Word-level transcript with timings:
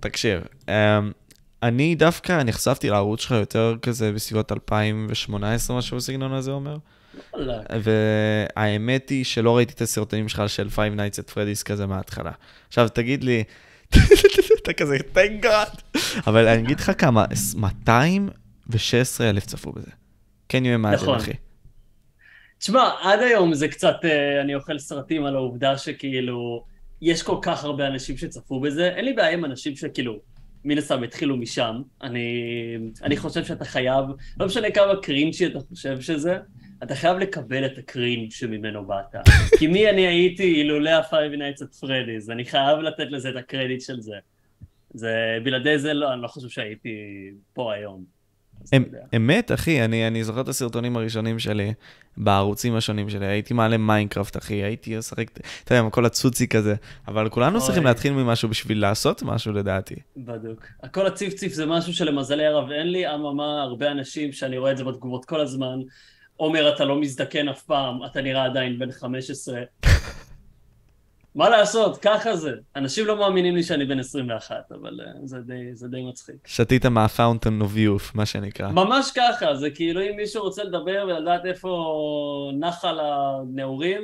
תקשיב, 0.00 0.42
אמ, 0.68 1.12
אני 1.62 1.94
דווקא 1.94 2.42
נחשפתי 2.42 2.90
לערוץ 2.90 3.20
שלך 3.20 3.30
יותר 3.30 3.74
כזה 3.82 4.12
בסביבות 4.12 4.52
2018, 4.52 5.78
משהו 5.78 5.96
בסגנון 5.96 6.32
הזה 6.32 6.50
אומר. 6.50 6.76
והאמת 7.82 9.08
היא 9.08 9.24
שלא 9.24 9.56
ראיתי 9.56 9.72
את 9.74 9.80
הסרטונים 9.80 10.28
שלך 10.28 10.42
של 10.48 10.68
Five 10.74 10.98
Nights 10.98 11.18
at 11.18 11.30
Freddy's 11.32 11.64
כזה 11.64 11.86
מההתחלה. 11.86 12.32
עכשיו, 12.68 12.88
תגיד 12.88 13.24
לי, 13.24 13.44
אתה 14.62 14.72
כזה, 14.72 14.96
thank 15.14 15.44
God. 15.44 16.00
אבל 16.26 16.48
אני 16.48 16.62
אגיד 16.62 16.80
לך 16.80 16.92
כמה, 16.98 17.24
216 17.56 19.30
אלף 19.30 19.46
צפו 19.46 19.72
בזה. 19.72 19.90
כן 20.48 20.62
you 20.62 20.84
imagine, 20.84 20.94
נכון. 20.94 21.16
אחי. 21.16 21.32
תשמע, 22.58 22.90
עד 23.02 23.20
היום 23.20 23.54
זה 23.54 23.68
קצת, 23.68 23.96
אה, 24.04 24.40
אני 24.40 24.54
אוכל 24.54 24.78
סרטים 24.78 25.24
על 25.24 25.34
העובדה 25.36 25.78
שכאילו, 25.78 26.64
יש 27.02 27.22
כל 27.22 27.38
כך 27.42 27.64
הרבה 27.64 27.86
אנשים 27.86 28.16
שצפו 28.16 28.60
בזה, 28.60 28.88
אין 28.88 29.04
לי 29.04 29.12
בעיה 29.12 29.30
עם 29.30 29.44
אנשים 29.44 29.76
שכאילו, 29.76 30.18
מן 30.64 30.78
הסתם 30.78 31.02
התחילו 31.02 31.36
משם. 31.36 31.82
אני, 32.02 32.28
אני 33.02 33.16
חושב 33.16 33.44
שאתה 33.44 33.64
חייב, 33.64 34.04
לא 34.40 34.46
משנה 34.46 34.70
כמה 34.70 34.96
קרינג'י 35.02 35.46
אתה 35.46 35.58
חושב 35.60 36.00
שזה, 36.00 36.38
אתה 36.82 36.94
חייב 36.94 37.18
לקבל 37.18 37.66
את 37.66 37.78
הקרינג' 37.78 38.30
שממנו 38.30 38.86
באת. 38.86 39.14
כי 39.58 39.66
מי 39.66 39.90
אני 39.90 40.06
הייתי 40.06 40.54
אילולא 40.54 40.90
ה-Five 40.90 41.34
Nights 41.34 41.62
at 41.62 41.84
Freddy's, 41.84 42.32
אני 42.32 42.44
חייב 42.44 42.78
לתת 42.78 43.06
לזה 43.10 43.30
את 43.30 43.36
הקרדיט 43.36 43.80
של 43.80 44.00
זה. 44.00 44.16
זה, 44.94 45.38
בלעדי 45.44 45.78
זה 45.78 45.94
לא, 45.94 46.12
אני 46.12 46.22
לא 46.22 46.28
חושב 46.28 46.48
שהייתי 46.48 46.88
פה 47.52 47.74
היום. 47.74 48.15
אמת, 49.16 49.52
אחי, 49.52 49.84
אני, 49.84 50.06
אני 50.06 50.24
זוכר 50.24 50.40
את 50.40 50.48
הסרטונים 50.48 50.96
הראשונים 50.96 51.38
שלי 51.38 51.72
בערוצים 52.16 52.76
השונים 52.76 53.10
שלי. 53.10 53.26
הייתי 53.26 53.54
מעלה 53.54 53.76
מיינקראפט, 53.76 54.36
אחי, 54.36 54.54
הייתי 54.54 54.98
משחק, 54.98 55.30
אתה 55.64 55.74
יודע, 55.74 55.80
עם 55.80 55.90
כל 55.90 56.06
הצוצי 56.06 56.48
כזה. 56.48 56.74
אבל 57.08 57.28
כולנו. 57.28 57.60
צריכים 57.60 57.84
להתחיל 57.84 58.12
ממשהו 58.12 58.48
בשביל 58.48 58.80
לעשות 58.80 59.22
משהו, 59.22 59.52
לדעתי. 59.52 59.94
בדוק. 60.16 60.66
הכל 60.82 61.06
הצ'יף 61.06 61.34
צ'יף 61.34 61.52
זה 61.52 61.66
משהו 61.66 61.94
שלמזלי 61.94 62.46
הרב 62.46 62.70
אין 62.70 62.92
לי, 62.92 63.14
אממה, 63.14 63.62
הרבה 63.62 63.90
אנשים 63.90 64.32
שאני 64.32 64.58
רואה 64.58 64.72
את 64.72 64.76
זה 64.76 64.84
בתגובות 64.84 65.24
כל 65.24 65.40
הזמן, 65.40 65.78
עומר 66.36 66.74
אתה 66.74 66.84
לא 66.84 67.00
מזדקן 67.00 67.48
אף 67.48 67.62
פעם, 67.62 68.04
אתה 68.04 68.22
נראה 68.22 68.44
עדיין 68.44 68.78
בן 68.78 68.92
15. 68.92 69.60
מה 71.36 71.48
לעשות, 71.48 71.98
ככה 71.98 72.36
זה. 72.36 72.52
אנשים 72.76 73.06
לא 73.06 73.16
מאמינים 73.18 73.56
לי 73.56 73.62
שאני 73.62 73.84
בן 73.84 73.98
21, 73.98 74.72
אבל 74.72 75.00
אה, 75.00 75.12
זה 75.24 75.38
די, 75.40 75.74
זה 75.74 75.88
די 75.88 76.02
מצחיק. 76.02 76.36
שתית 76.44 76.86
מה 76.86 77.00
fountain 77.00 77.58
of 77.62 77.76
youth, 77.76 78.10
מה 78.14 78.26
שנקרא. 78.26 78.70
ממש 78.70 79.10
ככה, 79.16 79.54
זה 79.54 79.70
כאילו 79.70 80.00
אם 80.00 80.16
מישהו 80.16 80.42
רוצה 80.42 80.64
לדבר 80.64 81.04
ולדעת 81.08 81.46
איפה 81.46 82.50
נחל 82.60 82.98
הנעורים, 83.00 84.02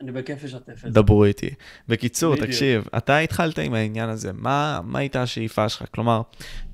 אני 0.00 0.12
בכיף 0.12 0.44
אשתף 0.44 0.72
את 0.86 0.92
זה. 0.92 1.02
דברו 1.02 1.24
איתי. 1.24 1.50
בקיצור, 1.88 2.32
בדיוק. 2.34 2.46
תקשיב, 2.46 2.88
אתה 2.96 3.18
התחלת 3.18 3.58
עם 3.58 3.74
העניין 3.74 4.08
הזה, 4.08 4.30
מה, 4.34 4.80
מה 4.84 4.98
הייתה 4.98 5.22
השאיפה 5.22 5.68
שלך? 5.68 5.84
כלומר, 5.94 6.20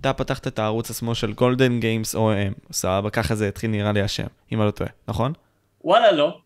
אתה 0.00 0.12
פתחת 0.12 0.46
את 0.46 0.58
הערוץ 0.58 0.90
עצמו 0.90 1.14
של 1.14 1.32
גולדן 1.32 1.80
גיימס 1.80 2.14
או.אם, 2.14 2.52
סבבה, 2.72 3.10
ככה 3.10 3.34
זה 3.34 3.48
התחיל 3.48 3.70
נראה 3.70 3.92
לי 3.92 4.02
השם, 4.02 4.26
אם 4.52 4.60
אני 4.60 4.66
לא 4.66 4.70
טועה, 4.70 4.90
נכון? 5.08 5.32
וואלה 5.84 6.12
לא, 6.12 6.38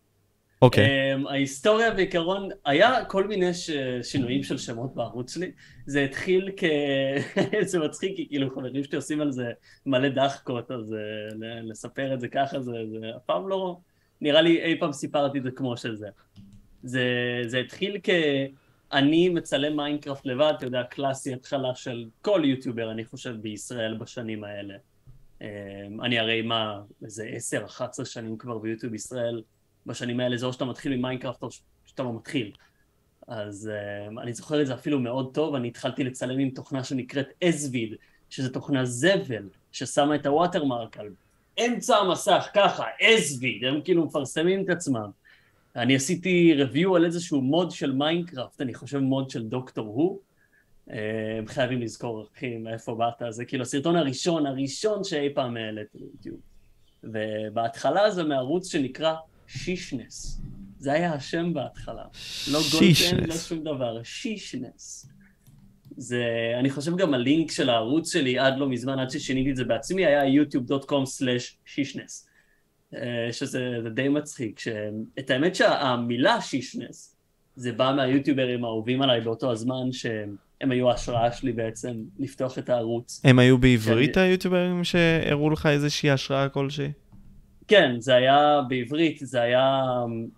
אוקיי, 0.62 1.14
Um, 1.14 1.28
ההיסטוריה 1.28 1.91
בעיקרון, 1.91 2.48
היה 2.64 3.05
כל 3.05 3.27
מיני 3.27 3.55
ש... 3.55 3.70
שינויים 4.03 4.42
של 4.42 4.59
שמות 4.59 4.95
בערוץ 4.95 5.34
שלי. 5.34 5.53
זה 5.87 6.05
התחיל 6.05 6.50
כ... 6.56 6.65
זה 7.70 7.78
מצחיק, 7.78 8.17
כי 8.17 8.28
כאילו 8.28 8.50
חברים 8.50 8.84
שלי 8.84 8.97
עושים 8.97 9.20
על 9.20 9.33
זה 9.33 9.50
מלא 9.87 10.09
דחקות, 10.09 10.70
אז 10.70 10.92
uh, 10.92 11.34
לספר 11.62 12.15
את 12.15 12.20
זה 12.20 12.28
ככה, 12.28 12.61
זה, 12.61 12.73
זה 12.91 13.11
אף 13.17 13.23
פעם 13.27 13.48
לא... 13.48 13.78
נראה 14.20 14.41
לי 14.41 14.62
אי 14.62 14.78
פעם 14.81 14.92
סיפרתי 14.92 15.39
את 15.39 15.42
זה 15.42 15.50
כמו 15.50 15.77
שזה. 15.77 16.09
זה, 16.83 17.05
זה 17.47 17.59
התחיל 17.59 17.97
כ... 18.03 18.11
אני 18.93 19.28
מצלם 19.28 19.77
מיינקראפט 19.77 20.27
לבד, 20.27 20.53
אתה 20.56 20.67
יודע, 20.67 20.83
קלאסי 20.83 21.34
התחלה 21.34 21.75
של 21.75 22.06
כל 22.22 22.43
יוטיובר, 22.45 22.91
אני 22.91 23.05
חושב, 23.05 23.37
בישראל 23.41 23.97
בשנים 23.97 24.45
האלה. 24.45 24.75
Um, 25.39 25.43
אני 26.03 26.19
הרי 26.19 26.43
מה, 26.43 26.81
איזה 27.05 27.31
10-11 28.00 28.05
שנים 28.05 28.39
כבר 28.39 28.59
ביוטיוב 28.59 28.95
ישראל. 28.95 29.43
בשנים 29.88 30.21
האלה 30.21 30.37
זה 30.37 30.47
או 30.47 30.53
שאתה 30.53 30.65
מתחיל 30.65 30.97
ממיינקראפט 30.97 31.43
או 31.43 31.49
שאתה 31.87 32.03
לא 32.03 32.16
מתחיל. 32.16 32.53
אז 33.28 33.71
uh, 33.71 34.21
אני 34.22 34.32
זוכר 34.32 34.62
את 34.62 34.66
זה 34.66 34.75
אפילו 34.75 35.00
מאוד 35.00 35.34
טוב, 35.34 35.54
אני 35.54 35.69
התחלתי 35.69 36.04
לצלם 36.04 36.38
עם 36.38 36.50
תוכנה 36.50 36.84
שנקראת 36.84 37.28
Ezvid, 37.49 37.94
שזו 38.31 38.48
תוכנה 38.48 38.84
זבל, 38.84 39.48
ששמה 39.72 40.15
את 40.15 40.27
ה 40.27 40.34
watermark 40.34 40.99
על 40.98 41.09
אמצע 41.66 41.97
המסך, 41.97 42.48
ככה, 42.54 42.84
Ezvid, 43.03 43.65
הם 43.65 43.81
כאילו 43.84 44.04
מפרסמים 44.04 44.65
את 44.65 44.71
עצמם. 44.71 45.10
אני 45.77 45.97
עשיתי 45.97 46.54
review 46.62 46.97
על 46.97 47.04
איזשהו 47.04 47.41
מוד 47.41 47.71
של 47.71 47.93
מיינקראפט, 47.93 48.60
אני 48.60 48.75
חושב 48.75 48.98
מוד 48.98 49.31
של 49.31 49.44
Doctor 49.44 49.87
Who. 49.87 50.19
אה, 50.91 51.38
הם 51.38 51.47
חייבים 51.47 51.82
לזכור, 51.82 52.27
אחי, 52.37 52.56
מאיפה 52.56 52.94
באת, 52.94 53.22
זה 53.31 53.44
כאילו 53.44 53.62
הסרטון 53.62 53.97
הראשון, 53.97 54.47
הראשון 54.47 55.04
שאי 55.04 55.34
פעם 55.34 55.56
העליתי 55.56 55.98
ליוטיוב. 55.98 56.41
ובהתחלה 57.04 58.10
זה 58.10 58.25
מערוץ 58.25 58.72
שנקרא 58.72 59.15
שישנס. 59.48 60.41
זה 60.78 60.92
היה 60.92 61.14
השם 61.14 61.54
בהתחלה. 61.54 62.04
לא 62.53 62.60
גולדן, 62.72 63.26
לא. 63.28 63.34
שום 63.34 63.64
דבר, 63.64 64.03
שישנס. 64.03 65.09
זה, 65.97 66.25
אני 66.59 66.70
חושב 66.70 66.97
גם 66.97 67.14
הלינק 67.14 67.50
של 67.50 67.70
הערוץ 67.70 68.12
שלי 68.12 68.38
עד 68.38 68.59
לא 68.59 68.69
מזמן, 68.69 68.98
עד 68.98 69.10
ששיניתי 69.10 69.50
את 69.50 69.56
זה 69.56 69.64
בעצמי, 69.64 70.06
היה 70.06 70.42
yוטיוב.com/שישנס. 70.42 72.28
אה, 72.94 73.28
שזה 73.32 73.75
זה 73.82 73.91
די 73.91 74.09
מצחיק. 74.09 74.59
ש... 74.59 74.69
את 75.19 75.31
האמת 75.31 75.54
שהמילה 75.54 76.41
שישנס, 76.41 77.16
זה 77.56 77.72
בא 77.72 77.92
מהיוטיוברים 77.97 78.65
האהובים 78.65 79.03
עליי 79.03 79.20
באותו 79.20 79.53
הזמן, 79.53 79.92
שהם 79.92 80.70
היו 80.70 80.91
ההשראה 80.91 81.32
שלי 81.32 81.53
בעצם 81.53 81.94
לפתוח 82.19 82.59
את 82.59 82.69
הערוץ. 82.70 83.20
הם 83.25 83.38
היו 83.38 83.59
בעברית 83.59 84.15
כן. 84.15 84.20
היוטיוברים 84.20 84.84
שהראו 84.84 85.50
לך 85.50 85.66
איזושהי 85.66 86.10
השראה 86.10 86.48
כלשהי? 86.48 86.92
כן, 87.69 87.97
זה 87.99 88.15
היה 88.15 88.61
בעברית, 88.69 89.19
זה 89.23 89.41
היה, 89.41 89.83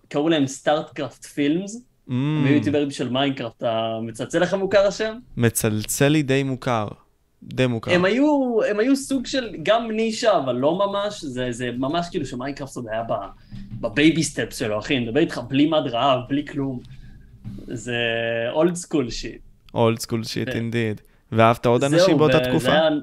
קראו 0.09 0.29
להם 0.29 0.47
StartCraft 0.47 1.25
Films, 1.25 1.91
Mm, 2.11 2.13
הם 2.13 2.45
היו 2.45 2.57
יוטיוברים 2.57 2.91
של 2.91 3.09
מיינקראפט, 3.09 3.57
אתה 3.57 3.99
מצלצל 4.03 4.39
לך 4.39 4.55
מוכר 4.55 4.87
השם? 4.87 5.15
מצלצל 5.37 6.09
לי 6.09 6.23
די 6.23 6.43
מוכר. 6.43 6.89
די 7.43 7.67
מוכר. 7.67 7.93
הם 7.93 8.05
היו, 8.05 8.59
הם 8.71 8.81
היו 8.81 8.97
סוג 8.97 9.27
של 9.27 9.51
גם 9.63 9.91
נישה, 9.91 10.39
אבל 10.39 10.57
לא 10.57 10.79
ממש, 10.79 11.25
זה, 11.25 11.47
זה 11.51 11.71
ממש 11.79 12.07
כאילו 12.11 12.27
שמיינקראפט 12.27 12.77
עוד 12.77 12.87
היה 12.89 13.03
ב 13.81 13.89
baby 13.89 14.23
steps 14.23 14.59
שלו, 14.59 14.79
אחי, 14.79 14.97
אני 14.97 15.05
מדבר 15.05 15.21
איתך 15.21 15.41
בלי 15.49 15.67
מד 15.67 15.87
רעב, 15.87 16.21
בלי 16.29 16.47
כלום. 16.47 16.81
זה 17.67 17.97
old 18.53 18.75
school 18.75 19.11
shit. 19.11 19.41
Old 19.75 19.99
school 19.99 20.25
shit. 20.25 20.49
Indeed. 20.49 21.01
ואהבת 21.33 21.67
עוד 21.67 21.85
אנשים 21.85 22.19
באותה 22.19 22.41
תקופה? 22.41 22.89
אמ, 22.89 23.01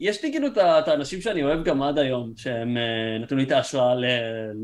יש 0.00 0.24
לי 0.24 0.32
כאילו 0.32 0.48
את 0.48 0.88
האנשים 0.88 1.20
שאני 1.20 1.44
אוהב 1.44 1.64
גם 1.64 1.82
עד 1.82 1.98
היום, 1.98 2.32
שהם 2.36 2.76
אה, 2.76 3.18
נתנו 3.20 3.38
לי 3.38 3.44
את 3.44 3.50
ההשראה 3.50 3.94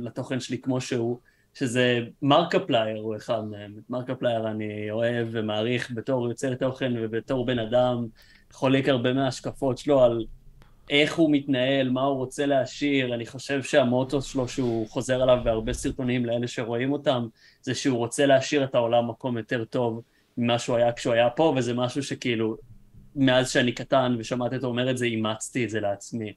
לתוכן 0.03 0.41
שלי 0.41 0.59
כמו 0.59 0.81
שהוא, 0.81 1.19
שזה 1.55 2.01
Markiplier 2.23 3.03
הוא 3.03 3.17
אחד 3.17 3.45
מהם. 3.45 3.75
את 3.79 3.91
Markiplier 3.91 4.51
אני 4.51 4.91
אוהב 4.91 5.29
ומעריך 5.31 5.91
בתור 5.95 6.29
יוצר 6.29 6.55
תוכן 6.55 6.93
ובתור 7.01 7.47
בן 7.47 7.59
אדם, 7.59 8.07
חולק 8.53 8.89
הרבה 8.89 9.13
מההשקפות 9.13 9.79
שלו 9.79 10.03
על 10.03 10.25
איך 10.91 11.15
הוא 11.15 11.33
מתנהל, 11.33 11.91
מה 11.91 12.03
הוא 12.03 12.17
רוצה 12.17 12.47
להשאיר, 12.47 13.15
אני 13.15 13.27
חושב 13.27 13.63
שהמוטו 13.63 14.23
שלו 14.23 14.49
שהוא 14.49 14.89
חוזר 14.89 15.23
עליו 15.23 15.39
בהרבה 15.45 15.73
סרטונים 15.73 16.27
לאלה 16.27 16.49
שרואים 16.49 16.93
אותם, 16.93 17.27
זה 17.63 17.75
שהוא 17.75 17.99
רוצה 17.99 18.27
להשאיר 18.27 18.65
את 18.65 18.75
העולם 18.75 19.11
מקום 19.11 19.39
יותר 19.39 19.65
טוב 19.65 20.03
ממה 20.39 20.59
שהוא 20.59 20.77
היה 20.77 20.93
כשהוא 20.93 21.15
היה 21.15 21.31
פה, 21.31 21.55
וזה 21.57 21.75
משהו 21.75 22.03
שכאילו, 22.03 22.57
מאז 23.17 23.51
שאני 23.51 23.73
קטן 23.73 24.17
ושמעתי 24.19 24.57
אותו 24.57 24.67
אומר 24.67 24.91
את 24.91 24.99
זה, 24.99 25.05
אימצתי 25.05 25.65
את 25.65 25.71
זה 25.71 25.81
לעצמי. 25.81 26.33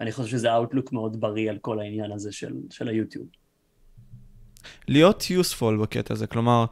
אני 0.00 0.12
חושב 0.12 0.30
שזה 0.30 0.54
אאוטלוק 0.54 0.92
מאוד 0.92 1.20
בריא 1.20 1.50
על 1.50 1.58
כל 1.58 1.80
העניין 1.80 2.12
הזה 2.12 2.32
של, 2.32 2.52
של 2.70 2.88
היוטיוב. 2.88 3.26
להיות 4.88 5.22
useful 5.22 5.82
בקטע 5.82 6.14
הזה, 6.14 6.26
כלומר, 6.26 6.64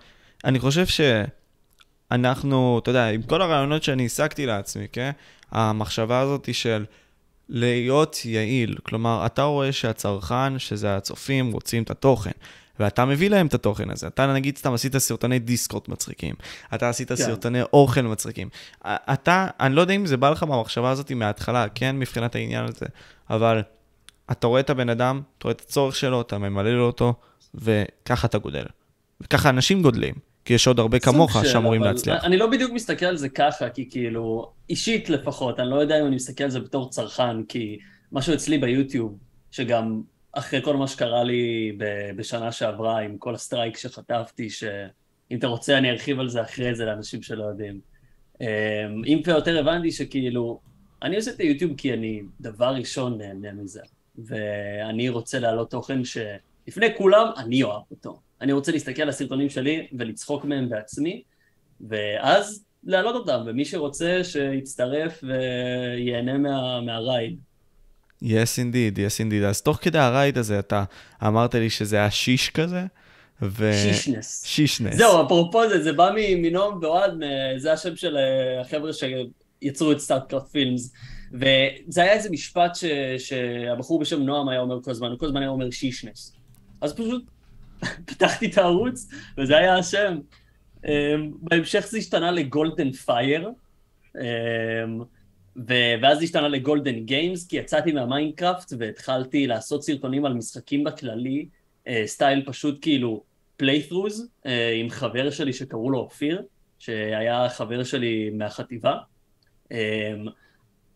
אני 0.45 0.59
חושב 0.59 0.85
שאנחנו, 2.11 2.79
אתה 2.79 2.91
יודע, 2.91 3.09
עם 3.09 3.23
כל 3.23 3.43
הרעיונות 3.43 3.83
שאני 3.83 4.07
השגתי 4.07 4.47
לעצמי, 4.47 4.87
כן? 4.93 5.11
המחשבה 5.51 6.21
הזאת 6.21 6.47
היא 6.47 6.55
של 6.55 6.85
להיות 7.49 8.17
יעיל, 8.25 8.77
כלומר, 8.83 9.27
אתה 9.27 9.43
רואה 9.43 9.73
שהצרכן, 9.73 10.59
שזה 10.59 10.97
הצופים, 10.97 11.53
רוצים 11.53 11.83
את 11.83 11.91
התוכן. 11.91 12.31
ואתה 12.81 13.05
מביא 13.05 13.31
להם 13.31 13.47
את 13.47 13.55
התוכן 13.55 13.91
הזה. 13.91 14.07
אתה 14.07 14.33
נגיד 14.33 14.59
סתם 14.59 14.75
עשית 14.75 14.97
סרטוני 14.97 15.39
דיסקוט 15.39 15.89
מצחיקים, 15.89 16.35
אתה 16.75 16.89
עשית 16.89 17.09
כן. 17.09 17.17
סרטוני 17.17 17.63
אוכל 17.63 18.01
מצחיקים. 18.03 18.49
אתה, 18.87 19.47
אני 19.61 19.75
לא 19.75 19.81
יודע 19.81 19.95
אם 19.95 20.07
זה 20.07 20.17
בא 20.17 20.31
לך 20.31 20.43
מהמחשבה 20.43 20.91
הזאת 20.91 21.13
מההתחלה, 21.13 21.67
כן, 21.75 21.99
מבחינת 21.99 22.35
העניין 22.35 22.65
הזה, 22.65 22.87
אבל 23.31 23.63
אתה 24.31 24.47
רואה 24.47 24.61
את 24.61 24.71
הבן 24.71 24.89
אדם, 24.89 25.21
אתה 25.39 25.45
רואה 25.45 25.55
את 25.55 25.61
הצורך 25.61 25.97
שלו, 25.97 26.21
אתה 26.21 26.39
ממלא 26.39 26.71
לו 26.71 26.87
אותו, 26.87 27.15
וככה 27.55 28.27
אתה 28.27 28.39
גודל. 28.39 28.65
וככה 29.21 29.49
אנשים 29.49 29.83
גודלים, 29.83 30.15
כי 30.45 30.55
יש 30.55 30.67
עוד 30.67 30.79
הרבה 30.79 30.99
כמוך 30.99 31.33
של, 31.33 31.49
שאמורים 31.49 31.83
להצליח. 31.83 32.25
אני 32.25 32.37
לא 32.37 32.47
בדיוק 32.47 32.73
מסתכל 32.73 33.07
על 33.07 33.17
זה 33.17 33.29
ככה, 33.29 33.69
כי 33.69 33.91
כאילו, 33.91 34.53
אישית 34.71 35.11
לפחות, 35.11 35.61
אני 35.61 35.71
לא 35.71 35.77
יודע 35.77 36.01
אם 36.01 36.07
אני 36.07 36.17
מסתכל 36.17 36.45
על 36.45 36.51
זה 36.51 36.61
בתור 36.61 36.91
צרכן, 36.91 37.43
כי 37.43 37.79
משהו 38.13 38.35
אצלי 38.35 38.59
ביוטיוב, 38.59 39.19
שגם 39.51 40.03
אחרי 40.33 40.63
כל 40.63 40.77
מה 40.77 40.89
שקרה 40.89 41.25
לי 41.25 41.73
בשנה 42.17 42.53
שעברה, 42.53 42.99
עם 42.99 43.19
כל 43.19 43.35
ה 43.35 43.41
strike 43.41 43.77
שחטפתי, 43.77 44.51
ש... 44.51 44.65
אם 45.31 45.39
אתה 45.39 45.47
רוצה, 45.47 45.79
אני 45.79 45.91
ארחיב 45.91 46.21
על 46.21 46.29
זה 46.29 46.43
אחרי 46.43 46.75
זה 46.75 46.85
לאנשים 46.85 47.23
שלא 47.23 47.45
יודעים. 47.45 47.81
אמ, 48.41 48.47
אם 49.07 49.21
כבר 49.25 49.33
יותר 49.33 49.59
הבנתי 49.61 49.91
שכאילו, 49.91 50.61
אני 51.03 51.17
עושה 51.17 51.31
את 51.31 51.41
היוטיוב 51.41 51.73
כי 51.77 51.93
אני 51.93 52.23
דבר 52.41 52.75
ראשון 52.75 53.19
נהנה 53.19 53.53
מזה. 53.53 53.81
ואני 54.19 55.09
רוצה 55.09 55.39
להעלות 55.39 55.71
תוכן 55.71 56.01
שלפני 56.05 56.87
כולם, 56.99 57.27
אני 57.37 57.63
אוהב 57.63 57.83
אותו. 57.91 58.21
אני 58.41 58.53
רוצה 58.53 58.73
להסתכל 58.73 59.03
על 59.03 59.09
הסרטונים 59.09 59.49
שלי 59.49 59.89
ולצחוק 59.99 60.45
מהם 60.45 60.69
בעצמי, 60.69 61.23
ואז 61.81 62.65
להעלות 62.85 63.15
אותם, 63.15 63.43
ומי 63.47 63.65
שרוצה 63.65 64.25
שיצטרף 64.25 65.25
וייהנה 65.25 66.39
מה, 66.39 66.81
מה 66.81 66.97
ride. 66.97 67.39
Yes 68.23 68.59
indeed, 68.59 68.97
yes 68.97 69.21
indeed. 69.21 69.45
אז 69.49 69.63
תוך 69.63 69.79
כדי 69.83 69.99
הרייד 69.99 70.39
הזה 70.39 70.59
אתה 70.59 70.85
אמרת 71.27 71.55
לי 71.55 71.71
שזה 71.71 71.97
היה 71.97 72.11
שיש 72.11 72.51
כזה? 72.51 72.83
ו... 73.43 73.73
שישנס. 73.75 74.45
שישנס. 74.47 74.97
זהו, 74.97 75.27
אפרופו 75.27 75.69
זה, 75.69 75.83
זה 75.83 75.93
בא 75.93 76.11
מנועם 76.17 76.79
ואוהד, 76.83 77.13
זה 77.57 77.73
השם 77.73 77.97
של 77.97 78.17
אה, 78.17 78.61
החבר'ה 78.61 78.91
שיצרו 78.93 79.93
את 79.93 79.99
StarCraft 79.99 80.49
Films. 80.49 80.93
וזה 81.33 82.03
היה 82.03 82.13
איזה 82.13 82.31
משפט 82.31 82.75
ש... 82.75 82.85
שהבחור 83.19 84.01
בשם 84.01 84.23
נועם 84.23 84.49
היה 84.49 84.61
אומר 84.61 84.83
כל 84.83 84.91
הזמן, 84.91 85.11
הוא 85.11 85.19
כל 85.19 85.27
הזמן 85.27 85.41
היה 85.41 85.51
אומר 85.51 85.71
שישנס. 85.71 86.33
אז 86.81 86.93
פשוט 86.93 87.25
פתחתי 88.07 88.47
את 88.47 88.59
הערוץ, 88.59 89.09
וזה 89.39 89.57
היה 89.57 89.79
השם. 89.79 90.19
Um, 90.77 90.87
בהמשך 91.39 91.87
זה 91.89 91.99
השתנה 91.99 92.31
ל 92.31 92.39
Golden 92.39 92.93
Fire, 92.93 93.51
um, 94.17 94.21
ואז 96.03 96.19
זה 96.19 96.25
השתנה 96.25 96.49
ל 96.49 96.56
Golden 96.56 97.01
Games, 97.01 97.47
כי 97.47 97.57
יצאתי 97.57 97.93
מהמיינקראפט 97.93 98.73
והתחלתי 98.79 99.47
לעשות 99.47 99.85
סרטונים 99.85 100.25
על 100.25 100.35
משחקים 100.35 100.85
בכללי, 100.85 101.47
uh, 101.87 101.91
style 102.07 102.43
פשוט 102.47 102.79
כאילו 102.81 103.23
playthroughs, 103.57 104.29
uh, 104.45 104.49
עם 104.75 104.91
חבר 104.91 105.31
שלי 105.31 105.53
שקראו 105.53 105.91
לו 105.91 105.99
אופיר, 105.99 106.43
שהיה 106.79 107.49
חבר 107.49 107.85
שלי 107.85 108.31
מהחטיבה. 108.31 108.97
Um, 109.65 109.75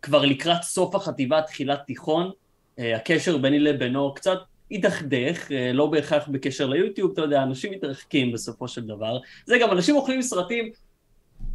כבר 0.02 0.24
לקראת 0.24 0.62
סוף 0.62 0.94
החטיבה, 0.94 1.42
תחילת 1.42 1.80
תיכון, 1.86 2.30
אה, 2.78 2.96
הקשר 2.96 3.36
ביני 3.36 3.58
לבינו 3.58 4.14
קצת 4.14 4.38
הידרדר, 4.70 5.52
אה, 5.52 5.72
לא 5.72 5.86
בהכרח 5.86 6.28
בקשר 6.28 6.66
ליוטיוב, 6.66 7.12
אתה 7.12 7.22
יודע, 7.22 7.42
אנשים 7.42 7.72
מתרחקים 7.72 8.32
בסופו 8.32 8.68
של 8.68 8.86
דבר. 8.86 9.18
זה 9.46 9.58
גם, 9.60 9.70
אנשים 9.72 9.96
אוכלים 9.96 10.22
סרטים, 10.22 10.70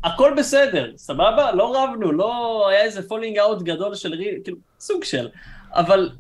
הכל 0.04 0.34
בסדר, 0.38 0.94
סבבה? 0.98 1.52
לא 1.52 1.84
רבנו, 1.84 2.12
לא 2.12 2.68
היה 2.70 2.84
איזה 2.84 3.08
falling 3.08 3.38
out 3.38 3.62
גדול 3.62 3.96
של 3.96 4.14
real, 4.14 4.40
כאילו, 4.44 4.58
סוג 4.80 5.04
של. 5.04 5.30
אבל 5.72 6.12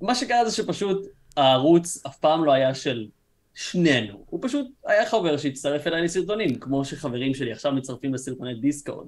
מה 0.00 0.14
שקרה 0.14 0.44
זה 0.44 0.56
שפשוט 0.56 1.06
הערוץ 1.36 2.06
אף 2.06 2.16
פעם 2.16 2.44
לא 2.44 2.52
היה 2.52 2.74
של 2.74 3.06
שנינו, 3.54 4.24
הוא 4.30 4.40
פשוט 4.42 4.66
היה 4.86 5.06
חבר 5.06 5.36
שהצטרף 5.36 5.86
אליי 5.86 6.02
לסרטונים, 6.02 6.54
כמו 6.54 6.84
שחברים 6.84 7.34
שלי 7.34 7.52
עכשיו 7.52 7.72
מצטרפים 7.72 8.14
לסרטוני 8.14 8.54
דיסקורד. 8.54 9.06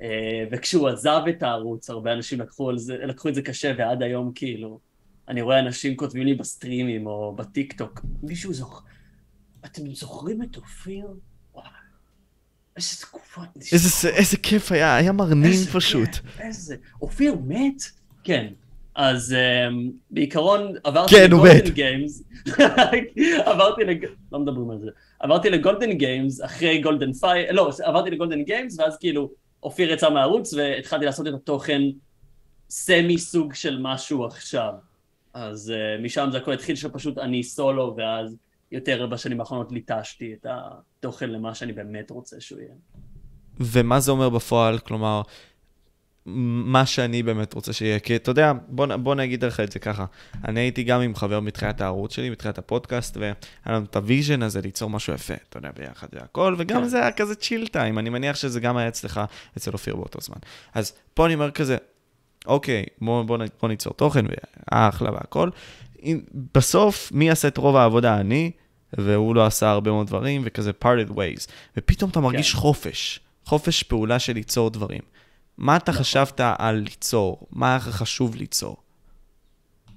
אה, 0.00 0.44
וכשהוא 0.50 0.88
עזב 0.88 1.20
את 1.28 1.42
הערוץ, 1.42 1.90
הרבה 1.90 2.12
אנשים 2.12 2.40
לקחו, 2.40 2.78
זה, 2.78 2.96
לקחו 2.96 3.28
את 3.28 3.34
זה 3.34 3.42
קשה, 3.42 3.72
ועד 3.78 4.02
היום 4.02 4.32
כאילו, 4.34 4.80
אני 5.28 5.42
רואה 5.42 5.58
אנשים 5.58 5.96
כותבים 5.96 6.22
לי 6.22 6.34
בסטרימים 6.34 7.06
או 7.06 7.36
בטיק 7.36 7.72
טוק, 7.72 8.00
מישהו 8.22 8.54
זוכר, 8.54 8.84
אתם 9.64 9.94
זוכרים 9.94 10.42
את 10.42 10.56
אופיר? 10.56 11.06
איזה 12.76 12.96
תקופות. 13.00 13.44
איזה, 13.72 14.08
איזה 14.08 14.36
כיף 14.36 14.72
היה, 14.72 14.96
היה 14.96 15.12
מרנין 15.12 15.52
איזה 15.52 15.72
פשוט. 15.72 16.08
כיף, 16.08 16.40
איזה, 16.40 16.76
אופיר 17.02 17.34
מת? 17.46 17.82
כן. 18.24 18.46
אז 18.96 19.34
um, 19.34 19.90
בעיקרון 20.10 20.72
עברתי 20.84 21.14
כן, 21.14 21.24
ל 21.26 21.32
Golden 21.32 21.70
Games, 21.70 22.22
עברתי 23.50 23.84
לג... 23.84 24.06
לא 24.32 24.38
מדברים 24.38 24.70
על 24.70 24.78
זה, 24.78 24.90
עברתי 25.20 25.50
ל 25.50 25.56
Golden 25.56 25.92
Games 25.92 26.44
אחרי 26.44 26.78
Golden 26.78 27.12
Fire, 27.12 27.52
לא, 27.52 27.70
עברתי 27.82 28.10
ל 28.10 28.15
Golden 28.15 28.42
Games 28.42 28.78
ואז 28.78 28.96
כאילו 28.96 29.30
אופיר 29.62 29.92
יצא 29.92 30.10
מהערוץ 30.10 30.54
והתחלתי 30.54 31.04
לעשות 31.04 31.26
את 31.26 31.34
התוכן 31.34 31.82
semi 32.70 33.18
סוג 33.18 33.54
של 33.54 33.78
משהו 33.80 34.24
עכשיו. 34.24 34.72
אז 35.34 35.72
uh, 35.74 36.02
משם 36.02 36.28
זה 36.32 36.38
הכל 36.38 36.52
התחיל 36.52 36.76
שפשוט 36.76 37.18
אני 37.18 37.42
סולו, 37.42 37.94
ואז 37.96 38.36
יותר 38.72 39.06
בשנים 39.06 39.40
האחרונות 39.40 39.72
ליטשתי 39.72 40.34
את 40.34 40.46
התוכן 40.48 41.30
למה 41.30 41.54
שאני 41.54 41.72
באמת 41.72 42.10
רוצה 42.10 42.40
שהוא 42.40 42.60
יהיה. 42.60 42.74
ומה 43.60 44.00
זה 44.00 44.10
אומר 44.10 44.28
בפועל? 44.28 44.78
כלומר, 44.78 45.22
מה 46.26 46.86
שאני 46.86 47.22
באמת 47.22 47.54
רוצה 47.54 47.72
שיהיה. 47.72 47.98
כי 47.98 48.16
אתה 48.16 48.30
יודע, 48.30 48.52
בוא, 48.68 48.96
בוא 48.96 49.14
נגיד 49.14 49.44
לך 49.44 49.60
את 49.60 49.72
זה 49.72 49.78
ככה. 49.78 50.04
אני 50.44 50.60
הייתי 50.60 50.84
גם 50.84 51.00
עם 51.00 51.14
חבר 51.14 51.40
מתחילת 51.40 51.80
הערוץ 51.80 52.12
שלי, 52.14 52.30
מתחילת 52.30 52.58
הפודקאסט, 52.58 53.16
והיה 53.16 53.34
לנו 53.66 53.84
את 53.84 53.96
ה 53.96 54.03
vision 54.03 54.42
הזה 54.42 54.60
ליצור 54.60 54.90
משהו 54.90 55.14
יפה, 55.14 55.34
אתה 55.48 55.58
יודע, 55.58 55.70
ביחד 55.76 56.06
והכל, 56.12 56.54
וגם 56.58 56.82
כן. 56.82 56.88
זה 56.88 57.00
היה 57.00 57.12
כזה 57.12 57.34
chill 57.34 57.66
time, 57.66 57.98
אני 57.98 58.10
מניח 58.10 58.36
שזה 58.36 58.60
גם 58.60 58.76
היה 58.76 58.88
אצלך, 58.88 59.20
אצל 59.56 59.70
אופיר 59.72 59.96
באותו 59.96 60.18
זמן. 60.20 60.38
אז 60.74 60.92
פה 61.14 61.26
אני 61.26 61.34
אומר 61.34 61.50
כזה, 61.50 61.76
אוקיי, 62.46 62.84
בוא, 63.00 63.22
בוא, 63.22 63.38
בוא 63.60 63.68
ניצור 63.68 63.92
תוכן, 63.92 64.24
ואחלה 64.72 65.10
והכל. 65.10 65.50
בסוף, 66.54 67.12
מי 67.12 67.28
יעשה 67.28 67.48
את 67.48 67.58
רוב 67.58 67.76
העבודה? 67.76 68.20
אני, 68.20 68.50
והוא 68.92 69.34
לא 69.34 69.46
עשה 69.46 69.70
הרבה 69.70 69.90
מאוד 69.90 70.06
דברים, 70.06 70.42
וכזה 70.44 70.70
parted 70.84 71.10
ways. 71.10 71.50
ופתאום 71.76 72.10
אתה 72.10 72.20
מרגיש 72.20 72.52
כן. 72.52 72.58
חופש, 72.58 73.20
חופש 73.44 73.82
פעולה 73.82 74.18
של 74.18 74.32
ליצור 74.32 74.70
דברים. 74.70 75.02
מה 75.58 75.76
אתה 75.76 75.92
נכון. 75.92 76.02
חשבת 76.02 76.40
על 76.58 76.76
ליצור? 76.76 77.46
מה 77.50 77.70
היה 77.70 77.80
חשוב 77.80 78.36
ליצור? 78.36 78.76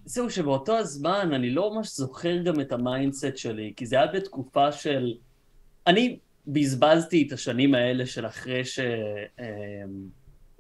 זהו, 0.06 0.30
שבאותו 0.30 0.78
הזמן 0.78 1.30
אני 1.34 1.50
לא 1.50 1.74
ממש 1.74 1.98
זוכר 1.98 2.38
גם 2.38 2.60
את 2.60 2.72
ה 2.72 2.80
mindset 2.80 3.38
שלי, 3.38 3.74
כי 3.76 3.86
זה 3.86 3.96
היה 3.96 4.08
בתקופה 4.08 4.72
של... 4.72 5.14
אני 5.88 6.18
בזבזתי 6.48 7.26
את 7.28 7.34
השנים 7.34 7.76
האלה 7.76 8.06
של 8.06 8.26
אחרי 8.26 8.66
שאופיר 8.66 8.90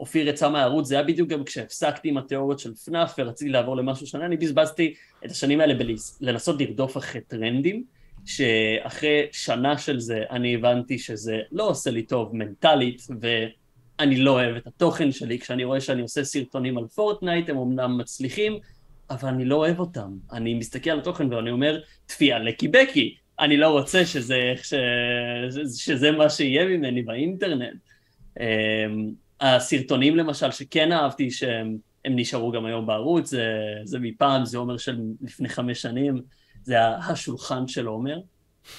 אמ, 0.01 0.05
יצא 0.15 0.49
מהערוץ, 0.49 0.87
זה 0.87 0.95
היה 0.95 1.03
בדיוק 1.03 1.29
גם 1.29 1.43
כשהפסקתי 1.43 2.09
עם 2.09 2.17
התיאוריות 2.17 2.59
של 2.59 2.75
פנאף 2.75 3.15
ורציתי 3.17 3.51
לעבור 3.51 3.77
למשהו 3.77 4.07
שונה, 4.07 4.25
אני 4.25 4.37
בזבזתי 4.37 4.93
את 5.25 5.31
השנים 5.31 5.61
האלה 5.61 5.73
בלנסות 6.21 6.61
לרדוף 6.61 6.97
אחרי 6.97 7.21
טרנדים, 7.21 7.83
שאחרי 8.25 9.27
שנה 9.31 9.77
של 9.77 9.99
זה 9.99 10.23
אני 10.29 10.55
הבנתי 10.55 10.97
שזה 10.97 11.39
לא 11.51 11.69
עושה 11.69 11.91
לי 11.91 12.03
טוב 12.03 12.35
מנטלית, 12.35 13.01
ו... 13.21 13.27
אני 13.99 14.17
לא 14.17 14.31
אוהב 14.31 14.55
את 14.55 14.67
התוכן 14.67 15.11
שלי, 15.11 15.39
כשאני 15.39 15.63
רואה 15.63 15.81
שאני 15.81 16.01
עושה 16.01 16.23
סרטונים 16.23 16.77
על 16.77 16.87
פורטנייט, 16.87 17.49
הם 17.49 17.57
אמנם 17.57 17.97
מצליחים, 17.97 18.59
אבל 19.09 19.29
אני 19.29 19.45
לא 19.45 19.55
אוהב 19.55 19.79
אותם. 19.79 20.11
אני 20.31 20.53
מסתכל 20.53 20.89
על 20.89 20.99
התוכן 20.99 21.33
ואני 21.33 21.51
אומר, 21.51 21.81
תפייה 22.05 22.39
לקי 22.39 22.67
בקי, 22.67 23.15
אני 23.39 23.57
לא 23.57 23.67
רוצה 23.67 24.05
שזה, 24.05 24.53
ש... 24.63 24.73
שזה 25.77 26.11
מה 26.11 26.29
שיהיה 26.29 26.65
ממני 26.65 27.01
באינטרנט. 27.01 27.79
הסרטונים 29.41 30.15
למשל 30.15 30.51
שכן 30.51 30.91
אהבתי 30.91 31.31
שהם 31.31 31.77
נשארו 32.05 32.51
גם 32.51 32.65
היום 32.65 32.85
בערוץ, 32.85 33.29
זה, 33.29 33.45
זה 33.83 33.99
מפעם, 33.99 34.45
זה 34.45 34.57
עומר 34.57 34.77
של 34.77 34.99
לפני 35.21 35.49
חמש 35.49 35.81
שנים, 35.81 36.21
זה 36.63 36.87
השולחן 36.87 37.67
של 37.67 37.87
עומר, 37.87 38.19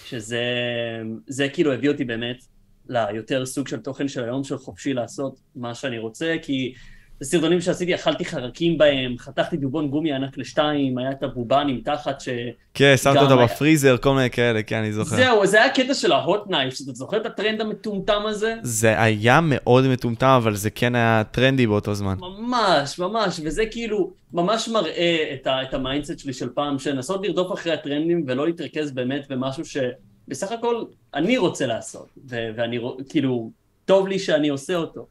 שזה 0.04 1.48
כאילו 1.52 1.72
הביא 1.72 1.90
אותי 1.90 2.04
באמת 2.04 2.44
ליותר 2.88 3.46
סוג 3.46 3.68
של 3.68 3.80
תוכן 3.80 4.08
של 4.08 4.24
היום 4.24 4.44
של 4.44 4.58
חופשי 4.58 4.94
לעשות 4.94 5.40
מה 5.56 5.74
שאני 5.74 5.98
רוצה, 5.98 6.36
כי 6.42 6.74
בסרטונים 7.20 7.60
שעשיתי 7.60 7.94
אכלתי 7.94 8.24
חרקים 8.24 8.78
בהם, 8.78 9.14
חתכתי 9.18 9.56
דובון 9.56 9.88
גומי 9.88 10.12
ענק 10.12 10.38
לשתיים, 10.38 10.98
היה 10.98 11.10
את 11.10 11.22
הבובנים 11.22 11.80
תחת 11.84 12.20
ש... 12.20 12.28
כן, 12.74 12.94
שמת 12.96 13.16
אותו 13.16 13.38
היה... 13.38 13.46
בפריזר, 13.46 13.96
כל 13.96 14.14
מיני 14.14 14.30
כאלה, 14.30 14.62
כן, 14.62 14.76
אני 14.76 14.92
זוכר. 14.92 15.16
זהו, 15.16 15.46
זה 15.46 15.62
היה 15.62 15.72
קטע 15.74 15.94
של 15.94 16.12
ה 16.12 16.21
hot 16.21 16.46
knife, 16.50 16.74
אתה 16.84 16.92
זוכר 16.92 17.16
את 17.16 17.26
הטרנד 17.26 17.60
המטומטם 17.60 18.22
הזה? 18.26 18.54
זה 18.62 19.02
היה 19.02 19.40
מאוד 19.42 19.86
מטומטם, 19.86 20.26
אבל 20.42 20.54
זה 20.54 20.70
כן 20.70 20.94
היה 20.94 21.22
טרנדי 21.30 21.66
באותו 21.66 21.94
זמן. 21.94 22.14
ממש, 22.20 22.98
ממש, 22.98 23.40
וזה 23.44 23.62
כאילו 23.70 24.12
ממש 24.32 24.68
מראה 24.68 25.30
את, 25.34 25.46
ה- 25.46 25.62
את 25.62 25.74
ה 25.74 25.80
mindset 25.80 26.18
שלי 26.18 26.32
של 26.32 26.48
פעם, 26.54 26.78
לנסות 26.78 27.26
לרדוף 27.26 27.52
אחרי 27.52 27.72
הטרנדים 27.72 28.24
ולא 28.26 28.46
להתרכז 28.46 28.92
באמת 28.92 29.28
במשהו 29.30 29.64
ש... 29.64 29.76
בסך 30.28 30.52
הכל 30.52 30.84
אני 31.14 31.38
רוצה 31.38 31.66
לעשות, 31.66 32.08
ו- 32.30 32.48
ואני 32.56 32.78
כאילו, 33.08 33.50
טוב 33.84 34.08
לי 34.08 34.18
שאני 34.18 34.48
עושה 34.48 34.74
אותו. 34.74 35.06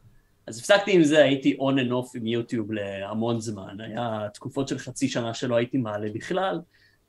אז 0.49 0.59
הפסקתי 0.59 0.91
עם 0.91 1.03
זה, 1.03 1.23
הייתי 1.23 1.57
on 1.59 1.79
and 1.79 1.91
off 1.91 2.17
עם 2.17 2.27
יוטיוב 2.27 2.71
להמון 2.71 3.39
זמן, 3.39 3.77
היה 3.79 4.27
תקופות 4.33 4.67
של 4.67 4.77
חצי 4.77 5.07
שנה 5.07 5.33
שלא 5.33 5.55
הייתי 5.55 5.77
מעלה 5.77 6.07
בכלל, 6.13 6.59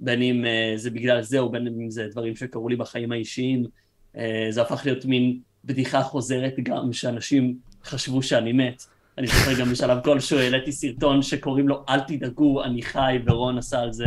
בין 0.00 0.22
אם 0.22 0.44
uh, 0.44 0.78
זה 0.78 0.90
בגלל 0.90 1.22
זה 1.22 1.38
או 1.38 1.50
בין 1.50 1.66
אם 1.66 1.90
זה 1.90 2.06
דברים 2.10 2.36
שקרו 2.36 2.68
לי 2.68 2.76
בחיים 2.76 3.12
האישיים, 3.12 3.66
uh, 4.14 4.18
זה 4.50 4.62
הפך 4.62 4.82
להיות 4.84 5.04
מין 5.04 5.40
בדיחה 5.64 6.02
חוזרת 6.02 6.54
גם, 6.62 6.92
שאנשים 6.92 7.56
חשבו 7.84 8.22
שאני 8.22 8.52
מת. 8.52 8.82
אני 9.18 9.26
זוכר 9.26 9.60
גם 9.60 9.70
בשלב 9.70 9.98
כלשהו 10.04 10.38
העליתי 10.38 10.72
סרטון 10.72 11.22
שקוראים 11.22 11.68
לו 11.68 11.84
אל 11.88 12.00
תדאגו, 12.00 12.64
אני 12.64 12.82
חי, 12.82 13.18
ורון 13.26 13.58
עשה 13.58 13.80
על 13.80 13.92
זה, 13.92 14.06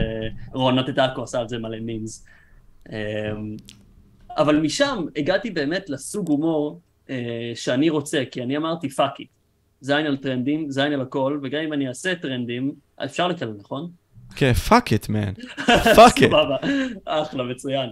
רון 0.54 0.80
נוטאטקו 0.80 1.24
עשה 1.24 1.40
על 1.40 1.50
זה 1.50 1.58
מלא 1.58 1.80
memes. 1.80 2.26
אמ, 2.90 2.96
אבל 4.38 4.60
משם 4.60 5.06
הגעתי 5.16 5.50
באמת 5.50 5.90
לסוג 5.90 6.30
הומור 6.30 6.72
אה, 6.72 6.93
שאני 7.56 7.90
רוצה, 7.90 8.24
כי 8.32 8.44
אני 8.44 8.58
אמרתי 8.58 8.90
fuck 8.90 9.20
it. 9.20 9.30
זין 9.82 10.06
על 10.06 10.18
טרנדים, 10.18 10.72
זין 10.72 10.94
על 10.94 11.02
הכל, 11.02 11.40
וגם 11.44 11.62
אם 11.62 11.74
אני 11.74 11.88
אעשה 11.88 12.16
טרנדים, 12.16 12.72
אפשר 13.04 13.28
לקלל, 13.28 13.54
נכון? 13.60 13.90
כן, 14.36 14.54
fuck 14.54 14.92
it, 14.92 15.10
man. 15.10 15.34
Fuck 15.96 16.18
it. 16.18 16.30
סבבה, 16.30 16.58
אחלה, 17.06 17.44
מצוין. 17.44 17.90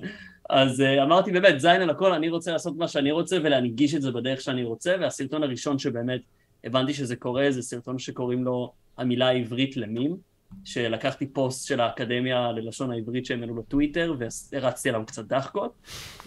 אז 0.49 0.79
uh, 0.79 1.03
אמרתי 1.03 1.31
באמת, 1.31 1.59
זין 1.59 1.81
על 1.81 1.89
הכל, 1.89 2.13
אני 2.13 2.29
רוצה 2.29 2.51
לעשות 2.51 2.77
מה 2.77 2.87
שאני 2.87 3.11
רוצה 3.11 3.37
ולהנגיש 3.43 3.95
את 3.95 4.01
זה 4.01 4.11
בדרך 4.11 4.41
שאני 4.41 4.63
רוצה, 4.63 4.95
והסרטון 5.01 5.43
הראשון 5.43 5.79
שבאמת 5.79 6.21
הבנתי 6.63 6.93
שזה 6.93 7.15
קורה, 7.15 7.45
זה 7.49 7.61
סרטון 7.61 7.99
שקוראים 7.99 8.43
לו 8.43 8.73
המילה 8.97 9.27
העברית 9.27 9.77
למים, 9.77 10.17
שלקחתי 10.63 11.27
פוסט 11.27 11.67
של 11.67 11.81
האקדמיה 11.81 12.51
ללשון 12.51 12.91
העברית 12.91 13.25
שהם 13.25 13.41
העלו 13.41 13.55
בטוויטר, 13.55 14.15
והרצתי 14.51 14.89
עליו 14.89 15.03
קצת 15.05 15.25
דחקות, 15.25 15.73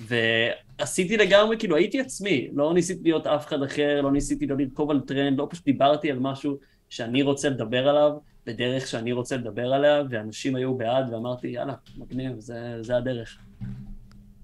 ועשיתי 0.00 1.16
לגמרי, 1.16 1.58
כאילו 1.58 1.76
הייתי 1.76 2.00
עצמי, 2.00 2.48
לא 2.54 2.74
ניסיתי 2.74 3.02
להיות 3.02 3.26
אף 3.26 3.46
אחד 3.46 3.62
אחר, 3.62 4.00
לא 4.00 4.12
ניסיתי 4.12 4.46
לא 4.46 4.56
לרכוב 4.56 4.90
על 4.90 5.00
טרנד, 5.00 5.38
לא 5.38 5.46
פשוט 5.50 5.64
דיברתי 5.64 6.10
על 6.10 6.18
משהו 6.18 6.58
שאני 6.88 7.22
רוצה 7.22 7.48
לדבר 7.48 7.88
עליו, 7.88 8.12
בדרך 8.46 8.86
שאני 8.86 9.12
רוצה 9.12 9.36
לדבר 9.36 9.74
עליה, 9.74 10.02
ואנשים 10.10 10.56
היו 10.56 10.74
בעד, 10.74 11.12
ואמרתי, 11.12 11.48
יאללה, 11.48 11.74
מגניב, 11.96 12.32
זה, 12.38 12.76
זה 12.80 12.96
הדרך. 12.96 13.38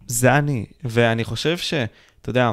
זה 0.07 0.39
אני, 0.39 0.67
ואני 0.85 1.25
חושב 1.25 1.57
ש... 1.57 1.75
אתה 2.21 2.31
יודע, 2.31 2.51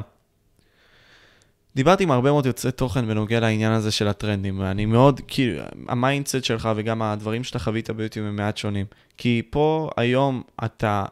דיברתי 1.78 2.04
עם 2.04 2.12
הרבה 2.12 2.32
מאוד 2.32 2.46
יוצרי 2.46 2.72
תוכן 2.72 3.08
בנוגע 3.08 3.40
לעניין 3.40 3.72
הזה 3.72 3.92
של 3.92 4.08
הטרנדים, 4.08 4.60
ואני 4.60 4.86
מאוד, 4.86 5.22
כאילו, 5.28 5.64
ה 5.88 5.95
mindset 5.95 6.44
שלך 6.44 6.70
וגם 6.76 7.02
הדברים 7.02 7.44
שאתה 7.44 7.60
חווית 7.60 7.90
ביוטיוב 7.90 8.28
הם 8.28 8.36
מעט 8.36 8.58
שונים. 8.58 8.86
כי 9.18 9.42
פה 9.50 9.90
היום 9.98 10.44
אתה 10.66 11.06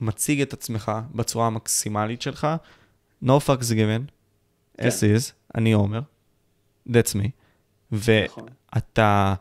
מציג 0.00 0.40
את 0.40 0.52
עצמך 0.52 0.92
בצורה 1.14 1.46
המקסימלית 1.46 2.22
שלך, 2.22 2.46
no 3.24 3.26
fucks 3.46 3.70
given, 3.70 4.10
כן. 4.78 4.88
as 4.88 4.90
is, 4.90 5.32
אני 5.54 5.72
עומר, 5.72 6.00
that's 6.88 7.14
me, 7.14 7.28
נכון. 7.92 8.44
ואתה... 8.72 9.34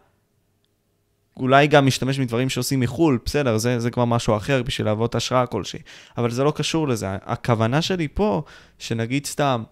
אולי 1.38 1.68
גם 1.68 1.86
משתמש 1.86 2.20
מדברים 2.20 2.50
שעושים 2.50 2.80
מחו"ל, 2.80 3.20
בסדר, 3.26 3.58
זה, 3.58 3.80
זה 3.80 3.92
כבר 3.92 4.06
משהו 4.06 4.38
אחר 4.38 4.64
בשביל 4.64 4.88
להוות 4.88 5.16
השראה 5.16 5.46
כלשהי, 5.46 5.80
אבל 6.18 6.32
זה 6.32 6.44
לא 6.44 6.52
קשור 6.56 6.88
לזה. 6.88 7.08
הכוונה 7.12 7.82
שלי 7.82 8.08
פה, 8.08 8.44
שנגיד 8.80 9.26
סתם, 9.26 9.64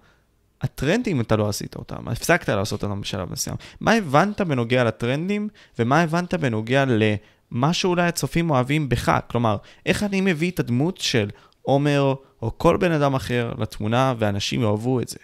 הטרנדים, 0.62 1.22
אתה 1.22 1.36
לא 1.36 1.50
עשית 1.50 1.76
אותם, 1.76 2.08
הפסקת 2.08 2.50
לעשות 2.50 2.84
אותם 2.84 3.02
בשלב 3.02 3.32
מסוים. 3.32 3.56
מה 3.80 3.92
הבנת 3.92 4.42
בנוגע 4.42 4.84
לטרנדים, 4.84 5.50
ומה 5.80 6.02
הבנת 6.02 6.34
בנוגע 6.34 6.86
למה 6.88 7.74
שאולי 7.74 8.08
הצופים 8.08 8.50
אוהבים 8.50 8.90
בך? 8.90 9.20
כלומר, 9.28 9.58
איך 9.86 10.04
אני 10.04 10.22
מביא 10.22 10.52
את 10.52 10.60
הדמות 10.60 10.98
של 10.98 11.30
עומר, 11.62 12.14
או 12.42 12.58
כל 12.58 12.78
בן 12.78 12.92
אדם 12.92 13.16
אחר, 13.16 13.54
לתמונה, 13.58 14.14
ואנשים 14.18 14.62
יאהבו 14.62 15.02
את 15.02 15.08
זה? 15.08 15.18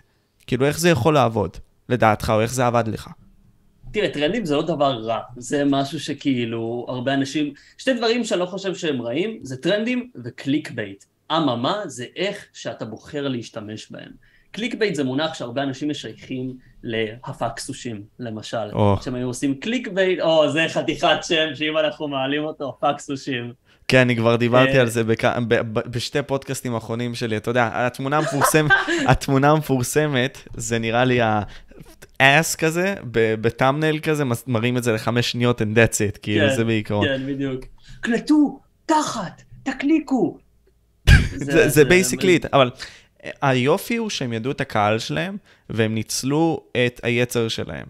כאילו, 0.47 0.65
איך 0.65 0.79
זה 0.79 0.89
יכול 0.89 1.13
לעבוד, 1.13 1.57
לדעתך, 1.89 2.29
או 2.35 2.41
איך 2.41 2.53
זה 2.53 2.67
עבד 2.67 2.87
לך? 2.87 3.09
תראה, 3.91 4.09
טרנדים 4.09 4.45
זה 4.45 4.55
לא 4.55 4.61
דבר 4.61 4.91
רע, 4.91 5.19
זה 5.37 5.63
משהו 5.65 5.99
שכאילו 5.99 6.85
הרבה 6.89 7.13
אנשים, 7.13 7.53
שתי 7.77 7.93
דברים 7.93 8.23
שאני 8.23 8.39
לא 8.39 8.45
חושב 8.45 8.75
שהם 8.75 9.01
רעים, 9.01 9.39
זה 9.41 9.57
טרנדים 9.57 10.09
ו 10.23 10.71
clickbait. 10.71 11.03
אממה, 11.31 11.81
זה 11.85 12.05
איך 12.15 12.45
שאתה 12.53 12.85
בוחר 12.85 13.27
להשתמש 13.27 13.91
בהם. 13.91 14.11
clickbait 14.55 14.95
זה 14.95 15.03
מונח 15.03 15.33
שהרבה 15.33 15.63
אנשים 15.63 15.89
משייכים 15.89 16.53
להפקסושים, 16.83 18.03
למשל. 18.19 18.71
Oh. 18.71 19.03
שהם 19.03 19.15
היו 19.15 19.27
עושים 19.27 19.55
clickbait, 19.55 20.19
או, 20.19 20.51
זה 20.51 20.65
חתיכת 20.69 21.17
שם 21.21 21.55
שאם 21.55 21.77
אנחנו 21.77 22.07
מעלים 22.07 22.43
אותו, 22.43 22.77
הפקסושים. 22.77 23.53
כן, 23.87 23.99
אני 23.99 24.15
כבר 24.15 24.35
דיברתי 24.35 24.75
אה, 24.75 24.81
על 24.81 24.89
זה 24.89 25.03
בשתי 25.71 26.21
פודקאסטים 26.21 26.75
האחרונים 26.75 27.15
שלי. 27.15 27.37
אתה 27.37 27.49
יודע, 27.49 27.69
התמונה 27.73 28.17
המפורסמת, 28.17 28.71
התמונה 29.11 29.51
המפורסמת, 29.51 30.37
זה 30.53 30.79
נראה 30.79 31.05
לי 31.05 31.21
ה-ass 31.21 32.57
כזה, 32.57 32.95
ב 33.11 33.20
thumbnail 33.20 33.99
כזה, 33.99 34.23
מראים 34.47 34.77
את 34.77 34.83
זה 34.83 34.91
לחמש 34.91 35.31
שניות 35.31 35.61
and 35.61 35.63
that's 35.63 36.15
it, 36.15 36.19
כאילו, 36.21 36.49
כן, 36.49 36.55
זה 36.55 36.63
בעיקרון. 36.63 37.07
כן, 37.07 37.27
בדיוק. 37.27 37.65
קלטו, 38.01 38.59
תחת, 38.85 39.41
תקליקו. 39.63 40.37
זה 41.67 41.85
basically, 41.85 42.39
אבל 42.53 42.69
היופי 43.41 43.95
הוא 43.95 44.09
שהם 44.09 44.33
ידעו 44.33 44.51
את 44.51 44.61
הקהל 44.61 44.99
שלהם, 44.99 45.37
והם 45.69 45.95
ניצלו 45.95 46.63
את 46.85 46.99
היצר 47.03 47.47
שלהם. 47.47 47.85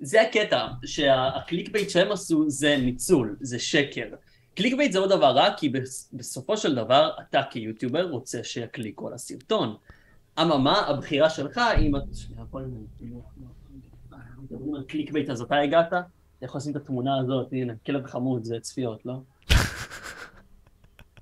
זה 0.00 0.22
הקטע, 0.22 0.66
שה 0.84 1.68
clickbait 1.68 1.90
שהם 1.90 2.12
עשו 2.12 2.50
זה 2.50 2.76
ניצול, 2.76 3.36
זה 3.40 3.58
שקר. 3.58 4.06
click 4.54 4.74
bait 4.74 4.92
זה 4.92 5.00
לא 5.00 5.06
דבר 5.06 5.30
רע, 5.30 5.54
כי 5.56 5.72
בסופו 6.12 6.56
של 6.56 6.74
דבר 6.74 7.10
אתה 7.20 7.40
כיוטיובר 7.50 8.10
רוצה 8.10 8.44
שיקליקו 8.44 9.08
על 9.08 9.14
הסרטון. 9.14 9.76
אממה, 10.40 10.78
הבחירה 10.78 11.30
שלך, 11.30 11.60
אם 11.78 11.96
את... 11.96 12.02
שנייה, 12.14 12.44
פה 12.50 12.58
מדברים 14.42 14.74
על 14.74 14.82
click 14.82 15.12
bait, 15.12 15.30
אז 15.30 15.40
אתה 15.40 15.56
הגעת? 15.56 15.88
אתה 15.88 16.00
יכול 16.42 16.58
לשים 16.58 16.72
את 16.72 16.76
התמונה 16.76 17.18
הזאת, 17.20 17.52
הנה, 17.52 17.72
כלב 17.86 18.06
חמוד, 18.06 18.44
זה 18.44 18.56
צפיות, 18.60 19.06
לא? 19.06 19.14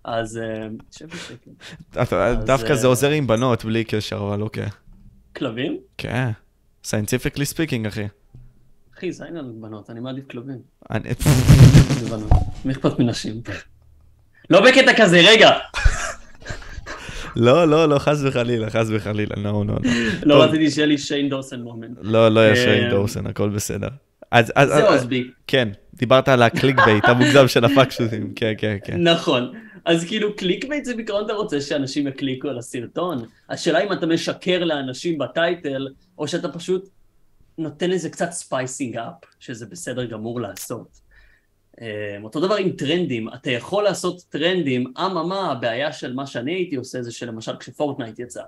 אז 0.04 0.38
אה, 0.38 0.69
שב 0.90 1.07
בשקט. 1.07 1.49
דווקא 2.45 2.75
זה 2.75 2.87
אה, 2.87 2.90
עוזר 2.90 3.11
עם 3.11 3.26
בנות, 3.26 3.64
בלי 3.64 3.85
קשר, 3.85 4.16
אבל 4.16 4.42
אוקיי. 4.42 4.69
כלבים? 5.37 5.78
כן. 5.99 6.30
scientifically 6.85 7.45
speaking, 7.45 7.87
אחי. 7.87 8.04
אחי, 8.99 9.12
זה 9.12 9.25
אין 9.25 9.35
לנו 9.35 9.61
בנות, 9.61 9.90
אני 9.90 10.00
מעדיף 10.00 10.25
כלבים. 10.30 10.59
מי 12.64 12.73
אכפת 12.73 12.99
מנשים? 12.99 13.40
לא 14.50 14.61
בקטע 14.61 14.92
כזה, 14.97 15.21
רגע. 15.21 15.50
לא, 17.37 17.64
לא, 17.64 17.88
לא, 17.88 17.99
חס 17.99 18.21
וחלילה, 18.25 18.71
חס 18.71 18.87
וחלילה, 18.90 19.35
לא, 19.37 19.52
לא, 19.52 19.64
לא. 19.66 19.76
לא 20.23 20.42
רציתי 20.42 20.71
שיהיה 20.71 20.87
לי 20.87 20.99
Shane 20.99 21.29
Dawson 21.29 21.61
moment. 21.61 21.99
לא, 22.02 22.28
לא 22.28 22.40
יהיה 22.40 22.57
Shane 22.57 22.85
אה, 22.85 22.90
Dawson, 22.90 23.26
הכל 23.26 23.49
בסדר. 23.49 23.88
אז, 24.30 24.52
אז, 24.57 24.69
זהו, 24.69 24.87
אז 24.87 25.07
בי. 25.07 25.30
כן, 25.47 25.69
דיברת 25.95 26.28
על 26.28 26.42
ה 26.43 26.48
click 26.48 26.76
bait 26.85 27.05
המוגזם 27.04 27.49
של 27.49 27.64
הפקשוטים, 27.64 28.33
כן, 28.37 28.52
כן, 28.59 28.76
כן. 28.85 29.02
נכון. 29.02 29.52
אז 29.85 30.05
כאילו 30.05 30.37
click 30.37 30.64
bait 30.69 30.85
זה 30.85 30.95
בעיקרון 30.95 31.25
אתה 31.25 31.33
רוצה 31.33 31.61
שאנשים 31.61 32.07
יקליקו 32.07 32.49
על 32.49 32.59
הסרטון. 32.59 33.25
השאלה 33.49 33.85
אם 33.85 33.93
אתה 33.93 34.07
משקר 34.07 34.65
לאנשים 34.65 35.19
ב 35.19 35.29
title, 35.29 35.88
או 36.19 36.29
שאתה 36.29 36.53
פשוט 36.53 36.89
נותן 37.59 37.91
לזה 37.91 38.11
קצת 38.11 38.31
spicing 38.31 38.97
up, 38.97 39.29
שזה 39.41 39.67
בסדר 39.67 40.05
גמור 40.05 40.41
לעשות. 40.41 41.01
Um, 41.77 41.83
אותו 42.25 42.41
דבר 42.41 42.55
עם 42.55 42.71
טרנדים, 42.71 43.29
אתה 43.35 43.51
יכול 43.51 43.85
לעשות 43.85 44.23
טרנדים, 44.29 44.93
אממה, 44.99 45.53
הבעיה 45.53 45.93
של 45.93 46.15
מה 46.15 46.27
שאני 46.27 46.53
הייתי 46.53 46.77
עושה 46.77 47.03
זה 47.03 47.13
שלמשל 47.13 47.57
כשפורטנייט 47.57 48.19
יצא, 48.19 48.43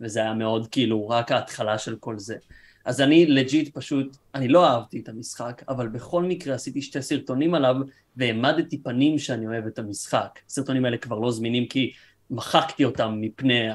וזה 0.00 0.20
היה 0.20 0.34
מאוד 0.34 0.68
כאילו 0.70 1.08
רק 1.08 1.32
ההתחלה 1.32 1.78
של 1.78 1.96
כל 1.96 2.18
זה. 2.18 2.36
אז 2.84 3.00
אני 3.00 3.26
legit 3.26 3.74
פשוט, 3.74 4.16
אני 4.34 4.48
לא 4.48 4.66
אהבתי 4.66 5.00
את 5.00 5.08
המשחק, 5.08 5.62
אבל 5.68 5.88
בכל 5.88 6.22
מקרה 6.22 6.54
עשיתי 6.54 6.82
שתי 6.82 7.02
סרטונים 7.02 7.54
עליו 7.54 7.76
והעמדתי 8.16 8.78
פנים 8.78 9.18
שאני 9.18 9.46
אוהב 9.46 9.66
את 9.66 9.78
המשחק. 9.78 10.38
הסרטונים 10.46 10.84
האלה 10.84 10.96
כבר 10.96 11.18
לא 11.18 11.30
זמינים 11.30 11.66
כי 11.66 11.92
מחקתי 12.30 12.84
אותם 12.84 13.14
מפני 13.20 13.68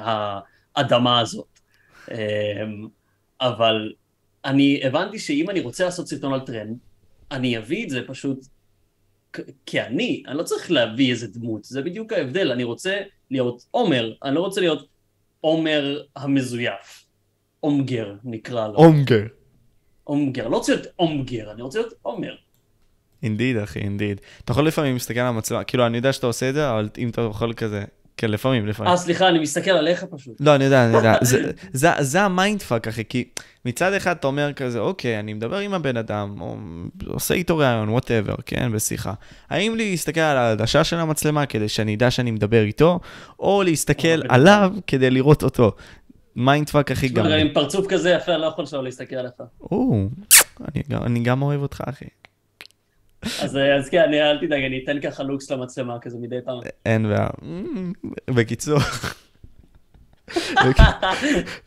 האדמה 0.76 1.20
הזאת. 1.20 1.60
אמ, 2.10 2.16
אבל 3.40 3.92
אני 4.44 4.80
הבנתי 4.84 5.18
שאם 5.18 5.50
אני 5.50 5.60
רוצה 5.60 5.84
לעשות 5.84 6.08
סרטון 6.08 6.32
על 6.32 6.40
טרנד, 6.40 6.78
אני 7.30 7.58
אביא 7.58 7.84
את 7.84 7.90
זה 7.90 8.00
פשוט 8.06 8.46
כאני, 9.66 10.22
אני 10.26 10.38
לא 10.38 10.42
צריך 10.42 10.70
להביא 10.70 11.10
איזה 11.10 11.26
דמות, 11.26 11.64
זה 11.64 11.82
בדיוק 11.82 12.12
ההבדל, 12.12 12.52
אני 12.52 12.64
רוצה 12.64 13.00
להיות 13.30 13.64
עומר, 13.70 14.12
אני 14.24 14.34
לא 14.34 14.40
רוצה 14.40 14.60
להיות 14.60 14.88
עומר 15.40 16.02
המזויף. 16.16 16.99
אומגר 17.62 18.14
נקרא 18.24 18.68
לו. 18.68 18.74
אומגר. 18.74 19.26
אומגר, 20.06 20.48
לא 20.48 20.56
רוצה 20.56 20.74
להיות 20.74 20.86
אומגר, 20.98 21.52
אני 21.52 21.62
רוצה 21.62 21.78
להיות 21.78 21.94
עומר. 22.02 22.34
indeed 23.22 23.56
אחי, 23.56 23.78
indeed. 23.78 24.20
אתה 24.44 24.52
יכול 24.52 24.66
לפעמים 24.66 24.92
להסתכל 24.92 25.20
על 25.20 25.26
המצלמה, 25.26 25.64
כאילו 25.64 25.86
אני 25.86 25.96
יודע 25.96 26.12
שאתה 26.12 26.26
עושה 26.26 26.48
את 26.48 26.54
זה, 26.54 26.70
אבל 26.70 26.88
אם 26.98 27.08
אתה 27.08 27.20
יכול 27.20 27.52
כזה, 27.52 27.84
כן, 28.20 28.30
לפעמים, 28.30 28.66
לפעמים. 28.66 28.92
אה, 28.92 28.96
סליחה, 28.96 29.28
אני 29.28 29.38
מסתכל 29.38 29.70
עליך 29.70 30.04
פשוט. 30.04 30.36
לא, 30.40 30.54
אני 30.54 30.64
יודע, 30.64 30.86
אני 30.86 30.96
יודע. 30.96 31.14
זה, 31.30 31.50
זה, 31.72 31.88
זה 32.00 32.22
ה 32.22 32.30
mind 32.30 32.62
fuck, 32.62 32.88
אחי, 32.88 33.04
כי 33.08 33.24
מצד 33.64 33.92
אחד 33.92 34.16
אתה 34.16 34.26
אומר 34.26 34.52
כזה, 34.52 34.78
אוקיי, 34.78 35.18
אני 35.18 35.34
מדבר 35.34 35.58
עם 35.58 35.74
הבן 35.74 35.96
אדם, 35.96 36.40
או 36.40 36.56
עושה 37.06 37.34
איתו 37.34 37.56
ראיון, 37.56 37.88
whatever, 37.88 38.34
כן, 38.46 38.72
בשיחה. 38.72 39.12
האם 39.50 39.76
לי 39.76 39.90
להסתכל 39.90 40.20
על 40.20 40.36
העדשה 40.36 40.84
של 40.84 40.96
המצלמה 40.96 41.46
כדי 41.46 41.68
שאני 41.68 41.94
אדע 41.94 42.10
שאני 42.10 42.30
מדבר 42.30 42.62
איתו, 42.62 43.00
או 43.38 43.62
להסתכל 43.62 44.22
עליו 44.28 44.72
כדי 44.86 45.10
לראות 45.10 45.42
אותו. 45.42 45.72
mindfuck 46.36 46.90
הכי 46.90 47.08
גמרי. 47.08 47.40
עם 47.40 47.48
פרצוף 47.54 47.86
כזה 47.86 48.10
יפה, 48.10 48.36
לא 48.36 48.46
יכול 48.46 48.66
שלא 48.66 48.84
להסתכל 48.84 49.16
עליך. 49.16 49.42
או, 49.60 50.08
אני 50.92 51.20
גם 51.22 51.42
אוהב 51.42 51.62
אותך, 51.62 51.80
אחי. 51.88 52.04
אז, 53.22 53.58
אז 53.78 53.88
כן, 53.88 54.02
אני, 54.02 54.22
אל 54.22 54.38
תדאג, 54.38 54.62
אני 54.64 54.80
אתן 54.84 55.00
ככה 55.00 55.22
לוקס 55.22 55.50
למצלמה 55.50 55.98
כזה 55.98 56.18
מדי 56.18 56.36
פעם. 56.44 56.58
אין 56.86 57.08
בעיה. 57.08 57.28
בקיצור, 58.30 58.78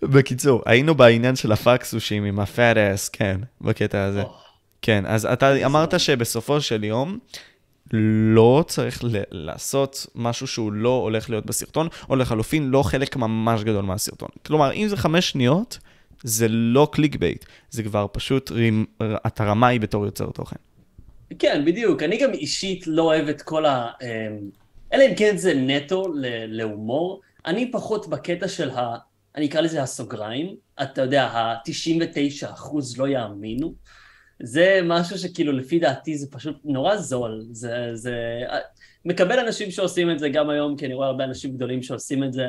בקיצור, 0.01 0.61
היינו 0.65 0.95
בעניין 0.95 1.35
של 1.35 1.51
הפקסושים 1.51 2.23
עם 2.23 2.39
הפאט 2.39 2.77
אס, 2.77 3.09
כן, 3.09 3.41
בקטע 3.61 4.03
הזה. 4.03 4.23
כן, 4.81 5.05
אז 5.05 5.25
אתה 5.25 5.65
אמרת 5.65 5.99
שבסופו 5.99 6.61
של 6.61 6.83
יום, 6.83 7.19
לא 7.95 8.63
צריך 8.67 9.03
ל- 9.03 9.07
לעשות 9.31 10.07
משהו 10.15 10.47
שהוא 10.47 10.71
לא 10.71 10.89
הולך 10.89 11.29
להיות 11.29 11.45
בסרטון, 11.45 11.87
או 12.09 12.15
לחלופין 12.15 12.69
לא 12.69 12.83
חלק 12.83 13.15
ממש 13.15 13.63
גדול 13.63 13.85
מהסרטון. 13.85 14.29
כלומר, 14.45 14.73
אם 14.73 14.87
זה 14.87 14.97
חמש 14.97 15.29
שניות, 15.29 15.79
זה 16.23 16.47
לא 16.47 16.87
קליק 16.91 17.15
בייט, 17.15 17.45
זה 17.69 17.83
כבר 17.83 18.05
פשוט, 18.11 18.51
אתה 19.27 19.43
רמאי 19.43 19.79
בתור 19.79 20.05
יוצר 20.05 20.25
תוכן. 20.25 20.55
כן, 21.39 21.63
בדיוק. 21.65 22.03
אני 22.03 22.17
גם 22.17 22.31
אישית 22.31 22.87
לא 22.87 23.03
אוהב 23.03 23.27
את 23.27 23.41
כל 23.41 23.65
ה... 23.65 23.91
אמ, 24.01 24.07
אלא 24.93 25.03
אם 25.03 25.15
כן 25.17 25.37
זה 25.37 25.53
נטו 25.53 26.05
להומור, 26.47 27.21
אני 27.45 27.71
פחות 27.71 28.07
בקטע 28.07 28.47
של 28.47 28.69
ה... 28.69 28.95
אני 29.35 29.45
אקרא 29.45 29.61
לזה 29.61 29.83
הסוגריים, 29.83 30.55
אתה 30.81 31.01
יודע, 31.01 31.23
ה-99 31.23 32.49
אחוז 32.53 32.97
לא 32.97 33.07
יאמינו. 33.07 33.73
זה 34.45 34.79
משהו 34.83 35.17
שכאילו 35.17 35.51
לפי 35.51 35.79
דעתי 35.79 36.17
זה 36.17 36.27
פשוט 36.31 36.55
נורא 36.63 36.97
זול. 36.97 37.45
זה, 37.51 37.89
זה... 37.93 38.15
מקבל 39.05 39.39
אנשים 39.39 39.71
שעושים 39.71 40.11
את 40.11 40.19
זה 40.19 40.29
גם 40.29 40.49
היום, 40.49 40.77
כי 40.77 40.85
אני 40.85 40.93
רואה 40.93 41.07
הרבה 41.07 41.23
אנשים 41.23 41.55
גדולים 41.55 41.83
שעושים 41.83 42.23
את 42.23 42.33
זה. 42.33 42.47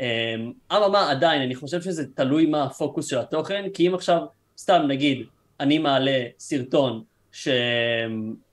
אמ, 0.00 0.52
אממה, 0.72 1.10
עדיין, 1.10 1.42
אני 1.42 1.54
חושב 1.54 1.82
שזה 1.82 2.04
תלוי 2.14 2.46
מה 2.46 2.64
הפוקוס 2.64 3.06
של 3.06 3.18
התוכן, 3.18 3.64
כי 3.74 3.88
אם 3.88 3.94
עכשיו, 3.94 4.20
סתם 4.58 4.82
נגיד, 4.88 5.26
אני 5.60 5.78
מעלה 5.78 6.24
סרטון 6.38 7.02
ש... 7.32 7.48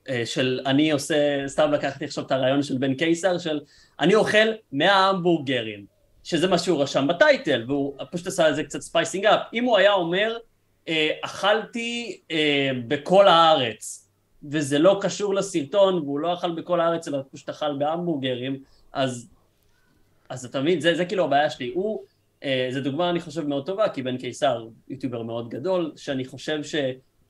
אה, 0.09 0.25
של 0.25 0.59
אני 0.65 0.91
עושה, 0.91 1.47
סתם 1.47 1.71
לקחתי 1.71 2.05
עכשיו 2.05 2.25
את 2.25 2.31
הרעיון 2.31 2.63
של 2.63 2.77
בן 2.77 2.93
קיסר, 2.93 3.37
של 3.37 3.59
אני 3.99 4.15
אוכל 4.15 4.47
100 4.71 4.95
המבורגרים, 4.95 5.85
שזה 6.23 6.47
מה 6.47 6.57
שהוא 6.57 6.83
רשם 6.83 7.07
ב 7.07 7.15
title, 7.15 7.63
והוא 7.67 7.93
פשוט 8.11 8.27
עשה 8.27 8.49
לזה 8.49 8.63
קצת 8.63 8.81
spicing 8.81 9.25
up. 9.25 9.39
אם 9.53 9.63
הוא 9.63 9.77
היה 9.77 9.93
אומר, 9.93 10.37
אה, 10.89 11.09
אכלתי 11.21 12.19
אה, 12.31 12.71
בכל 12.87 13.27
הארץ, 13.27 14.09
וזה 14.43 14.79
לא 14.79 14.99
קשור 15.01 15.35
לסרטון, 15.35 15.95
והוא 15.95 16.19
לא 16.19 16.33
אכל 16.33 16.51
בכל 16.51 16.81
הארץ, 16.81 17.07
אלא 17.07 17.19
פשוט 17.31 17.49
אכל 17.49 17.77
בהמבורגרים, 17.77 18.63
אז, 18.93 19.29
אז 20.29 20.45
אתה 20.45 20.61
מבין, 20.61 20.79
זה, 20.79 20.95
זה 20.95 21.05
כאילו 21.05 21.23
הבעיה 21.23 21.49
שלי. 21.49 21.71
הוא, 21.73 22.03
זו 22.69 22.81
דוגמה 22.81 23.09
אני 23.09 23.19
חושב 23.19 23.47
מאוד 23.47 23.65
טובה, 23.65 23.89
כי 23.89 24.03
בן 24.03 24.17
קיסר 24.17 24.67
יוטיובר 24.89 25.23
מאוד 25.23 25.49
גדול, 25.49 25.91
שאני 25.95 26.25
חושב 26.25 26.63
ש... 26.63 26.75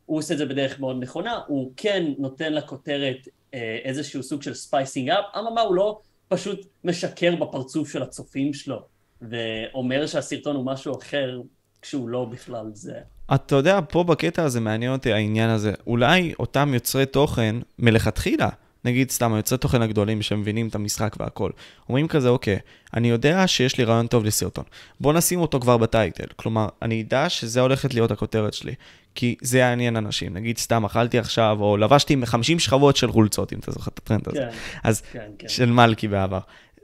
הוא 0.10 0.18
עושה 0.18 0.34
את 0.34 0.38
זה 0.38 0.46
בדרך 0.46 0.80
מאוד 0.80 0.98
נכונה, 1.00 1.42
הוא 1.48 1.72
כן 1.78 2.14
נותן 2.18 2.54
לכותרת 2.54 3.28
אה, 3.54 3.80
איזשהו 3.84 4.24
סוג 4.24 4.42
של 4.42 4.54
spicing 4.54 5.10
up, 5.10 5.26
אממה 5.40 5.62
הוא 5.62 5.76
לא 5.76 6.00
פשוט 6.28 6.66
משקר 6.84 7.36
בפרצוף 7.36 7.92
של 7.92 8.04
הצופים 8.04 8.54
שלו, 8.54 8.86
ואומר 9.22 10.08
שהסרטון 10.08 10.56
הוא 10.56 10.66
משהו 10.66 10.98
אחר 10.98 11.42
כשהוא 11.82 12.10
לא 12.10 12.26
בכלל 12.26 12.66
זה. 12.74 13.00
אתה 13.36 13.56
יודע, 13.56 13.80
פה 13.90 14.04
בקטע 14.04 14.44
הזה 14.44 14.60
מעניין 14.60 14.92
אותי 14.92 15.14
העניין 15.14 15.50
הזה. 15.50 15.74
אולי 15.88 16.34
אותם 16.40 16.74
יוצרי 16.74 17.06
תוכן 17.06 17.56
מלכתחילה 17.80 18.50
נגיד 18.86 19.12
סתם 19.12 19.34
היוצרי 19.34 19.58
תוכן 19.58 19.82
הגדולים 19.82 20.22
שמבינים 20.22 20.68
את 20.68 20.76
המשחק 20.76 21.16
והכל, 21.20 21.52
אומרים 21.90 22.08
כזה, 22.08 22.30
אוקיי, 22.30 22.60
אני 22.94 23.10
יודע 23.10 23.48
שיש 23.48 23.78
לי 23.78 23.84
רעיון 23.84 24.08
טוב 24.08 24.26
לסרטון, 24.26 24.64
בוא 25.00 25.14
נשים 25.14 25.40
אותו 25.40 25.60
כבר 25.60 25.78
בטייטל. 25.78 26.26
כלומר, 26.36 26.68
אני 26.82 27.02
אדע 27.02 27.30
שזה 27.30 27.62
הולכת 27.62 27.94
להיות 27.94 28.12
הכותרת 28.12 28.54
שלי, 28.54 28.74
כי 29.16 29.36
זה 29.42 29.58
יעניין 29.58 29.96
אנשים. 29.96 30.34
נגיד 30.34 30.58
סתם 30.58 30.86
אכלתי 30.86 31.20
עכשיו, 31.20 31.58
או 31.62 31.78
לבשתי 31.78 32.16
50 32.26 32.60
שכבות 32.60 32.96
של 32.96 33.12
חולצות, 33.12 33.54
אם 33.54 33.60
אתה 33.60 33.72
זוכר 33.72 33.92
את 33.94 33.98
הטרנד 33.98 34.28
הזה. 34.28 34.40
כן, 34.40 34.50
אז, 34.84 35.02
כן, 35.02 35.32
כן. 35.40 35.48
של 35.48 35.72
מלכי 35.72 36.08
בעבר. 36.08 36.40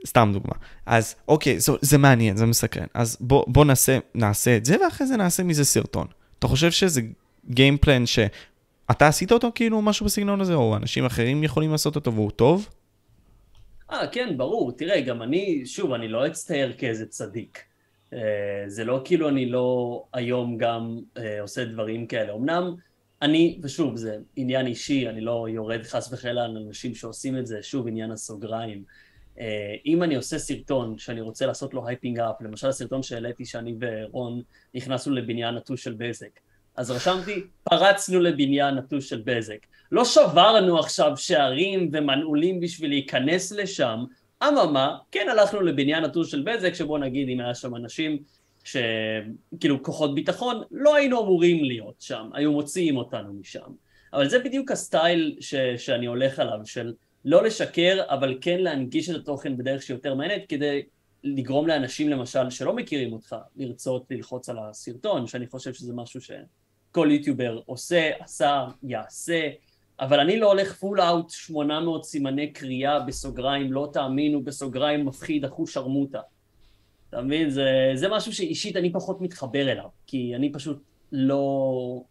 סתם 0.06 0.30
דוגמה. 0.32 0.54
אז 0.86 1.14
אוקיי, 1.28 1.60
זה, 1.60 1.72
זה 1.80 1.98
מעניין, 1.98 2.36
זה 2.36 2.46
מסקרן. 2.46 2.86
אז 2.94 3.16
בוא, 3.20 3.44
בוא 3.46 3.64
נעשה, 3.64 3.98
נעשה 4.14 4.56
את 4.56 4.64
זה, 4.64 4.76
ואחרי 4.84 5.06
זה 5.06 5.16
נעשה 5.16 5.42
מזה 5.42 5.64
סרטון. 5.64 6.06
אתה 6.38 6.46
חושב 6.46 6.70
שזה 6.70 7.00
גיימפלן 7.50 8.06
ש... 8.06 8.18
אתה 8.90 9.08
עשית 9.08 9.32
אותו 9.32 9.52
כאילו 9.54 9.82
משהו 9.82 10.06
בסגנון 10.06 10.40
הזה, 10.40 10.54
או 10.54 10.76
אנשים 10.76 11.04
אחרים 11.04 11.44
יכולים 11.44 11.70
לעשות 11.70 11.96
אותו 11.96 12.14
והוא 12.14 12.30
טוב? 12.30 12.68
אה, 13.90 14.06
כן, 14.06 14.36
ברור. 14.36 14.72
תראה, 14.72 15.00
גם 15.00 15.22
אני, 15.22 15.66
שוב, 15.66 15.92
אני 15.92 16.08
לא 16.08 16.26
אצטייר 16.26 16.72
כאיזה 16.78 17.06
צדיק. 17.06 17.64
אה, 18.12 18.18
זה 18.66 18.84
לא 18.84 19.00
כאילו 19.04 19.28
אני 19.28 19.46
לא 19.46 20.02
היום 20.12 20.58
גם 20.58 21.00
אה, 21.16 21.40
עושה 21.40 21.64
דברים 21.64 22.06
כאלה. 22.06 22.32
אמנם 22.34 22.74
אני, 23.22 23.58
ושוב, 23.62 23.96
זה 23.96 24.16
עניין 24.36 24.66
אישי, 24.66 25.08
אני 25.08 25.20
לא 25.20 25.46
יורד 25.50 25.82
חס 25.82 26.12
וחלילה 26.12 26.44
על 26.44 26.56
אנשים 26.56 26.94
שעושים 26.94 27.38
את 27.38 27.46
זה, 27.46 27.62
שוב, 27.62 27.88
עניין 27.88 28.10
הסוגריים. 28.10 28.82
אה, 29.40 29.74
אם 29.86 30.02
אני 30.02 30.16
עושה 30.16 30.38
סרטון 30.38 30.98
שאני 30.98 31.20
רוצה 31.20 31.46
לעשות 31.46 31.74
לו 31.74 31.88
hyping 31.88 32.18
up, 32.18 32.40
למשל 32.40 32.68
הסרטון 32.68 33.02
שהעליתי 33.02 33.44
שאני 33.44 33.74
ורון 33.80 34.42
נכנסנו 34.74 35.14
לבניין 35.14 35.54
נטוש 35.54 35.84
של 35.84 35.94
בזק, 35.98 36.40
אז 36.76 36.90
רשמתי, 36.90 37.42
פרצנו 37.64 38.20
לבניין 38.20 38.74
נטוש 38.74 39.08
של 39.08 39.22
בזק. 39.24 39.66
לא 39.92 40.04
שברנו 40.04 40.78
עכשיו 40.78 41.16
שערים 41.16 41.90
ומנעולים 41.92 42.60
בשביל 42.60 42.90
להיכנס 42.90 43.52
לשם, 43.52 44.04
אממה, 44.42 44.98
כן 45.12 45.26
הלכנו 45.30 45.60
לבניין 45.60 46.04
נטוש 46.04 46.30
של 46.30 46.42
בזק, 46.42 46.74
שבו 46.74 46.98
נגיד 46.98 47.28
אם 47.28 47.40
היה 47.40 47.54
שם 47.54 47.76
אנשים 47.76 48.18
שכאילו 48.64 49.82
כוחות 49.82 50.14
ביטחון, 50.14 50.62
לא 50.70 50.94
היינו 50.94 51.22
אמורים 51.22 51.64
להיות 51.64 51.94
שם, 52.00 52.30
היו 52.34 52.52
מוציאים 52.52 52.96
אותנו 52.96 53.32
משם. 53.32 53.70
אבל 54.12 54.28
זה 54.28 54.38
בדיוק 54.38 54.70
הסטייל 54.70 55.36
ש, 55.40 55.54
שאני 55.76 56.06
הולך 56.06 56.38
עליו, 56.38 56.58
של 56.64 56.92
לא 57.26 57.42
לשקר, 57.42 58.02
אבל 58.08 58.38
כן 58.40 58.60
להנגיש 58.60 59.10
את 59.10 59.14
התוכן 59.14 59.56
בדרך 59.56 59.82
שיותר 59.82 60.14
מעניינת, 60.14 60.42
כדי 60.48 60.82
לגרום 61.24 61.66
לאנשים 61.66 62.08
למשל 62.08 62.50
שלא 62.50 62.76
מכירים 62.76 63.12
אותך, 63.12 63.36
לרצות 63.56 64.04
ללחוץ 64.10 64.48
על 64.48 64.58
הסרטון, 64.58 65.26
שאני 65.26 65.46
חושב 65.46 65.74
שזה 65.74 65.94
משהו 65.94 66.20
ש... 66.20 66.30
כל 66.92 67.08
יוטיובר 67.10 67.60
עושה, 67.66 68.10
עשה, 68.18 68.64
יעשה, 68.82 69.48
אבל 70.00 70.20
אני 70.20 70.40
לא 70.40 70.46
הולך 70.48 70.72
פול 70.72 71.00
אאוט 71.00 71.30
800 71.30 72.04
סימני 72.04 72.52
קריאה 72.52 73.00
בסוגריים, 73.00 73.72
לא 73.72 73.90
תאמינו, 73.92 74.42
בסוגריים 74.42 75.06
מפחיד, 75.06 75.44
אחו 75.44 75.66
שרמוטה. 75.66 76.20
אתה 77.08 77.22
מבין? 77.22 77.50
זה, 77.50 77.68
זה 77.94 78.08
משהו 78.08 78.32
שאישית 78.32 78.76
אני 78.76 78.92
פחות 78.92 79.20
מתחבר 79.20 79.72
אליו, 79.72 79.88
כי 80.06 80.32
אני 80.36 80.52
פשוט 80.52 80.82
לא, 81.12 82.02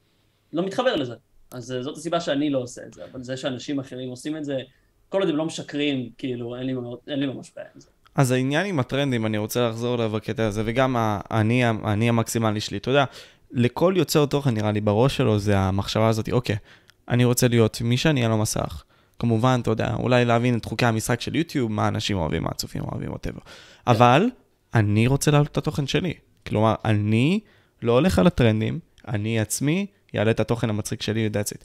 לא 0.53 0.65
מתחבר 0.65 0.95
לזה. 0.95 1.15
אז 1.51 1.75
זאת 1.81 1.97
הסיבה 1.97 2.19
שאני 2.19 2.49
לא 2.49 2.59
עושה 2.59 2.81
את 2.85 2.93
זה, 2.93 3.05
אבל 3.11 3.23
זה 3.23 3.37
שאנשים 3.37 3.79
אחרים 3.79 4.09
עושים 4.09 4.37
את 4.37 4.45
זה, 4.45 4.57
כל 5.09 5.21
עוד 5.21 5.29
הם 5.29 5.35
לא 5.35 5.45
משקרים, 5.45 6.09
כאילו, 6.17 6.55
אין 6.55 6.65
לי, 6.65 6.73
אין 7.07 7.19
לי 7.19 7.25
ממש 7.25 7.51
בעיה 7.55 7.67
עם 7.75 7.81
זה. 7.81 7.87
אז 8.15 8.31
העניין 8.31 8.65
עם 8.65 8.79
הטרנדים, 8.79 9.25
אני 9.25 9.37
רוצה 9.37 9.69
לחזור 9.69 9.95
אליו 9.95 10.09
בקטע 10.09 10.45
הזה, 10.45 10.63
וגם 10.65 10.95
אני, 11.31 11.69
אני 11.69 12.09
המקסימלי 12.09 12.59
שלי, 12.59 12.77
אתה 12.77 12.89
יודע, 12.89 13.05
לכל 13.51 13.93
יוצר 13.97 14.25
תוכן, 14.25 14.53
נראה 14.53 14.71
לי, 14.71 14.81
בראש 14.81 15.17
שלו 15.17 15.39
זה 15.39 15.57
המחשבה 15.57 16.07
הזאת, 16.07 16.29
אוקיי, 16.31 16.55
אני 17.09 17.25
רוצה 17.25 17.47
להיות 17.47 17.81
מי 17.81 17.97
שאני 17.97 18.25
על 18.25 18.31
המסך. 18.31 18.83
כמובן, 19.19 19.59
אתה 19.61 19.71
יודע, 19.71 19.93
אולי 19.99 20.25
להבין 20.25 20.57
את 20.57 20.65
חוקי 20.65 20.85
המשחק 20.85 21.21
של 21.21 21.35
יוטיוב, 21.35 21.71
מה 21.71 21.87
אנשים 21.87 22.17
אוהבים, 22.17 22.43
מה 22.43 22.49
הצופים 22.51 22.81
אוהבים, 22.91 23.09
וואטאבר. 23.09 23.39
כן. 23.39 23.51
אבל 23.91 24.29
אני 24.73 25.07
רוצה 25.07 25.31
להעלות 25.31 25.51
את 25.51 25.57
התוכן 25.57 25.87
שלי. 25.87 26.13
כלומר, 26.47 26.75
אני 26.85 27.39
לא 27.81 27.91
הולך 27.91 28.19
על 28.19 28.27
הטרנדים, 28.27 28.79
אני 29.07 29.39
עצמי 29.39 29.85
אעלה 30.15 30.31
את 30.31 30.39
התוכן 30.39 30.69
המצחיק 30.69 31.01
שלי 31.01 31.27
ו-that's 31.27 31.53
it. 31.53 31.63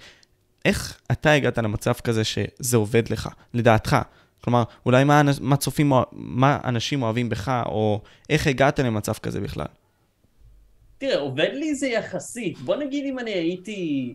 איך 0.65 1.01
אתה 1.13 1.33
הגעת 1.33 1.59
למצב 1.59 1.93
כזה 1.93 2.25
שזה 2.25 2.77
עובד 2.77 3.09
לך, 3.09 3.29
לדעתך? 3.55 3.97
כלומר, 4.41 4.63
אולי 4.87 5.05
מה, 5.05 5.23
מה 5.41 5.57
צופים, 5.57 5.93
מה 6.13 6.59
אנשים 6.65 7.03
אוהבים 7.03 7.29
בך, 7.29 7.63
או 7.67 8.01
איך 8.31 8.47
הגעת 8.47 8.79
למצב 8.79 9.13
כזה 9.13 9.41
בכלל? 9.41 9.67
תראה, 10.99 11.19
עובד 11.19 11.51
לי 11.53 11.75
זה 11.75 11.87
יחסית. 11.89 12.59
בוא 12.59 12.77
נגיד 12.77 13.05
אם 13.05 13.19
אני 13.19 13.31
הייתי 13.31 14.15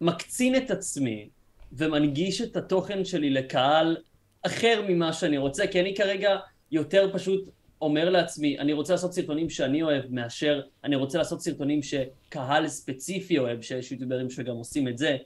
מקצין 0.00 0.56
את 0.56 0.70
עצמי 0.70 1.28
ומנגיש 1.72 2.40
את 2.40 2.56
התוכן 2.56 3.04
שלי 3.04 3.30
לקהל 3.30 3.96
אחר 4.42 4.82
ממה 4.88 5.12
שאני 5.12 5.38
רוצה, 5.38 5.66
כי 5.66 5.80
אני 5.80 5.94
כרגע 5.96 6.36
יותר 6.70 7.10
פשוט 7.12 7.48
אומר 7.80 8.10
לעצמי, 8.10 8.58
אני 8.58 8.72
רוצה 8.72 8.92
לעשות 8.92 9.14
סרטונים 9.14 9.50
שאני 9.50 9.82
אוהב, 9.82 10.04
מאשר 10.10 10.60
אני 10.84 10.96
רוצה 10.96 11.18
לעשות 11.18 11.40
סרטונים 11.40 11.80
שקהל 11.82 12.68
ספציפי 12.68 13.38
אוהב, 13.38 13.62
שיש 13.62 13.92
יוטיוברים 13.92 14.30
שגם 14.30 14.56
עושים 14.56 14.88
את 14.88 14.98
זה. 14.98 15.16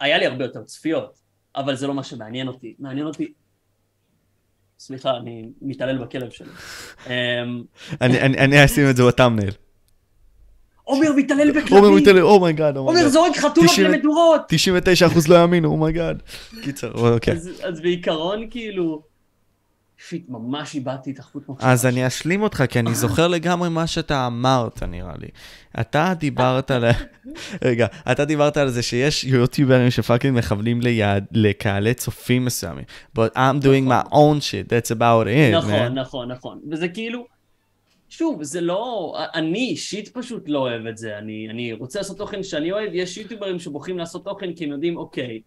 היה 0.00 0.18
לי 0.18 0.26
הרבה 0.26 0.44
יותר 0.44 0.62
צפיות, 0.62 1.18
אבל 1.56 1.76
זה 1.76 1.86
לא 1.86 1.94
מה 1.94 2.04
שמעניין 2.04 2.48
אותי. 2.48 2.74
מעניין 2.78 3.06
אותי... 3.06 3.32
סליחה, 4.78 5.16
אני 5.16 5.48
מתעלל 5.62 5.98
בכלב 5.98 6.30
שלי. 6.30 6.48
אמ, 7.06 7.62
אני 8.00 8.64
אשים 8.64 8.90
את 8.90 8.96
זה 8.96 9.02
ב 9.04 9.08
thumbnail. 9.08 9.50
עומר 10.84 11.12
מתעלל 11.16 11.50
בכלבים. 11.50 11.84
עומר 11.84 11.90
מתעלל, 12.00 12.22
oh 12.22 12.36
my 12.36 12.49
god. 12.49 12.76
Oh 12.76 12.78
עומר 12.78 13.08
זורק 13.08 13.36
חתולות 13.36 13.78
למדורות. 13.78 14.40
99 14.48 15.06
אחוז 15.06 15.28
לא 15.28 15.34
יאמינו, 15.34 15.68
oh 15.68 15.82
my 15.82 15.95
god. 15.95 16.22
קיצר, 16.62 16.92
אוקיי. 16.92 17.34
אז 17.62 17.80
בעיקרון 17.80 18.46
כאילו... 18.50 19.09
shit, 20.08 20.28
ממש 20.28 20.74
איבדתי 20.74 21.10
את 21.10 21.18
החוט 21.18 21.48
מחשבה. 21.48 21.72
אז 21.72 21.86
אני 21.86 22.06
אשלים 22.06 22.42
אותך, 22.42 22.64
כי 22.68 22.78
אני 22.78 22.94
זוכר 22.94 23.28
לגמרי 23.28 23.68
מה 23.68 23.86
שאתה 23.86 24.26
אמרת, 24.26 24.82
נראה 24.82 25.14
לי. 25.18 25.28
אתה 25.80 26.12
דיברת 26.18 26.70
על... 26.70 26.84
רגע, 27.64 27.86
אתה 28.12 28.24
דיברת 28.24 28.56
על 28.56 28.68
זה 28.68 28.82
שיש 28.82 29.24
יוטיוברים 29.24 29.90
ש 29.90 30.01
fucking 30.01 30.38
מכוונים 30.38 30.80
ליד, 30.80 31.24
לקהלי 31.32 31.94
צופים 31.94 32.44
מסוימים. 32.44 32.84
But 33.18 33.30
I'm 33.34 33.62
doing 33.62 33.88
my 33.88 34.06
נכון. 34.06 34.38
own 34.38 34.40
shit, 34.40 34.72
that's 34.72 34.96
about 34.96 35.26
it, 35.26 35.56
נכון, 35.56 35.98
נכון, 35.98 36.30
נכון. 36.30 36.60
וזה 36.70 36.88
כאילו... 36.88 37.26
שוב, 38.08 38.42
זה 38.42 38.60
לא... 38.60 39.14
אני 39.34 39.58
אישית 39.58 40.08
פשוט 40.08 40.48
לא 40.48 40.58
אוהב 40.58 40.86
את 40.86 40.96
זה. 40.96 41.18
אני, 41.18 41.46
אני 41.50 41.72
רוצה 41.72 41.98
לעשות 41.98 42.18
תוכן 42.18 42.42
שאני 42.42 42.72
אוהב, 42.72 42.90
יש 42.92 43.16
יוטיוברים 43.16 43.58
שבוחרים 43.58 43.98
לעשות 43.98 44.24
תוכן 44.24 44.52
כי 44.52 44.64
הם 44.64 44.70
יודעים, 44.70 44.96
אוקיי, 44.96 45.40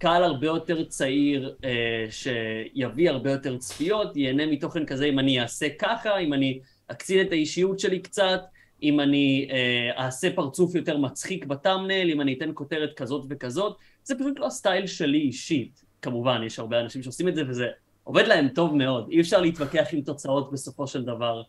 קהל 0.00 0.24
הרבה 0.24 0.46
יותר 0.46 0.84
צעיר 0.84 1.56
אה, 1.64 2.06
שיביא 2.10 3.10
הרבה 3.10 3.30
יותר 3.30 3.56
צפיות, 3.58 4.16
ייהנה 4.16 4.46
מתוכן 4.46 4.86
כזה 4.86 5.04
אם 5.04 5.18
אני 5.18 5.40
אעשה 5.40 5.66
ככה, 5.78 6.18
אם 6.18 6.34
אני 6.34 6.60
אקצין 6.86 7.26
את 7.26 7.32
האישיות 7.32 7.80
שלי 7.80 7.98
קצת, 7.98 8.40
אם 8.82 9.00
אני 9.00 9.48
אה, 9.50 10.04
אעשה 10.04 10.32
פרצוף 10.34 10.74
יותר 10.74 10.96
מצחיק 10.98 11.44
בטאמנל, 11.44 12.10
אם 12.10 12.20
אני 12.20 12.34
אתן 12.34 12.50
כותרת 12.54 12.94
כזאת 12.96 13.26
וכזאת, 13.30 13.76
זה 14.04 14.14
פשוט 14.14 14.38
לא 14.38 14.46
הסטייל 14.46 14.86
שלי 14.86 15.18
אישית. 15.18 15.84
כמובן, 16.02 16.42
יש 16.46 16.58
הרבה 16.58 16.80
אנשים 16.80 17.02
שעושים 17.02 17.28
את 17.28 17.34
זה 17.34 17.42
וזה 17.48 17.66
עובד 18.04 18.26
להם 18.26 18.48
טוב 18.48 18.74
מאוד, 18.76 19.08
אי 19.10 19.20
אפשר 19.20 19.40
להתווכח 19.40 19.86
עם 19.92 20.00
תוצאות 20.00 20.52
בסופו 20.52 20.86
של 20.86 21.04
דבר. 21.04 21.42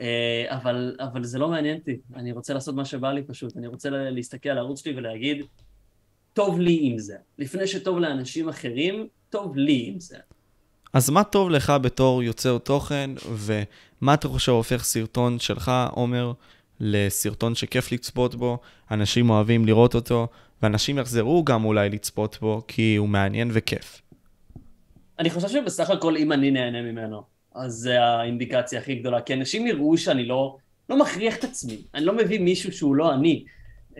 אה, 0.00 0.44
אבל, 0.48 0.96
אבל 1.00 1.24
זה 1.24 1.38
לא 1.38 1.48
מעניין 1.48 1.78
אותי, 1.78 1.98
אני 2.14 2.32
רוצה 2.32 2.54
לעשות 2.54 2.74
מה 2.74 2.84
שבא 2.84 3.12
לי 3.12 3.22
פשוט, 3.22 3.56
אני 3.56 3.66
רוצה 3.66 3.90
להסתכל 3.90 4.48
על 4.48 4.58
הערוץ 4.58 4.84
שלי 4.84 4.94
ולהגיד, 4.96 5.44
טוב 6.32 6.60
לי 6.60 6.78
עם 6.82 6.98
זה. 6.98 7.16
לפני 7.38 7.66
שטוב 7.66 7.98
לאנשים 7.98 8.48
אחרים, 8.48 9.06
טוב 9.30 9.56
לי 9.56 9.84
עם 9.88 10.00
זה. 10.00 10.16
אז 10.92 11.10
מה 11.10 11.24
טוב 11.24 11.50
לך 11.50 11.72
בתור 11.82 12.22
יוצר 12.22 12.58
תוכן, 12.58 13.10
ומה 13.32 14.14
אתה 14.14 14.28
חושב 14.28 14.52
הופך 14.52 14.84
סרטון 14.84 15.38
שלך, 15.38 15.72
עומר, 15.90 16.32
לסרטון 16.80 17.54
שכיף 17.54 17.92
לצפות 17.92 18.34
בו, 18.34 18.58
אנשים 18.90 19.30
אוהבים 19.30 19.66
לראות 19.66 19.94
אותו, 19.94 20.28
ואנשים 20.62 20.98
יחזרו 20.98 21.44
גם 21.44 21.64
אולי 21.64 21.88
לצפות 21.88 22.38
בו, 22.40 22.62
כי 22.68 22.96
הוא 22.96 23.08
מעניין 23.08 23.50
וכיף. 23.52 24.02
אני 25.18 25.30
חושב 25.30 25.48
שבסך 25.48 25.90
הכל 25.90 26.16
אם 26.16 26.32
אני 26.32 26.50
נהנה 26.50 26.82
ממנו, 26.82 27.22
אז 27.54 27.72
זה 27.72 28.02
האינדיקציה 28.02 28.80
הכי 28.80 28.94
גדולה, 28.94 29.20
כי 29.20 29.34
אנשים 29.34 29.66
יראו 29.66 29.98
שאני 29.98 30.26
לא, 30.26 30.56
לא 30.88 30.98
מכריח 30.98 31.36
את 31.36 31.44
עצמי, 31.44 31.76
אני 31.94 32.04
לא 32.04 32.16
מביא 32.16 32.40
מישהו 32.40 32.72
שהוא 32.72 32.94
לא 32.94 33.14
אני. 33.14 33.44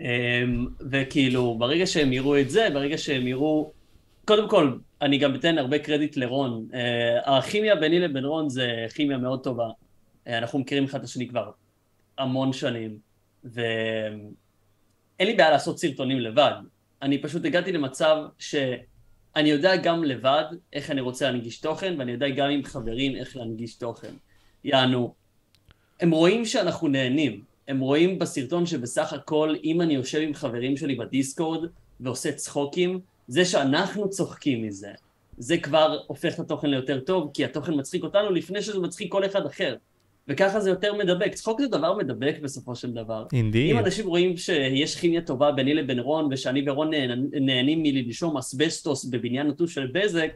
אמ, 0.01 0.67
וכאילו, 0.91 1.55
ברגע 1.57 1.87
שהם 1.87 2.13
יראו 2.13 2.39
את 2.39 2.49
זה, 2.49 2.67
ברגע 2.73 2.97
שהם 2.97 3.27
יראו... 3.27 3.71
קודם 4.25 4.49
כל, 4.49 4.77
אני 5.01 5.17
גם 5.17 5.35
אתן 5.35 5.57
הרבה 5.57 5.79
קרדיט 5.79 6.17
לרון. 6.17 6.67
אה, 6.73 7.37
הכימיה 7.37 7.75
ביני 7.75 7.99
לבין 7.99 8.25
רון 8.25 8.49
זה 8.49 8.85
כימיה 8.95 9.17
מאוד 9.17 9.43
טובה. 9.43 9.69
אה, 10.27 10.37
אנחנו 10.37 10.59
מכירים 10.59 10.83
אחד 10.83 10.99
את 10.99 11.05
השני 11.05 11.27
כבר 11.27 11.51
המון 12.17 12.53
שנים, 12.53 12.97
ואין 13.43 14.33
לי 15.19 15.33
בעיה 15.33 15.51
לעשות 15.51 15.79
סרטונים 15.79 16.19
לבד. 16.19 16.53
אני 17.01 17.21
פשוט 17.21 17.45
הגעתי 17.45 17.71
למצב 17.71 18.17
שאני 18.39 19.49
יודע 19.49 19.75
גם 19.75 20.03
לבד 20.03 20.43
איך 20.73 20.91
אני 20.91 21.01
רוצה 21.01 21.31
להנגיש 21.31 21.59
תוכן, 21.59 21.95
ואני 21.99 22.11
יודע 22.11 22.29
גם 22.29 22.49
עם 22.49 22.63
חברים 22.63 23.15
איך 23.15 23.37
להנגיש 23.37 23.75
תוכן. 23.75 24.13
יענו, 24.63 25.13
הם 25.99 26.11
רואים 26.11 26.45
שאנחנו 26.45 26.87
נהנים. 26.87 27.50
הם 27.67 27.79
רואים 27.79 28.19
בסרטון 28.19 28.65
שבסך 28.65 29.13
הכל, 29.13 29.55
אם 29.63 29.81
אני 29.81 29.93
יושב 29.93 30.19
עם 30.21 30.33
חברים 30.33 30.77
שלי 30.77 30.95
בדיסקורד 30.95 31.69
ועושה 31.99 32.31
צחוקים, 32.31 32.99
זה 33.27 33.45
שאנחנו 33.45 34.09
צוחקים 34.09 34.63
מזה, 34.63 34.91
זה 35.37 35.57
כבר 35.57 35.99
הופך 36.07 36.33
את 36.33 36.39
התוכן 36.39 36.69
ליותר 36.69 36.99
טוב, 36.99 37.31
כי 37.33 37.45
התוכן 37.45 37.79
מצחיק 37.79 38.03
אותנו 38.03 38.31
לפני 38.31 38.61
שזה 38.61 38.79
מצחיק 38.79 39.11
כל 39.11 39.25
אחד 39.25 39.45
אחר. 39.45 39.75
וככה 40.27 40.59
זה 40.59 40.69
יותר 40.69 40.93
מדבק. 40.93 41.33
צחוק 41.33 41.61
זה 41.61 41.67
דבר 41.67 41.97
מדבק 41.97 42.35
בסופו 42.43 42.75
של 42.75 42.91
דבר. 42.91 43.25
אינדי. 43.33 43.71
אם 43.71 43.77
אנשים 43.77 44.07
רואים 44.07 44.37
שיש 44.37 44.95
כימיה 44.95 45.21
טובה 45.21 45.51
ביני 45.51 45.73
לבין 45.73 45.99
רון, 45.99 46.27
ושאני 46.31 46.69
ורון 46.69 46.91
נהנים 47.31 47.83
מלנשום 47.83 48.37
אסבסטוס 48.37 49.05
בבניין 49.05 49.47
נטוש 49.47 49.73
של 49.73 49.87
בזק, 49.93 50.31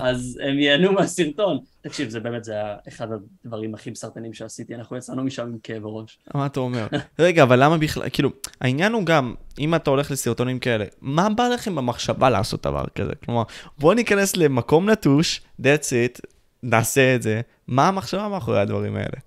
אז 0.00 0.40
הם 0.42 0.58
ייהנו 0.58 0.92
מהסרטון. 0.92 1.58
תקשיב, 1.80 2.08
זה 2.08 2.20
באמת, 2.20 2.44
זה 2.44 2.52
היה 2.52 2.76
אחד 2.88 3.08
הדברים 3.44 3.74
הכי 3.74 3.90
מסרטנים 3.90 4.32
שעשיתי, 4.32 4.74
אנחנו 4.74 4.96
יצאנו 4.96 5.24
משם 5.24 5.42
עם 5.42 5.58
כאב 5.62 5.86
ראש. 5.86 6.18
מה 6.34 6.46
אתה 6.46 6.60
אומר? 6.60 6.86
רגע, 7.18 7.42
אבל 7.42 7.64
למה 7.64 7.78
בכלל, 7.78 8.08
כאילו, 8.12 8.30
העניין 8.60 8.92
הוא 8.92 9.04
גם, 9.04 9.34
אם 9.58 9.74
אתה 9.74 9.90
הולך 9.90 10.10
לסרטונים 10.10 10.58
כאלה, 10.58 10.84
מה 11.00 11.28
בא 11.28 11.48
לכם 11.48 11.74
במחשבה 11.74 12.30
לעשות 12.30 12.66
דבר 12.66 12.84
כזה? 12.94 13.12
כלומר, 13.24 13.42
בוא 13.78 13.94
ניכנס 13.94 14.36
למקום 14.36 14.90
נטוש, 14.90 15.40
that's 15.60 15.90
it, 15.90 16.20
נעשה 16.62 17.14
את 17.14 17.22
זה, 17.22 17.40
מה 17.66 17.88
המחשבה 17.88 18.28
מאחורי 18.28 18.60
הדברים 18.60 18.96
האלה? 18.96 19.18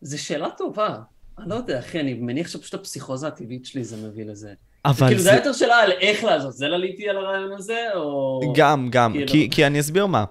זו 0.00 0.22
שאלה 0.22 0.48
טובה. 0.50 0.98
אני 1.38 1.48
לא 1.48 1.54
יודע, 1.54 1.78
אחי, 1.78 2.00
אני 2.00 2.14
מניח 2.14 2.48
שפשוט 2.48 2.74
הפסיכוזה 2.74 3.28
הטבעית 3.28 3.66
שלי 3.66 3.84
זה 3.84 4.08
מביא 4.08 4.24
לזה. 4.24 4.52
אבל 4.84 5.06
כאילו, 5.06 5.22
זה... 5.22 5.30
זה 5.30 5.36
יותר 5.36 5.52
שאלה 5.52 5.76
על 5.80 5.92
איך 5.92 6.24
לעשות, 6.24 6.52
זה 6.52 6.68
לליתי 6.68 7.08
על 7.08 7.16
הרעיון 7.16 7.52
הזה, 7.52 7.86
או... 7.94 8.40
גם, 8.56 8.88
גם, 8.90 9.12
כאילו- 9.12 9.28
כי, 9.28 9.48
כי 9.50 9.66
אני 9.66 9.80
אסביר 9.80 10.06
מה. 10.06 10.24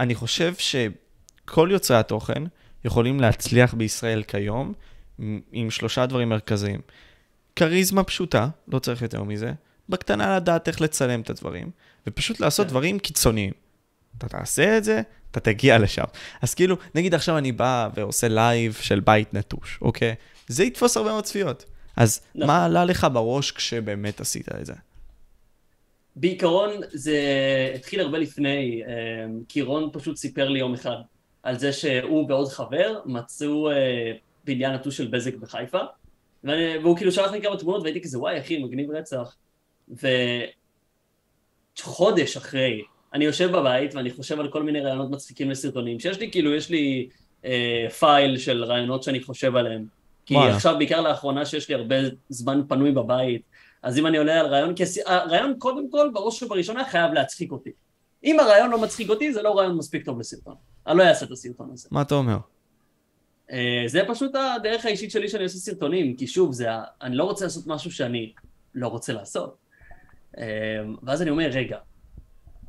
אני 0.00 0.14
חושב 0.14 0.54
שכל 0.54 1.68
יוצרי 1.72 1.96
התוכן 1.96 2.42
יכולים 2.84 3.20
להצליח 3.20 3.74
בישראל 3.74 4.22
כיום 4.22 4.72
עם- 5.18 5.40
עם 5.52 5.70
שלושה 5.70 6.06
דברים 6.06 6.28
מרכזיים. 6.28 6.80
כריזמה 7.56 8.04
פשוטה, 8.04 8.48
לא 8.68 8.78
צריך 8.78 9.02
יותר 9.02 9.22
מזה. 9.22 9.52
בקטנה 9.88 10.36
לדעת 10.36 10.68
איך 10.68 10.80
לצלם 10.80 11.20
את 11.20 11.30
הדברים, 11.30 11.70
ופשוט 12.06 12.40
לעשות 12.40 12.66
כן. 12.66 12.70
דברים 12.70 12.98
קיצוניים. 12.98 13.52
אתה 14.18 14.28
תעשה 14.28 14.78
את 14.78 14.84
זה, 14.84 15.02
אתה 15.30 15.40
תגיע 15.40 15.78
לשם. 15.78 16.04
אז 16.42 16.54
כאילו, 16.54 16.76
נגיד 16.94 17.14
עכשיו 17.14 17.38
אני 17.38 17.52
בא 17.52 17.88
ועושה 17.94 18.28
live 18.28 18.78
של 18.80 19.00
בית 19.00 19.34
נטוש, 19.34 19.78
אוקיי? 19.82 20.14
זה 20.48 20.64
יתפוס 20.64 20.96
הרבה 20.96 21.10
מאוד 21.10 21.24
צפיות. 21.24 21.64
אז 21.96 22.20
נכון. 22.34 22.46
מה 22.46 22.64
עלה 22.64 22.84
לך 22.84 23.06
בראש 23.12 23.50
כשבאמת 23.50 24.20
עשית 24.20 24.48
את 24.60 24.66
זה? 24.66 24.72
בעיקרון 26.16 26.70
זה 26.92 27.18
התחיל 27.74 28.00
הרבה 28.00 28.18
לפני, 28.18 28.82
אה, 28.86 28.92
כי 29.48 29.62
רון 29.62 29.90
פשוט 29.92 30.16
סיפר 30.16 30.48
לי 30.48 30.58
יום 30.58 30.74
אחד 30.74 30.96
על 31.42 31.58
זה 31.58 31.72
שהוא 31.72 32.26
ועוד 32.28 32.48
חבר 32.48 33.00
מצאו 33.06 33.70
אה, 33.70 34.12
בניין 34.44 34.72
נטוש 34.72 34.96
של 34.96 35.06
בזק 35.06 35.34
בחיפה, 35.34 35.78
ואני, 36.44 36.78
והוא 36.78 36.96
כאילו 36.96 37.12
שלח 37.12 37.30
לי 37.32 37.42
כמה 37.42 37.56
תמונות 37.56 37.82
והייתי 37.82 38.02
כזה 38.02 38.18
וואי 38.18 38.40
אחי 38.40 38.62
מגניב 38.62 38.90
רצח, 38.90 39.36
וחודש 41.78 42.36
אחרי 42.36 42.82
אני 43.14 43.24
יושב 43.24 43.50
בבית 43.50 43.94
ואני 43.94 44.10
חושב 44.10 44.40
על 44.40 44.48
כל 44.48 44.62
מיני 44.62 44.80
רעיונות 44.80 45.10
מצחיקים 45.10 45.50
לסרטונים, 45.50 46.00
שיש 46.00 46.18
לי 46.18 46.30
כאילו, 46.30 46.54
יש 46.54 46.70
לי 46.70 47.08
אה, 47.44 47.86
פייל 47.98 48.38
של 48.38 48.64
רעיונות 48.64 49.02
שאני 49.02 49.20
חושב 49.22 49.56
עליהם, 49.56 49.84
כי 50.26 50.34
וואלה. 50.34 50.54
עכשיו 50.54 50.74
בעיקר 50.78 51.00
לאחרונה 51.00 51.46
שיש 51.46 51.68
לי 51.68 51.74
הרבה 51.74 51.96
זמן 52.28 52.62
פנוי 52.68 52.92
בבית, 52.92 53.42
אז 53.82 53.98
אם 53.98 54.06
אני 54.06 54.18
עולה 54.18 54.40
על 54.40 54.46
רעיון, 54.46 54.74
כי 54.74 54.82
הרעיון 55.06 55.54
קודם 55.58 55.90
כל 55.90 56.10
בראש 56.12 56.42
ובראשונה 56.42 56.84
חייב 56.84 57.12
להצחיק 57.12 57.52
אותי. 57.52 57.70
אם 58.24 58.40
הרעיון 58.40 58.70
לא 58.70 58.82
מצחיק 58.82 59.10
אותי 59.10 59.32
זה 59.32 59.42
לא 59.42 59.58
רעיון 59.58 59.76
מספיק 59.76 60.04
טוב 60.04 60.20
לסרטון, 60.20 60.54
אני 60.86 60.98
לא 60.98 61.02
אעשה 61.02 61.26
את 61.26 61.30
הסרטון 61.30 61.70
הזה. 61.72 61.88
מה 61.90 62.02
אתה 62.02 62.14
אומר? 62.14 62.36
אה, 63.52 63.82
זה 63.86 64.02
פשוט 64.08 64.34
הדרך 64.34 64.84
האישית 64.84 65.10
שלי 65.10 65.28
שאני 65.28 65.42
עושה 65.42 65.58
סרטונים, 65.58 66.16
כי 66.16 66.26
שוב, 66.26 66.52
זה, 66.52 66.68
אני 67.02 67.16
לא 67.16 67.24
רוצה 67.24 67.44
לעשות 67.44 67.66
משהו 67.66 67.92
שאני 67.92 68.32
לא 68.74 68.88
רוצה 68.88 69.12
לעשות. 69.12 69.56
אה, 70.38 70.44
ואז 71.02 71.22
אני 71.22 71.30
אומר, 71.30 71.48
רגע, 71.52 71.78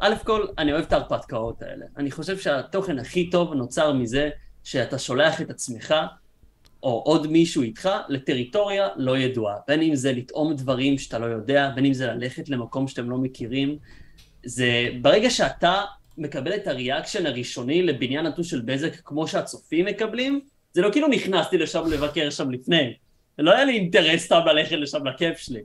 א' 0.04 0.14
כל, 0.24 0.46
אני 0.58 0.74
אוהב 0.74 0.84
את 0.84 0.94
ההרפתקאות 0.94 1.62
האלה. 1.62 1.86
אני 1.98 2.12
חושב 2.12 2.40
שהתוכן 2.40 3.00
הכי 3.00 3.30
טוב 3.30 3.54
נוצר 3.54 3.94
מזה 3.94 4.30
שאתה 4.64 5.00
שולח 5.00 5.42
את 5.42 5.50
עצמך, 5.50 5.96
או 6.84 6.90
עוד 7.06 7.28
מישהו 7.28 7.62
איתך, 7.62 7.90
לטריטוריה 8.10 8.88
לא 8.96 9.18
ידועה. 9.18 9.56
בין 9.68 9.82
אם 9.82 9.96
זה 9.96 10.14
לטעום 10.14 10.54
דברים 10.54 10.98
שאתה 10.98 11.20
לא 11.20 11.26
יודע, 11.26 11.72
בין 11.76 11.86
אם 11.86 11.94
זה 11.94 12.08
ללכת 12.08 12.50
למקום 12.50 12.88
שאתם 12.88 13.10
לא 13.10 13.18
מכירים. 13.18 13.78
זה, 14.46 14.88
ברגע 15.02 15.30
שאתה 15.30 15.82
מקבל 16.18 16.56
את 16.56 16.68
ה 16.68 16.74
reaction 16.74 17.26
הראשוני 17.26 17.84
לבניין 17.84 18.26
נטוש 18.26 18.50
של 18.50 18.62
בזק 18.62 18.96
כמו 19.04 19.28
שהצופים 19.28 19.86
מקבלים, 19.86 20.40
זה 20.74 20.82
לא 20.82 20.92
כאילו 20.92 21.08
נכנסתי 21.08 21.58
לשם 21.58 21.84
לבקר 21.92 22.30
שם 22.30 22.52
לפני. 22.52 22.94
לא 23.38 23.52
היה 23.52 23.66
לי 23.66 23.74
אינטרס 23.74 24.22
סתם 24.22 24.42
ללכת 24.46 24.72
לשם 24.72 25.08
לכיף 25.08 25.38
שלי. 25.38 25.62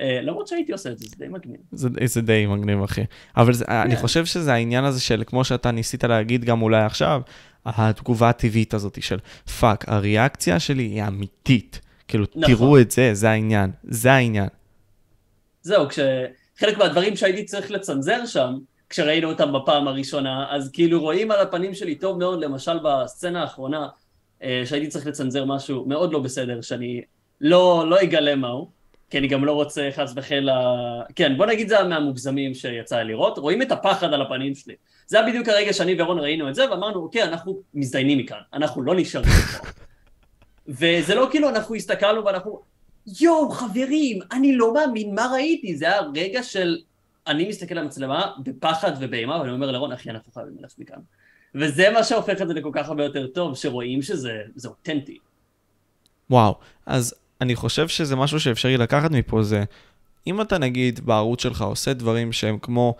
אה, 0.00 0.20
למרות 0.22 0.48
שהייתי 0.48 0.72
עושה 0.72 0.90
את 0.90 0.98
זה, 0.98 1.06
זה 1.08 1.16
די 1.18 1.28
מגניב. 1.28 1.60
זה, 1.72 1.88
זה 2.04 2.20
די 2.20 2.46
מגניב, 2.46 2.82
אחי. 2.82 3.04
אבל 3.36 3.52
זה, 3.52 3.64
אני 3.68 3.96
חושב 3.96 4.24
שזה 4.26 4.52
העניין 4.52 4.84
הזה 4.84 5.00
של, 5.00 5.22
כמו 5.26 5.44
שאתה 5.44 5.70
ניסית 5.70 6.04
להגיד 6.04 6.44
גם 6.44 6.62
אולי 6.62 6.84
עכשיו, 6.84 7.20
התגובה 7.66 8.28
הטבעית 8.28 8.74
הזאת 8.74 9.02
של 9.02 9.18
fuck, 9.60 9.84
הריאקציה 9.88 10.60
שלי 10.60 10.82
היא 10.82 11.04
אמיתית. 11.04 11.80
כאילו, 12.08 12.24
נכון. 12.36 12.54
תראו 12.54 12.80
את 12.80 12.90
זה, 12.90 13.14
זה 13.14 13.30
העניין. 13.30 13.70
זה 13.82 14.12
העניין. 14.12 14.48
זהו, 15.62 15.86
כשחלק 15.88 16.78
מהדברים 16.78 17.16
שהייתי 17.16 17.44
צריך 17.44 17.70
לצנזר 17.70 18.26
שם, 18.26 18.54
כשראינו 18.88 19.28
אותם 19.28 19.52
בפעם 19.52 19.88
הראשונה, 19.88 20.46
אז 20.50 20.70
כאילו 20.72 21.00
רואים 21.00 21.30
על 21.30 21.40
הפנים 21.40 21.74
שלי 21.74 21.94
טוב 21.94 22.18
מאוד, 22.18 22.44
למשל 22.44 22.78
בסצנה 22.84 23.42
האחרונה, 23.42 23.88
אה, 24.42 24.62
שהייתי 24.64 24.88
צריך 24.88 25.06
לצנזר 25.06 25.44
משהו 25.44 25.84
מאוד 25.86 26.12
לא 26.12 26.18
בסדר, 26.18 26.60
שאני 26.60 27.00
לא, 27.40 27.84
לא 27.88 28.02
אגלה 28.02 28.36
מהו, 28.36 28.70
כי 29.10 29.18
אני 29.18 29.28
גם 29.28 29.44
לא 29.44 29.52
רוצה 29.52 29.88
חס 29.92 30.12
וחלילה... 30.16 30.74
כן, 31.16 31.36
בוא 31.36 31.46
נגיד 31.46 31.68
זה 31.68 31.76
היה 31.78 31.88
מהמוגזמים 31.88 32.54
שיצא 32.54 32.96
לי 32.96 33.04
לראות, 33.04 33.38
רואים 33.38 33.62
את 33.62 33.72
הפחד 33.72 34.12
על 34.12 34.22
הפנים 34.22 34.54
שלי. 34.54 34.74
זה 35.06 35.20
היה 35.20 35.28
בדיוק 35.28 35.48
הרגע 35.48 35.72
שאני 35.72 36.02
ורון 36.02 36.18
ראינו 36.18 36.48
את 36.48 36.54
זה, 36.54 36.70
ואמרנו, 36.70 37.02
אוקיי, 37.02 37.22
אנחנו 37.22 37.62
מזדיינים 37.74 38.18
מכאן, 38.18 38.40
אנחנו 38.52 38.82
לא 38.82 38.94
נשארים 38.96 39.28
פה. 39.28 39.66
וזה 40.78 41.14
לא 41.14 41.28
כאילו 41.30 41.48
אנחנו 41.48 41.74
הסתכלנו 41.74 42.24
ואנחנו, 42.24 42.60
יואו, 43.20 43.50
חברים, 43.50 44.18
אני 44.32 44.56
לא 44.56 44.74
מאמין 44.74 45.14
מה 45.14 45.30
ראיתי, 45.32 45.76
זה 45.76 45.86
היה 45.86 46.00
רגע 46.14 46.42
של... 46.42 46.78
אני 47.26 47.48
מסתכל 47.48 47.78
על 47.78 47.84
המצלמה 47.84 48.32
בפחד 48.42 48.92
ובאימה, 49.00 49.40
ואני 49.40 49.52
אומר 49.52 49.70
לרון, 49.70 49.92
אחי, 49.92 50.10
אנחנו 50.10 50.32
חייבים 50.32 50.56
ללכת 50.60 50.78
מכאן. 50.78 50.98
וזה 51.54 51.90
מה 51.90 52.04
שהופך 52.04 52.42
את 52.42 52.48
זה 52.48 52.54
לכל 52.54 52.70
כך 52.72 52.88
הרבה 52.88 53.04
יותר 53.04 53.26
טוב, 53.26 53.56
שרואים 53.56 54.02
שזה 54.02 54.32
זה 54.54 54.68
אותנטי. 54.68 55.18
וואו, 56.30 56.54
אז 56.86 57.14
אני 57.40 57.56
חושב 57.56 57.88
שזה 57.88 58.16
משהו 58.16 58.40
שאפשרי 58.40 58.76
לקחת 58.76 59.10
מפה 59.10 59.42
זה, 59.42 59.64
אם 60.26 60.40
אתה 60.40 60.58
נגיד 60.58 61.00
בערוץ 61.04 61.42
שלך 61.42 61.62
עושה 61.62 61.92
דברים 61.92 62.32
שהם 62.32 62.58
כמו 62.62 62.94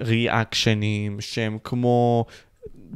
ריאקשנים, 0.00 1.20
שהם 1.20 1.58
כמו 1.64 2.24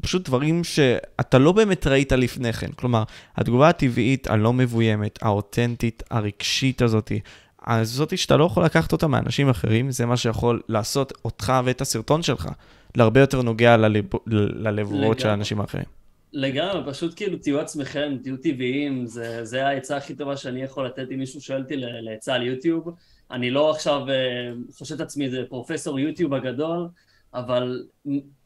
פשוט 0.01 0.29
דברים 0.29 0.65
שאתה 0.65 1.39
לא 1.39 1.53
באמת 1.53 1.87
ראית 1.87 2.13
לפני 2.13 2.53
כן. 2.53 2.73
כלומר, 2.73 3.03
התגובה 3.37 3.69
הטבעית, 3.69 4.27
הלא 4.27 4.53
מבוימת, 4.53 5.19
האותנטית, 5.23 6.03
הרגשית 6.11 6.83
הזאתי, 6.83 7.21
אז 7.63 7.91
זאתי 7.91 8.17
שאתה 8.17 8.37
לא 8.37 8.45
יכול 8.45 8.65
לקחת 8.65 8.93
אותה 8.93 9.07
מאנשים 9.07 9.49
אחרים, 9.49 9.91
זה 9.91 10.07
מה 10.07 10.17
שיכול 10.17 10.61
לעשות 10.69 11.13
אותך 11.25 11.53
ואת 11.65 11.81
הסרטון 11.81 12.23
שלך 12.23 12.49
להרבה 12.95 13.21
יותר 13.21 13.43
נוגע 13.43 13.77
ללב, 13.77 14.05
ללבבות 14.27 15.21
של 15.21 15.29
האנשים 15.29 15.61
האחרים. 15.61 16.04
לגמרי, 16.35 16.93
פשוט 16.93 17.13
כאילו 17.17 17.39
תהיו 17.39 17.61
עצמכם, 17.61 18.17
תהיו 18.23 18.37
טבעיים, 18.37 19.07
זה, 19.07 19.45
זה 19.45 19.67
העצה 19.67 19.97
הכי 19.97 20.15
טובה 20.15 20.37
שאני 20.37 20.63
יכול 20.63 20.87
לתת 20.87 21.07
אם 21.13 21.19
מישהו 21.19 21.41
שואל 21.41 21.63
אותי 21.63 21.77
לעצה 21.77 22.35
על 22.35 22.43
יוטיוב. 22.43 22.95
אני 23.31 23.51
לא 23.51 23.71
עכשיו 23.71 24.11
אה, 24.11 24.53
חושב 24.79 24.95
את 24.95 25.01
עצמי 25.01 25.25
איזה 25.25 25.43
פרופסור 25.49 26.01
יוטיוב 26.01 26.35
הגדול, 26.35 26.89
אבל 27.35 27.85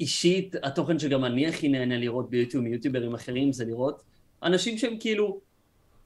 אישית 0.00 0.54
התוכן 0.62 0.98
שגם 0.98 1.24
אני 1.24 1.46
הכי 1.46 1.68
נהנה 1.68 1.98
לראות 1.98 2.30
ביוטיוב 2.30 2.64
מיוטיוברים 2.64 3.14
אחרים 3.14 3.52
זה 3.52 3.64
לראות 3.64 4.02
אנשים 4.42 4.78
שהם 4.78 4.96
כאילו, 5.00 5.40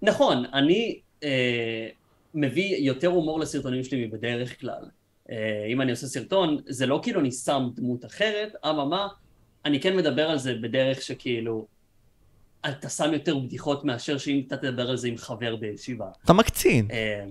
נכון, 0.02 0.44
אני 0.52 1.00
אה, 1.24 1.88
מביא 2.34 2.76
יותר 2.76 3.08
הומור 3.08 3.40
לסרטונים 3.40 3.84
שלי 3.84 4.06
מבדרך 4.06 4.60
כלל. 4.60 4.82
אה, 5.30 5.66
אם 5.68 5.80
אני 5.80 5.90
עושה 5.90 6.06
סרטון, 6.06 6.56
זה 6.66 6.86
לא 6.86 7.00
כאילו 7.02 7.20
אני 7.20 7.32
שם 7.32 7.68
דמות 7.74 8.04
אחרת, 8.04 8.52
אממה, 8.64 9.08
אני 9.64 9.80
כן 9.80 9.96
מדבר 9.96 10.30
על 10.30 10.38
זה 10.38 10.54
בדרך 10.54 11.02
שכאילו, 11.02 11.66
אתה 12.68 12.88
שם 12.88 13.12
יותר 13.12 13.38
בדיחות 13.38 13.84
מאשר 13.84 14.18
שאם 14.18 14.42
אתה 14.46 14.56
תדבר 14.56 14.90
על 14.90 14.96
זה 14.96 15.08
עם 15.08 15.16
חבר 15.16 15.56
בישיבה. 15.56 16.06
אתה 16.24 16.32
מקצין. 16.32 16.88
אה, 16.90 17.24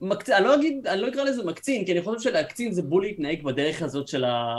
מקצ... 0.00 0.30
אני, 0.30 0.44
לא 0.44 0.54
אגיד, 0.54 0.86
אני 0.86 1.00
לא 1.00 1.08
אקרא 1.08 1.24
לזה 1.24 1.44
מקצין, 1.44 1.84
כי 1.84 1.92
אני 1.92 2.02
חושב 2.02 2.30
שלהקצין 2.30 2.72
זה 2.72 2.82
בול 2.82 3.02
להתנהג 3.02 3.42
בדרך 3.42 3.82
הזאת 3.82 4.08
של, 4.08 4.24
ה... 4.24 4.56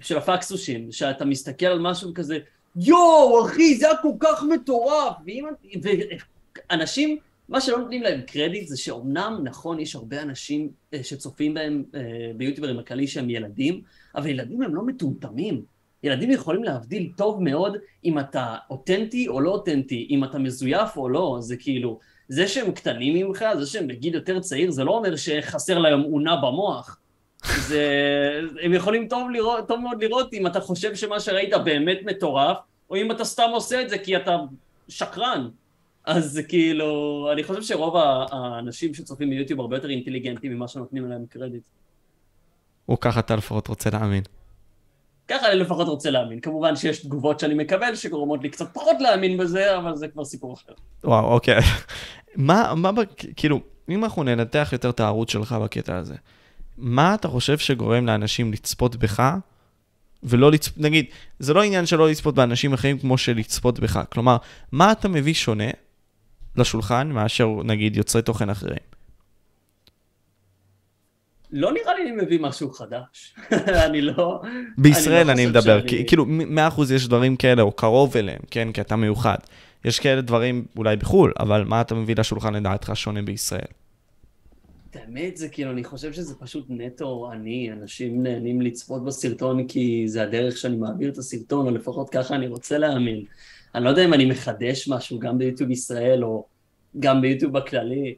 של 0.00 0.16
הפקסושים, 0.16 0.92
שאתה 0.92 1.24
מסתכל 1.24 1.66
על 1.66 1.78
משהו 1.78 2.14
כזה, 2.14 2.38
יואו, 2.76 3.46
אחי, 3.46 3.74
זה 3.74 3.86
היה 3.86 3.96
כל 3.96 4.12
כך 4.20 4.42
מטורף! 4.54 5.16
ואם... 5.26 5.44
ואנשים, 6.70 7.18
מה 7.48 7.60
שלא 7.60 7.78
נותנים 7.78 8.02
להם 8.02 8.20
קרדיט 8.20 8.68
זה 8.68 8.76
שאומנם, 8.76 9.40
נכון, 9.44 9.80
יש 9.80 9.94
הרבה 9.94 10.22
אנשים 10.22 10.70
אה, 10.94 11.04
שצופים 11.04 11.54
בהם 11.54 11.84
אה, 11.94 12.00
ביוטיוברים 12.36 12.78
הכללי 12.78 13.06
שהם 13.06 13.30
ילדים, 13.30 13.82
אבל 14.14 14.26
ילדים 14.26 14.62
הם 14.62 14.74
לא 14.74 14.82
מטומטמים. 14.86 15.73
ילדים 16.04 16.30
יכולים 16.30 16.64
להבדיל 16.64 17.12
טוב 17.16 17.42
מאוד 17.42 17.76
אם 18.04 18.18
אתה 18.18 18.56
אותנטי 18.70 19.28
או 19.28 19.40
לא 19.40 19.50
אותנטי, 19.50 20.06
אם 20.10 20.24
אתה 20.24 20.38
מזויף 20.38 20.96
או 20.96 21.08
לא, 21.08 21.36
זה 21.40 21.56
כאילו... 21.56 21.98
זה 22.28 22.48
שהם 22.48 22.72
קטנים 22.72 23.26
ממך, 23.26 23.44
זה 23.58 23.66
שהם 23.66 23.88
בגיל 23.88 24.14
יותר 24.14 24.40
צעיר, 24.40 24.70
זה 24.70 24.84
לא 24.84 24.90
אומר 24.90 25.16
שחסר 25.16 25.78
להם 25.78 26.04
אונה 26.04 26.36
במוח. 26.36 26.98
זה... 27.44 27.82
הם 28.62 28.72
יכולים 28.72 29.08
טוב, 29.08 29.30
לראות, 29.30 29.68
טוב 29.68 29.80
מאוד 29.80 30.02
לראות 30.02 30.34
אם 30.34 30.46
אתה 30.46 30.60
חושב 30.60 30.94
שמה 30.94 31.20
שראית 31.20 31.50
באמת 31.64 31.98
מטורף, 32.04 32.58
או 32.90 32.96
אם 32.96 33.10
אתה 33.10 33.24
סתם 33.24 33.50
עושה 33.52 33.82
את 33.82 33.90
זה 33.90 33.98
כי 33.98 34.16
אתה 34.16 34.38
שקרן. 34.88 35.48
אז 36.04 36.40
כאילו, 36.48 37.28
אני 37.32 37.44
חושב 37.44 37.62
שרוב 37.62 37.96
האנשים 37.96 38.94
שצופים 38.94 39.30
ביוטיוב 39.30 39.60
הרבה 39.60 39.76
יותר 39.76 39.90
אינטליגנטים 39.90 40.52
ממה 40.52 40.68
שנותנים 40.68 41.10
להם 41.10 41.26
קרדיט. 41.28 41.62
או 42.88 43.00
ככה 43.00 43.20
אתה 43.20 43.36
לפחות 43.36 43.68
רוצה 43.68 43.90
להאמין. 43.90 44.22
ככה 45.28 45.52
אני 45.52 45.60
לפחות 45.60 45.88
רוצה 45.88 46.10
להאמין. 46.10 46.40
כמובן 46.40 46.76
שיש 46.76 46.98
תגובות 46.98 47.40
שאני 47.40 47.54
מקבל 47.54 47.94
שגורמות 47.94 48.42
לי 48.42 48.48
קצת 48.48 48.74
פחות 48.74 48.96
להאמין 49.00 49.38
בזה, 49.38 49.76
אבל 49.76 49.96
זה 49.96 50.08
כבר 50.08 50.24
סיפור 50.24 50.54
אחר. 50.54 50.72
וואו, 51.04 51.32
אוקיי. 51.32 51.60
מה, 52.36 52.74
מה, 52.76 52.90
כאילו, 53.36 53.60
אם 53.88 54.04
אנחנו 54.04 54.22
ננתח 54.22 54.68
יותר 54.72 54.90
את 54.90 55.00
הערוץ 55.00 55.30
שלך 55.30 55.52
בקטע 55.52 55.96
הזה, 55.96 56.14
מה 56.78 57.14
אתה 57.14 57.28
חושב 57.28 57.58
שגורם 57.58 58.06
לאנשים 58.06 58.52
לצפות 58.52 58.96
בך, 58.96 59.32
ולא 60.22 60.50
לצפות, 60.50 60.78
נגיד, 60.78 61.06
זה 61.38 61.54
לא 61.54 61.62
עניין 61.62 61.86
של 61.86 61.96
לא 61.96 62.10
לצפות 62.10 62.34
באנשים 62.34 62.72
אחרים 62.72 62.98
כמו 62.98 63.18
שלצפות 63.18 63.80
בך. 63.80 64.02
כלומר, 64.12 64.36
מה 64.72 64.92
אתה 64.92 65.08
מביא 65.08 65.34
שונה 65.34 65.70
לשולחן 66.56 67.08
מאשר, 67.08 67.48
נגיד, 67.64 67.96
יוצרי 67.96 68.22
תוכן 68.22 68.50
אחרים? 68.50 68.93
לא 71.56 71.72
נראה 71.72 71.94
לי 71.94 72.02
אני 72.02 72.22
מביא 72.22 72.40
משהו 72.40 72.70
חדש. 72.70 73.34
אני 73.86 74.00
לא... 74.00 74.42
בישראל 74.78 75.16
אני, 75.16 75.26
לא 75.26 75.32
אני 75.32 75.46
מדבר, 75.46 75.80
שאני... 75.88 76.06
כאילו, 76.06 76.24
מאה 76.28 76.68
אחוז 76.68 76.92
יש 76.92 77.08
דברים 77.08 77.36
כאלה, 77.36 77.62
או 77.62 77.72
קרוב 77.72 78.16
אליהם, 78.16 78.40
כן? 78.50 78.72
כי 78.72 78.80
אתה 78.80 78.96
מיוחד. 78.96 79.36
יש 79.84 80.00
כאלה 80.00 80.20
דברים 80.20 80.64
אולי 80.76 80.96
בחו"ל, 80.96 81.32
אבל 81.38 81.64
מה 81.64 81.80
אתה 81.80 81.94
מביא 81.94 82.14
לשולחן 82.18 82.54
לדעתך 82.54 82.90
שונה 82.94 83.22
בישראל? 83.22 83.66
האמת 84.94 85.36
זה 85.36 85.48
כאילו, 85.48 85.70
אני 85.70 85.84
חושב 85.84 86.12
שזה 86.12 86.34
פשוט 86.34 86.66
נטו 86.68 87.30
אני, 87.32 87.72
אנשים 87.72 88.22
נהנים 88.22 88.62
לצפות 88.62 89.04
בסרטון 89.04 89.66
כי 89.66 90.04
זה 90.06 90.22
הדרך 90.22 90.56
שאני 90.56 90.76
מעביר 90.76 91.10
את 91.10 91.18
הסרטון, 91.18 91.66
או 91.66 91.70
לפחות 91.70 92.10
ככה 92.10 92.34
אני 92.34 92.48
רוצה 92.48 92.78
להאמין. 92.78 93.24
אני 93.74 93.84
לא 93.84 93.88
יודע 93.88 94.04
אם 94.04 94.14
אני 94.14 94.26
מחדש 94.26 94.88
משהו 94.88 95.18
גם 95.18 95.38
ביוטיוב 95.38 95.70
ישראל, 95.70 96.24
או 96.24 96.46
גם 96.98 97.20
ביוטיוב 97.20 97.52
בכללי. 97.52 98.14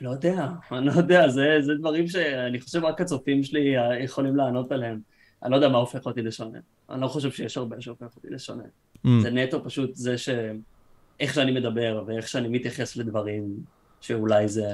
לא 0.00 0.10
יודע, 0.10 0.48
אני 0.72 0.86
לא 0.86 0.92
יודע, 0.92 1.28
זה, 1.28 1.58
זה 1.60 1.74
דברים 1.74 2.08
שאני 2.08 2.60
חושב 2.60 2.84
רק 2.84 3.00
הצופים 3.00 3.42
שלי 3.42 3.74
יכולים 4.04 4.36
לענות 4.36 4.72
עליהם. 4.72 5.00
אני 5.42 5.50
לא 5.50 5.56
יודע 5.56 5.68
מה 5.68 5.78
הופך 5.78 6.06
אותי 6.06 6.22
לשונה. 6.22 6.58
אני 6.90 7.00
לא 7.00 7.08
חושב 7.08 7.30
שיש 7.30 7.56
הרבה 7.56 7.80
שהופך 7.80 8.16
אותי 8.16 8.28
לשונה. 8.30 8.62
Mm. 8.62 9.08
זה 9.22 9.30
נטו 9.30 9.64
פשוט 9.64 9.94
זה 9.94 10.18
ש... 10.18 10.28
איך 11.20 11.34
שאני 11.34 11.52
מדבר 11.52 12.02
ואיך 12.06 12.28
שאני 12.28 12.48
מתייחס 12.48 12.96
לדברים, 12.96 13.44
שאולי 14.00 14.48
זה, 14.48 14.66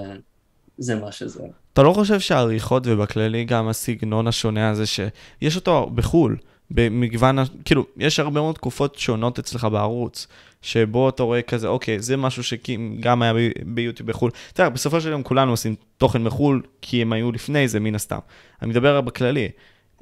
זה 0.78 0.94
מה 0.94 1.12
שזה. 1.12 1.44
אתה 1.72 1.82
לא 1.82 1.92
חושב 1.92 2.20
שהעריכות 2.20 2.82
ובכללי 2.86 3.44
גם 3.44 3.68
הסגנון 3.68 4.26
השונה 4.26 4.70
הזה, 4.70 4.86
שיש 4.86 5.56
אותו 5.56 5.90
בחו"ל, 5.94 6.36
במגוון, 6.70 7.38
כאילו, 7.64 7.86
יש 7.96 8.20
הרבה 8.20 8.40
מאוד 8.40 8.54
תקופות 8.54 8.98
שונות 8.98 9.38
אצלך 9.38 9.64
בערוץ, 9.64 10.26
שבו 10.62 11.08
אתה 11.08 11.22
רואה 11.22 11.42
כזה, 11.42 11.68
אוקיי, 11.68 12.00
זה 12.00 12.16
משהו 12.16 12.42
שגם 12.44 13.22
היה 13.22 13.32
ביוטיוב 13.64 14.08
בחו"ל. 14.08 14.30
אתה 14.52 14.62
יודע, 14.62 14.68
בסופו 14.68 15.00
של 15.00 15.10
יום 15.10 15.22
כולנו 15.22 15.50
עושים 15.50 15.74
תוכן 15.98 16.22
מחו"ל, 16.22 16.62
כי 16.82 17.02
הם 17.02 17.12
היו 17.12 17.32
לפני 17.32 17.68
זה, 17.68 17.80
מן 17.80 17.94
הסתם. 17.94 18.18
אני 18.62 18.70
מדבר 18.70 19.00
בכללי. 19.00 19.48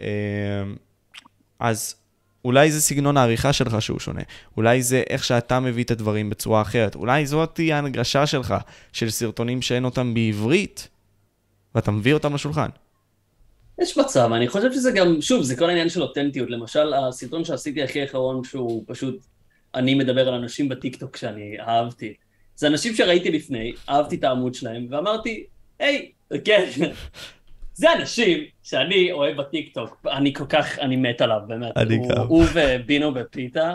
אמ, 0.00 0.04
אז 1.58 1.94
אולי 2.44 2.70
זה 2.70 2.80
סגנון 2.80 3.16
העריכה 3.16 3.52
שלך 3.52 3.82
שהוא 3.82 3.98
שונה, 3.98 4.22
אולי 4.56 4.82
זה 4.82 5.02
איך 5.10 5.24
שאתה 5.24 5.60
מביא 5.60 5.84
את 5.84 5.90
הדברים 5.90 6.30
בצורה 6.30 6.62
אחרת, 6.62 6.94
אולי 6.94 7.26
זאת 7.26 7.50
תהיה 7.54 7.76
ההנגשה 7.76 8.26
שלך 8.26 8.54
של 8.92 9.10
סרטונים 9.10 9.62
שאין 9.62 9.84
אותם 9.84 10.14
בעברית, 10.14 10.88
ואתה 11.74 11.90
מביא 11.90 12.14
אותם 12.14 12.34
לשולחן. 12.34 12.68
יש 13.78 13.98
מצב, 13.98 14.30
אני 14.32 14.48
חושב 14.48 14.72
שזה 14.72 14.92
גם, 14.92 15.20
שוב, 15.20 15.42
זה 15.42 15.56
כל 15.56 15.68
העניין 15.68 15.88
של 15.88 16.02
אותנטיות. 16.02 16.50
למשל, 16.50 16.94
הסרטון 16.94 17.44
שעשיתי 17.44 17.82
הכי 17.82 18.04
אחרון, 18.04 18.44
שהוא 18.44 18.84
פשוט, 18.86 19.26
אני 19.74 19.94
מדבר 19.94 20.28
על 20.28 20.34
אנשים 20.34 20.68
בטיקטוק 20.68 21.16
שאני 21.16 21.60
אהבתי. 21.60 22.14
זה 22.56 22.66
אנשים 22.66 22.94
שראיתי 22.94 23.30
לפני, 23.30 23.72
אהבתי 23.88 24.16
את 24.16 24.24
העמוד 24.24 24.54
שלהם, 24.54 24.86
ואמרתי, 24.90 25.46
היי, 25.78 26.10
כן, 26.44 26.70
זה 27.74 27.92
אנשים 27.92 28.44
שאני 28.62 29.12
אוהב 29.12 29.36
בטיקטוק, 29.36 30.06
אני 30.12 30.34
כל 30.34 30.46
כך, 30.46 30.78
אני 30.78 30.96
מת 30.96 31.20
עליו, 31.20 31.40
באמת. 31.46 31.76
אני 31.76 32.08
גם. 32.08 32.26
הוא 32.26 32.44
ובינו 32.54 33.12
ופיתה. 33.14 33.74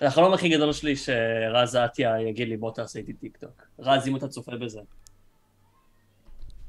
החלום 0.00 0.32
הכי 0.32 0.48
גדול 0.48 0.72
שלי 0.72 0.96
שרז 0.96 1.74
עטיה 1.74 2.20
יגיד 2.20 2.48
לי, 2.48 2.56
בוא 2.56 2.70
תעשה 2.70 2.98
איתי 2.98 3.12
טיקטוק. 3.12 3.62
רז, 3.78 4.08
אם 4.08 4.16
אתה 4.16 4.28
צופה 4.28 4.56
בזה. 4.56 4.80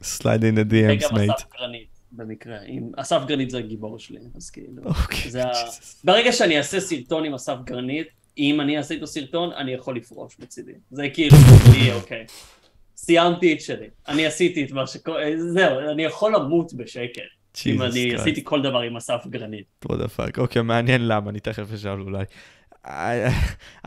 slide 0.01 0.43
in 0.43 0.57
ה-DMs, 0.57 1.13
mate. 1.13 1.31
במקרה. 2.15 2.57
עם... 2.65 2.91
אסף 2.97 3.21
גרנית 3.25 3.49
זה 3.49 3.57
הגיבור 3.57 3.99
שלי, 3.99 4.19
אז 4.35 4.49
כאילו. 4.49 4.83
אוקיי. 4.85 5.31
זה 5.31 5.43
ה... 5.43 5.51
ברגע 6.03 6.31
שאני 6.31 6.57
אעשה 6.57 6.79
סרטון 6.79 7.25
עם 7.25 7.33
אסף 7.33 7.55
גרנית, 7.63 8.07
אם 8.37 8.61
אני 8.61 8.77
אעשה 8.77 8.93
איתו 8.93 9.07
סרטון, 9.07 9.51
אני 9.51 9.71
יכול 9.73 9.95
לפרוש 9.95 10.39
מצידי. 10.39 10.71
זה 10.91 11.09
כאילו, 11.13 11.37
אוקיי. 11.95 12.25
סיימתי 12.97 13.53
את 13.53 13.61
שלי, 13.61 13.87
אני 14.07 14.25
עשיתי 14.25 14.63
את 14.63 14.71
מה 14.71 14.87
שקורה, 14.87 15.25
זהו, 15.37 15.79
אני 15.91 16.03
יכול 16.03 16.35
למות 16.35 16.73
בשקט. 16.73 17.21
אם 17.65 17.81
אני 17.81 18.15
עשיתי 18.15 18.41
כל 18.43 18.61
דבר 18.61 18.79
עם 18.79 18.97
אסף 18.97 19.27
גרנית. 19.27 19.65
what 19.85 19.91
the 19.91 20.19
fuck, 20.19 20.37
אוקיי, 20.37 20.61
מעניין 20.61 21.07
למה, 21.07 21.29
אני 21.29 21.39
תכף 21.39 21.73
אשאל 21.73 22.01
אולי. 22.01 22.25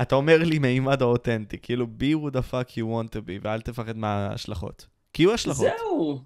אתה 0.02 0.14
אומר 0.14 0.38
לי 0.44 0.58
מימד 0.58 1.02
האותנטי, 1.02 1.58
כאילו 1.62 1.86
be 2.00 2.14
who 2.14 2.34
the 2.36 2.52
fuck 2.52 2.70
you 2.70 2.82
want 2.82 3.12
to 3.12 3.18
be, 3.28 3.40
ואל 3.42 3.60
תפחד 3.60 3.96
מההשלכות. 3.96 4.86
כי 5.12 5.22
יהיו 5.22 5.34
השלכות. 5.34 5.66
זהו, 5.78 6.20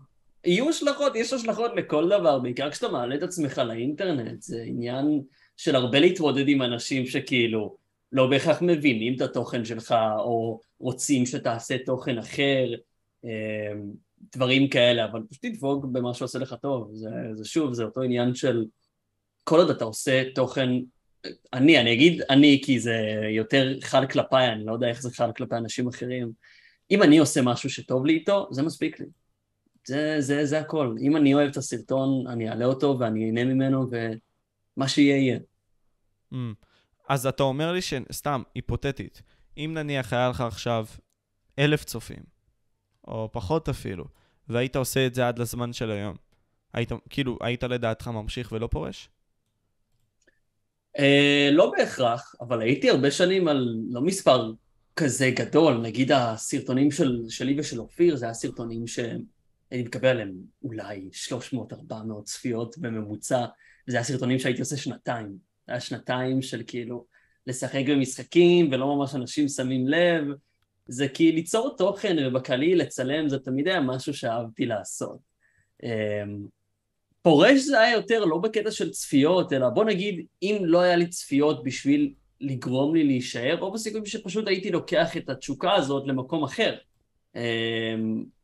יהיו 0.45 0.69
השלכות, 0.69 1.17
יש 1.17 1.33
השלכות 1.33 1.71
לכל 1.77 2.09
דבר, 2.09 2.39
בעיקר 2.39 2.71
כשאתה 2.71 2.89
מעלה 2.89 3.15
את 3.15 3.23
עצמך 3.23 3.59
לאינטרנט, 3.59 4.43
זה 4.43 4.63
עניין 4.67 5.23
של 5.57 5.77
הרבה 5.77 5.99
להתמודד 5.99 6.49
עם 6.49 6.63
אנשים 6.63 7.07
שכאילו 7.07 7.77
לא 8.13 8.27
בהכרח 8.27 8.63
מבינים 8.63 9.17
את 9.17 9.21
התוכן 9.21 9.65
שלך, 9.65 9.95
או 10.19 10.61
רוצים 10.79 11.27
שתעשה 11.27 11.77
תוכן 11.87 12.19
אחר, 12.19 12.67
אמ, 13.25 13.31
דברים 14.35 14.69
כאלה, 14.69 15.05
אבל 15.05 15.23
פשוט 15.31 15.45
תדבוק 15.45 15.85
במה 15.85 16.15
שעושה 16.15 16.39
לך 16.39 16.55
טוב. 16.63 16.91
זה, 16.95 17.11
זה 17.35 17.45
שוב, 17.45 17.73
זה 17.73 17.85
אותו 17.85 18.03
עניין 18.03 18.35
של 18.35 18.65
כל 19.45 19.59
עוד 19.59 19.71
אתה 19.71 19.85
עושה 19.85 20.23
תוכן, 20.35 20.69
אני, 21.53 21.81
אני 21.81 21.93
אגיד 21.93 22.23
אני 22.31 22.61
כי 22.65 22.81
זה 22.81 22.97
יותר 23.37 23.81
חל 23.81 24.07
כלפיי, 24.07 24.53
אני 24.53 24.65
לא 24.65 24.73
יודע 24.73 24.89
איך 24.89 25.03
זה 25.03 25.11
חל 25.11 25.33
כלפי 25.33 25.55
אנשים 25.55 25.89
אחרים. 25.89 26.33
אם 26.91 27.03
אני 27.03 27.19
עושה 27.19 27.43
משהו 27.43 27.71
שטוב 27.71 28.07
לי 28.07 28.13
איתו, 28.13 28.49
זה 28.51 28.63
מספיק 28.63 29.01
לי. 29.01 29.07
זה, 29.87 30.17
זה, 30.21 30.47
זה 30.47 30.59
הכל. 30.59 30.97
אם 31.01 31.17
אני 31.17 31.35
אוהב 31.35 31.49
את 31.49 31.57
הסרטון, 31.57 32.27
אני 32.27 32.49
אעלה 32.49 32.65
אותו 32.65 32.97
ואני 32.99 33.27
אהנה 33.27 33.45
ממנו, 33.45 33.87
ומה 33.91 34.89
שיהיה 34.89 35.17
יהיה. 35.17 35.39
Mm. 36.33 36.37
אז 37.09 37.27
אתה 37.27 37.43
אומר 37.43 37.73
לי 37.73 37.83
שסתם, 37.83 38.43
היפותטית, 38.55 39.23
אם 39.57 39.71
נניח 39.75 40.13
היה 40.13 40.29
לך 40.29 40.41
עכשיו 40.41 40.87
אלף 41.59 41.85
צופים, 41.85 42.23
או 43.09 43.29
פחות 43.33 43.69
אפילו, 43.69 44.05
והיית 44.49 44.77
עושה 44.77 45.07
את 45.07 45.15
זה 45.15 45.29
עד 45.29 45.39
לזמן 45.39 45.73
של 45.73 45.91
היום, 45.91 46.17
היית, 46.73 46.93
כאילו, 47.11 47.39
היית 47.41 47.63
לדעתך 47.63 48.09
ממשיך 48.09 48.53
ולא 48.53 48.67
פורש? 48.67 49.09
אה, 50.99 51.49
לא 51.53 51.73
בהכרח, 51.77 52.35
אבל 52.41 52.61
הייתי 52.61 52.91
הרבה 52.91 53.11
שנים 53.11 53.49
על 53.49 53.77
לא 53.91 54.01
מספר 54.01 54.53
כזה 54.97 55.31
גדול, 55.31 55.81
נגיד 55.81 56.13
הסרטונים 56.13 56.91
של, 56.91 57.21
שלי 57.29 57.61
ושל 57.61 57.81
אופיר, 57.81 58.17
זה 58.17 58.25
היה 58.25 58.35
סרטונים 58.35 58.87
שהייתי 59.71 59.89
מקבל 59.89 60.09
עליהם 60.09 60.33
אולי 60.63 61.09
300-400 61.53 61.95
צפיות 62.25 62.79
בממוצע, 62.79 63.47
וזה 63.89 63.97
היה 63.97 64.05
סרטונים 64.05 64.39
שהייתי 64.39 64.61
עושה 64.61 64.77
שנתיים. 64.77 65.37
זה 65.67 65.73
היה 65.73 65.81
שנתיים 65.81 66.43
של 66.43 66.63
כאילו 66.67 67.07
לשחק 67.47 67.83
במשחקים 67.89 68.73
ולא 68.73 68.97
ממש 68.97 69.15
אנשים 69.15 69.49
שמים 69.49 69.89
לב, 69.89 70.25
זה 70.87 71.09
כי 71.09 71.33
ליצור 71.33 71.77
תוכן 71.77 72.17
ובקלי 72.27 72.75
לצלם 72.75 73.29
זה 73.29 73.39
תמיד 73.39 73.69
היה 73.69 73.81
משהו 73.81 74.15
שאהבתי 74.15 74.67
לעשות. 74.67 75.19
אמ, 75.83 76.47
פורש 77.23 77.61
זה 77.61 77.81
היה 77.81 77.93
יותר 77.93 78.25
לא 78.25 78.39
בקטע 78.39 78.71
של 78.71 78.91
צפיות, 78.91 79.53
אלא 79.53 79.69
בוא 79.69 79.85
נגיד, 79.85 80.27
אם 80.43 80.59
לא 80.61 80.81
היה 80.81 80.97
לי 80.97 81.07
צפיות 81.07 81.65
בשביל 81.65 82.13
לגרום 82.41 82.95
לי 82.95 83.05
להישאר, 83.05 83.57
רוב 83.61 83.75
הסיכויים 83.75 84.07
שפשוט 84.07 84.49
הייתי 84.49 84.71
לוקח 84.71 85.17
את 85.17 85.31
התשוקה 85.31 85.75
הזאת 85.75 86.07
למקום 86.07 86.45
אחר. 86.45 86.77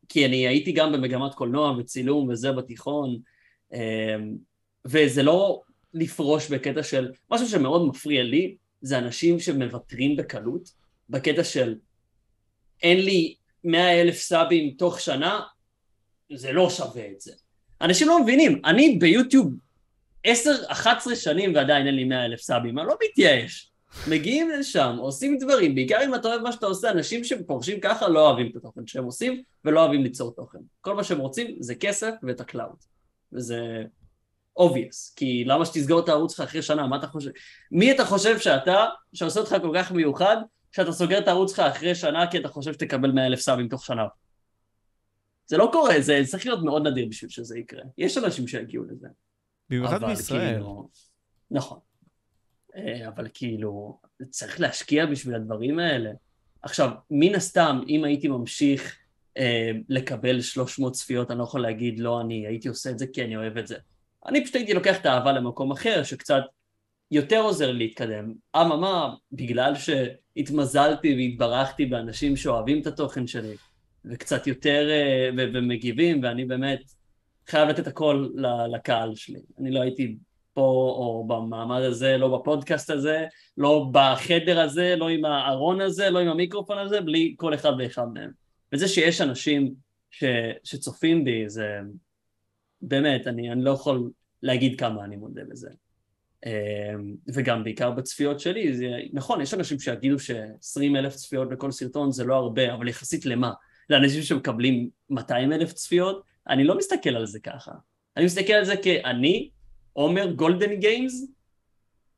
כי 0.09 0.25
אני 0.25 0.47
הייתי 0.47 0.71
גם 0.71 0.91
במגמת 0.91 1.33
קולנוע 1.33 1.77
וצילום 1.77 2.29
וזה 2.29 2.51
בתיכון, 2.51 3.17
אמ, 3.73 4.35
וזה 4.85 5.23
לא 5.23 5.61
לפרוש 5.93 6.51
בקטע 6.51 6.83
של, 6.83 7.11
משהו 7.31 7.47
שמאוד 7.47 7.87
מפריע 7.87 8.23
לי, 8.23 8.55
זה 8.81 8.97
אנשים 8.97 9.39
שמוותרים 9.39 10.15
בקלות, 10.15 10.69
בקטע 11.09 11.43
של 11.43 11.75
אין 12.83 13.05
לי 13.05 13.35
מאה 13.63 14.01
אלף 14.01 14.17
סאבים 14.17 14.73
תוך 14.77 14.99
שנה, 14.99 15.41
זה 16.33 16.51
לא 16.51 16.69
שווה 16.69 17.07
את 17.11 17.21
זה. 17.21 17.33
אנשים 17.81 18.07
לא 18.07 18.21
מבינים, 18.23 18.61
אני 18.65 18.97
ביוטיוב 18.99 19.53
10-11 20.27 20.29
שנים 21.15 21.55
ועדיין 21.55 21.87
אין 21.87 21.95
לי 21.95 22.03
100 22.03 22.25
אלף 22.25 22.41
סאבים, 22.41 22.79
אני 22.79 22.87
לא 22.87 22.95
מתייאש. 23.03 23.71
מגיעים 24.09 24.49
לשם, 24.49 24.95
עושים 24.99 25.37
דברים, 25.39 25.75
בעיקר 25.75 25.97
אם 26.05 26.15
אתה 26.15 26.27
אוהב 26.27 26.41
מה 26.41 26.51
שאתה 26.51 26.65
עושה, 26.65 26.91
אנשים 26.91 27.23
שפורשים 27.23 27.79
ככה 27.79 28.07
לא 28.07 28.27
אוהבים 28.27 28.51
את 28.51 28.55
התוכן 28.55 28.87
שהם 28.87 29.03
עושים 29.03 29.43
ולא 29.65 29.79
אוהבים 29.83 30.03
ליצור 30.03 30.33
תוכן. 30.35 30.59
כל 30.81 30.95
מה 30.95 31.03
שהם 31.03 31.17
רוצים 31.17 31.55
זה 31.59 31.75
כסף 31.75 32.13
ואת 32.23 32.41
ה 32.41 32.46
clout. 32.46 32.75
וזה 33.33 33.83
obvious, 34.59 35.13
כי 35.15 35.43
למה 35.45 35.65
שתסגור 35.65 35.99
את 35.99 36.09
הערוץ 36.09 36.35
שלך 36.35 36.47
אחרי 36.47 36.61
שנה, 36.61 36.87
מה 36.87 36.97
אתה 36.97 37.07
חושב? 37.07 37.31
מי 37.71 37.91
אתה 37.91 38.05
חושב 38.05 38.39
שאתה, 38.39 38.85
שעושה 39.13 39.39
אותך 39.39 39.55
כל 39.61 39.71
כך 39.75 39.91
מיוחד, 39.91 40.37
שאתה 40.71 40.91
סוגר 40.91 41.19
את 41.19 41.27
הערוץ 41.27 41.51
שלך 41.51 41.59
אחרי 41.59 41.95
שנה 41.95 42.31
כי 42.31 42.37
אתה 42.37 42.47
חושב 42.47 42.73
שתקבל 42.73 43.11
100 43.11 43.25
אלף 43.25 43.39
סאבים 43.39 43.67
תוך 43.67 43.85
שנה? 43.85 44.03
זה 45.47 45.57
לא 45.57 45.69
קורה, 45.71 46.01
זה 46.01 46.21
צריך 46.25 46.45
להיות 46.45 46.63
מאוד 46.63 46.87
נדיר 46.87 47.07
בשביל 47.09 47.29
שזה 47.29 47.59
יקרה. 47.59 47.83
יש 47.97 48.17
אנשים 48.17 48.47
שיגיעו 48.47 48.83
לזה. 48.83 49.07
במיוחד 49.69 50.03
בישראל. 50.03 50.53
כאילו, 50.53 50.89
נכון. 51.51 51.79
אה, 52.77 53.07
אבל 53.07 53.27
כאילו, 53.33 53.99
צריך 54.29 54.59
להשקיע 54.59 55.05
בשביל 55.05 55.35
הדברים 55.35 55.79
האלה. 55.79 56.11
עכשיו, 56.61 56.89
מן 57.11 57.35
הסתם, 57.35 57.81
אם 57.89 58.03
הייתי 58.03 58.27
ממשיך 58.27 58.97
אה, 59.37 59.71
לקבל 59.89 60.41
300 60.41 60.93
צפיות, 60.93 61.31
אני 61.31 61.39
לא 61.39 61.43
יכול 61.43 61.61
להגיד, 61.61 61.99
לא, 61.99 62.21
אני 62.21 62.47
הייתי 62.47 62.67
עושה 62.67 62.89
את 62.89 62.99
זה 62.99 63.07
כי 63.07 63.23
אני 63.23 63.37
אוהב 63.37 63.57
את 63.57 63.67
זה. 63.67 63.75
אני 64.27 64.43
פשוט 64.43 64.55
הייתי 64.55 64.73
לוקח 64.73 65.01
את 65.01 65.05
האהבה 65.05 65.31
למקום 65.31 65.71
אחר, 65.71 66.03
שקצת 66.03 66.43
יותר 67.11 67.39
עוזר 67.39 67.71
להתקדם. 67.71 68.33
אממה, 68.55 69.15
בגלל 69.31 69.73
שהתמזלתי 69.75 71.15
והתברכתי 71.15 71.85
באנשים 71.85 72.35
שאוהבים 72.35 72.81
את 72.81 72.87
התוכן 72.87 73.27
שלי, 73.27 73.55
וקצת 74.05 74.47
יותר, 74.47 74.89
אה, 74.89 75.29
ומגיבים, 75.53 76.23
ואני 76.23 76.45
באמת 76.45 76.81
חייב 77.47 77.69
לתת 77.69 77.87
הכל 77.87 78.27
לקהל 78.73 79.15
שלי. 79.15 79.39
אני 79.59 79.71
לא 79.71 79.81
הייתי 79.81 80.17
פה 80.57 80.95
או 80.97 81.25
במעמד 81.27 81.81
הזה, 81.81 82.17
לא 82.17 82.37
בפודקאסט 82.37 82.89
הזה, 82.89 83.25
לא 83.57 83.89
בחדר 83.91 84.59
הזה, 84.59 84.95
לא 84.97 85.09
עם 85.09 85.25
הארון 85.25 85.81
הזה, 85.81 86.09
לא 86.09 86.19
עם 86.19 86.27
המיקרופון 86.27 86.77
הזה, 86.77 87.01
בלי 87.01 87.35
כל 87.37 87.53
אחד 87.53 87.71
ואחד 87.79 88.07
מהם. 88.13 88.31
וזה 88.73 88.87
שיש 88.87 89.21
אנשים 89.21 89.73
ש, 90.11 90.23
שצופים 90.63 91.23
בי, 91.23 91.49
זה 91.49 91.79
באמת, 92.81 93.27
אני, 93.27 93.51
אני 93.51 93.63
לא 93.63 93.71
יכול 93.71 94.09
להגיד 94.43 94.79
כמה 94.79 95.03
אני 95.03 95.15
מודה 95.15 95.41
לזה. 95.49 95.69
אמ, 96.45 97.15
וגם 97.33 97.63
בעיקר 97.63 97.91
בצפיות 97.91 98.39
שלי, 98.39 98.73
זה, 98.73 98.85
נכון, 99.13 99.41
יש 99.41 99.53
אנשים 99.53 99.79
שיגידו 99.79 100.19
ש-20 100.19 100.97
אלף 100.97 101.15
צפיות 101.15 101.51
לכל 101.51 101.71
סרטון 101.71 102.11
זה 102.11 102.23
לא 102.23 102.35
הרבה, 102.35 102.73
אבל 102.73 102.87
יחסית 102.87 103.25
למה? 103.25 103.51
לאנשים 103.89 104.21
שמקבלים 104.21 104.89
200 105.09 105.53
אלף 105.53 105.73
צפיות, 105.73 106.23
אני 106.49 106.63
לא 106.63 106.77
מסתכל 106.77 107.15
על 107.15 107.25
זה 107.25 107.39
ככה. 107.39 107.71
אני 108.17 108.25
מסתכל 108.25 108.53
על 108.53 108.65
זה 108.65 108.75
כאני, 108.77 109.49
עומר 109.97 110.31
גולדן 110.31 110.73
גיימס, 110.73 111.25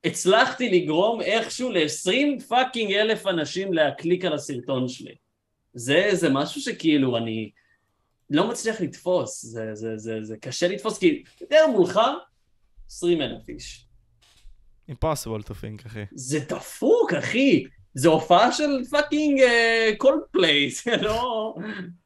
הצלחתי 0.04 0.70
לגרום 0.70 1.22
איכשהו 1.22 1.72
ל-20 1.72 2.44
fucking 2.48 2.94
אלף 2.94 3.28
אנשים 3.28 3.74
להקליק 3.74 4.26
על 4.26 4.34
הסרטון 4.34 4.88
שלי. 4.88 5.16
זה, 5.74 6.10
זה 6.12 6.30
משהו 6.30 6.62
שכאילו 6.62 7.18
אני 7.18 7.52
לא 8.30 8.50
מצליח 8.50 8.82
לתפוס, 8.82 9.46
זה, 9.46 9.76
זה, 9.76 9.98
זה, 9.98 10.24
זה 10.24 10.38
קשה 10.38 10.68
לתפוס, 10.68 11.00
כי 11.00 11.24
יותר 11.42 11.68
מולך 11.68 12.00
20 12.88 13.22
אלף 13.22 13.50
איש. 13.50 13.86
impossible 14.92 15.44
to 15.44 15.52
think, 15.52 15.86
אחי. 15.88 16.04
זה 16.12 16.40
דפוק, 16.50 17.14
אחי. 17.14 17.66
זה 17.94 18.10
הופעה 18.10 18.52
של 18.52 18.84
פאקינג 18.92 19.42
קולד 19.98 20.22
פליי, 20.32 20.70
זה 20.84 20.98
לא... 20.98 21.56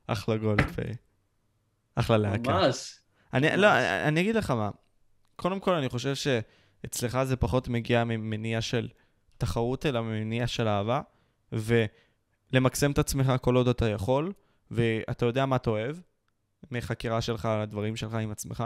אחלה 0.07 0.37
קולדפליי. 0.37 0.93
אחלה 1.95 2.17
להקה. 2.17 2.51
ממש. 2.51 2.99
אני, 3.33 3.57
לא, 3.57 3.67
אני 4.07 4.21
אגיד 4.21 4.35
לך 4.35 4.51
מה. 4.51 4.69
קודם 5.35 5.59
כל, 5.59 5.73
אני 5.73 5.89
חושב 5.89 6.13
שאצלך 6.15 7.23
זה 7.23 7.35
פחות 7.35 7.67
מגיע 7.67 8.03
ממניע 8.03 8.61
של 8.61 8.89
תחרות, 9.37 9.85
אלא 9.85 10.01
ממניע 10.01 10.47
של 10.47 10.67
אהבה, 10.67 11.01
ולמקסם 11.51 12.91
את 12.91 12.99
עצמך 12.99 13.31
כל 13.41 13.55
עוד 13.55 13.67
אתה 13.67 13.89
יכול, 13.89 14.31
ואתה 14.71 15.25
יודע 15.25 15.45
מה 15.45 15.55
אתה 15.55 15.69
אוהב, 15.69 15.97
מחקירה 16.71 17.21
שלך 17.21 17.45
על 17.45 17.61
הדברים 17.61 17.95
שלך 17.95 18.13
עם 18.13 18.31
עצמך. 18.31 18.63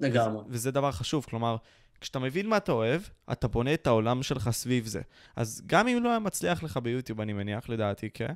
לגמרי. 0.00 0.44
וזה 0.48 0.70
דבר 0.70 0.92
חשוב, 0.92 1.24
כלומר, 1.24 1.56
כשאתה 2.00 2.18
מבין 2.18 2.48
מה 2.48 2.56
אתה 2.56 2.72
אוהב, 2.72 3.02
אתה 3.32 3.48
בונה 3.48 3.74
את 3.74 3.86
העולם 3.86 4.22
שלך 4.22 4.50
סביב 4.50 4.86
זה. 4.86 5.00
אז 5.36 5.62
גם 5.66 5.88
אם 5.88 6.02
לא 6.02 6.08
היה 6.08 6.18
מצליח 6.18 6.62
לך 6.62 6.76
ביוטיוב, 6.76 7.20
אני 7.20 7.32
מניח, 7.32 7.68
לדעתי, 7.68 8.10
כן? 8.10 8.32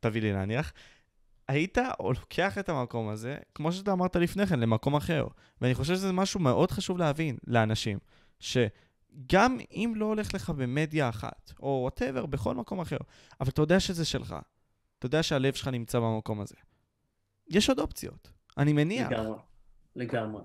תביא 0.00 0.22
לי 0.22 0.32
להניח. 0.32 0.72
היית 1.48 1.78
או 2.00 2.12
לוקח 2.12 2.58
את 2.58 2.68
המקום 2.68 3.08
הזה, 3.08 3.36
כמו 3.54 3.72
שאתה 3.72 3.92
אמרת 3.92 4.16
לפני 4.16 4.46
כן, 4.46 4.60
למקום 4.60 4.96
אחר. 4.96 5.26
ואני 5.60 5.74
חושב 5.74 5.94
שזה 5.94 6.12
משהו 6.12 6.40
מאוד 6.40 6.70
חשוב 6.70 6.98
להבין 6.98 7.36
לאנשים, 7.46 7.98
שגם 8.40 9.58
אם 9.72 9.92
לא 9.96 10.04
הולך 10.04 10.34
לך 10.34 10.50
במדיה 10.50 11.08
אחת, 11.08 11.52
או 11.62 11.78
וואטאבר, 11.82 12.26
בכל 12.26 12.54
מקום 12.54 12.80
אחר, 12.80 12.96
אבל 13.40 13.48
אתה 13.50 13.62
יודע 13.62 13.80
שזה 13.80 14.04
שלך. 14.04 14.36
אתה 14.98 15.06
יודע 15.06 15.22
שהלב 15.22 15.54
שלך 15.54 15.68
נמצא 15.68 15.98
במקום 15.98 16.40
הזה. 16.40 16.54
יש 17.48 17.68
עוד 17.68 17.78
אופציות, 17.78 18.30
אני 18.58 18.72
מניח. 18.72 19.10
לגמרי, 19.10 19.38
לגמרי. 19.96 20.42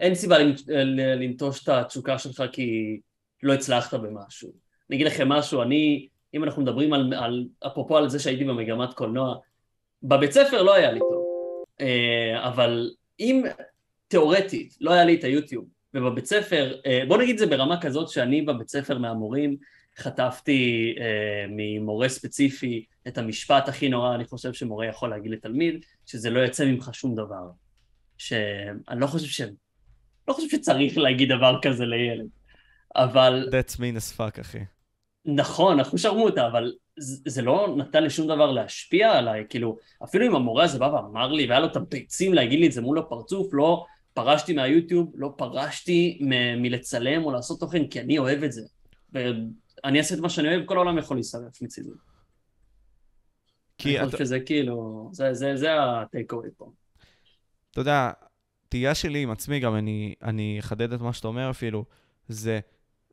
אין 0.00 0.14
סיבה 0.14 0.36
לנטוש 1.16 1.62
את 1.62 1.68
התשוקה 1.68 2.18
שלך 2.18 2.42
כי 2.52 3.00
לא 3.42 3.52
הצלחת 3.52 3.94
במשהו. 3.94 4.52
אני 4.90 4.96
אגיד 4.96 5.06
לכם 5.06 5.28
משהו, 5.28 5.62
אני, 5.62 6.08
אם 6.34 6.44
אנחנו 6.44 6.62
מדברים 6.62 6.92
על, 6.92 7.14
על 7.14 7.48
אפרופו 7.66 7.96
על 7.96 8.08
זה 8.08 8.18
שהייתי 8.18 8.44
במגמת 8.44 8.94
קולנוע, 8.94 9.36
בבית 10.02 10.32
ספר 10.32 10.62
לא 10.62 10.74
היה 10.74 10.92
לי 10.92 11.00
טוב, 11.00 11.24
אה, 11.80 12.48
אבל 12.48 12.90
אם 13.20 13.42
תיאורטית 14.08 14.76
לא 14.80 14.92
היה 14.92 15.04
לי 15.04 15.14
את 15.14 15.24
היוטיוב, 15.24 15.64
ובבית 15.94 16.26
ספר, 16.26 16.74
אה, 16.86 17.02
בוא 17.08 17.18
נגיד 17.18 17.38
זה 17.38 17.46
ברמה 17.46 17.80
כזאת 17.80 18.08
שאני 18.08 18.42
בבית 18.42 18.68
ספר 18.68 18.98
מהמורים 18.98 19.56
חטפתי 19.98 20.94
אה, 21.00 21.46
ממורה 21.48 22.08
ספציפי 22.08 22.84
את 23.08 23.18
המשפט 23.18 23.68
הכי 23.68 23.88
נורא, 23.88 24.14
אני 24.14 24.24
חושב 24.24 24.52
שמורה 24.52 24.86
יכול 24.86 25.10
להגיד 25.10 25.32
לתלמיד, 25.32 25.84
שזה 26.06 26.30
לא 26.30 26.40
יוצא 26.40 26.64
ממך 26.64 26.90
שום 26.92 27.14
דבר. 27.14 27.50
שאני 28.18 29.00
לא 29.00 29.06
חושב 29.06 29.26
ש... 29.26 29.40
לא 30.28 30.32
חושב 30.32 30.48
שצריך 30.48 30.98
להגיד 30.98 31.28
דבר 31.28 31.58
כזה 31.62 31.84
לילד, 31.84 32.26
אבל... 32.96 33.48
That's 33.50 33.76
mean 33.76 33.96
as 33.96 34.18
fuck, 34.18 34.40
אחי. 34.40 34.58
נכון, 35.24 35.78
אנחנו 35.78 35.98
שרמוטה, 35.98 36.46
אבל 36.46 36.72
זה 36.98 37.42
לא 37.42 37.74
נתן 37.76 38.02
לי 38.02 38.10
שום 38.10 38.26
דבר 38.26 38.50
להשפיע 38.50 39.12
עליי, 39.12 39.44
כאילו, 39.48 39.78
אפילו 40.04 40.26
אם 40.26 40.34
המורה 40.34 40.64
הזה 40.64 40.78
בא 40.78 40.84
ואמר 40.84 41.32
לי, 41.32 41.46
והיה 41.46 41.60
לו 41.60 41.66
את 41.66 41.76
הביצים 41.76 42.34
להגיד 42.34 42.60
לי 42.60 42.66
את 42.66 42.72
זה 42.72 42.80
מול 42.80 42.98
הפרצוף, 42.98 43.48
לא 43.52 43.84
פרשתי 44.14 44.52
מהיוטיוב, 44.52 45.12
לא 45.14 45.34
פרשתי 45.36 46.18
מ- 46.22 46.62
מלצלם 46.62 47.24
או 47.24 47.30
לעשות 47.30 47.60
תוכן, 47.60 47.86
כי 47.86 48.00
אני 48.00 48.18
אוהב 48.18 48.42
את 48.42 48.52
זה. 48.52 48.62
ואני 49.12 49.98
אעשה 49.98 50.14
את 50.14 50.20
מה 50.20 50.28
שאני 50.28 50.48
אוהב, 50.48 50.66
כל 50.66 50.76
העולם 50.76 50.98
יכול 50.98 51.16
להישרף 51.16 51.62
מצידי. 51.62 51.90
כי 53.78 53.98
אני 53.98 54.06
חושב 54.06 54.18
שזה 54.18 54.40
כאילו, 54.40 55.08
זה, 55.12 55.34
זה, 55.34 55.56
זה 55.56 55.68
הטייק 55.82 56.32
אווי 56.32 56.48
פה. 56.56 56.70
אתה 57.70 57.80
יודע, 57.80 58.10
תהייה 58.68 58.94
שלי 58.94 59.22
עם 59.22 59.30
עצמי, 59.30 59.60
גם 59.60 59.74
אני, 59.74 60.14
אני 60.22 60.56
אחדד 60.60 60.92
את 60.92 61.00
מה 61.00 61.12
שאתה 61.12 61.28
אומר 61.28 61.50
אפילו, 61.50 61.84
זה 62.28 62.60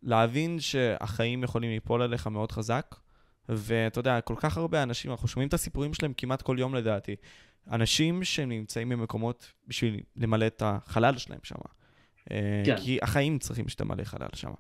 להבין 0.04 0.60
שהחיים 0.60 1.44
יכולים 1.44 1.72
ליפול 1.72 2.02
עליך 2.02 2.28
מאוד 2.28 2.52
חזק, 2.52 2.96
ואתה 3.50 4.00
יודע, 4.00 4.22
כל 4.22 4.36
כך 4.38 4.58
הרבה 4.58 4.84
אנשים, 4.84 5.12
אנחנו 5.12 5.28
שומעים 5.28 5.48
את 5.48 5.54
הסיפורים 5.54 5.94
שלהם 5.94 6.14
כמעט 6.18 6.42
כל 6.42 6.56
יום 6.60 6.76
לדעתי, 6.76 7.16
אנשים 7.72 8.24
שנמצאים 8.24 8.90
במקומות 8.90 9.52
בשביל 9.68 10.00
למלא 10.16 10.48
את 10.48 10.64
החלל 10.66 11.18
שלהם 11.18 11.40
שם. 11.44 11.56
אה, 12.32 12.64
כן. 12.66 12.76
כי 12.78 13.00
החיים 13.02 13.40
צריכים 13.40 13.70
שתמלא 13.70 14.04
חלל 14.04 14.28
שם. 14.34 14.52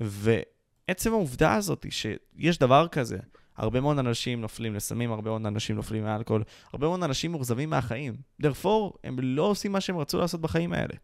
ועצם 0.00 1.12
העובדה 1.12 1.54
הזאת 1.54 1.84
היא 1.84 1.92
שיש 1.92 2.58
דבר 2.58 2.88
כזה, 2.88 3.18
הרבה 3.56 3.80
מאוד 3.80 3.98
אנשים 3.98 4.40
נופלים 4.40 4.74
לסמים, 4.74 5.12
הרבה 5.12 5.30
מאוד 5.30 5.46
אנשים 5.46 5.76
נופלים 5.76 6.04
מאלכוהול, 6.04 6.44
הרבה 6.72 6.86
מאוד 6.86 7.02
אנשים 7.02 7.30
מאוכזבים 7.30 7.70
מהחיים. 7.70 8.14
therefore, 8.42 8.96
הם 9.04 9.18
לא 9.18 9.42
עושים 9.42 9.72
מה 9.72 9.80
שהם 9.80 9.98
רצו 9.98 10.18
לעשות 10.18 10.40
בחיים 10.40 10.72
האלה. 10.72 10.94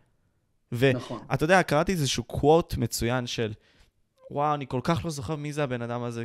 ואתה 0.73 0.99
נכון. 0.99 1.21
יודע, 1.43 1.63
קראתי 1.63 1.93
איזשהו 1.93 2.25
קוואט 2.25 2.77
מצוין 2.77 3.27
של, 3.27 3.53
וואו, 4.31 4.55
אני 4.55 4.67
כל 4.69 4.81
כך 4.83 5.05
לא 5.05 5.11
זוכר 5.11 5.37
מי 5.37 5.53
זה 5.53 5.65
הבן 5.65 5.83
אדם 5.83 6.03
הזה. 6.03 6.25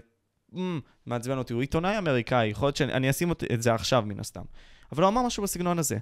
Mm, 0.54 0.58
מעצבן 1.06 1.38
אותי, 1.38 1.54
הוא 1.54 1.62
עיתונאי 1.62 1.97
אמריקאי, 1.97 2.47
יכול 2.47 2.68
להיות 2.68 2.76
שאני 2.76 2.93
אני 2.93 3.10
אשים 3.10 3.32
את 3.32 3.62
זה 3.62 3.74
עכשיו 3.74 4.04
מן 4.06 4.20
הסתם. 4.20 4.43
אבל 4.91 5.04
הוא 5.04 5.10
אמר 5.10 5.22
משהו 5.22 5.43
בסגנון 5.43 5.80
הזה. 5.80 5.97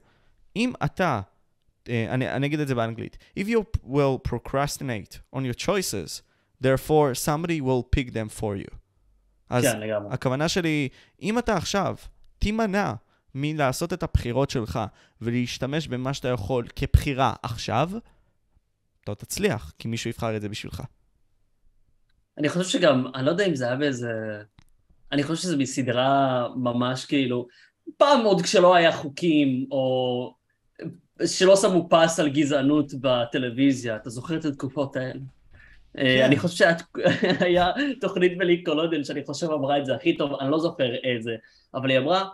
אם 0.56 0.74
אתה, 0.86 1.22
אה, 1.90 2.14
אני, 2.14 2.30
אני 2.30 2.48
אגיד 2.48 2.60
את 2.60 2.68
זה 2.68 2.76
באנגלית, 2.76 3.18
If 3.40 3.44
you 3.44 3.80
will 3.86 4.30
procrastinate 4.32 5.36
on 5.36 5.40
your 5.40 5.66
choices, 5.66 6.22
therefore 6.64 7.16
somebody 7.26 7.62
will 7.62 7.84
pick 7.96 8.10
them 8.10 8.40
for 8.40 8.66
you. 8.66 8.76
אז 9.50 9.64
כן, 9.64 9.80
לגמרי. 9.80 10.14
הכוונה 10.14 10.48
שלי, 10.48 10.90
אם 11.22 11.40
אתה 11.40 11.58
עכשיו 11.58 11.96
תימנע 12.40 12.94
מלעשות 13.36 13.94
את 13.94 14.04
הבחירות 14.04 14.50
שלך 14.50 14.80
ולהשתמש 15.22 15.88
במה 15.88 16.14
שאתה 16.14 16.28
יכול 16.28 16.68
כבחירה 16.76 17.34
עכשיו, 17.44 17.90
אתה 19.04 19.16
תצליח, 19.16 19.74
כי 19.80 19.88
מישהו 19.88 20.10
יבחר 20.10 20.36
את 20.36 20.42
זה 20.42 20.50
בשבילך. 20.50 20.84
אני 22.38 22.50
חושב 22.50 22.70
שגם, 22.70 23.08
אני 23.16 23.26
לא 23.26 23.32
יודע 23.32 23.46
אם 23.46 23.56
זה 23.56 23.66
היה 23.66 23.76
באיזה... 23.76 24.12
אני 25.12 25.24
חושב 25.24 25.42
שזה 25.42 25.58
מסדרה 25.58 26.48
ממש 26.56 27.06
כאילו... 27.06 27.48
פעם 27.98 28.26
עוד 28.26 28.42
כשלא 28.42 28.76
היה 28.76 28.92
חוקים, 28.92 29.68
או 29.72 30.34
שלא 31.26 31.56
שמו 31.56 31.88
פס 31.90 32.20
על 32.20 32.30
גזענות 32.30 32.94
בטלוויזיה, 33.02 33.96
אתה 33.96 34.10
זוכר 34.10 34.38
את 34.38 34.46
התקופות 34.46 34.96
האלה? 34.96 35.20
אה, 35.98 36.26
אני 36.26 36.40
חושב 36.40 36.66
שהיה 36.66 37.72
תוכנית 38.02 38.38
בליקולודיאן 38.38 39.04
שאני 39.04 39.26
חושב 39.26 39.52
אמרה 39.52 39.78
את 39.78 39.86
זה 39.86 39.96
הכי 39.96 40.18
טוב, 40.18 40.34
אני 40.40 40.52
לא 40.52 40.60
זוכר 40.60 40.96
איזה, 40.96 41.36
אבל 41.74 41.90
היא 41.90 41.98
אמרה, 41.98 42.30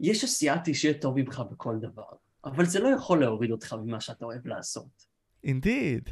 יש 0.00 0.24
אסיאתי 0.24 0.74
שיהיה 0.74 0.94
טוב 0.94 1.18
ממך 1.18 1.42
בכל 1.50 1.76
דבר, 1.80 2.08
אבל 2.44 2.64
זה 2.64 2.80
לא 2.80 2.88
יכול 2.88 3.20
להוריד 3.20 3.50
אותך 3.50 3.76
ממה 3.84 4.00
שאתה 4.00 4.24
אוהב 4.24 4.46
לעשות. 4.46 5.06
אינדיד. 5.44 6.10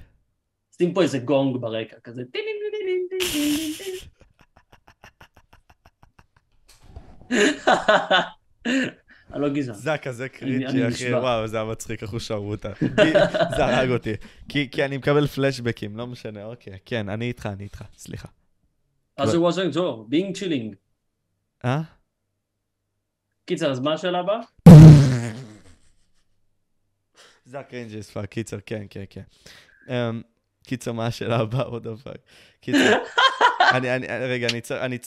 שים 0.78 0.94
פה 0.94 1.02
איזה 1.02 1.18
גונג 1.18 1.56
ברקע, 1.56 1.96
כזה 2.04 2.22
טין 2.32 2.44
אני 9.32 9.42
לא 9.42 9.48
גזען. 9.48 9.74
זה 9.74 9.90
היה 9.90 9.98
כזה 9.98 10.26
אני 10.42 10.64
קריצ'י, 10.64 10.88
אחי. 10.88 11.14
וואו, 11.14 11.46
זה 11.46 11.56
היה 11.56 11.64
מצחיק, 11.64 12.02
איך 12.02 12.10
הוא 12.10 12.20
שרמוטה. 12.20 12.72
זה 13.56 13.64
הרג 13.64 13.90
אותי. 13.90 14.12
כי 14.48 14.84
אני 14.84 14.96
מקבל 14.96 15.26
פלשבקים, 15.26 15.96
לא 15.96 16.06
משנה, 16.06 16.44
אוקיי. 16.44 16.78
כן, 16.84 17.08
אני 17.08 17.24
איתך, 17.24 17.46
אני 17.46 17.64
איתך, 17.64 17.84
סליחה. 17.96 18.28
אז 19.16 19.34
הוא 19.34 19.50
was 19.50 19.54
טוב, 19.72 20.08
being 20.12 20.36
chilling. 20.36 20.74
אה? 21.64 21.80
קיצר, 23.44 23.70
אז 23.70 23.80
מה 23.80 23.92
השאלה 23.92 24.18
הבאה? 24.18 24.40
זה 27.44 27.58
היה 27.58 27.72
cringy 27.72 28.00
as 28.00 28.16
fuck, 28.16 28.26
קיצר, 28.26 28.58
כן, 28.66 28.86
כן, 28.90 29.04
כן. 29.10 29.22
קיצר, 30.70 30.92
מה 30.92 31.06
השאלה 31.06 31.36
הבאה? 31.36 31.62
עוד 31.62 31.82
דבר. 31.82 32.12
קיצר, 32.60 32.98
אני, 33.72 33.96
אני, 33.96 34.06
רגע, 34.06 34.46
אני 34.50 34.60
צריך, 34.60 34.82
אני, 34.82 34.98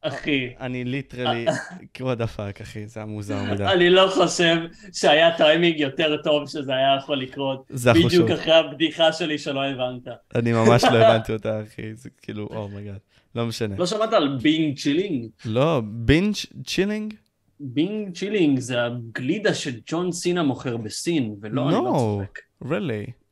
אחי, 0.00 0.54
אני 0.60 0.84
literally, 0.84 1.46
what 1.98 2.18
the 2.18 2.36
fuck, 2.36 2.62
אחי, 2.62 2.86
זה 2.86 3.00
היה 3.00 3.06
מוזר 3.06 3.42
מדי. 3.42 3.64
אני 3.64 3.90
לא 3.90 4.10
חושב 4.14 4.56
שהיה 4.92 5.36
טיימינג 5.36 5.80
יותר 5.80 6.16
טוב 6.22 6.48
שזה 6.48 6.74
היה 6.74 6.96
יכול 6.98 7.18
לקרות. 7.18 7.64
זה 7.68 7.90
החושבות. 7.90 8.12
בדיוק 8.12 8.30
אחרי 8.30 8.54
הבדיחה 8.54 9.12
שלי 9.12 9.38
שלא 9.38 9.64
הבנת. 9.64 10.08
אני 10.34 10.52
ממש 10.52 10.84
לא 10.84 10.98
הבנתי 11.04 11.32
אותה, 11.32 11.62
אחי, 11.62 11.94
זה 11.94 12.10
כאילו, 12.22 12.48
oh 12.54 12.65
my 12.65 12.76
god. 12.76 12.98
לא 13.34 13.46
משנה. 13.46 13.76
לא 13.78 13.86
שמעת 13.86 14.12
על 14.12 14.38
bing 14.40 14.78
chilling? 14.78 15.28
לא, 15.44 15.80
bing 15.84 16.34
chilling? 16.66 17.14
bing 17.60 18.14
chilling 18.14 18.60
זה 18.60 18.84
הגלידה 18.84 19.54
שג'ון 19.54 20.12
סינה 20.12 20.42
מוכר 20.42 20.76
בסין, 20.76 21.36
ולא, 21.40 21.68
אני 21.68 21.72
לא. 21.72 22.20
צוחק. 22.20 22.38
really? 22.64 23.23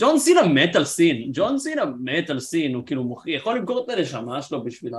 ג'ון 0.00 0.18
סינה 0.18 0.42
מת 0.42 0.76
על 0.76 0.84
סין, 0.84 1.30
ג'ון 1.32 1.58
סינה 1.58 1.82
מת 2.00 2.30
על 2.30 2.40
סין, 2.40 2.74
הוא 2.74 2.86
כאילו 2.86 3.16
יכול 3.26 3.56
למכור 3.56 3.84
את 3.84 3.98
הנשמה 3.98 4.42
שלו 4.42 4.64
בשביל 4.64 4.94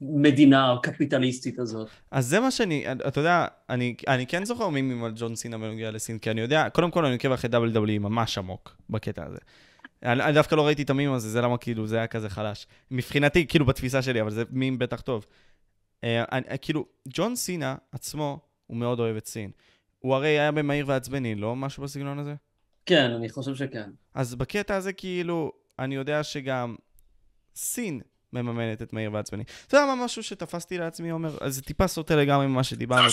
המדינה 0.00 0.72
הקפיטליסטית 0.72 1.58
הזאת. 1.58 1.88
אז 2.10 2.26
זה 2.26 2.40
מה 2.40 2.50
שאני, 2.50 2.84
אתה 3.08 3.20
יודע, 3.20 3.46
אני, 3.70 3.94
אני 4.08 4.26
כן 4.26 4.44
זוכר 4.44 4.68
מימים 4.68 5.04
על 5.04 5.12
ג'ון 5.16 5.36
סינה 5.36 5.58
בנוגע 5.58 5.90
לסין, 5.90 6.18
כי 6.18 6.30
אני 6.30 6.40
יודע, 6.40 6.68
קודם 6.70 6.90
כל 6.90 7.04
אני 7.04 7.14
עוקב 7.14 7.32
אחרי 7.32 7.50
WWE 7.50 7.98
ממש 7.98 8.38
עמוק 8.38 8.76
בקטע 8.90 9.24
הזה. 9.26 9.38
אני, 10.02 10.22
אני 10.22 10.32
דווקא 10.32 10.54
לא 10.54 10.66
ראיתי 10.66 10.82
את 10.82 10.90
המים 10.90 11.12
הזה, 11.12 11.28
זה 11.28 11.40
למה 11.40 11.58
כאילו 11.58 11.86
זה 11.86 11.96
היה 11.96 12.06
כזה 12.06 12.28
חלש. 12.28 12.66
מבחינתי, 12.90 13.46
כאילו 13.46 13.66
בתפיסה 13.66 14.02
שלי, 14.02 14.20
אבל 14.20 14.30
זה 14.30 14.42
מים 14.50 14.78
בטח 14.78 15.00
טוב. 15.00 15.26
אה, 16.04 16.24
אני, 16.32 16.44
כאילו, 16.62 16.86
ג'ון 17.08 17.36
סינה 17.36 17.74
עצמו, 17.92 18.40
הוא 18.66 18.76
מאוד 18.76 19.00
אוהב 19.00 19.16
את 19.16 19.26
סין. 19.26 19.50
הוא 19.98 20.14
הרי 20.14 20.28
היה 20.28 20.52
במהיר 20.52 20.84
ועצבני, 20.88 21.34
לא 21.34 21.56
משהו 21.56 21.82
בסגנון 21.82 22.18
הזה? 22.18 22.34
כן, 22.86 23.10
אני 23.10 23.28
חושב 23.28 23.54
שכן. 23.54 23.90
אז 24.14 24.34
בקטע 24.34 24.76
הזה, 24.76 24.92
כאילו, 24.92 25.52
אני 25.78 25.94
יודע 25.94 26.24
שגם 26.24 26.76
סין 27.56 28.00
מממנת 28.32 28.82
את 28.82 28.92
מהיר 28.92 29.12
ועצבני. 29.12 29.44
אתה 29.66 29.76
יודע 29.76 29.86
מה 29.86 30.04
משהו 30.04 30.22
שתפסתי 30.22 30.78
לעצמי, 30.78 31.10
עומר? 31.10 31.36
אז 31.40 31.54
זה 31.54 31.62
טיפה 31.62 31.86
סוטה 31.86 32.16
לגמרי 32.16 32.46
ממה 32.46 32.64
שדיברנו. 32.64 33.08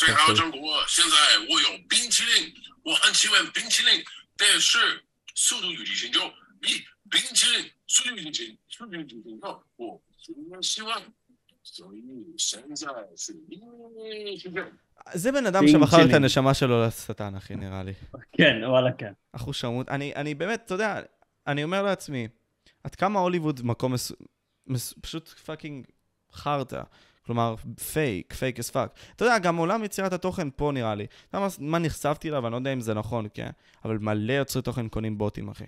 זה 15.14 15.32
בן 15.32 15.46
אדם 15.46 15.68
שמכר 15.68 16.06
את 16.10 16.14
הנשמה 16.14 16.54
שלו 16.54 16.86
לשטן, 16.86 17.36
אחי, 17.36 17.56
נראה 17.56 17.84
לי. 17.84 17.94
כן, 18.32 18.56
וואלה, 18.68 18.91
כן. 18.91 19.14
אחושרמוטה. 19.34 19.89
אני, 19.89 20.16
אני 20.16 20.36
באמת, 20.36 20.62
אתה 20.66 20.74
יודע, 20.74 21.02
אני 21.48 21.64
אומר 21.64 21.84
לעצמי, 21.84 22.28
עד 22.84 22.96
כמה 22.96 23.20
הוליווד 23.20 23.62
מקום 23.64 23.94
מס... 23.94 24.12
מס... 24.68 24.94
פשוט 25.02 25.30
fucking 25.30 25.86
חרטא. 26.32 26.82
כלומר, 27.26 27.56
fake, 27.93 28.34
fake 28.34 28.60
as 28.60 28.72
fuck. 28.72 28.95
אתה 29.16 29.26
יודע, 29.26 29.39
גם 29.39 29.56
עולם 29.56 29.84
יצירת 29.84 30.14
התוכן 30.14 30.48
פה 30.56 30.72
נראה 30.74 30.96
לי. 30.96 31.06
אתה 31.30 31.38
יודע 31.38 31.48
מה 31.60 31.80
נחשפתי 31.80 32.30
אליו, 32.30 32.46
אני 32.48 32.52
לא 32.52 32.58
יודע 32.58 32.74
אם 32.74 32.82
זה 32.82 32.94
נכון, 32.94 33.28
כן? 33.34 33.50
אבל 33.86 33.98
מלא 33.98 34.34
יוצרי 34.34 34.62
תוכן 34.62 34.88
קונים 34.88 35.18
בוטים, 35.18 35.50
אחי. 35.50 35.66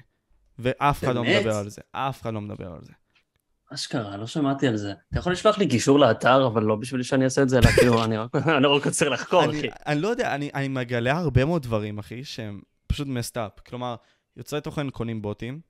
ואף 0.59 1.03
אחד 1.03 1.15
לא 1.15 1.23
מדבר 1.23 1.55
על 1.55 1.69
זה. 1.69 1.81
אף 1.91 2.21
אחד 2.21 2.33
לא 2.33 2.41
מדבר 2.41 2.71
על 2.71 2.79
זה. 2.83 2.93
אשכרה, 3.75 4.17
לא 4.17 4.27
שמעתי 4.27 4.67
על 4.67 4.77
זה. 4.77 4.93
אתה 5.11 5.19
יכול 5.19 5.31
לשלוח 5.31 5.57
לי 5.57 5.67
קישור 5.67 5.99
לאתר, 5.99 6.47
אבל 6.47 6.63
לא 6.63 6.75
בשביל 6.75 7.03
שאני 7.03 7.25
אעשה 7.25 7.41
את 7.41 7.49
זה, 7.49 7.57
אלא 7.57 7.67
כאילו, 7.67 8.03
אני 8.03 8.17
רק 8.67 8.85
רוצה 8.85 9.09
לחקור, 9.09 9.45
אחי. 9.45 9.69
אני 9.85 10.01
לא 10.01 10.07
יודע, 10.07 10.35
אני, 10.35 10.49
אני 10.53 10.67
מגלה 10.67 11.17
הרבה 11.17 11.45
מאוד 11.45 11.63
דברים, 11.63 11.99
אחי, 11.99 12.23
שהם 12.23 12.61
פשוט 12.87 13.07
messed 13.07 13.35
up. 13.35 13.61
כלומר, 13.69 13.95
יוצרי 14.37 14.61
תוכן 14.61 14.89
קונים 14.89 15.21
בוטים, 15.21 15.61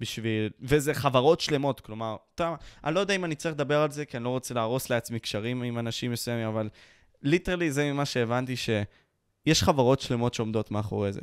בשביל... 0.00 0.50
וזה 0.60 0.94
חברות 0.94 1.40
שלמות, 1.40 1.80
כלומר, 1.80 2.16
אתה 2.34 2.54
אני 2.84 2.94
לא 2.94 3.00
יודע 3.00 3.14
אם 3.14 3.24
אני 3.24 3.34
צריך 3.34 3.54
לדבר 3.54 3.78
על 3.78 3.90
זה, 3.90 4.04
כי 4.04 4.16
אני 4.16 4.24
לא 4.24 4.28
רוצה 4.28 4.54
להרוס 4.54 4.90
לעצמי 4.90 5.20
קשרים 5.20 5.62
עם 5.62 5.78
אנשים 5.78 6.12
מסוימים, 6.12 6.46
אבל 6.46 6.68
literally 7.22 7.70
זה 7.70 7.92
ממה 7.92 8.04
שהבנתי, 8.04 8.54
שיש 8.56 9.62
חברות 9.62 10.00
שלמות 10.00 10.34
שעומדות 10.34 10.70
מאחורי 10.70 11.12
זה. 11.12 11.20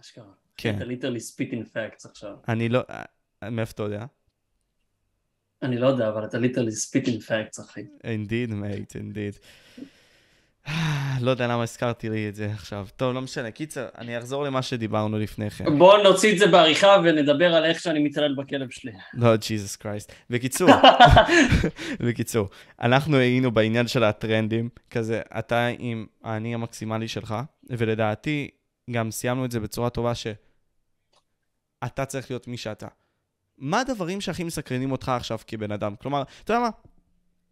אשכרה. 0.00 0.32
כן. 0.56 0.76
אתה 0.76 0.84
literally 0.84 1.20
spittin' 1.20 1.64
facts 1.64 2.06
עכשיו. 2.06 2.36
אני 2.48 2.68
לא... 2.68 2.80
מאיפה 3.50 3.72
אתה 3.72 3.82
יודע? 3.82 4.06
אני 5.62 5.78
לא 5.78 5.86
יודע, 5.86 6.08
אבל 6.08 6.24
אתה 6.24 6.38
literally 6.38 6.72
spittin' 6.72 7.20
facts, 7.20 7.60
אחי. 7.60 7.80
indeed, 8.02 8.50
mate, 8.50 8.96
indeed. 8.96 9.38
לא 11.20 11.30
יודע 11.30 11.46
למה 11.46 11.62
הזכרתי 11.62 12.08
לי 12.08 12.28
את 12.28 12.34
זה 12.34 12.50
עכשיו. 12.52 12.86
טוב, 12.96 13.14
לא 13.14 13.20
משנה. 13.20 13.50
קיצר, 13.50 13.88
אני 13.98 14.18
אחזור 14.18 14.44
למה 14.44 14.62
שדיברנו 14.62 15.18
לפני 15.18 15.50
כן. 15.50 15.78
בואו 15.78 16.02
נוציא 16.02 16.32
את 16.32 16.38
זה 16.38 16.46
בעריכה 16.46 16.96
ונדבר 17.04 17.54
על 17.54 17.64
איך 17.64 17.80
שאני 17.80 17.98
מתעלל 17.98 18.34
בכלב 18.34 18.70
שלי. 18.70 18.92
לא, 19.14 19.36
Jesus 19.36 19.76
Christ. 19.76 20.12
בקיצור, 20.30 20.70
בקיצור, 22.06 22.48
אנחנו 22.80 23.16
היינו 23.16 23.50
בעניין 23.50 23.88
של 23.88 24.04
הטרנדים, 24.04 24.68
כזה, 24.90 25.20
אתה 25.38 25.68
עם 25.78 26.06
האני 26.22 26.54
המקסימלי 26.54 27.08
שלך, 27.08 27.34
ולדעתי, 27.70 28.50
גם 28.90 29.10
סיימנו 29.10 29.44
את 29.44 29.50
זה 29.50 29.60
בצורה 29.60 29.90
טובה 29.90 30.12
שאתה 30.14 32.04
צריך 32.06 32.30
להיות 32.30 32.48
מי 32.48 32.56
שאתה. 32.56 32.86
מה 33.60 33.80
הדברים 33.80 34.20
שהכי 34.20 34.44
מסקרנים 34.44 34.92
אותך 34.92 35.08
עכשיו 35.08 35.38
כבן 35.46 35.72
אדם? 35.72 35.94
כלומר, 35.96 36.22
אתה 36.44 36.52
יודע 36.52 36.60
מה? 36.60 36.70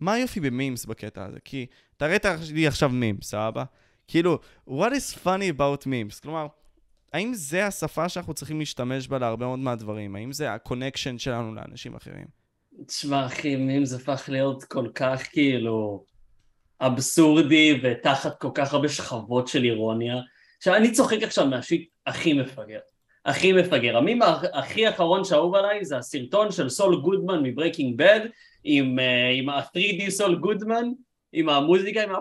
מה 0.00 0.12
היופי 0.12 0.40
ב 0.40 0.48
memes 0.48 0.84
בקטע 0.84 1.24
הזה? 1.24 1.38
כי 1.44 1.66
תראה 1.96 2.16
את 2.16 2.26
לי 2.52 2.66
עכשיו 2.66 2.88
memes, 2.88 3.30
סבבה? 3.30 3.64
כאילו, 4.08 4.38
what 4.68 4.90
is 4.90 5.18
funny 5.24 5.58
about 5.58 5.86
memes? 5.86 6.22
כלומר, 6.22 6.46
האם 7.12 7.34
זה 7.34 7.66
השפה 7.66 8.08
שאנחנו 8.08 8.34
צריכים 8.34 8.58
להשתמש 8.58 9.08
בה 9.08 9.18
להרבה 9.18 9.46
מאוד 9.46 9.58
מהדברים? 9.58 10.16
האם 10.16 10.32
זה 10.32 10.52
ה 10.52 10.58
connection 10.58 11.18
שלנו 11.18 11.54
לאנשים 11.54 11.94
אחרים? 11.94 12.26
תשמע, 12.86 13.26
אחי, 13.26 13.56
זה 13.86 13.96
הפך 13.96 14.28
להיות 14.28 14.64
כל 14.64 14.88
כך 14.94 15.22
כאילו... 15.32 16.04
אבסורדי 16.80 17.80
ותחת 17.82 18.40
כל 18.40 18.50
כך 18.54 18.74
הרבה 18.74 18.88
שכבות 18.88 19.48
של 19.48 19.64
אירוניה. 19.64 20.16
עכשיו, 20.58 20.74
אני 20.76 20.92
צוחק 20.92 21.22
עכשיו 21.22 21.46
מה 21.46 21.60
shit 21.60 21.88
הכי 22.06 22.32
מפגר. 22.32 22.78
הכי 23.28 23.52
מפגר. 23.52 23.96
המים 23.96 24.20
הכי 24.52 24.88
אחרון 24.88 25.24
שאהוב 25.24 25.54
עליי 25.54 25.84
זה 25.84 25.96
הסרטון 25.96 26.52
של 26.52 26.68
סול 26.68 27.00
גודמן 27.00 27.42
מברייקינג 27.42 27.98
בד, 27.98 28.20
עם, 28.64 28.98
אה, 28.98 29.30
עם 29.34 29.48
ה-3D 29.48 30.10
סול 30.10 30.36
גודמן, 30.36 30.84
עם 31.32 31.48
המוזיקה, 31.48 32.02
עם 32.02 32.14
ה... 32.14 32.18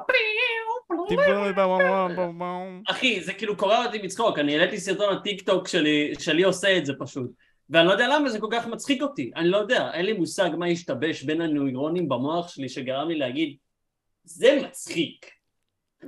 אחי, 2.87 3.21
זה 3.21 3.33
כאילו 3.33 3.57
קורע 3.57 3.85
אותי 3.85 3.97
מצחוק, 3.97 4.39
אני 4.39 4.57
העליתי 4.57 4.79
סרטון 4.79 5.13
הטיק 5.13 5.41
טוק 5.41 5.67
שלי, 5.67 6.13
שלי 6.19 6.43
עושה 6.43 6.77
את 6.77 6.85
זה 6.85 6.93
פשוט. 6.99 7.31
ואני 7.69 7.87
לא 7.87 7.91
יודע 7.91 8.07
למה 8.07 8.29
זה 8.29 8.39
כל 8.39 8.49
כך 8.51 8.67
מצחיק 8.67 9.01
אותי, 9.01 9.31
אני 9.35 9.49
לא 9.49 9.57
יודע, 9.57 9.91
אין 9.93 10.05
לי 10.05 10.13
מושג 10.13 10.49
מה 10.57 10.65
השתבש 10.65 11.23
בין 11.23 11.41
הנוירונים 11.41 12.09
במוח 12.09 12.47
שלי 12.47 12.69
שגרם 12.69 13.07
לי 13.07 13.15
להגיד, 13.15 13.55
זה 14.23 14.59
מצחיק. 14.63 15.25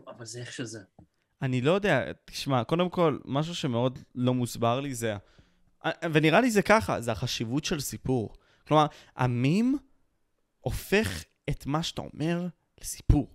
אבל 0.07 0.25
זה 0.25 0.39
איך 0.39 0.53
שזה. 0.53 0.79
אני 1.41 1.61
לא 1.61 1.71
יודע, 1.71 2.11
תשמע, 2.25 2.63
קודם 2.63 2.89
כל, 2.89 3.17
משהו 3.25 3.55
שמאוד 3.55 3.99
לא 4.15 4.33
מוסבר 4.33 4.79
לי 4.79 4.93
זה, 4.93 5.15
ונראה 6.13 6.41
לי 6.41 6.51
זה 6.51 6.61
ככה, 6.61 7.01
זה 7.01 7.11
החשיבות 7.11 7.65
של 7.65 7.79
סיפור. 7.79 8.33
כלומר, 8.67 8.85
המים 9.15 9.77
הופך 10.59 11.23
את 11.49 11.65
מה 11.65 11.83
שאתה 11.83 12.01
אומר 12.01 12.47
לסיפור. 12.81 13.27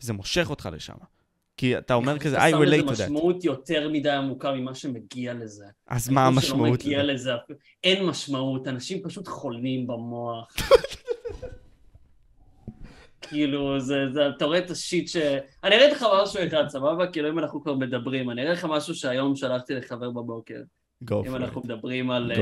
וזה 0.00 0.12
מושך 0.12 0.50
אותך 0.50 0.68
לשם. 0.72 0.94
כי 1.56 1.78
אתה 1.78 1.94
אומר 1.94 2.18
כזה, 2.18 2.38
I 2.38 2.40
relate 2.40 2.44
to 2.44 2.50
that. 2.50 2.56
אתה 2.56 2.76
שם 2.76 2.92
לזה 2.92 3.04
משמעות 3.04 3.44
יותר 3.44 3.88
מדי 3.88 4.10
עמוקה 4.10 4.52
ממה 4.52 4.74
שמגיע 4.74 5.34
לזה. 5.34 5.64
אז 5.86 6.08
מה 6.08 6.26
המשמעות? 6.26 6.84
לזה? 6.84 7.02
לזה? 7.02 7.32
אין 7.84 8.04
משמעות, 8.06 8.68
אנשים 8.68 9.02
פשוט 9.02 9.28
חולים 9.28 9.86
במוח. 9.86 10.56
כאילו, 13.20 13.80
זה, 13.80 13.94
זה, 14.12 14.28
אתה 14.28 14.44
רואה 14.44 14.58
את 14.58 14.70
ה 14.70 14.78
shit 14.78 15.08
ש... 15.08 15.16
אני 15.64 15.74
אראה 15.74 15.88
לך 15.88 16.06
משהו 16.22 16.46
אחד, 16.46 16.68
סבבה? 16.68 17.06
כאילו, 17.06 17.28
אם 17.28 17.38
אנחנו 17.38 17.62
כבר 17.62 17.74
מדברים, 17.74 18.30
אני 18.30 18.42
אראה 18.42 18.52
לך 18.52 18.64
משהו 18.64 18.94
שהיום 18.94 19.36
שלחתי 19.36 19.74
לחבר 19.74 20.10
בבוקר. 20.10 20.60
Go. 21.10 21.14
אם 21.26 21.36
אנחנו 21.36 21.60
מדברים 21.64 22.10
על... 22.10 22.32
It. 22.32 22.36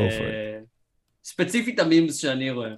ספציפית 1.24 1.78
ה 1.78 1.84
memes 1.84 2.16
שאני 2.16 2.50
רואה. 2.50 2.74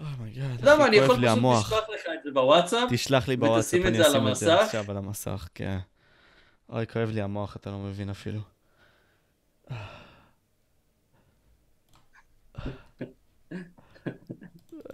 oh 0.00 0.12
my 0.12 0.25
god, 0.25 0.50
יודע 0.60 0.76
מה, 0.76 0.86
אני 0.86 0.96
יכול 0.96 1.16
פשוט. 1.16 1.24
לשלוח 1.24 1.72
לך 1.72 2.06
את 2.14 2.22
זה 2.24 2.30
בוואטסאפ. 2.32 2.88
תשלח 2.92 3.28
לי 3.28 3.36
בוואטסאפ, 3.36 3.80
אני 3.84 4.02
אשים 4.02 4.28
את 4.28 4.36
זה. 4.36 4.60
עכשיו 4.60 4.84
על 4.88 4.96
המסך, 4.96 5.48
כן. 5.54 5.78
אוי, 6.68 6.86
כואב 6.86 7.10
לי 7.10 7.22
המוח, 7.22 7.56
אתה 7.56 7.70
לא 7.70 7.78
מבין 7.78 8.10
אפילו. 8.10 8.40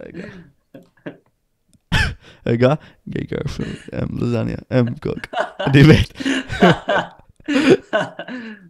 רגע. 0.05 0.27
רגע, 2.45 2.73
גיי 3.09 3.27
גרפילד, 3.27 3.75
עם 3.93 4.17
לזניה, 4.21 4.55
עם 4.79 4.95
cock. 4.95 5.19
אני 5.59 5.81
מת. 5.83 6.11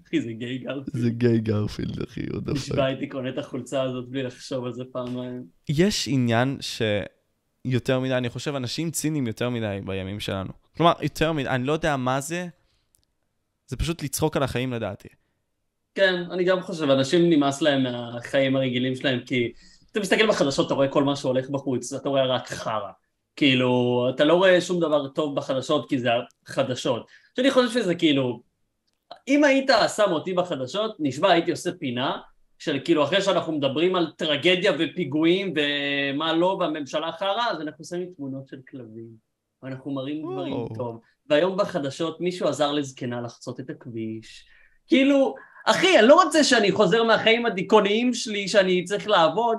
אחי, 0.08 0.22
זה 0.22 0.32
גיי 0.32 0.58
גרפילד. 0.58 1.04
זה 1.04 1.10
גיי 1.10 1.40
גרפילד, 1.40 2.04
אחי, 2.04 2.22
עוד 2.34 2.50
נשבע 2.50 2.86
הייתי 2.86 3.08
קונה 3.08 3.30
את 3.30 3.38
החולצה 3.38 3.82
הזאת 3.82 4.10
בלי 4.10 4.24
לחשוב 4.24 4.66
על 4.66 4.74
זה 4.74 4.84
פעמיים. 4.92 5.44
יש 5.70 6.08
עניין 6.08 6.58
שיותר 6.62 8.00
מדי, 8.00 8.18
אני 8.18 8.30
חושב, 8.30 8.56
אנשים 8.56 8.92
ציניים 8.92 9.28
יותר 9.28 9.50
מדי 9.50 9.80
בימים 9.86 10.20
שלנו. 10.20 10.52
כלומר, 10.78 10.94
יותר 11.02 11.32
מדי, 11.32 11.50
אני 11.50 11.64
לא 11.64 11.74
יודע 11.74 11.98
מה 11.98 12.22
זה, 12.22 12.48
זה 13.68 13.78
פשוט 13.78 14.04
לצחוק 14.04 14.38
על 14.38 14.44
החיים 14.44 14.74
לדעתי. 14.74 15.08
כן, 15.96 16.24
אני 16.32 16.44
גם 16.44 16.62
חושב, 16.62 16.90
אנשים 16.90 17.30
נמאס 17.30 17.62
להם 17.62 17.84
מהחיים 17.84 18.56
הרגילים 18.56 18.96
שלהם, 18.96 19.20
כי 19.26 19.52
אתה 19.92 20.00
מסתכל 20.00 20.28
בחדשות, 20.28 20.66
אתה 20.66 20.74
רואה 20.74 20.88
כל 20.88 21.04
מה 21.04 21.16
שהולך 21.16 21.50
בחוץ, 21.50 21.94
אתה 21.94 22.10
רואה 22.10 22.26
רק 22.26 22.48
חרא. 22.48 22.92
כאילו, 23.36 24.06
אתה 24.16 24.26
לא 24.26 24.34
רואה 24.34 24.62
שום 24.62 24.80
דבר 24.80 25.08
טוב 25.08 25.36
בחדשות 25.36 25.90
כי 25.90 26.00
זה 26.00 26.10
החדשות. 26.48 27.08
שאני 27.36 27.52
חושב 27.52 27.70
שזה 27.70 27.96
כאילו, 27.96 28.42
אם 29.28 29.44
היית 29.44 29.70
שם 29.96 30.12
אותי 30.12 30.34
בחדשות, 30.34 30.96
נשבע 31.00 31.32
הייתי 31.32 31.52
עושה 31.52 31.72
פינה 31.80 32.18
של 32.60 32.80
כאילו 32.86 33.04
אחרי 33.04 33.22
שאנחנו 33.22 33.54
מדברים 33.54 33.96
על 33.96 34.12
טרגדיה 34.18 34.72
ופיגועים 34.80 35.54
ומה 35.56 36.34
לא 36.34 36.58
והממשלה 36.60 37.12
חרא, 37.12 37.52
אז 37.52 37.62
אנחנו 37.62 37.86
שמים 37.86 38.10
תמונות 38.16 38.48
של 38.48 38.58
כלבים, 38.72 39.10
ואנחנו 39.64 39.92
מראים 39.92 40.22
דברים 40.22 40.54
וואו. 40.54 40.76
טוב. 40.76 41.00
והיום 41.30 41.58
בחדשות 41.58 42.22
מישהו 42.22 42.48
עזר 42.48 42.72
לזקנה 42.72 43.22
לחצות 43.22 43.60
את 43.60 43.70
הכביש. 43.70 44.46
כאילו, 44.88 45.36
אחי, 45.66 46.00
אני 46.00 46.08
לא 46.08 46.24
רוצה 46.24 46.44
שאני 46.44 46.72
חוזר 46.72 47.04
מהחיים 47.04 47.46
הדיכאוניים 47.46 48.14
שלי 48.14 48.48
שאני 48.48 48.84
צריך 48.84 49.08
לעבוד, 49.08 49.58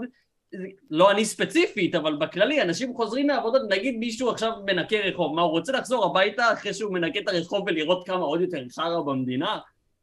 לא 0.91 1.11
אני 1.11 1.25
ספציפית, 1.25 1.95
אבל 1.95 2.17
בכללי, 2.17 2.63
אנשים 2.63 2.95
חוזרים 2.95 3.27
מהעבודות, 3.27 3.63
נגיד 3.71 3.97
מישהו 3.99 4.31
עכשיו 4.31 4.53
מנקה 4.67 4.97
רחוב, 4.97 5.35
מה, 5.35 5.43
הוא 5.43 5.51
רוצה 5.51 5.73
לחזור 5.73 6.05
הביתה 6.05 6.53
אחרי 6.53 6.75
שהוא 6.75 6.93
מנקה 6.93 7.19
את 7.19 7.29
הרחוב 7.29 7.65
ולראות 7.67 8.07
כמה 8.07 8.25
עוד 8.25 8.41
יותר 8.41 8.63
חרא 8.75 9.01
במדינה? 9.01 9.59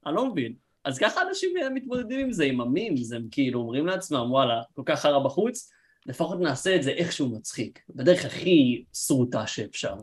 אני 0.06 0.16
לא 0.16 0.32
מבין. 0.32 0.54
אז 0.84 0.98
ככה 0.98 1.22
אנשים 1.30 1.50
אה, 1.62 1.70
מתמודדים 1.70 2.20
עם 2.20 2.32
זה, 2.32 2.44
עם 2.44 2.62
המימס, 2.62 3.12
הם 3.12 3.28
כאילו 3.32 3.60
אומרים 3.60 3.86
לעצמם, 3.86 4.32
וואלה, 4.32 4.62
כל 4.74 4.82
כך 4.86 5.02
חרא 5.02 5.20
בחוץ, 5.20 5.72
לפחות 6.06 6.40
נעשה 6.40 6.76
את 6.76 6.84
זה 6.84 6.92
איכשהו 6.92 7.30
מצחיק, 7.30 7.80
בדרך 7.96 8.26
הכי 8.26 8.84
שרוטה 8.94 9.48
שאפשר. 9.48 9.94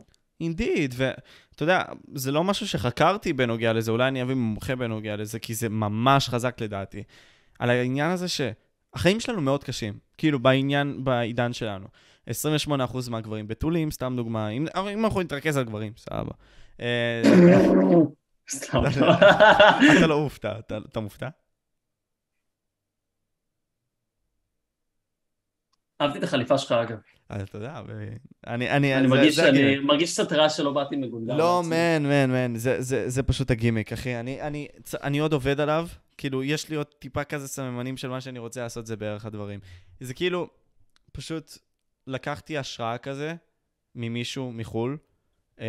אינדיד, 0.41 0.93
ואתה 0.97 1.63
יודע, 1.63 1.83
זה 2.15 2.31
לא 2.31 2.43
משהו 2.43 2.67
שחקרתי 2.67 3.33
בנוגע 3.33 3.73
לזה, 3.73 3.91
אולי 3.91 4.07
אני 4.07 4.21
אביא 4.21 4.35
מומחה 4.35 4.75
בנוגע 4.75 5.15
לזה, 5.15 5.39
כי 5.39 5.53
זה 5.53 5.69
ממש 5.69 6.29
חזק 6.29 6.61
לדעתי. 6.61 7.03
על 7.59 7.69
העניין 7.69 8.11
הזה 8.11 8.27
שהחיים 8.95 9.19
שלנו 9.19 9.41
מאוד 9.41 9.63
קשים, 9.63 9.93
כאילו 10.17 10.39
בעניין, 10.39 11.03
בעידן 11.03 11.53
שלנו. 11.53 11.87
28% 12.29 12.71
מהגברים 13.09 13.47
בתולים, 13.47 13.91
סתם 13.91 14.13
דוגמה, 14.17 14.49
אם, 14.49 14.67
אם 14.93 15.05
אנחנו 15.05 15.21
נתרכז 15.21 15.57
על 15.57 15.63
גברים, 15.63 15.93
סבבה. 15.97 16.31
אה, 16.81 17.21
סתם. 18.55 18.81
אתה 19.97 20.07
לא 20.07 20.21
מופתע, 20.21 20.59
אתה, 20.59 20.77
אתה 20.77 20.99
מופתע? 20.99 21.29
אהבתי 26.01 26.17
את 26.17 26.23
החליפה 26.23 26.57
שלך 26.57 26.71
אגב. 26.71 26.97
אתה 27.27 27.57
יודע, 27.57 27.81
אני, 28.47 28.69
אני, 28.69 28.95
אני 28.95 29.07
זה- 29.07 29.15
מרגיש 29.15 29.35
זה 29.35 29.41
שאני 29.41 29.63
הגימיק. 29.63 29.85
מרגיש 29.85 30.13
קצת 30.13 30.31
רע 30.33 30.49
שלא 30.49 30.71
באתי 30.73 30.95
מגונדר. 30.95 31.35
לא. 31.37 31.61
מן, 31.65 32.03
מן, 32.05 32.31
מן, 32.31 32.55
זה, 32.55 32.81
זה, 32.81 33.09
זה 33.09 33.23
פשוט 33.23 33.51
הגימיק, 33.51 33.93
אחי. 33.93 34.15
אני, 34.19 34.41
אני, 34.41 34.67
אני 35.03 35.19
עוד 35.19 35.33
עובד 35.33 35.59
עליו, 35.59 35.87
כאילו, 36.17 36.43
יש 36.43 36.69
לי 36.69 36.75
עוד 36.75 36.85
טיפה 36.99 37.23
כזה 37.23 37.47
סממנים 37.47 37.97
של 37.97 38.07
מה 38.07 38.21
שאני 38.21 38.39
רוצה 38.39 38.61
לעשות, 38.61 38.85
זה 38.85 38.95
בערך 38.95 39.25
הדברים. 39.25 39.59
זה 39.99 40.13
כאילו, 40.13 40.47
פשוט 41.11 41.57
לקחתי 42.07 42.57
השראה 42.57 42.97
כזה 42.97 43.33
ממישהו 43.95 44.51
מחו"ל. 44.51 44.97
אה, 45.61 45.65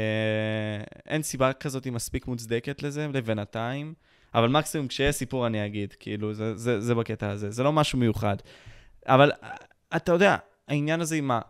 אין 1.07 1.23
סיבה 1.23 1.53
כזאת 1.53 1.87
מספיק 1.87 2.27
מוצדקת 2.27 2.83
לזה, 2.83 3.07
לבינתיים, 3.15 3.95
אבל 4.35 4.49
מקסימום 4.49 4.89
כשיהיה 4.89 5.13
סיפור 5.13 5.47
אני 5.47 5.67
אגיד, 5.67 5.93
כאילו, 6.01 6.35
זה, 6.35 6.57
זה, 6.57 6.81
זה 6.81 6.95
בקטע 6.95 7.31
הזה, 7.31 7.51
זה 7.51 7.63
לא 7.63 7.73
משהו 7.73 7.99
מיוחד. 7.99 8.37
אבל 9.07 9.31
אתה 9.97 10.13
יודע, 10.13 10.37
העניין 10.69 11.01
הזה 11.01 11.17
עם 11.17 11.31
ה... 11.31 11.41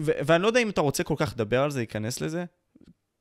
ו- 0.00 0.18
ואני 0.26 0.42
לא 0.42 0.46
יודע 0.46 0.60
אם 0.60 0.70
אתה 0.70 0.80
רוצה 0.80 1.04
כל 1.04 1.14
כך 1.18 1.32
לדבר 1.34 1.62
על 1.62 1.70
זה, 1.70 1.78
להיכנס 1.78 2.20
לזה, 2.20 2.44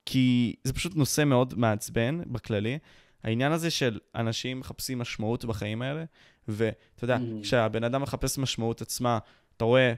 כי 0.05 0.55
זה 0.63 0.73
פשוט 0.73 0.95
נושא 0.95 1.23
מאוד 1.23 1.53
מעצבן 1.57 2.21
בכללי. 2.25 2.79
העניין 3.23 3.51
הזה 3.51 3.71
של 3.71 3.99
אנשים 4.15 4.59
מחפשים 4.59 4.99
משמעות 4.99 5.45
בחיים 5.45 5.81
האלה, 5.81 6.03
ואתה 6.47 7.03
יודע, 7.03 7.17
Mm. 7.17 7.43
כשהבן 7.43 7.83
אדם 7.83 8.01
מחפש 8.01 8.37
משמעות 8.37 8.81
עצמה, 8.81 9.19
אתה 9.57 9.65
רואה, 9.65 9.93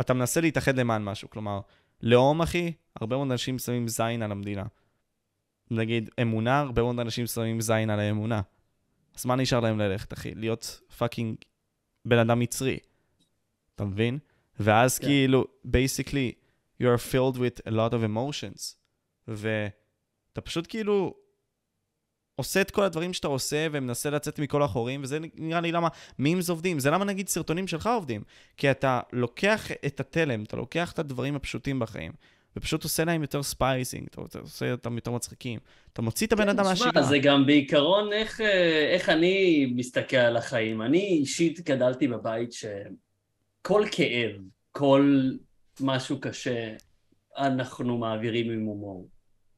אתה 0.00 0.14
מנסה 0.14 0.40
להתאחד 0.40 0.76
למען 0.76 1.04
משהו, 1.04 1.30
כלומר, 1.30 1.60
לאום, 2.02 2.42
אחי, 2.42 2.72
הרבה 3.00 3.16
מאוד 3.16 3.30
אנשים 3.30 3.58
שמים 3.58 3.88
זין 3.88 4.22
על 4.22 4.32
המדינה. 4.32 4.64
נגיד, 5.70 6.10
אמונה, 6.22 6.60
הרבה 6.60 6.82
מאוד 6.82 7.00
אנשים 7.00 7.26
שמים 7.26 7.60
זין 7.60 7.90
על 7.90 8.00
האמונה. 8.00 8.40
אז 9.16 9.26
מה 9.26 9.36
נשאר 9.36 9.60
להם 9.60 9.78
ללכת, 9.78 10.12
אחי? 10.12 10.34
להיות 10.34 10.80
fucking 10.98 11.36
בן 12.04 12.18
אדם 12.18 12.38
misery. 12.38 12.78
אתה 13.74 13.84
מבין? 13.84 14.18
ואז 14.60 14.98
כן. 14.98 15.06
כאילו, 15.06 15.44
basically, 15.66 16.32
you 16.82 16.84
are 16.84 17.12
filled 17.12 17.36
with 17.36 17.68
a 17.68 17.70
lot 17.70 17.92
of 17.92 18.04
emotions. 18.04 18.76
ואתה 19.28 20.40
פשוט 20.40 20.66
כאילו 20.68 21.14
עושה 22.34 22.60
את 22.60 22.70
כל 22.70 22.82
הדברים 22.82 23.12
שאתה 23.12 23.28
עושה 23.28 23.66
ומנסה 23.72 24.10
לצאת 24.10 24.38
מכל 24.38 24.62
החורים, 24.62 25.02
וזה 25.02 25.18
נראה 25.34 25.60
לי 25.60 25.72
למה 25.72 25.88
memes 26.18 26.50
עובדים. 26.50 26.78
זה 26.78 26.90
למה 26.90 27.04
נגיד 27.04 27.28
סרטונים 27.28 27.66
שלך 27.66 27.86
עובדים. 27.86 28.22
כי 28.56 28.70
אתה 28.70 29.00
לוקח 29.12 29.72
את 29.86 30.00
התלם, 30.00 30.42
אתה 30.42 30.56
לוקח 30.56 30.92
את 30.92 30.98
הדברים 30.98 31.36
הפשוטים 31.36 31.78
בחיים, 31.78 32.12
ופשוט 32.56 32.84
עושה 32.84 33.04
להם 33.04 33.22
יותר 33.22 33.42
spicing, 33.42 34.06
אתה 34.10 34.38
עושה 34.38 34.72
אותם 34.72 34.94
יותר 34.96 35.10
מצחיקים. 35.10 35.60
אתה 35.92 36.02
מוציא 36.02 36.26
את 36.26 36.32
הבן 36.32 36.48
אדם 36.48 36.64
כן, 36.64 36.74
תשמע, 36.74 36.86
מהשגרה. 36.86 37.02
זה 37.02 37.18
גם 37.18 37.46
בעיקרון 37.46 38.12
איך, 38.12 38.40
אה, 38.40 38.90
איך 38.94 39.08
אני 39.08 39.66
מסתכל 39.76 40.16
על 40.16 40.36
החיים. 40.36 40.82
אני 40.82 40.98
אישית 40.98 41.60
גדלתי 41.60 42.08
בבית 42.08 42.52
שכל 42.52 43.84
כאב, 43.92 44.30
כל 44.72 45.30
משהו 45.80 46.20
קשה, 46.20 46.74
אנחנו 47.38 47.98
מעבירים 47.98 48.50
עם 48.50 48.64
הומור. 48.64 49.08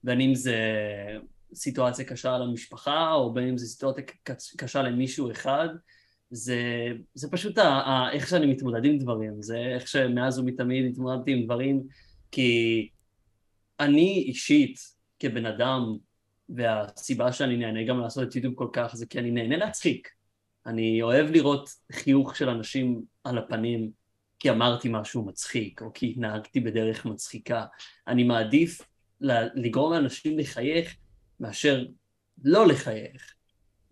בין 0.05 0.21
אם 0.21 0.35
זה 0.35 0.57
סיטואציה 1.55 2.05
קשה 2.05 2.39
למשפחה, 2.39 3.13
או 3.13 3.33
בין 3.33 3.49
אם 3.49 3.59
זה 3.59 3.67
סיטואציה 3.67 4.05
קשה 4.57 4.83
למישהו 4.83 5.31
אחד, 5.31 5.69
זה, 6.31 6.63
זה 7.15 7.29
פשוט 7.31 7.59
ה, 7.59 7.69
ה, 7.69 8.13
איך 8.13 8.29
שאני 8.29 8.47
מתמודד 8.47 8.85
עם 8.85 8.99
דברים, 8.99 9.43
זה 9.43 9.59
איך 9.59 9.89
שמאז 9.89 10.39
ומתמיד 10.39 10.93
התמודדתי 10.93 11.33
עם 11.33 11.45
דברים, 11.45 11.83
כי 12.33 12.89
אני 13.81 14.25
אישית, 14.27 14.79
כבן 15.19 15.47
אדם, 15.47 15.97
והסיבה 16.49 17.33
שאני 17.33 17.57
נהנה 17.57 17.85
גם 17.85 18.01
לעשות 18.01 18.29
את 18.29 18.37
יוטיוב 18.37 18.55
כל 18.55 18.69
כך 18.73 18.97
זה 18.97 19.07
כי 19.07 19.19
אני 19.19 19.31
נהנה 19.31 19.57
להצחיק. 19.57 20.09
אני 20.67 21.03
אוהב 21.03 21.31
לראות 21.31 21.69
חיוך 21.93 22.37
של 22.37 22.49
אנשים 22.49 23.03
על 23.25 23.39
הפנים 23.39 23.91
כי 24.39 24.51
אמרתי 24.51 24.89
משהו 24.91 25.27
מצחיק, 25.27 25.83
או 25.83 25.93
כי 25.93 26.11
התנהגתי 26.11 26.61
בדרך 26.61 27.07
מצחיקה. 27.07 27.65
אני 28.09 28.25
מעדיף 28.25 28.81
לגרום 29.55 29.93
לאנשים 29.93 30.39
לחייך 30.39 30.97
מאשר 31.41 31.85
לא 32.45 32.67
לחייך. 32.67 33.35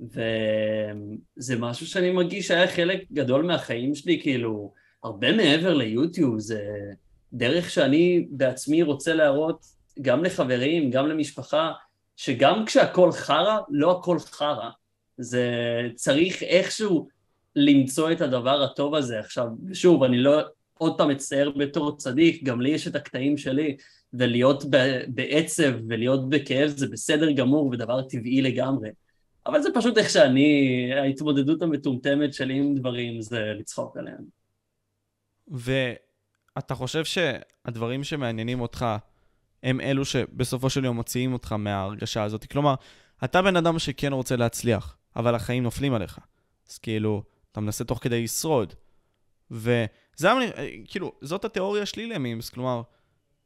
וזה 0.00 1.58
משהו 1.58 1.86
שאני 1.86 2.10
מרגיש 2.10 2.48
שהיה 2.48 2.68
חלק 2.68 3.04
גדול 3.12 3.46
מהחיים 3.46 3.94
שלי, 3.94 4.20
כאילו, 4.22 4.72
הרבה 5.04 5.32
מעבר 5.32 5.74
ליוטיוב, 5.74 6.38
זה 6.38 6.62
דרך 7.32 7.70
שאני 7.70 8.26
בעצמי 8.30 8.82
רוצה 8.82 9.14
להראות 9.14 9.60
גם 10.00 10.24
לחברים, 10.24 10.90
גם 10.90 11.06
למשפחה, 11.06 11.72
שגם 12.16 12.64
כשהכול 12.66 13.12
חרא, 13.12 13.58
לא 13.68 13.98
הכל 13.98 14.18
חרא. 14.18 14.70
זה 15.18 15.50
צריך 15.94 16.42
איכשהו 16.42 17.08
למצוא 17.56 18.12
את 18.12 18.20
הדבר 18.20 18.62
הטוב 18.62 18.94
הזה. 18.94 19.18
עכשיו, 19.18 19.46
שוב, 19.72 20.02
אני 20.02 20.18
לא 20.18 20.40
עוד 20.78 20.98
פעם 20.98 21.08
מצטייר 21.08 21.50
בתור 21.50 21.96
צדיק, 21.96 22.42
גם 22.42 22.60
לי 22.60 22.70
יש 22.70 22.88
את 22.88 22.94
הקטעים 22.94 23.36
שלי, 23.36 23.76
ולהיות 24.12 24.64
בעצב 25.08 25.72
ולהיות 25.88 26.28
בכאב 26.28 26.68
זה 26.68 26.88
בסדר 26.88 27.30
גמור 27.30 27.66
ודבר 27.66 28.02
טבעי 28.02 28.42
לגמרי. 28.42 28.88
אבל 29.46 29.62
זה 29.62 29.68
פשוט 29.74 29.98
איך 29.98 30.10
שאני, 30.10 30.90
ההתמודדות 30.94 31.62
המטומטמת 31.62 32.34
שלי 32.34 32.54
עם 32.54 32.74
דברים 32.74 33.20
זה 33.20 33.52
לצחוק 33.58 33.96
עליהם. 33.96 34.24
ואתה 36.56 36.74
חושב 36.74 37.04
שהדברים 37.04 38.04
שמעניינים 38.04 38.60
אותך 38.60 38.86
הם 39.62 39.80
אלו 39.80 40.04
שבסופו 40.04 40.70
של 40.70 40.84
יום 40.84 40.96
מוציאים 40.96 41.32
אותך 41.32 41.52
מההרגשה 41.52 42.22
הזאת? 42.22 42.44
כלומר, 42.44 42.74
אתה 43.24 43.42
בן 43.42 43.56
אדם 43.56 43.78
שכן 43.78 44.12
רוצה 44.12 44.36
להצליח, 44.36 44.96
אבל 45.16 45.34
החיים 45.34 45.62
נופלים 45.62 45.94
עליך. 45.94 46.18
אז 46.70 46.78
כאילו, 46.78 47.22
אתה 47.52 47.60
מנסה 47.60 47.84
תוך 47.84 47.98
כדי 48.02 48.24
לשרוד. 48.24 48.74
וזה, 49.50 50.28
כאילו, 50.84 51.12
זאת 51.20 51.44
התיאוריה 51.44 51.86
שלי 51.86 52.06
ל 52.06 52.12
memes, 52.12 52.50
כלומר, 52.50 52.82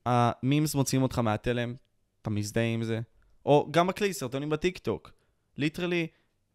ה 0.07 0.18
memes 0.18 0.75
מוציאים 0.75 1.03
אותך 1.03 1.19
מהתלם, 1.19 1.75
אתה 2.23 2.31
מזדהה 2.31 2.65
עם 2.65 2.83
זה. 2.83 3.01
או 3.47 3.69
גם 3.71 3.87
בכללי 3.87 4.13
סרטונים 4.13 4.51
בטיקטוק. 4.51 5.11
literally, 5.57 6.07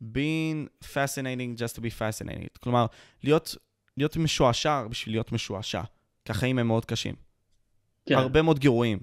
being 0.03 0.83
fascinating 0.83 1.57
just 1.57 1.75
to 1.75 1.79
be 1.79 1.99
fascinating. 1.99 2.59
כלומר, 2.59 2.85
להיות, 3.23 3.55
להיות 3.97 4.17
משועשע 4.17 4.87
בשביל 4.87 5.15
להיות 5.15 5.31
משועשע. 5.31 5.81
כי 6.29 6.31
החיים 6.31 6.59
הם 6.59 6.67
מאוד 6.67 6.85
קשים. 6.85 7.15
כן. 8.05 8.15
הרבה 8.15 8.41
מאוד 8.41 8.59
גירויים. 8.59 8.99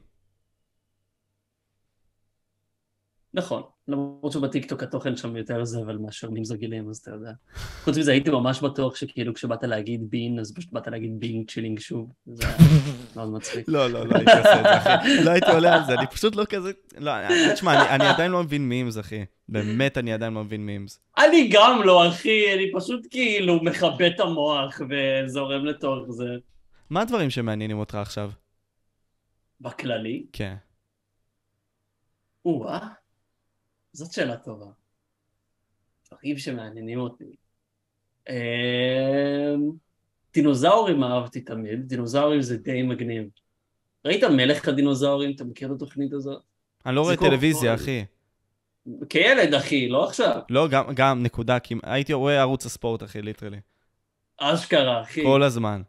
נכון, 3.35 3.63
למרות 3.89 4.33
שבטיקטוק 4.33 4.83
התוכן 4.83 5.17
שם 5.17 5.37
יותר 5.37 5.65
זבל 5.65 5.97
מאשר 5.97 6.31
memes 6.31 6.51
רגילים, 6.51 6.89
אז 6.89 6.97
אתה 6.97 7.11
יודע. 7.11 7.31
חוץ 7.85 7.99
מזה 7.99 8.13
הייתי 8.13 8.31
ממש 8.31 8.61
בטוח 8.61 8.97
שכאילו 8.97 9.35
כשבאת 9.35 9.63
להגיד 9.65 10.11
being, 10.11 10.39
אז 10.39 10.55
פשוט 10.55 10.73
באת 10.73 10.87
להגיד 10.87 11.21
bing 11.21 11.51
chilling 11.51 11.79
שוב. 11.79 12.13
זה 12.27 12.47
היה 12.47 12.57
מאוד 13.17 13.33
מצחיק. 13.33 13.65
לא, 13.69 13.91
לא, 13.91 14.07
לא 14.07 14.17
הייתי 14.17 14.33
עושה 14.39 14.59
את 14.59 14.65
זה, 14.65 14.77
אחי. 14.77 15.25
לא 15.25 15.31
הייתי 15.31 15.51
עולה 15.51 15.75
על 15.75 15.85
זה, 15.85 15.95
אני 15.95 16.07
פשוט 16.07 16.37
לא 16.37 16.45
כזה... 16.45 16.73
לא, 16.99 17.13
תשמע, 17.55 17.95
אני 17.95 18.05
עדיין 18.05 18.31
לא 18.31 18.43
מבין 18.43 18.69
memes, 18.69 18.99
אחי. 18.99 19.25
באמת, 19.49 19.99
אני 19.99 20.13
עדיין 20.13 20.33
לא 20.33 20.45
מבין 20.45 20.67
memes. 20.67 21.01
אני 21.19 21.49
גם 21.53 21.81
לא, 21.85 22.09
אחי, 22.09 22.55
אני 22.55 22.73
פשוט 22.77 23.07
כאילו 23.11 23.63
מכבה 23.63 24.07
את 24.07 24.21
המוח 24.21 24.81
וזורם 24.91 25.65
לתוך 25.65 26.11
זה. 26.11 26.37
מה 26.91 27.03
הדברים 27.03 27.31
שמעניינים 27.31 27.79
אותך 27.79 27.95
עכשיו? 27.95 28.31
בכללי? 29.61 30.27
כן. 30.33 30.57
או-אה. 32.45 32.89
זאת 33.93 34.13
שאלה 34.13 34.37
טובה. 34.37 34.67
דברים 36.11 36.39
שמעניינים 36.39 36.99
אותי. 37.01 37.37
אמ, 38.29 38.35
דינוזאורים 40.35 41.05
אהבתי 41.05 41.41
תמיד, 41.41 41.89
דינוזאורים 41.89 42.43
זה 42.43 42.57
די 42.57 42.83
מגניב. 42.83 43.29
ראית 44.05 44.25
מלך 44.25 44.69
הדינוזאורים? 44.69 45.35
אתה 45.35 45.45
מכיר 45.45 45.69
את 45.69 45.77
התוכנית 45.77 46.13
הזאת? 46.13 46.43
אני 46.87 46.95
לא 46.95 47.01
רואה 47.01 47.17
טלוויזיה, 47.17 47.75
אחי. 47.75 48.05
כילד, 49.09 49.55
אחי, 49.55 49.89
לא 49.89 50.05
עכשיו. 50.05 50.41
לא, 50.51 50.69
גם, 50.69 50.85
גם, 50.95 51.23
נקודה, 51.23 51.59
כי 51.59 51.75
הייתי 51.83 52.13
רואה 52.13 52.41
ערוץ 52.41 52.67
הספורט, 52.67 53.03
אחי, 53.03 53.23
literally. 53.23 53.61
אשכרה, 54.39 55.03
אחי. 55.03 55.25
כל 55.25 55.43
הזמן. 55.43 55.83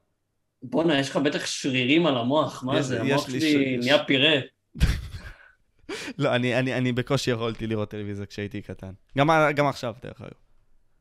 בואנה, 0.63 0.99
יש 0.99 1.09
לך 1.09 1.17
בטח 1.17 1.45
שרירים 1.45 2.05
על 2.05 2.17
המוח, 2.17 2.63
מה 2.63 2.81
זה? 2.81 3.01
המוח 3.01 3.29
שלי 3.29 3.77
נהיה 3.77 4.03
פירה. 4.03 4.39
לא, 6.19 6.35
אני, 6.35 6.59
אני, 6.59 6.73
אני 6.73 6.91
בקושי 6.91 7.31
יכולתי 7.31 7.67
לראות 7.67 7.89
טלוויזיה 7.89 8.25
כשהייתי 8.25 8.61
קטן. 8.61 8.91
גם, 9.17 9.29
גם 9.55 9.65
עכשיו, 9.67 9.93
דרך 10.03 10.21
אגב. 10.21 10.31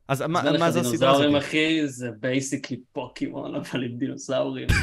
אז 0.09 0.23
מה, 0.23 0.43
מה 0.59 0.71
זה 0.71 0.81
הסדרה 0.81 0.91
הזאת? 0.91 1.01
דינוזאורים, 1.01 1.37
אחי, 1.37 1.89
זה 1.89 2.11
basically 2.21 2.81
פוקימון, 2.93 3.55
אבל 3.55 3.85
עם 3.85 3.99
דינוזאורים. 3.99 4.69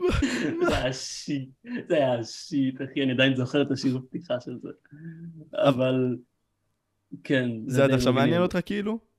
זה 0.68 0.76
היה 0.76 0.92
shit, 0.92 1.48
זה 1.88 1.96
היה 1.96 2.24
shit, 2.24 2.74
אחי, 2.82 3.02
אני 3.02 3.12
עדיין 3.12 3.36
זוכר 3.36 3.62
את 3.62 3.70
השיר 3.70 3.96
הפתיחה 3.96 4.40
של 4.40 4.58
זה. 4.62 4.68
אבל, 5.54 6.16
כן. 7.24 7.50
זה 7.66 7.84
עד 7.84 7.90
עכשיו 7.90 8.12
מעניין 8.12 8.42
אותך 8.42 8.58
כאילו? 8.66 9.09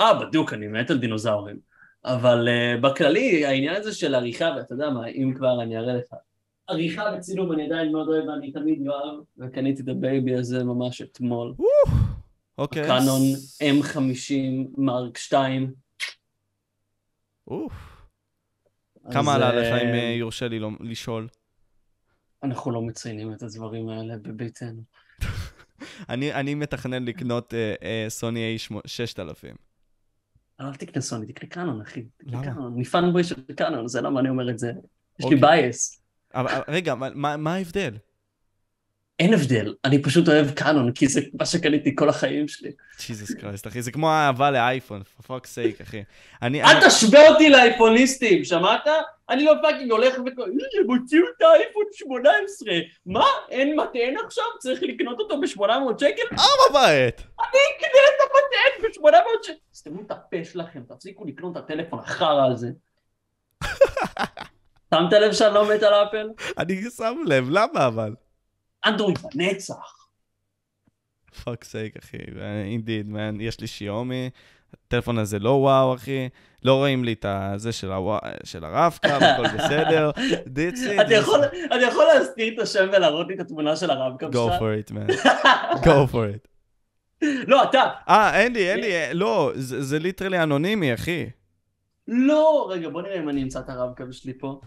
אה, 0.00 0.14
בדיוק, 0.14 0.52
אני 0.52 0.68
מת 0.68 0.90
על 0.90 0.98
דינוזאורים. 0.98 1.56
אבל 2.04 2.48
בכללי, 2.82 3.46
העניין 3.46 3.74
הזה 3.74 3.94
של 3.94 4.14
עריכה, 4.14 4.54
ואתה 4.56 4.74
יודע 4.74 4.90
מה, 4.90 5.06
אם 5.06 5.34
כבר 5.36 5.62
אני 5.62 5.78
אראה 5.78 5.94
לך. 5.94 6.14
עריכה 6.70 7.04
וצילום 7.18 7.52
אני 7.52 7.66
עדיין 7.66 7.92
מאוד 7.92 8.08
אוהב 8.08 8.28
ואני 8.28 8.52
תמיד 8.52 8.88
אוהב, 8.88 9.20
וקניתי 9.38 9.82
את 9.82 9.88
ה 9.88 9.98
baby 9.98 10.36
הזה 10.36 10.64
ממש 10.64 11.02
אתמול. 11.02 11.54
אוקיי. 12.58 12.86
קאנון 12.86 13.22
M50 13.80 14.68
Mark 14.78 15.18
2. 15.18 15.72
כמה 19.12 19.34
עלה 19.34 19.52
לך 19.52 19.82
אם 19.82 19.88
אה, 19.88 20.14
יורשה 20.18 20.48
לי 20.48 20.60
לשאול? 20.80 21.28
אנחנו 22.42 22.70
לא 22.70 22.82
מציינים 22.82 23.32
את 23.32 23.42
הדברים 23.42 23.88
האלה 23.88 24.16
בביתנו. 24.16 24.82
אני 26.08 26.54
מתכנן 26.54 27.04
לקנות 27.04 27.54
סוני 28.08 28.56
A6000. 28.66 29.69
אל 30.60 30.74
תקנה 30.74 31.02
סוני, 31.02 31.26
תקנה 31.26 31.50
קאנון, 31.50 31.80
אחי. 31.80 32.04
למה? 32.22 32.68
אני 32.74 32.84
fanboy 32.84 33.24
של 33.24 33.34
קאנון, 33.56 33.88
זה 33.88 34.00
למה 34.00 34.20
אני 34.20 34.28
אומר 34.28 34.50
את 34.50 34.58
זה. 34.58 34.72
יש 35.18 35.26
לי 35.30 35.36
bias. 35.36 36.02
אבל 36.34 36.50
רגע, 36.68 36.94
מה 37.14 37.54
ההבדל? 37.54 37.96
אין 39.20 39.34
הבדל, 39.34 39.74
אני 39.84 40.02
פשוט 40.02 40.28
אוהב 40.28 40.50
קאנון, 40.50 40.92
כי 40.92 41.08
זה 41.08 41.20
מה 41.40 41.46
שקניתי 41.46 41.96
כל 41.96 42.08
החיים 42.08 42.48
שלי. 42.48 42.70
Jesus 43.06 43.34
Christ, 43.34 43.66
אחי, 43.66 43.82
זה 43.82 43.92
כמו 43.92 44.10
אהבה 44.10 44.50
לאייפון, 44.50 45.02
for 45.02 45.22
fuck's 45.22 45.28
sake, 45.28 45.82
אחי. 45.82 46.02
אני... 46.42 46.62
אל 46.62 46.88
תשווה 46.88 47.28
אותי 47.28 47.50
לאייפוניסטים, 47.50 48.44
שמעת? 48.44 48.86
אני 49.30 49.44
לא 49.44 49.54
fucking 49.62 49.90
הולך 49.90 50.14
וקורא, 50.26 50.46
הם 50.46 50.90
הוציאו 50.90 51.24
את 51.36 51.42
האייפון 51.42 51.82
18, 51.92 52.74
מה? 53.06 53.24
אין 53.50 53.76
מטען 53.76 54.14
עכשיו? 54.24 54.44
צריך 54.58 54.82
לקנות 54.82 55.18
אותו 55.18 55.40
ב-800 55.40 56.00
שקל? 56.00 56.36
אה, 56.38 56.70
בבית! 56.70 57.20
אני 57.20 57.60
אקנה 57.76 58.00
את 58.08 58.20
המטען 58.22 58.82
ב-800 58.82 59.46
שקל! 59.46 59.58
סתמו 59.74 60.00
את 60.06 60.10
הפה 60.10 60.36
שלכם, 60.44 60.80
תפסיקו 60.88 61.24
לקנות 61.24 61.56
את 61.56 61.62
הטלפון 61.62 61.98
החרא 61.98 62.46
הזה. 62.52 62.68
שמת 64.94 65.12
לב 65.12 65.32
שאני 65.32 65.54
לא 65.54 65.74
מת 65.74 65.82
על 65.82 65.94
אפל? 65.94 66.28
אני 66.58 66.82
שם 66.96 67.16
לב, 67.26 67.46
למה 67.50 67.86
אבל? 67.86 68.14
אנדרואיד 68.86 69.18
לנצח. 69.34 70.00
fuck 71.44 71.64
sake, 71.64 71.96
אחי, 71.96 72.16
indeed, 72.64 73.08
man, 73.08 73.40
יש 73.40 73.60
לי 73.60 73.66
שיומי, 73.66 74.30
הטלפון 74.86 75.18
הזה 75.18 75.38
לא 75.38 75.50
וואו, 75.50 75.94
אחי, 75.94 76.28
לא 76.62 76.74
רואים 76.74 77.04
לי 77.04 77.12
את 77.12 77.24
הזה 77.28 77.72
של, 77.72 77.92
הווא... 77.92 78.18
של 78.44 78.64
הרב-קו, 78.64 79.08
הכל 79.24 79.56
בסדר, 79.56 80.10
דיצי. 80.46 81.00
אתה 81.00 81.14
יכול 81.82 82.04
להסתיר 82.14 82.54
את 82.54 82.58
השם 82.58 82.88
ולהראות 82.92 83.28
לי 83.28 83.34
את 83.34 83.40
התמונה 83.40 83.76
של 83.76 83.90
הרב-קו 83.90 84.26
שלך? 84.32 84.34
Go 84.34 84.60
for 84.60 84.90
it, 84.90 84.92
man. 84.92 85.26
Go 85.86 86.12
for 86.12 86.34
it. 86.34 86.48
לא, 87.46 87.62
אתה. 87.62 87.82
אה, 88.08 88.40
אין 88.40 88.52
לי, 88.52 88.70
אין 88.70 88.80
לי, 88.80 88.90
לא, 89.12 89.52
זה 89.56 89.98
literally 89.98 90.42
אנונימי, 90.42 90.94
אחי. 90.94 91.26
לא, 92.08 92.68
רגע, 92.70 92.88
בוא 92.88 93.02
נראה 93.02 93.18
אם 93.18 93.28
אני 93.28 93.42
אמצא 93.42 93.60
את 93.60 93.68
הרב-קו 93.68 94.12
שלי 94.12 94.38
פה. 94.38 94.60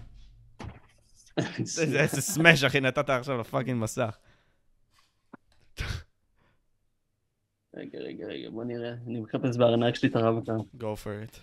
איזה 1.38 2.22
smash, 2.22 2.64
אחי, 2.68 2.80
נתת 2.80 3.10
עכשיו 3.10 3.38
ל 3.38 3.44
fucking 3.44 3.84
מסך. 3.84 4.18
רגע, 7.76 8.00
רגע, 8.00 8.26
רגע, 8.26 8.50
בוא 8.50 8.64
נראה. 8.64 8.94
אני 9.08 9.20
מחפש 9.20 9.58
בארנק 9.58 9.96
שלי 9.96 10.10
את 10.10 10.16
הרב 10.16 10.46
כאן. 10.46 10.56
Go 10.80 10.96
for 11.04 11.12
it. 11.26 11.38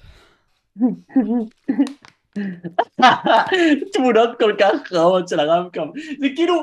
תמונות 3.92 4.38
כל 4.38 4.56
כך 4.60 4.92
רעות 4.92 5.28
של 5.28 5.40
הרב-קו. 5.40 5.82
זה 6.20 6.26
כאילו, 6.36 6.54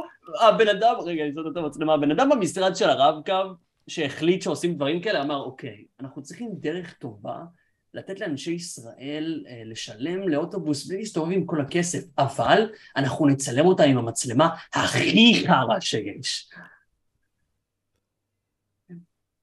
הבן 0.42 0.68
אדם, 0.68 0.96
רגע, 1.06 1.24
אני 1.24 1.34
זאת 1.34 1.46
את 1.52 1.58
המצלמה, 1.58 1.94
הבן 1.94 2.12
אדם 2.12 2.30
במשרד 2.30 2.76
של 2.76 2.90
הרב-קו, 2.90 3.54
שהחליט 3.88 4.42
שעושים 4.42 4.76
דברים 4.76 5.02
כאלה, 5.02 5.22
אמר, 5.22 5.44
אוקיי, 5.44 5.86
אנחנו 6.00 6.24
צריכים 6.24 6.50
דרך 6.54 6.94
טובה 6.94 7.38
לתת 7.94 8.20
לאנשי 8.20 8.52
ישראל 8.52 9.44
אה, 9.48 9.62
לשלם 9.66 10.30
לאוטובוס 10.30 10.88
בלי 10.88 10.98
להסתובב 10.98 11.32
עם 11.32 11.46
כל 11.46 11.62
הכסף, 11.62 12.04
אבל 12.18 12.70
אנחנו 12.96 13.28
נצלם 13.28 13.66
אותה 13.66 13.84
עם 13.84 13.98
המצלמה 13.98 14.50
הכי 14.74 15.44
חרא 15.48 15.80
שיש. 15.80 16.50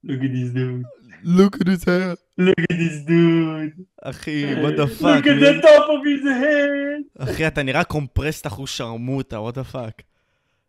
Look 0.07 0.21
at 0.21 0.33
this 0.37 0.51
dude. 0.53 0.85
look 1.25 1.61
at 1.61 1.67
his 1.67 1.85
hair. 1.85 2.17
Look 2.39 2.61
at 2.71 2.77
this 2.77 3.07
dude. 3.07 3.83
אחי, 4.03 4.55
what 4.55 4.77
the 4.77 4.87
fuck. 4.87 5.03
Look 5.03 5.27
at 5.27 5.41
the 5.41 5.63
top 5.63 5.87
of 5.89 6.05
his 6.05 6.25
head. 6.25 7.19
אחי, 7.19 7.47
אתה 7.47 7.63
נראה 7.63 7.85
קומפרסט 7.85 8.47
אחוז 8.47 8.69
שרמוטה, 8.69 9.37
what 9.37 9.53
the 9.53 9.75
fuck. 9.75 10.03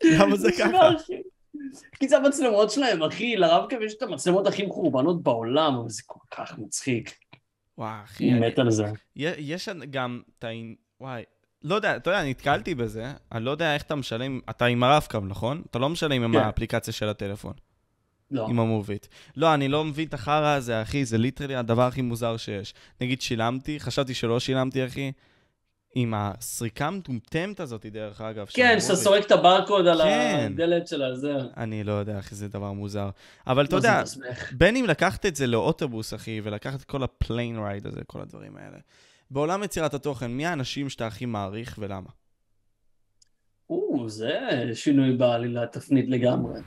למה 0.04 0.36
זה 0.36 0.52
ככה? 0.52 0.90
כי 2.00 2.08
זה 2.08 2.18
המצלמות 2.18 2.72
שלהם, 2.72 3.04
אחי, 3.04 3.36
לרב-קו 3.36 3.76
יש 3.86 3.94
את 3.94 4.02
המצלמות 4.02 4.48
הכי 4.48 4.66
מחורבנות 4.66 5.24
בעולם, 5.24 5.76
אבל 5.76 5.90
זה 5.90 6.02
כל 6.06 6.20
כך 6.32 6.58
מצחיק. 6.58 7.16
וואי, 7.78 8.04
אחי, 8.04 8.32
אני 8.32 8.40
מת 8.40 8.60
על 8.60 8.72
זה. 8.72 8.86
יש 9.16 9.70
גם 9.90 10.22
את 10.40 10.44
ה... 10.44 10.48
וואי, 11.02 11.24
לא 11.64 11.76
יודע, 11.76 11.96
אתה 11.96 12.10
יודע, 12.10 12.24
נתקלתי 12.24 12.76
בזה, 12.76 13.14
אני 13.32 13.46
לא 13.46 13.52
יודע 13.52 13.74
איך 13.74 13.84
אתה 13.84 13.96
משלם, 13.96 14.40
אתה 14.50 14.66
עם 14.66 14.84
הרב-קו, 14.84 15.20
נכון? 15.20 15.62
אתה 15.70 15.80
לא 15.80 15.90
משלם 15.90 16.24
עם 16.24 16.34
כן. 16.34 16.40
האפליקציה 16.40 16.94
של 16.94 17.10
הטלפון, 17.10 17.54
לא. 18.32 18.48
עם 18.50 18.60
המוביט. 18.60 19.08
לא, 19.36 19.54
אני 19.54 19.68
לא 19.68 19.84
מבין 19.84 20.08
את 20.08 20.14
החרא 20.14 20.56
הזה, 20.56 20.82
אחי, 20.82 21.06
זה 21.06 21.18
literally 21.18 21.56
הדבר 21.56 21.82
הכי 21.82 22.02
מוזר 22.02 22.38
שיש. 22.38 22.74
נגיד 23.02 23.22
שילמתי, 23.22 23.80
חשבתי 23.80 24.14
שלא 24.14 24.40
שילמתי, 24.40 24.86
אחי, 24.86 25.12
עם 25.96 26.14
הסריקה 26.16 26.88
המטומטמת 26.88 27.60
הזאת, 27.60 27.86
דרך 27.86 28.22
אגב. 28.22 28.46
כן. 28.54 28.80
שאתה 28.80 28.96
סורק 28.96 29.26
את 29.26 29.32
הברקוד 29.32 29.88
על 29.88 30.02
כן. 30.04 30.52
הדלת 30.54 30.88
של 30.88 31.04
הזה. 31.04 31.34
אני 31.58 31.84
לא 31.84 31.92
יודע, 31.92 32.20
אחי, 32.20 32.36
זה 32.36 32.48
דבר 32.48 32.72
מוזר. 32.72 33.10
אבל 33.48 33.66
אתה 33.66 33.76
יודע? 33.76 34.04
בין 34.52 34.76
אם 34.76 34.86
לקחת 34.86 35.26
את 35.26 35.36
זה 35.36 35.48
לאוטובוס, 35.48 36.14
אחי, 36.14 36.42
ולקחת 36.44 36.80
את 36.80 36.86
כל 36.86 37.04
ה 37.04 37.13
plane 37.13 37.60
ride 37.60 37.88
הזה, 37.88 38.02
כל 38.08 38.22
הדברים 38.22 38.58
האלה. 38.58 38.78
בעולם 39.32 39.64
יצירת 39.64 39.94
התוכן, 39.94 40.32
מי 40.32 40.46
האנשים 40.46 40.90
שאתה 40.90 41.08
הכי 41.08 41.26
מעריך 41.26 41.76
ולמה? 41.80 42.10
או, 43.70 44.10
זה 44.10 44.40
שינוי 44.74 45.16
בעלילת 45.16 45.72
תפנית 45.72 46.10
לגמרי. 46.10 46.60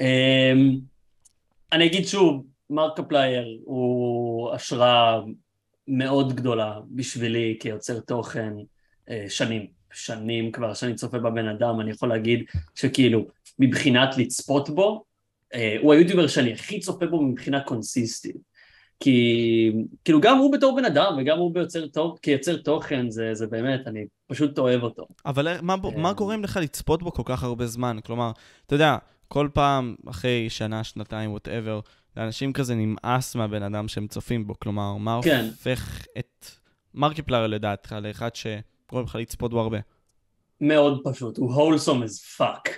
אמ, 0.00 0.78
אני 1.72 1.86
אגיד 1.86 2.06
שוב, 2.06 2.46
מרקפלייר 2.70 3.58
הוא 3.64 4.52
השראה 4.52 5.20
מאוד 5.88 6.32
גדולה 6.36 6.80
בשבילי 6.90 7.56
כיוצר 7.60 8.00
תוכן 8.00 8.52
אה, 9.10 9.24
שנים, 9.28 9.66
שנים 9.92 10.52
כבר, 10.52 10.74
שאני 10.74 10.94
צופה 10.94 11.18
בבן 11.18 11.48
אדם, 11.48 11.80
אני 11.80 11.90
יכול 11.90 12.08
להגיד 12.08 12.44
שכאילו, 12.74 13.26
מבחינת 13.58 14.18
לצפות 14.18 14.70
בו, 14.70 15.04
אה, 15.54 15.76
הוא 15.82 15.92
היוטיובר 15.92 16.26
שאני 16.26 16.52
הכי 16.52 16.80
צופה 16.80 17.06
בו 17.06 17.22
מבחינה 17.22 17.60
קונסיסטית. 17.60 18.36
כי 19.00 19.72
כאילו 20.04 20.20
גם 20.20 20.38
הוא 20.38 20.52
בתור 20.52 20.76
בן 20.76 20.84
אדם 20.84 21.16
וגם 21.20 21.38
הוא 21.38 21.54
ביוצר, 21.54 21.86
תו- 21.86 22.14
כיוצר 22.22 22.56
תוכן, 22.56 23.10
זה, 23.10 23.34
זה 23.34 23.46
באמת, 23.46 23.80
אני 23.86 24.04
פשוט 24.26 24.58
אוהב 24.58 24.82
אותו. 24.82 25.06
אבל 25.26 25.48
איך- 25.48 25.62
מה. 25.62 25.74
מה 25.96 26.12
גורם 26.12 26.44
לך 26.44 26.58
לצפות 26.62 27.02
בו 27.02 27.12
כל 27.12 27.22
כך 27.24 27.42
הרבה 27.44 27.66
זמן? 27.66 27.96
כלומר, 28.04 28.30
אתה 28.66 28.74
יודע, 28.74 28.96
כל 29.28 29.48
פעם, 29.54 29.94
אחרי 30.10 30.50
שנה, 30.50 30.84
שנתיים, 30.84 31.30
whatever, 31.30 31.80
לאנשים 32.16 32.52
כזה 32.52 32.74
נמאס 32.74 33.34
מהבן 33.34 33.62
אדם 33.62 33.88
שהם 33.88 34.06
צופים 34.06 34.46
בו. 34.46 34.54
כלומר, 34.58 34.96
מה 34.96 35.20
כן. 35.22 35.44
הופך 35.50 36.06
את 36.18 36.46
מרקיפלייר 36.94 37.46
לדעתך 37.46 37.96
לאחד 38.02 38.30
שגורם 38.34 39.04
לך 39.04 39.14
לצפות 39.14 39.50
בו 39.50 39.60
הרבה? 39.60 39.78
מאוד 40.60 41.00
פשוט, 41.04 41.36
הוא 41.36 41.54
wholesome 41.54 42.04
as 42.04 42.40
fuck. 42.40 42.70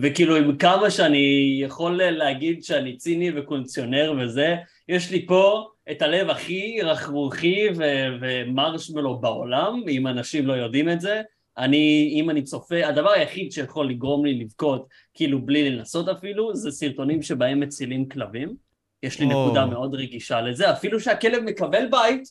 וכאילו 0.00 0.36
עם 0.36 0.56
כמה 0.56 0.90
שאני 0.90 1.58
יכול 1.62 2.02
להגיד 2.02 2.64
שאני 2.64 2.96
ציני 2.96 3.30
וקונציונר 3.36 4.14
וזה, 4.20 4.56
יש 4.88 5.10
לי 5.10 5.26
פה 5.26 5.68
את 5.90 6.02
הלב 6.02 6.30
הכי 6.30 6.80
רכרוכי 6.82 7.66
ו- 7.76 8.08
ומרשמלו 8.20 9.20
בעולם, 9.20 9.82
אם 9.88 10.06
אנשים 10.06 10.46
לא 10.46 10.52
יודעים 10.52 10.88
את 10.88 11.00
זה. 11.00 11.22
אני, 11.58 12.14
אם 12.20 12.30
אני 12.30 12.42
צופה, 12.42 12.86
הדבר 12.86 13.10
היחיד 13.10 13.52
שיכול 13.52 13.90
לגרום 13.90 14.24
לי 14.24 14.34
לבכות, 14.34 14.86
כאילו 15.14 15.46
בלי 15.46 15.70
לנסות 15.70 16.08
אפילו, 16.08 16.54
זה 16.54 16.70
סרטונים 16.70 17.22
שבהם 17.22 17.60
מצילים 17.60 18.08
כלבים. 18.08 18.56
יש 19.02 19.20
לי 19.20 19.26
או. 19.26 19.44
נקודה 19.46 19.66
מאוד 19.66 19.94
רגישה 19.94 20.40
לזה, 20.40 20.72
אפילו 20.72 21.00
שהכלב 21.00 21.42
מקבל 21.42 21.86
בית 21.90 22.28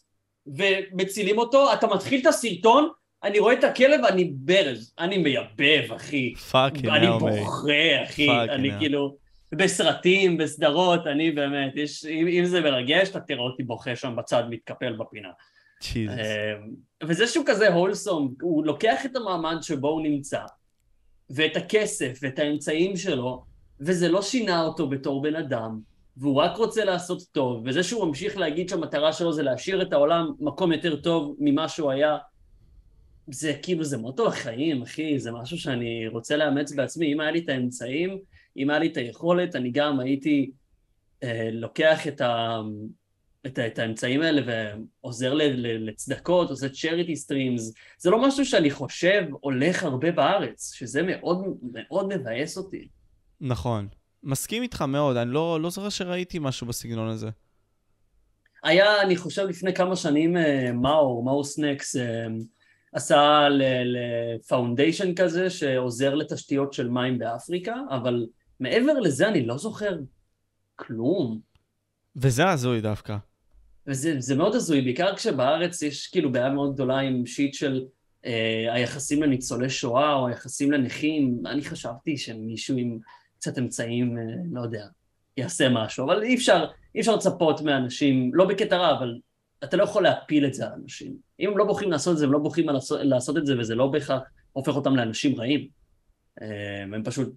ומצילים 0.47 1.38
אותו, 1.38 1.74
אתה 1.74 1.88
מתחיל 1.88 2.22
את 2.22 2.26
הסרטון, 2.26 2.89
אני 3.24 3.39
רואה 3.39 3.53
את 3.53 3.63
הכלב, 3.63 4.05
אני 4.05 4.32
ברז, 4.36 4.93
אני 4.99 5.17
מייבב, 5.17 5.93
אחי. 5.95 6.36
fucking 6.36 6.88
אני. 6.88 7.07
בוכה, 7.19 8.03
אחי, 8.03 8.30
אני. 8.30 8.72
כאילו, 8.80 9.15
בסרטים, 9.51 10.38
בסדרות, 10.38 11.07
אני 11.07 11.32
באמת, 11.32 11.72
יש, 11.76 12.05
אם, 12.05 12.28
אם 12.28 12.45
זה 12.45 12.61
מרגש, 12.61 13.09
אתה 13.09 13.19
תראה 13.19 13.41
אותי 13.41 13.63
בוכה 13.63 13.95
שם 13.95 14.15
בצד, 14.17 14.43
מתקפל 14.49 14.93
בפינה. 14.93 15.30
ג'יזוס. 15.84 16.17
אמ, 16.17 16.69
וזה 17.03 17.28
שהוא 17.28 17.45
כזה 17.47 17.74
הולסום, 17.74 18.34
הוא 18.41 18.65
לוקח 18.65 19.05
את 19.05 19.15
המעמד 19.15 19.57
שבו 19.61 19.89
הוא 19.89 20.01
נמצא, 20.01 20.41
ואת 21.30 21.57
הכסף 21.57 22.19
ואת 22.22 22.39
האמצעים 22.39 22.97
שלו, 22.97 23.43
וזה 23.80 24.09
לא 24.09 24.22
שינה 24.22 24.61
אותו 24.63 24.89
בתור 24.89 25.22
בן 25.22 25.36
אדם, 25.36 25.80
והוא 26.18 26.36
רק 26.36 26.57
רוצה 26.57 26.86
לעשות 26.86 27.22
טוב, 27.32 27.64
וזה 27.66 27.84
שהוא 27.84 28.07
ממשיך 28.07 28.38
להגיד 28.38 28.70
שהמטרה 28.70 29.14
שלו 29.14 29.34
זה 29.34 29.43
להשאיר 29.43 29.82
את 29.82 29.93
העולם 29.93 30.32
מקום 30.39 30.72
יותר 30.72 30.95
טוב 30.95 31.36
ממה 31.39 31.70
שהוא 31.70 31.91
היה, 31.91 32.18
זה 33.28 33.53
כאילו, 33.62 33.84
זה 33.84 33.97
מוטו 33.97 34.26
לחיים, 34.26 34.82
אחי, 34.82 35.20
זה 35.20 35.32
משהו 35.32 35.57
שאני 35.57 36.07
רוצה 36.07 36.38
לאמץ 36.38 36.72
בעצמי. 36.72 37.14
אם 37.14 37.20
היה 37.20 37.32
לי 37.32 37.39
את 37.39 37.49
האמצעים, 37.49 38.20
אם 38.57 38.70
היה 38.70 38.80
לי 38.80 38.88
את 38.88 38.97
היכולת, 38.97 39.55
אני 39.55 39.72
גם 39.72 39.99
הייתי 39.99 40.51
אה, 41.24 41.49
לוקח 41.51 42.07
את, 42.07 42.22
ה, 42.22 42.59
את, 43.45 43.59
את 43.59 43.80
האמצעים 43.80 44.22
האלה 44.22 44.41
ועוזר 45.03 45.34
ל, 45.34 45.41
ל, 45.41 45.89
לצדקות, 45.89 46.49
עושה 46.49 46.68
charity 46.68 47.16
streams. 47.26 47.62
זה 47.97 48.09
לא 48.09 48.28
משהו 48.28 48.45
שאני 48.45 48.72
חושב 48.72 49.24
הולך 49.39 49.84
הרבה 49.84 50.12
בארץ, 50.12 50.74
שזה 50.74 51.01
מאוד 51.03 51.45
מאוד 51.74 52.07
מבאס 52.18 52.57
אותי. 52.57 52.88
נכון. 53.41 53.88
מסכים 54.24 54.63
איתך 54.63 54.82
מאוד, 54.82 55.17
אני 55.17 55.32
לא, 55.32 55.61
לא 55.61 55.69
זוכר 55.69 55.89
שראיתי 55.89 56.39
משהו 56.39 56.67
בסגנון 56.67 57.07
הזה. 57.07 57.30
היה, 58.63 59.01
אני 59.01 59.15
חושב, 59.15 59.47
לפני 59.47 59.74
כמה 59.74 59.95
שנים, 59.95 60.38
אה, 60.38 60.72
מאור, 60.72 61.24
מאור 61.24 61.43
סנקס, 61.43 61.95
אה, 61.95 62.28
עשה 62.93 63.47
ל 63.86 63.97
foundation 63.97 65.15
כזה 65.15 65.49
שעוזר 65.49 66.15
לתשתיות 66.15 66.74
של 66.74 66.89
מים 66.89 67.19
באפריקה, 67.19 67.76
אבל 67.89 68.28
מעבר 68.59 68.99
לזה 68.99 69.28
אני 69.28 69.45
לא 69.45 69.57
זוכר 69.57 69.97
כלום. 70.76 71.39
וזה 72.15 72.49
הזוי 72.49 72.82
דווקא. 72.82 73.17
וזה 73.88 74.15
זה 74.19 74.36
מאוד 74.36 74.55
הזוי, 74.55 74.82
בעיקר 74.82 75.15
כשבארץ 75.15 75.82
יש 75.82 76.07
כאילו 76.07 76.32
בעיה 76.32 76.49
מאוד 76.49 76.74
גדולה 76.74 76.99
עם 76.99 77.26
שיט 77.26 77.53
של 77.53 77.86
אה, 78.26 78.74
היחסים 78.74 79.24
לניצולי 79.24 79.69
שואה 79.69 80.13
או 80.13 80.28
היחסים 80.28 80.72
לנכים. 80.72 81.43
אני 81.45 81.61
חשבתי 81.61 82.17
שמישהו 82.17 82.78
עם 82.78 82.99
קצת 83.41 83.57
אמצעים, 83.57 84.17
אה, 84.17 84.23
לא 84.51 84.61
יודע, 84.61 84.85
יעשה 85.37 85.69
משהו, 85.69 86.05
אבל 86.05 86.23
אי 86.23 86.35
אפשר, 86.35 86.65
אי 86.95 86.99
אפשר 86.99 87.15
לצפות 87.15 87.61
מאנשים, 87.61 88.31
לא 88.35 88.45
בקטע 88.45 88.77
רע, 88.77 88.97
אבל 88.97 89.19
אתה 89.63 89.77
לא 89.77 89.83
יכול 89.83 90.03
להפיל 90.03 90.45
את 90.45 90.53
זה 90.53 90.65
על 90.65 90.71
אנשים. 90.83 91.15
אם 91.39 91.49
הם 91.49 91.57
לא 91.57 91.65
בוחרים 91.65 91.91
לעשות 91.91 92.13
את 92.13 92.17
זה, 92.17 92.25
הם 92.25 92.31
לא 92.31 92.39
בוחרים 92.39 92.69
לעשות, 92.69 92.99
לעשות 93.03 93.37
את 93.37 93.45
זה, 93.45 93.59
וזה 93.59 93.75
לא 93.75 93.87
בהכרח 93.87 94.21
הופך 94.51 94.75
אותם 94.75 94.95
לאנשים 94.95 95.39
רעים. 95.39 95.67
אה, 96.41 96.83
הם 96.83 97.03
פשוט, 97.03 97.33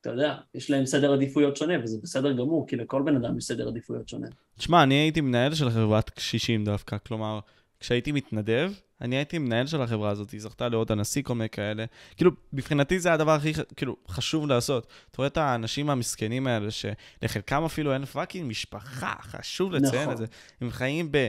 אתה 0.00 0.10
יודע, 0.10 0.36
יש 0.54 0.70
להם 0.70 0.86
סדר 0.86 1.12
עדיפויות 1.12 1.56
שונה, 1.56 1.74
וזה 1.82 1.98
בסדר 2.02 2.32
גמור, 2.32 2.66
כי 2.68 2.76
לכל 2.76 3.02
בן 3.02 3.16
אדם 3.16 3.38
יש 3.38 3.44
סדר 3.44 3.68
עדיפויות 3.68 4.08
שונה. 4.08 4.26
תשמע, 4.58 4.82
אני 4.82 4.94
הייתי 4.94 5.20
מנהל 5.20 5.54
של 5.54 5.70
חברת 5.70 6.10
קשישים 6.10 6.64
דווקא, 6.64 6.96
כלומר, 7.06 7.40
כשהייתי 7.80 8.12
מתנדב, 8.12 8.72
אני 9.00 9.16
הייתי 9.16 9.38
מנהל 9.38 9.66
של 9.66 9.82
החברה 9.82 10.10
הזאת, 10.10 10.30
היא 10.30 10.40
זכתה 10.40 10.68
לאות 10.68 10.92
הנשיא, 10.92 11.22
כל 11.22 11.34
מיני 11.34 11.48
כאלה. 11.48 11.84
כאילו, 12.16 12.30
מבחינתי 12.52 12.98
זה 13.00 13.12
הדבר 13.12 13.30
הכי, 13.30 13.52
כאילו, 13.76 13.96
חשוב 14.08 14.46
לעשות. 14.46 14.86
אתה 15.10 15.16
רואה 15.18 15.26
את 15.26 15.36
האנשים 15.36 15.90
המסכנים 15.90 16.46
האלה, 16.46 16.68
שלחלקם 16.70 17.64
אפילו 17.64 17.92
אין 17.92 18.04
fucking 18.04 18.50
משפחה, 18.50 19.14
חשוב 19.20 19.72
לציין 19.72 20.02
נכון. 20.02 20.12
את 20.12 20.18
זה. 20.18 20.26
הם 20.60 20.70
חיים 20.70 21.12
ב... 21.12 21.26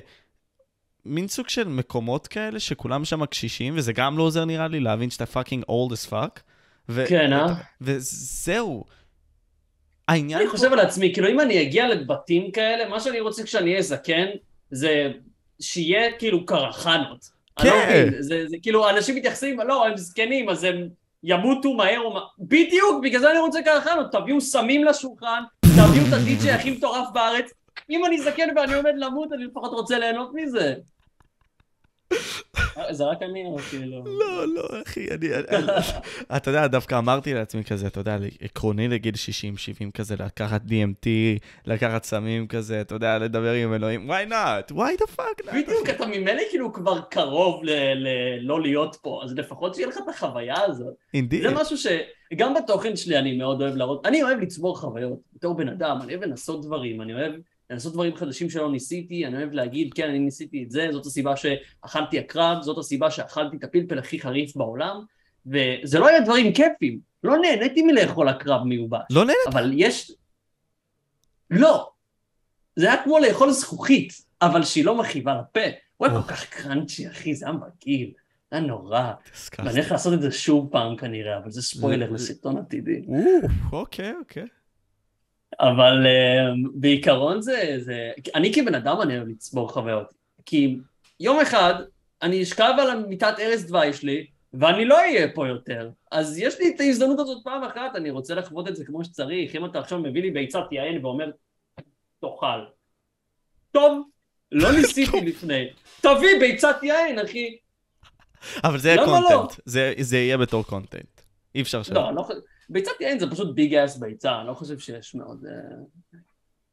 מין 1.05 1.27
סוג 1.27 1.49
של 1.49 1.67
מקומות 1.67 2.27
כאלה, 2.27 2.59
שכולם 2.59 3.05
שם 3.05 3.25
קשישים, 3.25 3.73
וזה 3.77 3.93
גם 3.93 4.17
לא 4.17 4.23
עוזר 4.23 4.45
נראה 4.45 4.67
לי 4.67 4.79
להבין 4.79 5.09
שאתה 5.09 5.25
fucking 5.25 5.63
old 5.63 5.91
as 5.93 6.09
fuck. 6.11 6.39
ו- 6.89 7.05
כן, 7.09 7.33
אה? 7.33 7.53
וזהו. 7.81 8.83
העניין 10.07 10.39
אני 10.39 10.47
פה- 10.47 10.51
חושב 10.57 10.73
על 10.73 10.79
עצמי, 10.79 11.13
כאילו 11.13 11.27
אם 11.29 11.39
אני 11.39 11.61
אגיע 11.61 11.87
לבתים 11.87 12.51
כאלה, 12.51 12.89
מה 12.89 12.99
שאני 12.99 13.19
רוצה 13.19 13.43
כשאני 13.43 13.71
אהיה 13.71 13.81
זקן, 13.81 14.25
זה 14.71 15.11
שיהיה 15.61 16.11
כאילו 16.11 16.45
קרחנות. 16.45 17.29
אני 17.59 17.69
לא 17.69 17.73
כן. 17.73 18.07
מבין, 18.07 18.21
זה, 18.21 18.43
זה 18.47 18.57
כאילו, 18.61 18.89
אנשים 18.89 19.15
מתייחסים, 19.15 19.59
לא, 19.59 19.85
הם 19.85 19.97
זקנים, 19.97 20.49
אז 20.49 20.63
הם 20.63 20.89
ימותו 21.23 21.73
מהר 21.73 21.99
או 21.99 22.13
מה... 22.13 22.19
בדיוק, 22.39 23.03
בגלל 23.03 23.21
זה 23.21 23.31
אני 23.31 23.39
רוצה 23.39 23.61
קרחנות, 23.61 24.11
תביאו 24.11 24.41
סמים 24.41 24.83
לשולחן, 24.83 25.43
תביאו 25.61 26.07
את 26.07 26.13
הדי-ג'יי 26.13 26.51
הכי 26.51 26.71
מטורף 26.71 27.07
בארץ. 27.13 27.51
אם 27.89 28.05
אני 28.05 28.21
זקן 28.21 28.47
ואני 28.55 28.73
עומד 28.73 28.93
למות, 28.95 29.33
אני 29.33 29.45
לפחות 29.45 29.71
רוצה 29.71 29.99
ליהנות 29.99 30.31
מזה. 30.33 30.73
זה 32.91 33.03
רק 33.03 33.21
אני 33.21 33.45
או 33.45 33.57
כאילו... 33.57 34.03
לא, 34.05 34.47
לא, 34.47 34.63
אחי, 34.87 35.07
אני... 35.11 35.27
אתה 36.37 36.49
יודע, 36.49 36.67
דווקא 36.67 36.97
אמרתי 36.97 37.33
לעצמי 37.33 37.63
כזה, 37.63 37.87
אתה 37.87 37.99
יודע, 37.99 38.17
עקרוני 38.41 38.87
לגיל 38.87 39.13
60-70 39.87 39.91
כזה, 39.93 40.15
לקחת 40.19 40.61
DMT, 40.61 41.07
לקחת 41.65 42.03
סמים 42.03 42.47
כזה, 42.47 42.81
אתה 42.81 42.95
יודע, 42.95 43.17
לדבר 43.17 43.53
עם 43.53 43.73
אלוהים, 43.73 44.11
why 44.11 44.29
not? 44.29 44.71
why 44.71 45.01
the 45.01 45.11
fuck 45.19 45.45
not? 45.45 45.55
בדיוק, 45.55 45.89
אתה 45.89 46.05
ממילא 46.05 46.41
כאילו 46.49 46.73
כבר 46.73 47.01
קרוב 47.01 47.63
ל- 47.63 47.93
ל- 47.93 48.39
לא 48.41 48.61
להיות 48.61 48.97
פה, 49.01 49.21
אז 49.23 49.33
לפחות 49.35 49.75
שיהיה 49.75 49.87
לך 49.87 49.97
את 49.97 50.09
החוויה 50.09 50.61
הזאת. 50.65 50.93
Indeed. 51.15 51.41
זה 51.41 51.55
משהו 51.55 51.77
שגם 51.77 52.53
בתוכן 52.53 52.95
שלי 52.95 53.17
אני 53.17 53.37
מאוד 53.37 53.61
אוהב 53.61 53.75
להראות. 53.75 54.05
אני 54.05 54.23
אוהב 54.23 54.39
לצבור 54.39 54.77
חוויות 54.79 55.19
בתור 55.33 55.53
בן 55.57 55.69
אדם, 55.69 55.97
אני 56.03 56.15
אוהב 56.15 56.23
לנסות 56.23 56.65
דברים, 56.65 57.01
אני 57.01 57.13
אוהב 57.13 57.33
לנסות 57.69 57.93
דברים 57.93 58.15
חדשים 58.15 58.49
שלא 58.49 58.71
ניסיתי, 58.71 59.25
אני 59.25 59.37
אוהב 59.37 59.51
להגיד, 59.51 59.93
כן, 59.93 60.09
אני 60.09 60.19
ניסיתי 60.19 60.63
את 60.63 60.71
זה, 60.71 60.87
זאת 60.91 61.05
הסיבה 61.05 61.33
שאכלתי 61.35 62.19
עקרב, 62.19 62.61
זאת 62.61 62.77
הסיבה 62.77 63.11
שאכלתי 63.11 63.57
את 63.57 63.63
הפלפל 63.63 63.99
הכי 63.99 64.19
חריף 64.19 64.55
בעולם, 64.55 65.01
וזה 65.45 65.99
לא 65.99 66.07
היה 66.07 66.19
דברים 66.19 66.53
כיפים, 66.53 66.99
לא 67.23 67.37
נהניתי 67.37 67.81
מלאכול 67.81 68.29
עקרב 68.29 68.63
מיובש, 68.63 69.01
לא 69.09 69.21
נהנית? 69.21 69.37
אבל 69.47 69.71
יש... 69.75 70.11
לא. 71.49 71.89
זה 72.75 72.91
היה 72.91 73.03
כמו 73.03 73.19
לאכול 73.19 73.51
זכוכית, 73.51 74.13
אבל 74.41 74.63
שהיא 74.63 74.85
לא 74.85 74.95
מכאיבה 74.95 75.35
לפה. 75.41 75.59
הוא 75.97 76.07
היה. 76.07 76.21
כל 76.21 76.27
כך 76.27 76.49
קראנצ'י, 76.49 77.07
אחי, 77.07 77.35
זה 77.35 77.45
היה 77.45 77.55
מגעיל. 77.55 78.13
היה 78.51 78.61
נורא. 78.61 79.11
ואני 79.57 79.71
הולך 79.71 79.91
לעשות 79.91 80.13
את 80.13 80.21
זה 80.21 80.31
שוב 80.31 80.69
פעם 80.71 80.95
כנראה, 80.95 81.37
אבל 81.37 81.51
זה 81.51 81.61
ספוילר 81.61 82.11
לסרטון 82.11 82.57
עתידי. 82.57 83.01
אוקיי, 83.71 84.13
אוקיי. 84.19 84.45
אבל 85.59 86.05
uh, 86.05 86.69
בעיקרון 86.73 87.41
זה, 87.41 87.73
זה... 87.77 88.11
אני 88.35 88.53
כבן 88.53 88.75
אדם 88.75 89.01
אני 89.01 89.17
אוהב 89.17 89.27
לצבור 89.27 89.69
חוויות. 89.71 90.13
כי 90.45 90.77
יום 91.19 91.39
אחד 91.39 91.73
אני 92.21 92.43
אשכב 92.43 92.73
על 92.81 92.89
המיטת 92.89 93.33
ערש 93.39 93.61
דווי 93.61 93.93
שלי, 93.93 94.27
ואני 94.53 94.85
לא 94.85 94.97
אהיה 94.97 95.27
פה 95.33 95.47
יותר. 95.47 95.89
אז 96.11 96.37
יש 96.39 96.59
לי 96.59 96.73
את 96.75 96.79
ההזדמנות 96.79 97.19
הזאת 97.19 97.43
פעם 97.43 97.63
אחת, 97.63 97.95
אני 97.95 98.09
רוצה 98.09 98.35
לחוות 98.35 98.67
את 98.67 98.75
זה 98.75 98.85
כמו 98.85 99.03
שצריך. 99.03 99.55
אם 99.55 99.65
אתה 99.65 99.79
עכשיו 99.79 99.99
מביא 99.99 100.21
לי 100.21 100.31
ביצת 100.31 100.63
יין 100.71 101.05
ואומר, 101.05 101.31
תאכל. 102.21 102.59
טוב, 103.71 104.07
לא 104.51 104.71
ניסיתי 104.77 105.21
לפני. 105.21 105.67
תביא 106.01 106.39
ביצת 106.39 106.75
יין, 106.83 107.19
אחי. 107.19 107.57
אבל 108.63 108.77
זה 108.77 108.89
יהיה 108.89 109.01
למה 109.03 109.19
לא? 109.19 109.27
קונטנט. 109.37 109.59
זה- 109.65 109.93
זה 109.99 110.17
יהיה 110.17 110.37
בתור 110.37 110.63
קונטנט. 110.63 111.21
אי 111.55 111.61
אפשר 111.61 111.83
שלא. 111.83 112.01
לא, 112.01 112.15
לא. 112.15 112.23
ביצת 112.69 112.91
יין 113.01 113.19
זה 113.19 113.31
פשוט 113.31 113.55
ביג 113.55 113.75
אס 113.75 113.97
ביצה, 113.97 114.39
אני 114.39 114.47
לא 114.47 114.53
חושב 114.53 114.79
שיש 114.79 115.15
מאוד... 115.15 115.45
אה, 115.45 116.19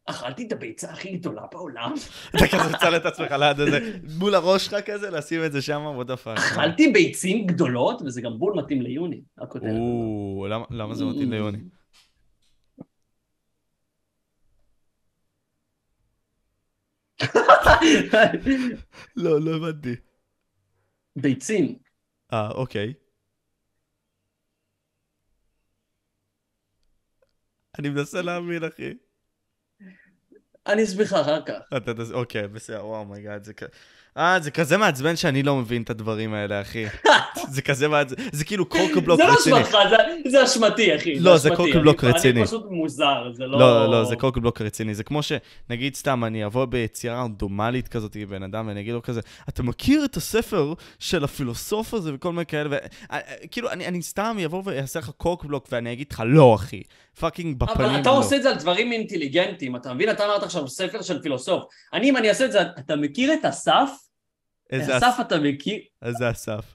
אכלתי 0.06 0.46
את 0.46 0.52
הביצה 0.52 0.90
הכי 0.90 1.16
גדולה 1.16 1.42
בעולם. 1.52 1.92
אתה 2.36 2.46
כזה 2.48 2.72
מצל 2.76 2.96
את 2.96 3.06
עצמך 3.06 3.30
ליד 3.30 3.60
הזה, 3.60 3.78
מול 4.18 4.34
הראש 4.34 4.66
שלך 4.66 4.84
כזה, 4.86 5.10
לשים 5.10 5.44
את 5.44 5.52
זה 5.52 5.62
שם, 5.62 5.82
what 6.00 6.06
the 6.06 6.26
fuck. 6.26 6.38
אכלתי 6.38 6.88
ביצים 6.92 7.46
גדולות, 7.46 8.02
וזה 8.02 8.20
גם 8.20 8.38
בול 8.38 8.54
מתאים 8.56 8.82
ליוני, 8.82 9.20
הכותרת. 9.38 9.70
למה- 10.48 10.64
למה 10.70 10.94
זה 10.94 11.04
מתאים 11.04 11.30
ליוני? 11.30 11.58
לא, 19.16 19.40
לא 19.40 19.56
הבנתי. 19.56 19.94
ביצים. 21.16 21.78
אה, 22.32 22.50
אוקיי. 22.50 22.94
אני 27.78 27.88
מנסה 27.88 28.22
להאמין, 28.22 28.64
אחי. 28.64 28.94
אני 30.66 30.84
אסביר 30.84 31.06
לך 31.06 31.12
אחר 31.12 31.42
כך. 31.42 31.60
אוקיי, 32.12 32.48
בסדר, 32.48 32.86
oh 32.86 33.04
my 33.04 33.18
god, 33.18 33.44
זה 33.44 33.54
כ... 33.54 33.62
אה, 34.18 34.40
זה 34.40 34.50
כזה 34.50 34.76
מעצבן 34.76 35.16
שאני 35.16 35.42
לא 35.42 35.56
מבין 35.56 35.82
את 35.82 35.90
הדברים 35.90 36.34
האלה, 36.34 36.60
אחי. 36.60 36.84
זה 37.54 37.62
כזה 37.62 37.88
מעצבן, 37.88 38.22
זה 38.32 38.44
כאילו 38.44 38.66
cockblock 38.68 39.20
זה 39.20 39.26
לא 39.26 39.32
רציני. 39.32 39.62
אשמתך, 39.62 39.76
זה- 39.90 40.30
זה 40.30 40.44
אשמתי, 40.44 40.96
אחי. 40.96 41.18
לא, 41.18 41.36
זה 41.36 41.48
זה 41.48 41.54
אני- 41.54 41.90
רציני. 42.02 42.40
אני 42.40 42.46
פשוט 42.46 42.66
מוזר, 42.70 43.32
זה 43.32 43.44
לא... 43.46 43.58
לא, 43.58 43.90
לא, 43.90 44.04
זה 44.04 44.16
cockblock 44.16 44.60
רציני. 44.60 44.94
זה 44.94 45.04
כמו 45.04 45.20
שנגיד 45.22 45.94
סתם, 45.94 46.24
אני 46.24 46.46
אבוא 46.46 46.64
בצורה 46.64 47.22
רנדומלית 47.22 47.88
כזאת 47.88 48.16
עם 48.16 48.28
בן 48.28 48.42
אדם, 48.42 48.68
ואני 48.68 48.80
אגיד 48.80 48.92
לו 48.94 49.02
כזה, 49.02 49.20
אתה 49.48 49.62
מכיר 49.62 50.04
את 50.04 50.16
הספר 50.16 50.72
של 50.98 51.24
הפילוסוף 51.24 51.94
הזה 51.94 52.14
וכל 52.14 52.32
מיני 52.32 52.46
כאלה, 52.46 52.76
וכאילו, 53.44 53.70
אני, 53.70 53.86
אני 53.86 54.02
סתם 54.02 54.36
אבוא 54.44 54.62
ואעשה 54.64 54.98
לך 54.98 55.10
cockblock, 55.16 55.68
ואני 55.72 55.92
אגיד 55.92 56.06
לך, 56.12 56.22
לא, 56.26 56.54
אחי. 56.54 56.82
fucking 57.20 57.58
בפנים, 57.58 57.88
אבל 57.90 58.00
אתה 58.00 58.08
לא. 58.10 58.18
עושה 58.18 58.36
את 58.36 58.42
זה 58.42 58.50
על 58.50 58.56
דברים 58.56 58.92
אינטליגנטיים, 58.92 59.76
אתה 59.76 59.94
מבין? 59.94 60.10
אתה 60.10 60.24
אמרת 60.24 60.42
עכשיו 60.42 60.68
ספר 60.68 61.02
של 61.02 61.22
פילוסוף. 61.22 61.64
אני, 61.92 62.10
אם 62.10 62.16
אני 62.16 62.28
אעשה 62.28 62.44
את 62.44 62.52
זה, 62.52 62.60
אתה 62.78 62.96
מכיר 62.96 63.34
את 63.34 63.44
אסף? 63.44 63.88
איזה 64.70 64.98
אסף 64.98 65.16
אתה 65.20 65.34
מכיר? 65.42 65.80
איזה 66.02 66.30
אסף. 66.30 66.74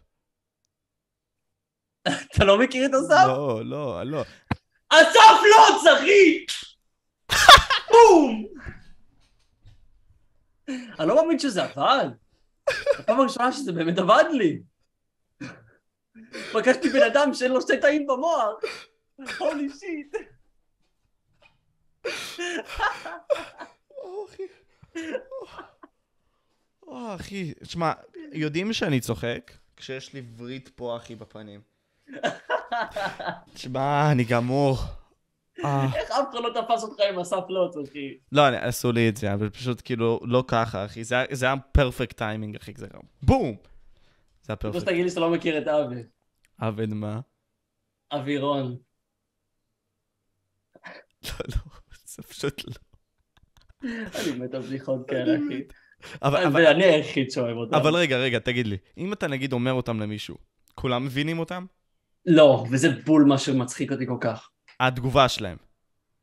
אתה 2.02 2.46
לא 2.46 2.60
מכיר 2.60 2.86
את 2.86 2.92
אסף? 2.94 3.24
לא, 3.28 3.62
לא, 3.66 4.04
לא. 4.04 4.24
אסף 4.90 5.40
לוץ, 5.44 5.86
אחי! 5.98 6.46
בום! 7.92 8.46
אני 10.70 11.08
לא 11.08 11.16
מאמין 11.16 11.40
שזה 11.40 11.64
עבד. 11.64 12.10
הפעם 13.00 13.20
הראשונה 13.20 13.52
שזה 13.52 13.72
באמת 13.72 13.98
עבד 13.98 14.24
לי. 14.32 14.62
פגשתי 16.54 16.90
בן 16.90 17.04
אדם 17.12 17.34
שאין 17.34 17.52
לו 17.52 17.62
שתי 17.62 17.78
תאים 17.78 18.08
במוח. 18.08 18.62
הולי 19.40 19.70
שיט. 19.70 20.16
אחי. 24.30 24.44
או, 26.90 27.16
אחי, 27.16 27.54
תשמע, 27.54 27.92
יודעים 28.34 28.74
שאני 28.74 29.00
צוחק 29.00 29.52
כשיש 29.78 30.14
לי 30.14 30.22
וריד 30.38 30.70
פה, 30.76 30.98
אחי, 30.98 31.16
בפנים. 31.16 31.62
תשמע, 33.54 34.12
אני 34.12 34.24
גמור. 34.24 34.78
אה. 35.66 35.86
איך 35.96 36.12
אף 36.12 36.28
אחד 36.32 36.40
לא 36.44 36.62
תפס 36.62 36.84
אותך 36.84 37.00
עם 37.10 37.20
אסף 37.20 37.44
לוץ, 37.50 37.90
אחי? 37.90 38.18
לא, 38.32 38.48
אני- 38.48 38.58
עשו 38.58 38.92
לי 38.92 39.10
את 39.10 39.18
זה, 39.18 39.34
אבל 39.34 39.50
פשוט 39.50 39.82
כאילו, 39.86 40.20
לא 40.24 40.44
ככה, 40.48 40.86
אחי. 40.86 41.04
זה 41.04 41.16
היה- 41.16 41.36
זה 41.36 41.46
היה 41.46 41.56
פרפקט 41.72 42.18
טיימינג, 42.18 42.56
אחי, 42.56 42.74
זה 42.78 42.88
גם 42.94 43.00
בום! 43.24 43.56
זה 44.44 44.54
היה 44.54 44.56
פרפקט. 44.56 44.82
שתגיד 44.82 45.04
לי 45.04 45.10
שאתה 45.10 45.20
לא 45.20 45.30
מכיר 45.32 45.58
את 45.58 45.68
אבי. 45.68 46.04
עבד 46.58 46.94
מה? 46.94 47.20
אבירון. 48.12 48.78
לא, 51.24 51.32
לא, 51.50 51.62
זה 52.06 52.24
פשוט 52.24 52.62
לא. 52.68 52.74
אני 53.84 54.40
מת 54.40 54.54
על 54.54 54.62
בדיחות 54.62 55.08
כאלה, 55.10 55.36
אחי. 55.36 55.64
אבל, 56.22 56.44
אבל, 56.44 56.66
ואני 56.66 56.84
היחיד 56.84 57.32
שאוהב 57.32 57.58
אותם. 57.58 57.76
אבל 57.76 57.96
רגע, 57.96 58.18
רגע, 58.18 58.40
תגיד 58.40 58.68
לי, 58.68 58.78
אם 58.98 59.14
אתה 59.14 59.28
נגיד 59.28 59.54
אומר 59.54 59.74
אותם 59.74 60.00
למישהו, 60.00 60.36
כולם 60.76 61.06
מבינים 61.06 61.40
אותם? 61.40 61.66
לא, 62.26 62.66
וזה 62.72 62.90
בול 63.06 63.24
מה 63.24 63.38
שמצחיק 63.38 63.92
אותי 63.92 64.08
כל 64.08 64.18
כך. 64.22 64.50
התגובה 64.80 65.30
שלהם. 65.30 65.58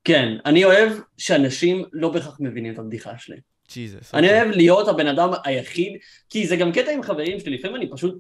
כן, 0.05 0.29
אני 0.47 0.65
אוהב 0.65 0.93
שאנשים 1.19 1.85
לא 1.93 2.09
בהכרח 2.09 2.37
מבינים 2.41 2.73
את 2.73 2.79
הבדיחה 2.79 3.19
שלי. 3.19 3.37
ג'יזוס. 3.75 4.15
אני 4.15 4.27
אוקיי. 4.27 4.43
אוהב 4.43 4.57
להיות 4.57 4.89
הבן 4.89 5.07
אדם 5.07 5.31
היחיד, 5.45 5.93
כי 6.31 6.47
זה 6.47 6.57
גם 6.57 6.73
קטע 6.73 6.91
עם 6.91 7.03
חברים 7.03 7.41
שלי, 7.41 7.59
לפעמים 7.59 7.77
אני 7.77 7.91
פשוט, 7.91 8.19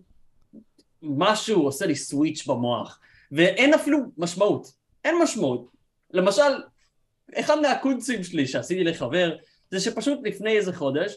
משהו 1.02 1.62
עושה 1.62 1.86
לי 1.86 1.94
סוויץ' 1.94 2.46
במוח, 2.46 3.00
ואין 3.32 3.74
אפילו 3.74 3.98
משמעות, 4.16 4.72
אין 5.04 5.14
משמעות. 5.22 5.70
למשל, 6.12 6.42
אחד 7.34 7.60
מהקונצים 7.60 8.24
שלי 8.24 8.46
שעשיתי 8.46 8.84
לחבר, 8.84 9.36
זה 9.70 9.80
שפשוט 9.80 10.18
לפני 10.24 10.56
איזה 10.56 10.72
חודש, 10.72 11.14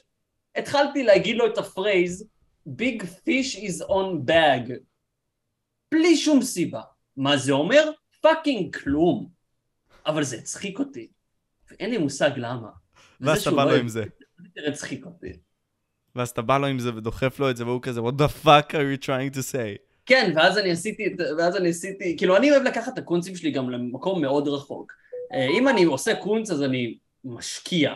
התחלתי 0.56 1.04
להגיד 1.04 1.36
לו 1.36 1.48
את 1.48 1.58
ה 1.58 1.67
phrase, 1.67 2.28
Big 2.68 3.04
fish 3.04 3.56
is 3.56 3.86
on 3.88 4.30
bag, 4.30 4.72
בלי 5.92 6.18
שום 6.18 6.42
סיבה. 6.42 6.82
מה 7.18 7.38
זה 7.38 7.52
אומר? 7.52 7.92
fucking 8.22 8.76
כלום. 8.76 9.30
אבל 10.06 10.24
זה 10.24 10.38
הצחיק 10.38 10.80
אותי, 10.80 11.08
ואין 11.72 11.90
לי 11.90 11.98
מושג 11.98 12.32
למה. 12.38 12.70
ואז 13.22 13.42
אתה 13.42 13.52
בא 13.52 13.66
לא 13.66 13.72
לו 13.72 13.78
עם 13.78 13.88
זה. 13.88 14.04
יותר 14.46 14.70
הצחיק 14.70 15.06
אותי. 15.06 15.34
ואז 16.16 16.30
אתה 16.30 16.42
בא 16.42 16.58
לו 16.58 16.68
עם 16.68 16.80
זה 16.80 16.96
ודוחף 16.96 17.40
לו 17.40 17.50
את 17.50 17.58
זה, 17.58 17.66
והוא 17.66 17.82
כזה, 17.82 18.00
what 18.00 18.22
the 18.22 18.46
fuck 18.46 18.72
are 18.72 19.02
you 19.02 19.06
trying 19.06 19.36
to 19.36 19.42
say? 19.52 19.78
כן, 20.06 20.32
ואז 20.36 20.58
אני 20.58 20.72
עשיתי, 20.72 21.16
ואז 21.38 21.56
אני 21.56 21.70
עשיתי, 21.70 22.18
כאילו 22.18 22.38
אני 22.38 22.52
אוהב 22.52 22.64
לקחת 22.64 22.94
את 22.94 22.98
הקונצים 22.98 23.36
שלי 23.36 23.52
גם 23.52 23.70
למקום 23.70 24.22
מאוד 24.22 24.48
רחוק. 24.48 24.94
אה, 25.34 25.48
אם 25.58 25.68
אני 25.68 25.84
עושה 25.84 26.16
קונץ 26.16 26.52
אז 26.52 26.64
אני 26.64 26.98
משקיע. 27.24 27.94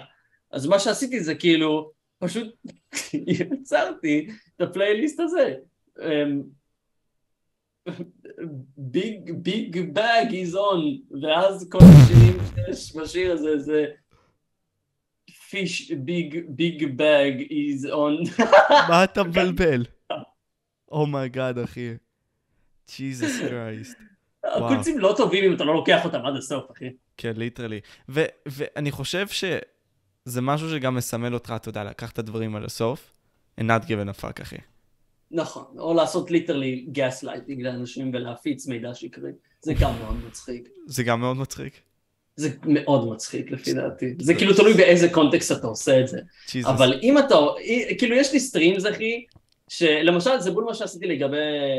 אז 0.52 0.66
מה 0.66 0.80
שעשיתי 0.80 1.20
זה 1.20 1.36
כאילו, 1.36 1.92
פשוט 2.24 2.56
יצרתי 3.14 4.28
את 4.56 4.62
הפלייליסט 4.62 5.20
הזה. 5.20 5.54
אמ, 6.02 6.42
big 8.78 9.32
big 9.32 9.94
bag 9.94 10.34
is 10.34 10.56
on, 10.56 10.98
ואז 11.22 11.70
כל 11.70 11.80
השירים 11.82 12.38
שיש 12.56 12.96
בשיר 12.96 13.32
הזה 13.34 13.60
זה 13.60 13.86
fish 15.50 15.92
big 15.92 16.44
big 16.48 16.98
bag 16.98 17.44
is 17.52 17.86
on. 17.86 18.18
מה 18.90 19.04
אתה 19.04 19.24
מבלבל? 19.24 19.86
oh 20.92 21.08
my 21.08 21.25
god, 21.25 21.58
אחי. 21.60 21.90
Jesus 22.98 23.40
Christ. 23.50 23.98
הקונצים 24.44 25.00
לא 25.00 25.14
טובים 25.18 25.44
אם 25.44 25.56
אתה 25.56 25.64
לא 25.64 25.74
לוקח 25.74 26.06
אותם 26.06 26.26
עד 26.26 26.36
הסוף, 26.36 26.72
אחי. 26.72 26.90
כן, 27.18 27.34
literally. 27.36 27.80
ואני 28.46 28.92
חושב 28.92 29.28
שזה 30.30 30.42
משהו 30.42 30.70
שגם 30.70 30.96
מסמל 30.96 31.34
אותך, 31.34 31.54
אתה 31.56 31.70
יודע, 31.70 31.84
לקח 31.84 32.12
את 32.12 32.20
הדברים 32.20 32.56
עד 32.56 32.64
הסוף, 32.64 33.12
and 33.60 33.64
not 33.64 33.86
giving 33.86 34.18
a 34.18 34.22
fuck, 34.22 34.42
אחי. 34.42 34.56
נכון, 35.32 35.66
או 35.78 35.94
לעשות 35.94 36.32
literally 36.32 36.86
gaslighting 36.92 37.62
לאנשים 37.62 38.12
ולהפיץ 38.14 38.68
מידע 38.68 38.94
שקרי, 38.94 39.32
זה 39.62 39.74
גם 39.80 40.00
מאוד 40.00 40.18
מצחיק. 40.28 40.70
זה 40.86 41.04
גם 41.04 41.22
מאוד 41.22 41.38
מצחיק. 41.38 41.82
זה 42.36 42.50
מאוד 42.66 43.14
מצחיק 43.14 43.52
לפי 43.52 43.74
דעתי. 43.74 44.14
זה 44.20 44.36
כאילו 44.36 44.54
תלוי 44.54 44.74
באיזה 44.74 45.10
context 45.10 45.52
אתה 45.52 45.68
עושה 45.68 46.00
את 46.00 46.08
זה. 46.08 46.20
Jesus. 46.48 46.70
אבל 46.70 47.00
אם 47.04 47.18
אתה, 47.18 47.36
כאילו 47.98 48.16
יש 48.16 48.34
לי 48.34 48.40
streams 48.40 48.86
אחי, 48.86 49.26
שלמשל 49.68 50.40
זה 50.40 50.52
בול 50.52 50.64
מה 50.64 50.74
שעשיתי 50.74 51.08
לגבי 51.08 51.38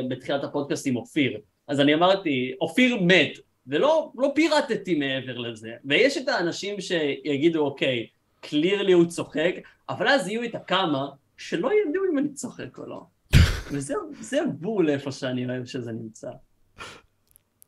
בתחילת 0.08 0.44
הפודקאסט 0.44 0.86
עם 0.86 0.96
אופיר. 0.96 1.40
אז 1.68 1.80
אני 1.80 1.94
אמרתי, 1.94 2.52
אופיר 2.60 2.96
מת, 3.00 3.38
ולא 3.66 4.12
לא 4.16 4.32
פירטתי 4.34 4.94
מעבר 4.94 5.38
לזה. 5.38 5.70
ויש 5.84 6.18
את 6.18 6.28
האנשים 6.28 6.80
שיגידו, 6.80 7.64
אוקיי, 7.64 8.06
קלירלי 8.48 8.92
הוא 8.92 9.06
צוחק, 9.06 9.54
אבל 9.88 10.08
אז 10.08 10.28
יהיו 10.28 10.44
את 10.44 10.54
הכמה 10.54 11.08
שלא 11.36 11.70
ידעו 11.72 12.02
אם 12.12 12.18
אני 12.18 12.28
צוחק 12.28 12.78
או 12.78 12.86
לא. 12.86 13.06
וזה 13.72 13.94
זה 14.20 14.38
בול 14.58 14.90
איפה 14.90 15.12
שאני 15.12 15.46
אוהב 15.46 15.64
שזה 15.64 15.92
נמצא. 15.92 16.28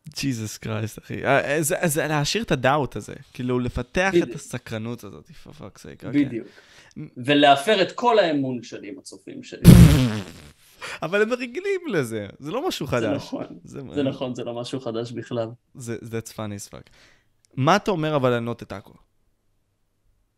ג'יזוס 0.09 0.59
קרייסט, 0.59 0.99
אחי. 0.99 1.25
אה, 1.25 1.63
זה, 1.63 1.77
זה 1.85 2.07
להשאיר 2.07 2.45
את 2.45 2.51
הדאוט 2.51 2.97
הזה. 2.97 3.15
כאילו, 3.33 3.59
לפתח 3.59 4.09
את 4.09 4.23
בדיוק. 4.23 4.37
הסקרנות 4.37 5.05
הזאת, 5.05 5.29
for 5.29 5.51
fuck's 5.51 5.79
sake. 5.79 6.07
אוקיי. 6.07 6.25
בדיוק. 6.25 6.49
ולהפר 7.17 7.83
את 7.83 7.93
כל 7.93 8.19
האמון 8.19 8.63
שלי 8.63 8.89
עם 8.89 8.99
הצופים 8.99 9.43
שלי. 9.43 9.63
אבל 11.03 11.23
הם 11.23 11.33
רגילים 11.33 11.81
לזה, 11.89 12.27
זה 12.39 12.51
לא 12.51 12.69
משהו 12.69 12.87
חדש. 12.87 13.03
זה 13.03 13.15
נכון, 13.15 13.47
זה, 13.65 13.81
זה 13.95 14.03
נכון, 14.03 14.35
זה 14.35 14.45
לא 14.45 14.61
משהו 14.61 14.81
חדש 14.81 15.13
בכלל. 15.13 15.49
זה, 15.75 15.97
that's 16.03 16.33
funny 16.33 16.67
as 16.67 16.73
fuck. 16.73 16.91
מה 17.57 17.77
אתה 17.77 17.91
אומר 17.91 18.17
אבל 18.17 18.33
על 18.33 18.41
נוט 18.41 18.63
את 18.63 18.73
עכו? 18.73 18.95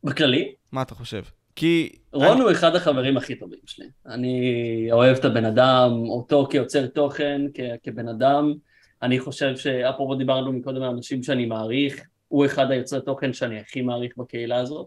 בכללי, 0.04 0.54
מה 0.72 0.82
אתה 0.82 0.94
חושב? 0.94 1.22
כי... 1.56 1.92
רון 2.12 2.40
הוא 2.40 2.50
אחד 2.50 2.76
החברים 2.76 3.16
הכי 3.16 3.34
טובים 3.34 3.58
שלי. 3.66 3.86
אני 4.06 4.52
אוהב 4.92 5.16
את 5.16 5.24
הבן 5.24 5.44
אדם, 5.44 5.90
אותו 6.08 6.46
כיוצר 6.50 6.86
תוכן, 6.86 7.40
כ- 7.54 7.60
כבן 7.82 8.08
אדם. 8.08 8.54
אני 9.02 9.20
חושב 9.20 9.56
שאפרופו 9.56 10.14
דיברנו 10.14 10.52
מקודם 10.52 10.82
על 10.82 10.88
אנשים 10.88 11.22
שאני 11.22 11.46
מעריך, 11.46 12.00
הוא 12.28 12.46
אחד 12.46 12.70
היוצרי 12.70 13.00
תוכן 13.00 13.32
שאני 13.32 13.60
הכי 13.60 13.82
מעריך 13.82 14.12
בקהילה 14.16 14.56
הזאת, 14.56 14.86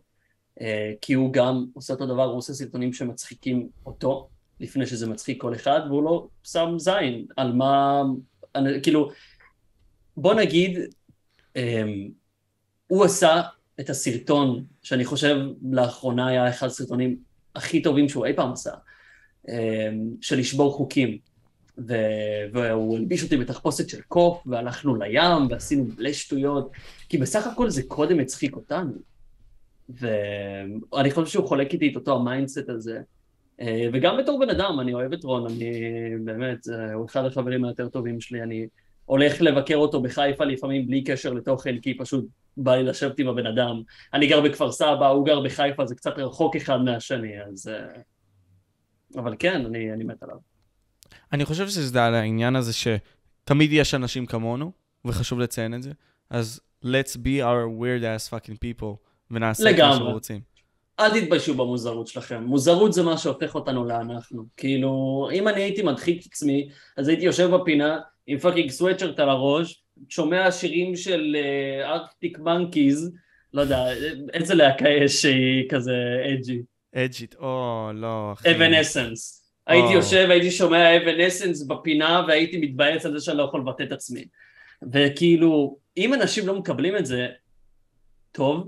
אה, 0.62 0.92
כי 1.02 1.14
הוא 1.14 1.34
גם 1.34 1.66
עושה 1.74 1.94
אותו 1.94 2.06
דבר, 2.06 2.24
הוא 2.24 2.38
עושה 2.38 2.54
סרטונים 2.54 2.94
שמצחיקים 2.94 3.70
אותו, 3.86 4.30
לפני 4.60 4.86
שזה 4.86 5.08
מצחיק 5.10 5.42
כל 5.42 5.54
אחד, 5.56 5.82
והוא 5.88 6.04
לא 6.04 6.28
שם 6.44 6.74
זין 6.78 7.26
על 7.38 7.54
מה... 7.54 8.02
אני- 8.56 8.82
כאילו, 8.84 9.12
בוא 10.18 10.34
נגיד, 10.34 10.80
אמ, 11.56 12.10
הוא 12.88 13.06
עשה 13.06 13.42
את 13.82 13.90
הסרטון, 13.90 14.64
שאני 14.84 15.06
חושב 15.06 15.38
לאחרונה 15.72 16.28
היה 16.28 16.50
אחד 16.50 16.68
הסרטונים 16.68 17.18
הכי 17.56 17.82
טובים 17.82 18.10
שהוא 18.10 18.26
אי 18.26 18.34
פעם 18.34 18.52
עשה, 18.52 18.72
אמ, 19.50 19.54
של 20.22 20.38
לשבור 20.38 20.74
חוקים. 20.74 21.18
ו- 21.88 22.54
והוא 22.54 22.98
הלביש 22.98 23.24
אותי 23.24 23.38
בתחפושת 23.38 23.90
של 23.90 24.02
קוף, 24.02 24.44
והלכנו 24.46 24.96
לים, 24.96 25.48
ועשינו 25.50 25.88
מלא 25.98 26.14
שטויות, 26.14 26.72
כי 27.10 27.18
בסך 27.18 27.48
הכל 27.48 27.70
זה 27.70 27.84
קודם 27.88 28.20
הצחיק 28.20 28.56
אותנו. 28.56 28.94
ואני 29.90 31.12
חושב 31.12 31.28
שהוא 31.28 31.48
חולק 31.48 31.74
איתי 31.74 31.90
את 31.92 31.96
אותו 31.96 32.16
ה 32.16 32.22
mindset 32.22 32.70
הזה. 32.70 33.02
אה, 33.62 33.90
וגם 33.94 34.18
בתור 34.18 34.40
בן 34.40 34.50
אדם, 34.50 34.80
אני 34.82 34.94
אוהב 34.94 35.14
את 35.14 35.24
רון, 35.24 35.52
אני 35.52 35.72
באמת, 36.24 36.68
אה, 36.70 36.94
הוא 36.94 37.06
אחד 37.06 37.26
החברים 37.26 37.66
היותר 37.66 37.88
טובים 37.88 38.22
שלי, 38.22 38.44
אני 38.44 38.68
הולך 39.12 39.42
לבקר 39.42 39.76
אותו 39.76 40.02
בחיפה 40.02 40.46
לפעמים 40.46 40.88
בלי 40.88 41.04
קשר 41.04 41.34
לתוכן, 41.34 41.80
כי 41.80 41.98
פשוט 41.98 42.26
בא 42.58 42.76
לי 42.76 42.84
לשבת 42.84 43.20
עם 43.20 43.28
הבן 43.28 43.46
אדם. 43.46 43.82
אני 44.14 44.28
גר 44.28 44.42
בכפר 44.42 44.72
סבא, 44.72 45.08
הוא 45.08 45.26
גר 45.26 45.40
בחיפה, 45.40 45.86
זה 45.86 45.96
קצת 45.96 46.14
רחוק 46.18 46.56
אחד 46.56 46.78
מהשני, 46.78 47.44
אז... 47.44 47.68
אה, 47.68 48.02
אבל 49.22 49.36
כן, 49.40 49.66
אני, 49.66 49.94
אני 49.94 50.04
מת 50.04 50.24
עליו. 50.24 50.36
אני 51.34 51.46
חושב 51.46 51.68
שזה 51.68 52.06
על 52.06 52.16
העניין 52.16 52.56
הזה 52.56 52.74
שתמיד 52.74 53.74
יש 53.74 53.94
אנשים 53.94 54.26
כמונו, 54.26 54.72
וחשוב 55.06 55.40
לציין 55.40 55.74
את 55.74 55.84
זה, 55.84 55.92
אז 56.30 56.62
let's 56.84 57.16
be 57.16 57.42
our 57.42 57.82
weird 57.82 58.04
ass 58.04 58.30
fucking 58.34 58.58
people, 58.66 58.96
ונעשה 59.32 59.64
את 59.64 59.68
מה 59.68 59.72
לגמרי. 59.72 59.94
שאנחנו 59.94 60.14
רוצים. 60.14 60.42
אל 61.00 61.22
תתביישו 61.22 61.54
במוזרות 61.54 62.08
שלכם. 62.08 62.44
מוזרות 62.44 62.94
זה 62.94 63.04
מה 63.04 63.18
שהופך 63.18 63.56
אותנו 63.56 63.86
לאנחנו. 63.86 64.46
כאילו, 64.58 65.30
אם 65.34 65.48
אני 65.48 65.62
הייתי 65.62 65.82
מדחיק 65.82 66.22
את 66.22 66.26
עצמי, 66.26 66.70
אז 66.98 67.08
הייתי 67.08 67.26
יושב 67.26 67.50
בפינה 67.56 68.00
עם 68.32 68.38
fucking 68.38 68.70
sweatshirt 68.70 69.20
על 69.20 69.30
הראש, 69.30 69.84
שומע 70.10 70.52
שירים 70.52 70.96
של 70.96 71.36
Arctic 71.84 72.38
uh, 72.38 72.42
Monkeys, 72.42 73.12
לא 73.54 73.62
יודע, 73.62 73.86
איזה 74.34 74.56
להקה 74.56 74.90
יש 74.90 75.22
שהיא 75.22 75.70
כזה 75.70 75.94
edgy. 76.34 76.62
edgy, 76.96 77.36
או, 77.36 77.90
לא, 77.94 78.34
אחי. 78.34 78.52
Evanescence. 78.52 79.52
הייתי. 79.68 79.94
יושב, 79.94 80.28
הייתי 80.30 80.52
שומע 80.52 80.98
Evanescence 80.98 81.64
בפינה 81.64 82.26
והייתי 82.28 82.58
מתבאס 82.58 83.06
על 83.06 83.20
זה 83.20 83.26
שאני 83.26 83.38
לא 83.38 83.44
יכול 83.44 83.60
לבטא 83.60 83.84
את 83.84 83.92
עצמי. 83.92 84.26
וכאילו, 84.94 85.78
אם 85.98 86.14
אנשים 86.14 86.48
לא 86.48 86.60
מקבלים 86.60 86.98
את 86.98 87.06
זה, 87.06 87.28
טוב, 88.32 88.68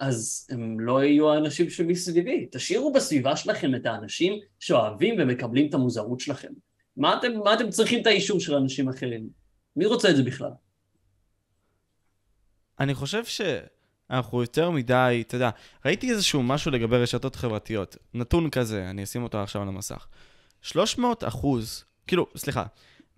אז 0.00 0.46
הם 0.50 0.80
לא 0.80 1.04
יהיו 1.04 1.32
האנשים 1.32 1.70
שמסביבי. 1.70 2.48
תשאירו 2.52 2.92
בסביבה 2.92 3.36
שלכם 3.36 3.74
את 3.74 3.86
האנשים 3.86 4.40
שאוהבים 4.60 5.14
ומקבלים 5.18 5.68
את 5.68 5.74
המוזרות 5.74 6.20
שלכם. 6.20 6.52
מה 6.98 7.18
אתם, 7.18 7.28
מה 7.44 7.54
אתם 7.54 7.70
צריכים 7.70 8.02
את 8.02 8.06
האישור 8.06 8.40
של 8.40 8.54
אנשים 8.54 8.88
אחרים? 8.88 9.28
מי 9.76 9.86
רוצה 9.86 10.10
את 10.10 10.16
זה 10.16 10.22
בכלל? 10.22 10.50
אני 12.80 12.94
חושב 12.94 13.22
שאנחנו 13.24 14.40
יותר 14.40 14.70
מדי, 14.70 15.24
אתה 15.26 15.36
יודע, 15.36 15.50
ראיתי 15.84 16.10
איזשהו 16.10 16.42
משהו 16.42 16.70
לגבי 16.70 16.96
רשתות 16.96 17.36
חברתיות. 17.36 17.96
נתון 18.14 18.50
כזה, 18.50 18.90
אני 18.90 19.04
אשים 19.04 19.22
אותו 19.22 19.42
עכשיו 19.42 19.62
על 19.62 19.68
המסך. 19.68 20.06
300 20.62 21.24
אחוז, 21.24 21.84
כאילו, 22.06 22.26
סליחה, 22.36 22.64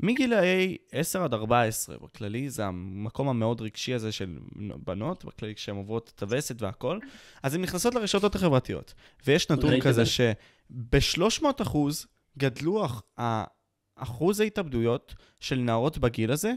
מגילאי 0.01 0.77
10 0.93 1.25
עד 1.25 1.35
14 1.35 1.97
בכללי, 1.99 2.51
זה 2.51 2.67
המקום 2.67 3.29
המאוד 3.29 3.61
רגשי 3.61 3.95
הזה 3.95 4.13
של 4.13 4.39
בנות, 4.57 5.25
בכללי 5.25 5.55
כשהן 5.55 5.77
עוברות 5.77 6.13
את 6.15 6.23
הווסת 6.23 6.63
והכל, 6.63 6.99
אז 7.43 7.55
הן 7.55 7.63
נכנסות 7.63 7.95
לרשתות 7.95 8.35
החברתיות. 8.35 8.95
ויש 9.27 9.51
נתון 9.51 9.81
כזה 9.81 10.03
את 10.03 10.07
זה. 10.07 10.13
שב-300 10.13 11.63
אחוז 11.63 12.07
גדלו 12.39 12.85
אחוז 14.03 14.41
ההתאבדויות 14.41 15.15
של 15.41 15.57
נערות 15.57 15.99
בגיל 15.99 16.33
הזה 16.33 16.53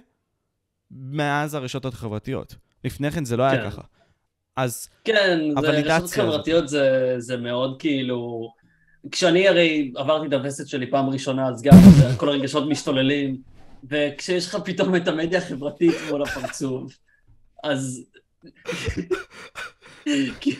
מאז 0.91 1.53
הרשתות 1.53 1.93
החברתיות. 1.93 2.55
לפני 2.83 3.11
כן 3.11 3.25
זה 3.25 3.37
לא 3.37 3.43
היה 3.43 3.61
כן. 3.61 3.69
ככה. 3.69 3.81
אז 4.55 4.89
כן, 5.03 5.39
רשתות 5.57 6.09
חברתיות 6.09 6.69
זה, 6.69 7.15
זה 7.17 7.37
מאוד 7.37 7.75
כאילו... 7.79 8.49
כשאני 9.11 9.47
הרי 9.47 9.91
עברתי 9.95 10.27
את 10.27 10.33
הווסת 10.33 10.67
שלי 10.67 10.91
פעם 10.91 11.09
ראשונה, 11.09 11.47
אז 11.47 11.61
גם 11.61 11.73
כל 12.19 12.29
הרגשות 12.29 12.69
משתוללים, 12.69 13.37
וכשיש 13.89 14.47
לך 14.47 14.57
פתאום 14.65 14.95
את 14.95 15.07
המדיה 15.07 15.39
החברתית 15.39 15.95
מול 16.09 16.23
הפרצוף, 16.23 16.97
אז... 17.63 18.03
כי 20.39 20.55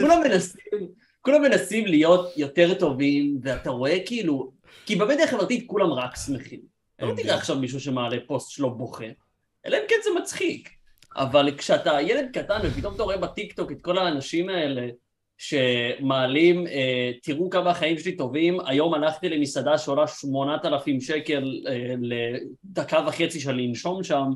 כולם 0.00 0.20
מנסים, 0.24 0.88
כולם 1.20 1.42
מנסים 1.42 1.86
להיות 1.86 2.32
יותר 2.36 2.74
טובים, 2.74 3.38
ואתה 3.42 3.70
רואה 3.70 3.98
כאילו... 4.06 4.56
כי 4.86 4.96
במדיה 4.96 5.24
החברתית 5.24 5.64
כולם 5.66 5.92
רק 5.92 6.16
שמחים. 6.16 6.60
לא 7.02 7.14
תראה. 7.16 7.34
עכשיו 7.34 7.56
מישהו 7.58 7.80
שמעלה 7.80 8.16
פוסט 8.26 8.50
שלו 8.50 8.74
בוכה, 8.74 9.04
אלא 9.66 9.76
אם 9.76 9.82
כן 9.88 9.96
זה 10.04 10.10
מצחיק. 10.20 10.70
אבל 11.16 11.56
כשאתה 11.58 12.00
ילד 12.00 12.28
קטן 12.32 12.58
ופתאום 12.62 12.94
אתה 12.94 13.02
רואה 13.02 13.16
בטיקטוק 13.16 13.72
את 13.72 13.82
כל 13.82 13.98
האנשים 13.98 14.48
האלה 14.48 14.88
שמעלים, 15.38 16.66
אה, 16.66 17.10
תראו 17.22 17.50
כמה 17.50 17.70
החיים 17.70 17.98
שלי 17.98 18.16
טובים, 18.16 18.60
היום 18.66 18.94
הלכתי 18.94 19.28
למסעדה 19.28 19.78
שעולה 19.78 20.06
8,000 20.06 21.00
שקל 21.00 21.62
אה, 21.68 21.94
לדקה 22.00 23.04
וחצי 23.08 23.40
של 23.40 23.52
לנשום 23.52 24.04
שם, 24.04 24.30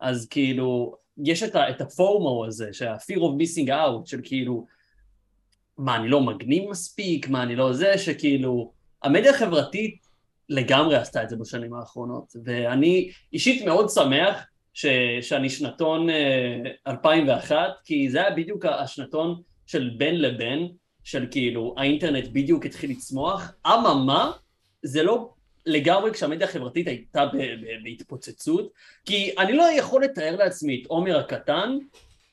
אז 0.00 0.28
כאילו, 0.30 0.96
יש 1.24 1.42
את, 1.42 1.54
ה- 1.54 1.70
את 1.70 1.80
הפורמו 1.80 2.46
הזה, 2.46 2.68
שה-fear 2.72 3.18
of 3.18 3.42
missing 3.42 3.68
out, 3.68 4.06
של 4.06 4.20
כאילו, 4.22 4.66
מה, 5.78 5.96
אני 5.96 6.08
לא 6.08 6.20
מגניב 6.20 6.70
מספיק, 6.70 7.28
מה, 7.28 7.42
אני 7.42 7.56
לא 7.56 7.72
זה, 7.72 7.98
שכאילו, 7.98 8.72
המדיה 9.02 9.30
החברתית 9.30 10.06
לגמרי 10.48 10.96
עשתה 10.96 11.22
את 11.22 11.28
זה 11.28 11.36
בשנים 11.36 11.74
האחרונות, 11.74 12.36
ואני 12.44 13.10
אישית 13.32 13.64
מאוד 13.64 13.90
שמח 13.90 14.46
ש, 14.74 14.86
שאני 15.20 15.50
שנתון 15.50 16.10
אה, 16.10 16.56
2001, 16.86 17.56
כי 17.84 18.10
זה 18.10 18.20
היה 18.20 18.30
בדיוק 18.30 18.64
השנתון 18.64 19.40
של 19.66 19.90
בין 19.98 20.20
לבין, 20.20 20.68
של 21.04 21.26
כאילו, 21.30 21.74
האינטרנט 21.78 22.28
בדיוק 22.32 22.66
התחיל 22.66 22.90
לצמוח, 22.90 23.52
אממה, 23.66 24.32
זה 24.82 25.02
לא 25.02 25.30
לגמרי 25.66 26.12
כשהמדיה 26.12 26.46
החברתית 26.46 26.88
הייתה 26.88 27.26
ב- 27.26 27.36
ב- 27.36 27.84
בהתפוצצות, 27.84 28.72
כי 29.04 29.30
אני 29.38 29.52
לא 29.52 29.64
יכול 29.78 30.04
לתאר 30.04 30.36
לעצמי 30.36 30.80
את 30.82 30.86
עומר 30.86 31.18
הקטן, 31.18 31.78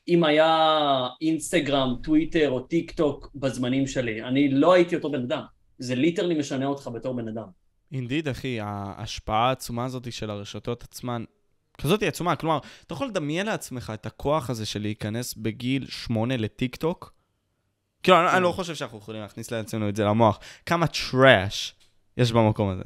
אם 0.08 0.24
היה 0.24 1.08
אינסטגרם, 1.20 1.94
טוויטר 2.02 2.50
או 2.50 2.60
טיק 2.60 2.90
טוק 2.90 3.30
בזמנים 3.34 3.86
שלי, 3.86 4.22
אני 4.22 4.48
לא 4.48 4.72
הייתי 4.72 4.96
אותו 4.96 5.10
בן 5.10 5.22
אדם. 5.22 5.42
זה 5.78 5.94
literally 5.94 6.38
משנה 6.38 6.66
אותך 6.66 6.90
בתור 6.94 7.14
בן 7.14 7.28
אדם. 7.28 7.46
indeed, 7.92 8.28
אחי, 8.28 8.58
ההשפעה 8.60 9.48
העצומה 9.48 9.84
הזאת 9.84 10.12
של 10.12 10.30
הרשתות 10.30 10.82
עצמן, 10.82 11.24
כזאת 11.82 12.00
היא 12.00 12.08
עצומה, 12.08 12.36
כלומר, 12.36 12.58
אתה 12.86 12.94
יכול 12.94 13.06
לדמיין 13.08 13.46
לעצמך 13.46 13.92
את 13.94 14.06
הכוח 14.06 14.50
הזה 14.50 14.66
של 14.66 14.82
להיכנס 14.82 15.34
בגיל 15.34 15.86
שמונה 15.88 16.36
לטיק 16.36 16.76
טוק, 16.76 17.12
כאילו, 18.02 18.20
אני- 18.20 18.32
אני 18.32 18.42
לא. 18.42 18.52
חושב 18.52 18.74
שאנחנו 18.74 18.98
יכולים 18.98 19.20
להכניס 19.22 19.50
לעצמנו 19.50 19.88
את 19.88 19.96
זה 19.96 20.04
למוח. 20.04 20.38
כמה 20.66 20.86
trash 20.86 21.74
יש 22.16 22.32
במקום 22.32 22.68
הזה. 22.68 22.82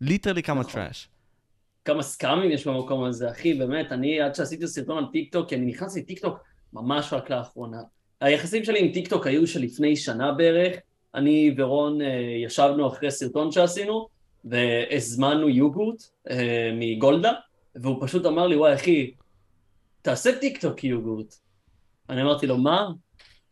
literally 0.00 0.42
כמה 0.42 0.60
נכון. 0.60 0.72
trash. 0.72 1.08
כמה 1.84 2.02
סקאמים 2.02 2.50
יש 2.50 2.66
במקום 2.66 3.04
הזה, 3.04 3.30
אחי, 3.30 3.54
באמת, 3.54 3.92
אני 3.92 4.20
עד 4.20 4.34
שעשיתי 4.34 4.66
סרטון 4.66 4.98
על 4.98 5.04
טיק 5.12 5.32
טוק, 5.32 5.48
כי 5.48 5.54
אני 5.54 5.66
נכנסתי 5.66 6.00
לטיק 6.00 6.18
טוק 6.18 6.38
ממש 6.72 7.12
רק 7.12 7.30
לאחרונה. 7.30 7.78
היחסים 8.20 8.64
שלי 8.64 8.80
עם 8.86 8.92
טיק 8.92 9.08
טוק 9.08 9.26
היו 9.26 9.46
שלפני 9.46 9.96
שנה 9.96 10.32
בערך, 10.32 10.76
אני 11.16 11.54
ורון 11.56 12.02
אה, 12.02 12.06
ישבנו 12.44 12.88
אחרי 12.88 13.10
סרטון 13.10 13.52
שעשינו, 13.52 14.08
והזמנו 14.44 15.48
יוגורט 15.48 16.02
אה, 16.30 16.70
מגולדה, 16.74 17.32
והוא 17.74 17.96
פשוט 18.06 18.26
אמר 18.26 18.46
לי, 18.46 18.56
וואי 18.56 18.74
אחי, 18.74 19.10
תעשה 20.02 20.38
טיק 20.38 20.60
טוק 20.60 20.84
יוגורט. 20.84 21.34
אני 22.10 22.22
אמרתי 22.22 22.46
לו, 22.46 22.58
מה? 22.58 22.88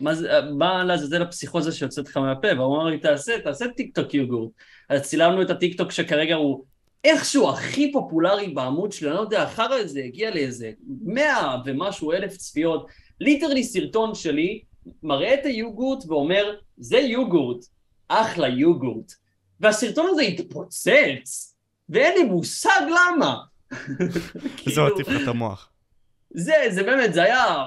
מה, 0.01 0.15
זה, 0.15 0.31
מה 0.59 0.85
לעזאזל 0.85 1.23
הפסיכוזה 1.23 1.73
שיוצאת 1.73 2.09
לך 2.09 2.17
מהפה? 2.17 2.49
והוא 2.57 2.77
אמר 2.77 2.85
לי, 2.85 2.99
תעשה, 2.99 3.41
תעשה 3.41 3.69
טיק 3.77 3.95
טוק 3.95 4.15
יוגורט. 4.15 4.51
אז 4.89 5.03
צילמנו 5.03 5.43
את 5.43 5.51
הטיק 5.51 5.79
טוק 5.79 5.93
שכרגע 5.93 6.35
הוא 6.35 6.65
איכשהו 7.05 7.51
הכי 7.51 7.93
פופולרי 7.93 8.49
בעמוד 8.49 8.93
שלי, 8.93 9.09
אני 9.09 9.17
לא 9.17 9.21
יודע, 9.21 9.43
החרא 9.43 9.75
הזה 9.75 10.01
הגיע 10.05 10.31
לאיזה 10.31 10.71
מאה 11.05 11.57
ומשהו 11.65 12.13
אלף 12.13 12.37
צפיות. 12.37 12.87
literally 13.21 13.65
סרטון 13.65 14.15
שלי 14.15 14.63
מראה 15.03 15.35
את 15.35 15.47
היוגורט 15.47 16.05
ואומר, 16.09 16.57
זה 16.77 16.99
יוגורט, 16.99 17.65
אחלה 18.09 18.49
יוגורט. 18.49 19.13
והסרטון 19.61 20.07
הזה 20.11 20.23
התפוצץ, 20.23 21.57
ואין 21.89 22.19
לי 22.19 22.25
מושג 22.25 22.81
למה. 22.89 23.37
זה 23.75 24.21
כאילו, 24.57 24.87
מטיף 24.95 25.09
לך 25.09 25.23
את 25.23 25.29
המוח. 25.29 25.71
זה, 26.31 26.55
זה 26.71 26.83
באמת, 26.83 27.15
זה 27.15 27.23
היה, 27.23 27.45
אה, 27.45 27.65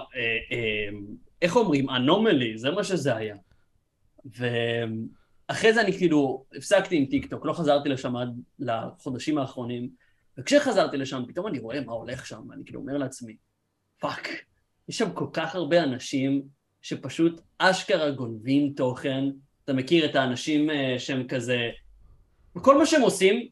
אה, 0.51 0.97
איך 1.41 1.55
אומרים, 1.55 1.89
anomaly, 1.89 2.57
זה 2.57 2.71
מה 2.71 2.83
שזה 2.83 3.15
היה. 3.15 3.35
ואחרי 4.25 5.73
זה 5.73 5.81
אני 5.81 5.97
כאילו 5.97 6.45
הפסקתי 6.55 6.95
עם 6.95 7.05
טיקטוק, 7.05 7.45
לא 7.45 7.53
חזרתי 7.53 7.89
לשם 7.89 8.15
עד 8.15 8.29
לחודשים 8.59 9.37
האחרונים, 9.37 9.89
וכשחזרתי 10.37 10.97
לשם, 10.97 11.23
פתאום 11.27 11.47
אני 11.47 11.59
רואה 11.59 11.81
מה 11.81 11.93
הולך 11.93 12.25
שם, 12.25 12.41
ואני 12.49 12.65
כאילו 12.65 12.79
אומר 12.79 12.97
לעצמי, 12.97 13.35
fuck, 13.99 14.29
יש 14.89 14.97
שם 14.97 15.11
כל 15.13 15.27
כך 15.33 15.55
הרבה 15.55 15.83
אנשים 15.83 16.43
שפשוט 16.87 17.41
אשכרה 17.57 18.11
גונבים 18.11 18.73
תוכן, 18.75 19.23
אתה 19.63 19.73
מכיר 19.73 20.05
את 20.05 20.15
האנשים 20.15 20.69
אה, 20.69 20.95
שהם 20.97 21.27
כזה, 21.27 21.69
וכל 22.57 22.77
מה 22.77 22.85
שהם 22.85 23.01
עושים, 23.01 23.47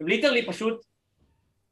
הם 0.00 0.08
literally 0.08 0.46
פשוט 0.46 0.84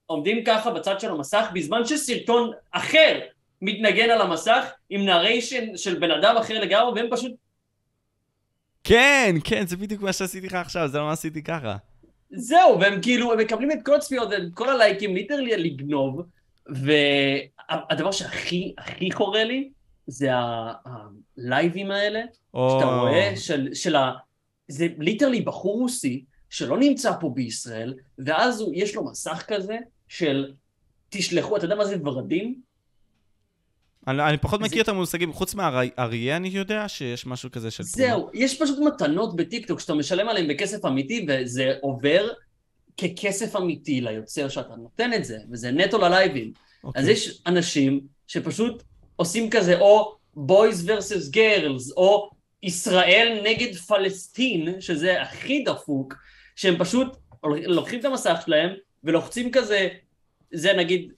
עומדים 0.07 0.45
ככה 0.45 0.71
בצד 0.71 1.01
של 1.01 1.11
המסך, 1.11 1.47
בזמן 1.55 1.85
שסרטון 1.85 2.51
אחר 2.71 3.21
מתנגן 3.63 4.11
על 4.11 4.21
המסך 4.21 4.71
עם 4.91 5.05
narration 5.05 5.77
של 5.77 5.99
בן 5.99 6.11
אדם 6.11 6.37
אחר 6.37 6.61
לגמרי, 6.61 7.01
והם 7.01 7.11
פשוט, 7.11 7.33
כן, 8.85 9.35
כן, 9.45 9.67
זה 9.67 9.77
בדיוק 9.77 10.03
מה 10.03 10.13
שעשיתי 10.13 10.47
לך 10.47 10.55
עכשיו, 10.55 10.89
זה 10.89 10.99
לא 10.99 11.05
מה 11.05 11.13
עשיתי 11.13 11.43
ככה. 11.43 11.77
זהו, 12.31 12.81
והם 12.81 13.03
כאילו, 13.03 13.33
הם 13.33 13.39
מקבלים 13.39 13.73
את 13.73 13.79
כל 13.85 13.95
הצפיות 13.95 14.29
ואת 14.31 14.43
כל 14.55 14.71
הלייקים, 14.71 15.15
literally 15.15 15.57
לגנוב, 15.57 16.23
והדבר 16.67 18.13
שהכי, 18.13 18.75
הכי 18.79 19.13
חורה 19.13 19.45
לי, 19.45 19.71
זה 20.11 20.29
הלייבים 20.35 21.91
האלה, 21.91 22.21
או... 22.55 22.71
שאתה 22.81 23.01
רואה, 23.01 23.33
של, 23.37 23.75
של 23.75 23.97
ה... 23.97 24.13
זה 24.69 24.87
literally 24.99 25.41
בחור 25.41 25.79
רוסי 25.81 26.25
שלא 26.51 26.79
נמצא 26.79 27.13
פה 27.21 27.31
בישראל, 27.35 27.95
ואז 28.19 28.61
הוא, 28.61 28.73
יש 28.77 28.95
לו 28.95 29.05
מסך 29.11 29.45
כזה 29.49 29.77
של 30.09 30.53
תשלחו, 31.09 31.57
אתה 31.57 31.65
יודע 31.65 31.75
מה 31.75 31.85
זה 31.85 31.97
ורדים? 32.05 32.61
אני, 34.07 34.23
אני 34.29 34.39
פחות 34.39 34.61
זה- 34.61 34.67
מכיר 34.67 34.83
את 34.83 34.89
המושגים, 34.89 35.33
חוץ 35.33 35.55
מהאריה 35.55 36.37
אני 36.37 36.49
יודע 36.49 36.89
שיש 36.89 37.27
משהו 37.27 37.51
כזה 37.51 37.71
של. 37.71 37.83
זהו, 37.83 38.31
יש 38.35 38.63
פשוט 38.63 38.79
מתנות 38.87 39.37
בטיקטוק 39.37 39.81
שאתה 39.81 39.95
משלם 39.95 40.29
עליהן 40.29 40.49
בכסף 40.49 40.85
אמיתי, 40.85 41.27
וזה 41.29 41.75
עובר 41.81 42.29
ככסף 42.97 43.57
אמיתי 43.57 44.01
ליוצר 44.01 44.49
שאתה 44.49 44.77
נותן 44.77 45.13
את 45.13 45.25
זה, 45.25 45.39
וזה 45.51 45.71
נטו 45.71 45.99
ללייבים. 45.99 46.53
אוקיי. 46.85 47.03
אז 47.03 47.09
יש 47.09 47.43
אנשים 47.47 48.01
שפשוט 48.27 48.83
עושים 49.21 49.51
כזה, 49.51 49.79
או 49.79 50.17
boys 50.37 50.87
versus 50.87 51.35
girls, 51.35 51.97
או 51.97 52.31
ישראל 52.63 53.41
נגד 53.45 53.75
פלסטין, 53.75 54.81
שזה 54.81 55.23
הכי 55.23 55.63
דפוק, 55.63 56.15
שהם 56.57 56.79
פשוט 56.79 57.17
לוקחים 57.45 58.01
את 58.01 58.05
המסך 58.05 58.43
שלהם 58.47 58.71
ולוחצים 59.05 59.51
כזה, 59.51 59.89
זה 60.53 60.73
נגיד 60.73 61.13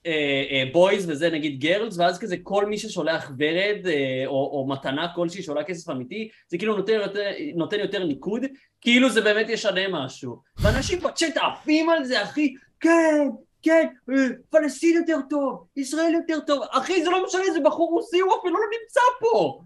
בויז 0.71 1.09
וזה 1.09 1.29
נגיד 1.29 1.59
גרלס, 1.59 1.97
ואז 1.97 2.19
כזה 2.19 2.35
כל 2.43 2.65
מי 2.65 2.77
ששולח 2.77 3.31
ורד 3.39 3.87
אה, 3.87 4.23
או, 4.25 4.31
או 4.31 4.67
מתנה 4.67 5.07
כלשהי 5.15 5.43
שעולה 5.43 5.63
כסף 5.63 5.89
אמיתי, 5.89 6.29
זה 6.47 6.57
כאילו 6.57 6.77
נותן 6.77 6.93
יותר, 6.93 7.31
נותן 7.55 7.79
יותר 7.79 8.05
ניקוד, 8.05 8.41
כאילו 8.81 9.09
זה 9.09 9.21
באמת 9.21 9.49
ישנה 9.49 9.87
משהו. 9.89 10.37
ואנשים 10.57 10.99
בצ'אט 10.99 11.37
עפים 11.37 11.89
על 11.89 12.05
זה, 12.05 12.23
אחי, 12.23 12.53
כן, 12.79 13.27
כן, 13.63 13.87
אה, 14.11 14.15
פלסטין 14.49 14.97
יותר 14.97 15.19
טוב, 15.29 15.65
ישראל 15.75 16.13
יותר 16.13 16.39
טוב, 16.47 16.63
אחי 16.71 17.03
זה 17.03 17.09
לא 17.09 17.25
משנה, 17.27 17.41
זה 17.53 17.59
בחור 17.65 17.91
רוסי, 17.91 18.19
הוא 18.19 18.31
אפילו 18.39 18.53
לא 18.53 18.65
נמצא 18.81 19.01
פה. 19.19 19.61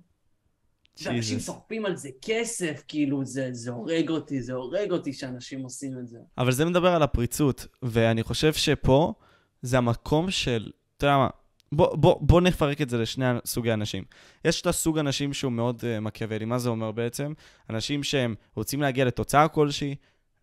ואנשים 1.03 1.37
Jesus. 1.37 1.41
שורפים 1.41 1.85
על 1.85 1.95
זה 1.95 2.09
כסף, 2.21 2.83
כאילו 2.87 3.25
זה, 3.25 3.49
זה 3.51 3.71
הורג 3.71 4.09
אותי, 4.09 4.41
זה 4.41 4.53
הורג 4.53 4.91
אותי 4.91 5.13
שאנשים 5.13 5.63
עושים 5.63 5.99
את 5.99 6.07
זה. 6.07 6.17
אבל 6.37 6.51
זה 6.51 6.65
מדבר 6.65 6.95
על 6.95 7.03
הפריצות, 7.03 7.67
ואני 7.81 8.23
חושב 8.23 8.53
שפה 8.53 9.13
זה 9.61 9.77
המקום 9.77 10.31
של, 10.31 10.71
אתה 10.97 11.05
יודע 11.05 11.17
מה, 11.17 11.29
בוא, 11.71 11.95
בוא, 11.95 12.15
בוא 12.21 12.41
נפרק 12.41 12.81
את 12.81 12.89
זה 12.89 12.97
לשני 12.97 13.25
סוגי 13.45 13.73
אנשים. 13.73 14.03
יש 14.45 14.61
את 14.61 14.67
הסוג 14.67 14.97
אנשים 14.97 15.33
שהוא 15.33 15.51
מאוד 15.51 15.81
uh, 15.81 15.99
מקיאוולי, 15.99 16.45
מה 16.45 16.59
זה 16.59 16.69
אומר 16.69 16.91
בעצם? 16.91 17.33
אנשים 17.69 18.03
שהם 18.03 18.35
רוצים 18.55 18.81
להגיע 18.81 19.05
לתוצאה 19.05 19.47
כלשהי, 19.47 19.95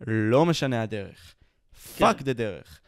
לא 0.07 0.47
משנה 0.47 0.83
הדרך. 0.83 1.35
fuck 1.99 2.23
the 2.23 2.33
דרך. 2.33 2.81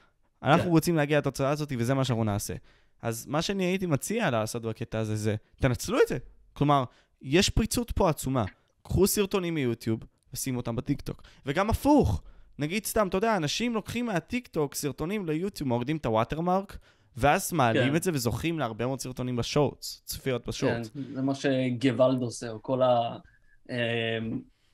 אנחנו 0.43 0.65
כן. 0.65 0.71
רוצים 0.71 0.97
להגיע 0.97 1.19
לתוצאה 1.19 1.51
הזאת 1.51 1.73
וזה 1.79 1.95
מה 1.95 2.05
שאנחנו 2.05 2.25
נעשה. 2.25 2.55
אז 3.03 3.27
מה 3.27 3.43
שאני 3.43 3.65
הייתי 3.65 3.87
מציע 3.87 4.31
לעשות 4.31 4.63
בקטע 4.63 4.99
הזה 4.99 5.17
זה, 5.17 5.37
תנצלו 5.61 5.99
את 6.03 6.09
זה. 6.09 6.19
כלומר, 6.53 6.85
יש 7.23 7.51
פריצות 7.51 7.91
פה 7.91 8.11
עצומה. 8.11 8.45
קחו 8.83 9.07
סרטונים 9.07 9.55
מיוטיוב 9.55 10.01
ושימו 10.35 10.57
אותם 10.57 10.77
בטיקטוק. 10.77 11.23
וגם 11.47 11.71
הפוך. 11.71 12.23
נגיד 12.59 12.85
סתם, 12.85 13.09
אתה 13.09 13.17
יודע, 13.17 13.37
אנשים 13.37 13.75
לוקחים 13.75 14.07
מהטיקטוק 14.07 14.75
סרטונים 14.75 15.27
ליוטיוב, 15.27 15.69
מורידים 15.69 15.97
את 15.97 16.07
ה 16.07 16.13
watermark, 16.13 16.79
ואז 17.17 17.53
מעלים 17.53 17.91
כן. 17.91 17.97
את 17.97 18.03
זה 18.03 18.11
וזוכים 18.15 18.59
להרבה 18.59 18.87
מאוד 18.87 19.01
סרטונים 19.01 19.37
ב 19.37 19.45
Shorts, 19.45 20.03
צפיות 20.05 20.45
כן, 20.45 20.49
ב 20.49 20.54
Shorts. 20.54 20.91
זה 21.15 21.23
מה 21.23 21.35
שגוואלד 21.35 22.23
עושה, 22.23 22.51
או 22.51 22.63
כל 22.63 22.83
ה... 22.83 23.17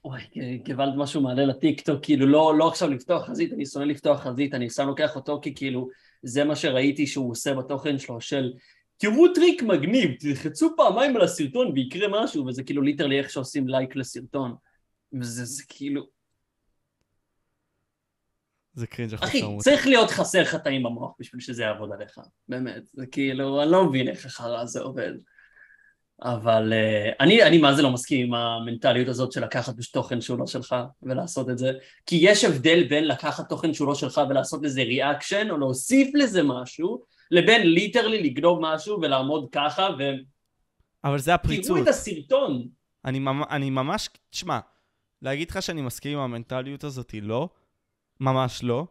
אוי, 0.05 0.21
גוואלד 0.67 0.97
משהו 0.97 1.21
מעלה 1.21 1.45
לטיקטוק, 1.45 2.05
כאילו 2.05 2.27
לא, 2.27 2.59
לא 2.59 2.69
עכשיו 2.69 2.89
לפתוח 2.89 3.27
חזית, 3.27 3.53
אני 3.53 3.67
שונא 3.67 3.85
לפתוח 3.85 4.21
חזית, 4.21 4.55
אני 4.55 4.71
סתם 4.71 4.87
לוקח 4.87 5.17
אותו 5.17 5.41
כי 5.43 5.55
כאילו 5.55 5.89
זה 6.23 6.45
מה 6.45 6.57
שראיתי 6.57 7.07
שהוא 7.07 7.31
עושה 7.31 7.55
בתוכן 7.55 7.99
שלו 7.99 8.21
של 8.21 8.53
תראו 8.97 9.35
טריק 9.35 9.63
מגניב, 9.63 10.11
תלחצו 10.21 10.77
פעמיים 10.77 11.17
על 11.17 11.23
הסרטון 11.23 11.73
ויקרה 11.73 12.25
משהו, 12.25 12.47
וזה 12.47 12.63
כאילו 12.63 12.83
literally 12.83 13.19
איך 13.19 13.31
שעושים 13.31 13.69
לייק 13.69 13.97
לסרטון. 13.97 14.55
וזה 15.21 15.45
זה 15.45 15.63
כאילו, 15.69 16.07
זה 18.75 18.87
cringe 18.87 19.15
אחי. 19.15 19.43
צריך 19.59 19.87
להיות 19.87 20.11
חסר 20.11 20.45
חטאים 20.45 20.83
במוח 20.83 21.13
בשביל 21.19 21.41
שזה 21.41 21.63
יעבוד 21.63 21.93
עליך, 21.93 22.19
באמת, 22.49 22.87
זה 22.93 23.07
כאילו, 23.07 23.63
אני 23.63 23.71
לא 23.71 23.85
מבין 23.89 24.09
איך 24.09 24.27
החרא 24.27 24.61
הזה 24.61 24.81
עובד. 24.81 25.13
אבל 26.25 26.73
uh, 26.73 27.15
אני, 27.21 27.43
אני 27.43 27.59
מה 27.59 27.75
זה 27.75 27.83
לא 27.83 27.91
מסכים 27.91 28.27
עם 28.27 28.35
המנטליות 28.35 29.09
הזאת 29.09 29.33
של 29.33 29.45
לקחת 29.45 29.77
פשוט 29.79 29.93
תוכן 29.93 30.21
שהוא 30.21 30.39
לא 30.39 30.47
שלך 30.47 30.77
ולעשות 31.03 31.51
את 31.51 31.59
זה, 31.59 31.73
כי 32.07 32.19
יש 32.21 32.45
הבדל 32.45 32.85
בין 32.89 33.09
לקחת 33.09 33.49
תוכן 33.49 33.75
שהוא 33.75 33.89
לא 33.89 33.95
שלך 33.95 34.21
ולעשות 34.29 34.63
לזה 34.63 34.83
reaction 34.83 35.51
או 35.51 35.59
להוסיף 35.59 36.15
לזה 36.15 36.43
משהו, 36.43 37.03
לבין 37.31 37.67
literally 37.67 38.23
לגנוב 38.23 38.59
משהו 38.63 38.99
ולעמוד 39.03 39.49
ככה 39.53 39.89
אבל 41.05 41.19
זה 41.19 41.35
הפריצות. 41.35 41.83
את 41.83 41.89
הסרטון. 41.89 42.69
אני, 43.05 43.19
ממ... 43.19 43.43
אני 43.51 43.71
ממש, 43.71 44.09
תשמע, 44.31 44.59
להגיד 45.23 45.51
לך 45.51 45.63
שאני 45.63 45.83
מסכים 45.83 46.19
עם 46.19 46.25
המנטליות 46.25 46.85
הזאת, 46.85 47.15
לא. 47.23 47.49
ממש 48.21 48.65
לא. 48.65 48.87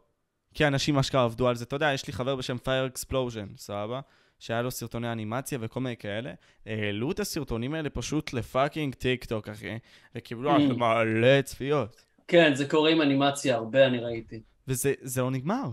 כי 0.53 0.67
אנשים 0.67 0.97
אשכרה 0.97 1.23
עבדו 1.23 1.47
על 1.47 1.55
זה. 1.55 1.63
אתה 1.63 1.75
יודע, 1.75 1.91
יש 1.93 2.07
לי 2.07 2.13
חבר 2.13 2.35
בשם 2.35 2.55
Fire 2.55 2.97
Explosion, 2.97 3.57
סבבה? 3.57 3.99
שהיה 4.41 4.61
לו 4.61 4.71
סרטוני 4.71 5.11
אנימציה 5.11 5.57
וכל 5.61 5.79
מיני 5.79 5.97
כאלה. 5.97 6.33
העלו 6.65 7.11
את 7.11 7.19
הסרטונים 7.19 7.73
האלה 7.73 7.89
פשוט 7.89 8.33
ל 8.33 8.41
fucking 8.41 8.95
טיק 8.95 9.25
טוק, 9.25 9.49
אחי. 9.49 9.77
וקיבלו 10.15 10.55
Mm. 10.57 10.59
מלא 10.73 11.41
צפיות. 11.41 12.05
כן, 12.27 12.55
זה 12.55 12.69
קורה 12.69 12.89
עם 12.89 13.01
אנימציה, 13.01 13.55
הרבה 13.55 13.87
אני 13.87 13.99
ראיתי. 13.99 14.41
וזה 14.67 14.93
זה 15.01 15.21
לא 15.21 15.31
נגמר. 15.31 15.63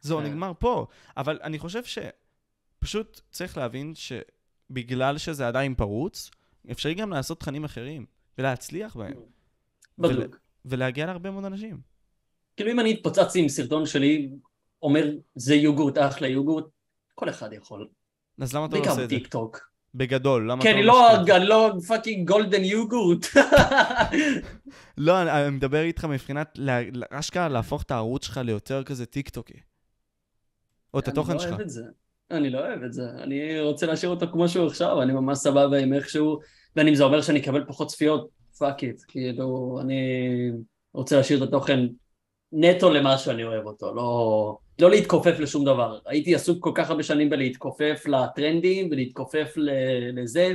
זה 0.00 0.14
לא. 0.14 0.22
נגמר 0.22 0.52
פה. 0.58 0.86
אבל 1.16 1.38
אני 1.42 1.58
חושב 1.58 1.82
שפשוט 1.84 3.20
צריך 3.30 3.56
להבין 3.56 3.92
שבגלל 3.94 5.18
שזה 5.18 5.48
עדיין 5.48 5.74
פרוץ, 5.74 6.30
אפשרי 6.70 6.94
גם 6.94 7.10
לעשות 7.10 7.40
תכנים 7.40 7.64
אחרים, 7.64 8.06
ולהצליח 8.38 8.96
בהם, 8.96 9.14
בדיוק. 9.98 10.38
ולהגיע 10.64 11.06
להרבה 11.06 11.30
מאוד 11.30 11.44
אנשים. 11.44 11.80
כאילו 12.56 12.70
אם 12.70 12.80
אני 12.80 12.90
התפוצצתי 12.90 13.40
עם 13.40 13.48
סרטון 13.48 13.86
שלי, 13.86 14.30
אומר 14.82 15.04
זה 15.34 15.54
יוגורט 15.54 15.98
אחלה 15.98 16.28
יוגורט, 16.28 16.64
כל 17.20 17.28
אחד 17.28 17.52
יכול. 17.52 17.88
אז 18.40 18.54
למה 18.54 18.66
אתה 18.66 18.74
לא 18.74 18.80
בעיקר 18.80 18.90
עושה 18.90 19.04
את 19.04 19.10
זה? 19.10 19.16
בטיק 19.16 19.26
טוק. 19.26 19.70
בגדול, 19.94 20.50
למה 20.50 20.62
כי 20.62 20.70
אתה 20.70 20.76
אני 20.78 20.86
לא 20.86 20.94
לא, 20.94 21.20
משקיע? 21.20 21.36
אני 21.36 21.44
לא 21.44 21.72
fucking 21.88 22.28
גולדן 22.28 22.64
יוגורט. 22.64 23.26
לא, 24.98 25.22
אני 25.22 25.30
אני 25.30 25.56
מדבר 25.56 25.82
איתך 25.82 26.04
מבחינת, 26.04 26.58
אשכרה 27.10 27.48
להפוך 27.48 27.82
את 27.82 27.90
הערוץ 27.90 28.24
שלך 28.24 28.36
ליותר 28.36 28.84
כזה 28.84 29.06
טיקטוקי. 29.06 29.60
או 30.94 30.98
את 30.98 31.08
התוכן 31.08 31.30
אני 31.30 31.38
לא 31.38 31.42
שלך. 31.42 31.52
אוהב 31.52 31.60
את 31.60 31.70
זה. 31.70 31.82
אני 32.30 32.50
לא 32.50 32.58
אוהב 32.58 32.82
את 32.82 32.92
זה. 32.92 33.02
אני 33.22 33.60
רוצה 33.60 33.86
להשאיר 33.86 34.10
אותו 34.10 34.26
כמו 34.32 34.48
שהוא 34.48 34.66
עכשיו, 34.66 35.02
אני 35.02 35.12
ממש 35.12 35.38
סבבה 35.38 35.78
עם 35.78 35.92
איך 35.92 36.08
שהוא, 36.08 36.38
ואם 36.76 36.94
זה 36.94 37.04
אומר 37.04 37.22
שאני 37.22 37.40
אקבל 37.40 37.64
פחות 37.66 37.88
צפיות, 37.88 38.28
fuck 38.58 38.82
it. 38.84 39.02
כאילו, 39.08 39.78
אני 39.80 40.02
רוצה 40.92 41.16
להשאיר 41.16 41.44
את 41.44 41.48
התוכן 41.48 41.80
נטו 42.52 42.90
למה 42.90 43.18
שאני 43.18 43.44
אוהב 43.44 43.66
אותו, 43.66 43.94
לא, 43.94 44.58
לא 44.80 44.90
להתכופף 44.90 45.38
לשום 45.38 45.64
דבר. 45.64 45.98
הייתי 46.06 46.34
עסוק 46.34 46.64
כל 46.64 46.72
כך 46.74 46.90
הרבה 46.90 47.02
שנים 47.02 47.30
בלהתכופף 47.30 48.02
לטרנדים 48.06 48.88
ולהתכופף 48.90 49.54
לזה 50.12 50.54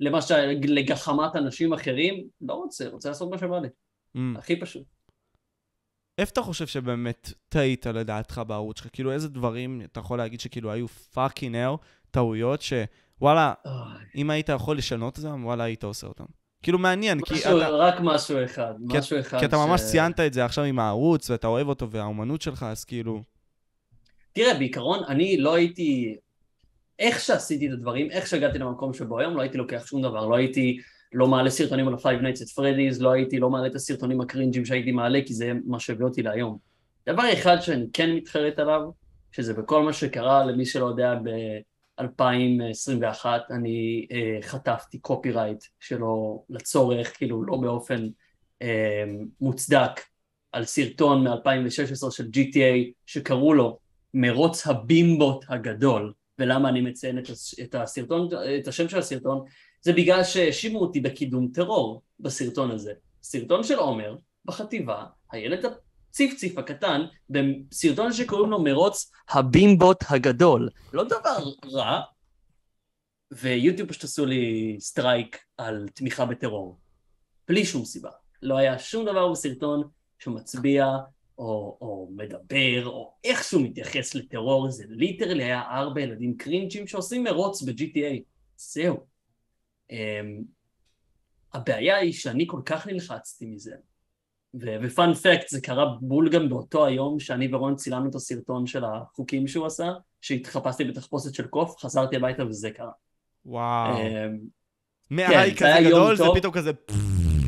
ולמה 0.00 0.22
ש... 0.22 0.30
לגחמת 0.68 1.36
אנשים 1.36 1.72
אחרים, 1.72 2.24
לא 2.40 2.54
רוצה, 2.54 2.88
רוצה 2.88 3.08
לעשות 3.08 3.30
מה 3.30 3.38
שבא 3.38 3.58
לי. 3.58 3.68
Mm. 4.16 4.38
הכי 4.38 4.60
פשוט. 4.60 4.82
איפה 6.18 6.30
אתה 6.32 6.42
חושב 6.42 6.66
שבאמת 6.66 7.32
טעית 7.48 7.86
לדעתך 7.86 8.42
בערוץ 8.46 8.78
שלך? 8.78 8.88
כאילו, 8.92 9.12
איזה 9.12 9.28
דברים 9.28 9.82
אתה 9.84 10.00
יכול 10.00 10.18
להגיד 10.18 10.40
שכאילו 10.40 10.72
היו 10.72 10.88
פאקינג 10.88 11.56
אר, 11.56 11.76
טעויות, 12.10 12.60
שוואלה. 12.62 13.54
אם 14.16 14.30
היית 14.30 14.48
יכול 14.48 14.78
לשנות 14.78 15.18
אותם, 15.18 15.44
וואלה, 15.44 15.64
היית 15.64 15.84
עושה 15.84 16.06
אותם. 16.06 16.24
כאילו, 16.64 16.78
מעניין, 16.78 17.20
כי 17.20 17.34
משהו, 17.34 17.58
אתה... 17.58 17.68
רק 17.68 17.94
משהו 18.00 18.44
אחד, 18.44 18.72
כי- 18.90 18.98
משהו 18.98 19.20
אחד. 19.20 19.38
כי 19.38 19.44
אתה 19.44 19.56
ממש 19.56 19.80
ש- 19.80 19.84
ציינת 19.84 20.20
את 20.20 20.32
זה 20.32 20.44
עכשיו 20.44 20.64
עם 20.64 20.78
הערוץ, 20.78 21.30
ואתה 21.30 21.46
אוהב 21.46 21.68
אותו, 21.68 21.90
והאומנות 21.90 22.42
שלך, 22.42 22.62
אז 22.62 22.84
כאילו... 22.84 23.22
תראה, 24.32 24.54
בעיקרון, 24.54 25.04
אני 25.08 25.36
לא 25.36 25.54
הייתי... 25.54 26.16
איך 26.98 27.20
שעשיתי 27.20 27.68
את 27.68 27.72
הדברים, 27.72 28.10
איך 28.10 28.26
שהגעתי 28.26 28.58
למקום 28.58 28.92
שבו 28.94 29.18
היום, 29.18 29.36
לא 29.36 29.42
הייתי 29.42 29.58
לוקח 29.58 29.86
שום 29.86 30.02
דבר. 30.02 30.26
לא 30.26 30.36
הייתי 30.36 30.78
לא 31.12 31.26
מעלה 31.26 31.50
סרטונים 31.50 31.88
על 31.88 31.94
ה-Five 31.94 32.22
Nights 32.22 32.40
at 32.40 32.58
Freddy's, 32.58 33.02
לא 33.02 33.12
הייתי 33.12 33.38
לא 33.38 33.50
מעלה 33.50 33.66
את 33.66 33.74
הסרטונים 33.74 34.20
הקרינג'ים 34.20 34.64
שהייתי 34.64 34.92
מעלה, 34.92 35.18
כי 35.26 35.34
זה 35.34 35.52
מה 35.66 35.80
שהביא 35.80 36.04
אותי 36.04 36.22
להיום. 36.22 36.58
דבר 37.08 37.32
אחד 37.32 37.60
שאני 37.60 37.86
כן 37.92 38.10
מתחרט 38.10 38.58
עליו, 38.58 38.80
שזה 39.32 39.54
בכל 39.54 39.82
מה 39.82 39.92
שקרה, 39.92 40.44
למי 40.44 40.66
שלא 40.66 40.86
יודע, 40.86 41.14
ב-2021 42.00 43.26
אני 43.50 44.06
אה, 44.12 44.38
חטפתי 44.42 44.98
קופירייט 44.98 45.64
שלו 45.80 46.44
לצורך, 46.50 47.16
כאילו 47.16 47.44
לא 47.44 47.56
באופן 47.56 48.08
אה, 48.62 49.04
מוצדק, 49.40 50.00
על 50.52 50.64
סרטון 50.64 51.28
מ-2016 51.28 52.10
של 52.10 52.24
GTA 52.34 52.92
שקראו 53.06 53.54
לו 53.54 53.78
מרוץ 54.14 54.66
הבימבות 54.66 55.44
הגדול, 55.48 56.12
ולמה 56.38 56.68
אני 56.68 56.80
מציין 56.80 57.18
את, 57.18 57.24
את 57.62 57.74
הסרטון, 57.74 58.28
את 58.60 58.68
השם 58.68 58.88
של 58.88 58.98
הסרטון, 58.98 59.44
זה 59.80 59.92
בגלל 59.92 60.24
שהאשימו 60.24 60.78
אותי 60.78 61.00
בקידום 61.00 61.48
טרור 61.54 62.02
בסרטון 62.20 62.70
הזה. 62.70 62.92
סרטון 63.22 63.64
של 63.64 63.74
עומר 63.74 64.16
בחטיבה, 64.44 65.04
הילד 65.32 65.64
הציפציף 66.14 66.58
הקטן, 66.58 67.00
בסרטון 67.30 68.12
שקוראים 68.12 68.50
לו 68.50 68.62
מרוץ 68.62 69.12
הבימבות 69.28 70.04
הגדול. 70.08 70.70
לא 70.92 71.04
דבר 71.04 71.50
רע, 71.72 72.00
ויוטיוב 73.32 73.88
פשוט 73.88 74.04
עשו 74.04 74.26
לי 74.26 74.76
סטרייק 74.80 75.38
על 75.56 75.88
תמיכה 75.94 76.26
בטרור. 76.26 76.78
בלי 77.48 77.64
שום 77.64 77.84
סיבה. 77.84 78.10
לא 78.42 78.56
היה 78.56 78.78
שום 78.78 79.04
דבר 79.04 79.32
בסרטון 79.32 79.88
שמצביע 80.18 80.86
או, 81.38 81.78
או 81.80 82.08
מדבר, 82.16 82.86
או 82.86 83.14
איכשהו 83.24 83.60
מתייחס 83.60 84.14
לטרור, 84.14 84.70
זה 84.70 84.84
literally 84.88 85.44
היה 85.44 85.62
ארבע 85.62 86.00
ילדים 86.00 86.36
קרינג'ים 86.36 86.86
שעושים 86.86 87.24
מרוץ 87.24 87.62
ב-GTA. 87.62 88.22
זהו. 88.56 89.06
Um, 89.92 89.94
הבעיה 91.52 91.96
היא 91.96 92.12
שאני 92.12 92.44
כל 92.48 92.60
כך 92.64 92.86
נלחצתי 92.86 93.46
מזה. 93.46 93.74
ופאנ 94.60 95.14
פקט, 95.14 95.48
זה 95.48 95.60
קרה 95.60 95.94
בול 96.00 96.28
גם 96.28 96.48
באותו 96.48 96.86
היום 96.86 97.20
שאני 97.20 97.54
ורון 97.54 97.76
צילמנו 97.76 98.10
את 98.10 98.14
הסרטון 98.14 98.66
של 98.66 98.84
החוקים 98.84 99.48
שהוא 99.48 99.66
עשה, 99.66 99.92
שהתחפשתי 100.20 100.84
בתחפושת 100.84 101.34
של 101.34 101.46
קוף, 101.46 101.76
חזרתי 101.78 102.16
הביתה 102.16 102.46
וזה 102.46 102.70
קרה. 102.70 102.90
וואו. 103.46 103.96
אמ, 103.96 104.38
מההיי 105.10 105.50
זה 105.50 105.56
כזה 105.56 105.88
גדול, 105.88 106.16
זה. 106.16 106.24
פתאום 106.34 106.52
כזה... 106.52 106.70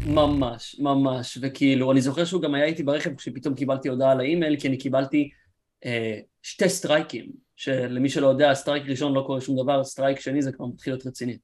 ממש, 0.07 0.77
ממש, 0.79 1.39
וכאילו, 1.43 1.93
אני 1.93 2.01
זוכר 2.01 2.25
שהוא 2.25 2.43
גם 2.43 2.55
היה 2.55 2.65
איתי 2.65 2.83
ברכב 2.83 3.15
כשפתאום 3.15 3.55
קיבלתי 3.55 3.89
הודעה 3.89 4.15
לאימייל, 4.15 4.61
כי 4.61 4.69
אני 4.69 4.77
קיבלתי 4.77 5.31
אה, 5.85 6.19
שתי 6.43 6.69
סטרייקים, 6.69 7.31
שלמי 7.57 8.09
שלא 8.09 8.27
יודע, 8.27 8.55
סטרייק 8.55 8.85
ראשון 8.87 9.15
לא 9.15 9.25
קורה 9.27 9.41
שום 9.41 9.63
דבר, 9.63 9.85
סטרייק 9.85 10.21
שני 10.21 10.43
זה 10.43 10.53
כבר 10.53 10.67
מתחיל 10.67 10.93
להיות 10.93 11.07
רציני. 11.07 11.39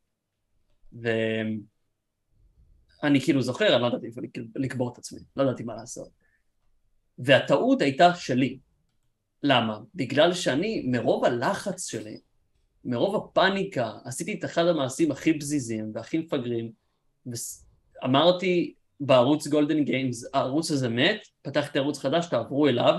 ואני 3.02 3.20
כאילו 3.20 3.42
זוכר, 3.42 3.74
אני 3.74 3.82
לא 3.82 3.86
ידעתי 3.86 4.06
איפה 4.06 4.20
לק- 4.20 4.38
לקבור 4.56 4.92
את 4.92 4.98
עצמי, 4.98 5.20
לא 5.36 5.42
ידעתי 5.42 5.62
מה 5.62 5.74
לעשות. 5.74 6.08
והטעות 7.18 7.82
הייתה 7.82 8.14
שלי. 8.14 8.58
למה? 9.42 9.78
בגלל 9.94 10.34
שאני, 10.34 10.82
מרוב 10.86 11.24
הלחץ 11.24 11.86
שלי, 11.90 12.20
מרוב 12.84 13.16
הפאניקה, 13.16 13.92
עשיתי 14.04 14.34
את 14.38 14.44
אחד 14.44 14.66
המעשים 14.66 15.10
הכי 15.10 15.38
פזיזים 15.38 15.90
והכי 15.94 16.18
מפגרים, 16.18 16.72
ואמרתי 18.02 18.74
בערוץ 19.00 19.46
גולדן 19.46 19.84
גיימס, 19.84 20.24
הערוץ 20.34 20.70
הזה 20.70 20.88
מת, 20.88 21.20
פתחתי 21.42 21.78
ערוץ 21.78 21.98
חדש, 21.98 22.26
תעברו 22.26 22.68
אליו, 22.68 22.94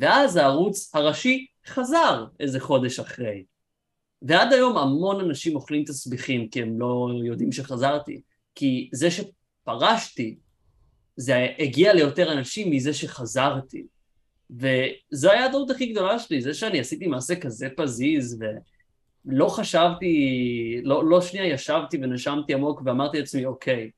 ואז 0.00 0.36
הערוץ 0.36 0.94
הראשי 0.94 1.46
חזר 1.66 2.26
איזה 2.40 2.60
חודש 2.60 2.98
אחרי. 2.98 3.44
ועד 4.22 4.52
היום 4.52 4.76
המון 4.76 5.20
אנשים 5.20 5.56
אוכלים 5.56 5.84
תסביכים 5.84 6.48
כי 6.48 6.62
הם 6.62 6.80
לא 6.80 7.08
יודעים 7.24 7.52
שחזרתי, 7.52 8.20
כי 8.54 8.88
זה 8.92 9.08
שפרשתי, 9.10 10.36
זה 11.16 11.46
הגיע 11.58 11.94
ליותר 11.94 12.32
אנשים 12.32 12.70
מזה 12.70 12.94
שחזרתי. 12.94 13.86
וזו 14.50 15.30
הייתה 15.30 15.46
הטעות 15.46 15.70
הכי 15.70 15.86
גדולה 15.86 16.18
שלי, 16.18 16.40
זה 16.42 16.54
שאני 16.54 16.80
עשיתי 16.80 17.06
מעשה 17.06 17.36
כזה 17.36 17.68
פזיז, 17.76 18.42
ולא 19.26 19.48
חשבתי, 19.48 20.80
לא, 20.82 21.08
לא 21.08 21.20
שנייה 21.20 21.46
ישבתי 21.46 21.96
ונשמתי 21.96 22.54
עמוק 22.54 22.82
ואמרתי 22.84 23.18
לעצמי, 23.20 23.46
אוקיי, 23.46 23.90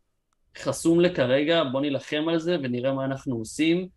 חסום 0.58 1.00
לכרגע, 1.00 1.64
בוא 1.72 1.80
נילחם 1.80 2.24
על 2.28 2.38
זה 2.38 2.56
ונראה 2.62 2.92
מה 2.92 3.04
אנחנו 3.04 3.36
עושים, 3.36 3.88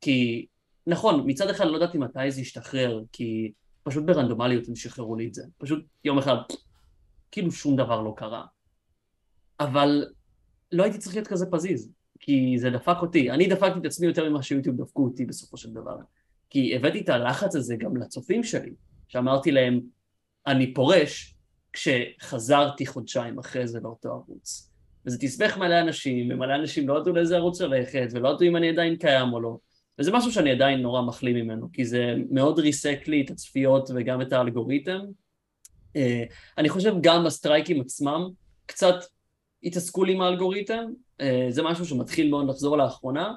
כי 0.00 0.46
נכון, 0.86 1.22
מצד 1.26 1.50
אחד 1.50 1.66
לא 1.66 1.76
ידעתי 1.76 1.98
מתי 1.98 2.30
זה 2.30 2.40
ישתחרר, 2.40 3.02
כי 3.12 3.52
פשוט 3.82 4.04
ברנדומליות 4.04 4.68
הם 4.68 4.76
שחררו 4.76 5.16
לי 5.16 5.26
את 5.26 5.34
זה. 5.34 5.42
פשוט 5.58 5.84
יום 6.04 6.18
אחד, 6.18 6.36
כאילו 7.30 7.52
שום 7.52 7.76
דבר 7.76 8.02
לא 8.02 8.14
קרה. 8.16 8.44
אבל 9.60 10.06
לא 10.72 10.82
הייתי 10.82 10.98
צריך 10.98 11.16
להיות 11.16 11.28
כזה 11.28 11.46
פזיז, 11.50 11.92
כי 12.20 12.54
זה 12.58 12.70
דפק 12.70 12.96
אותי. 13.02 13.30
אני 13.30 13.46
דפקתי 13.46 13.78
את 13.78 13.84
עצמי 13.84 14.06
יותר 14.06 14.30
ממה 14.30 14.42
שיוטיוב 14.42 14.76
דפקו 14.76 15.04
אותי 15.04 15.24
בסופו 15.24 15.56
של 15.56 15.70
דבר. 15.70 15.96
כי 16.50 16.76
הבאתי 16.76 17.00
את 17.00 17.08
הלחץ 17.08 17.56
הזה 17.56 17.76
גם 17.76 17.96
לצופים 17.96 18.44
שלי, 18.44 18.72
שאמרתי 19.08 19.50
להם, 19.50 19.80
אני 20.46 20.74
פורש 20.74 21.34
כשחזרתי 21.72 22.86
חודשיים 22.86 23.38
אחרי 23.38 23.66
זה 23.66 23.80
לאותו 23.80 24.08
ערוץ. 24.08 24.70
וזה 25.06 25.18
תסבך 25.20 25.56
מלא 25.56 25.80
אנשים, 25.80 26.30
ומלא 26.30 26.54
אנשים 26.54 26.88
לא 26.88 27.00
ידעו 27.00 27.12
לאיזה 27.12 27.36
ערוץ 27.36 27.60
ללכת, 27.60 28.08
ולא 28.12 28.28
ידעו 28.28 28.48
אם 28.48 28.56
אני 28.56 28.68
עדיין 28.68 28.96
קיים 28.96 29.32
או 29.32 29.40
לא. 29.40 29.58
וזה 29.98 30.12
משהו 30.12 30.32
שאני 30.32 30.50
עדיין 30.50 30.82
נורא 30.82 31.02
מחלים 31.02 31.36
ממנו, 31.36 31.72
כי 31.72 31.84
זה 31.84 32.14
מאוד 32.30 32.58
ריסק 32.58 33.08
לי 33.08 33.22
את 33.24 33.30
הצפיות 33.30 33.90
וגם 33.94 34.22
את 34.22 34.32
האלגוריתם. 34.32 35.00
אה, 35.96 36.24
אני 36.58 36.68
חושב 36.68 36.94
גם 37.00 37.26
הסטרייקים 37.26 37.80
עצמם 37.80 38.28
קצת 38.66 38.94
התעסקו 39.62 40.04
לי 40.04 40.12
עם 40.12 40.20
האלגוריתם, 40.20 40.84
אה, 41.20 41.46
זה 41.50 41.62
משהו 41.62 41.86
שמתחיל 41.86 42.30
מאוד 42.30 42.48
לחזור 42.48 42.78
לאחרונה, 42.78 43.34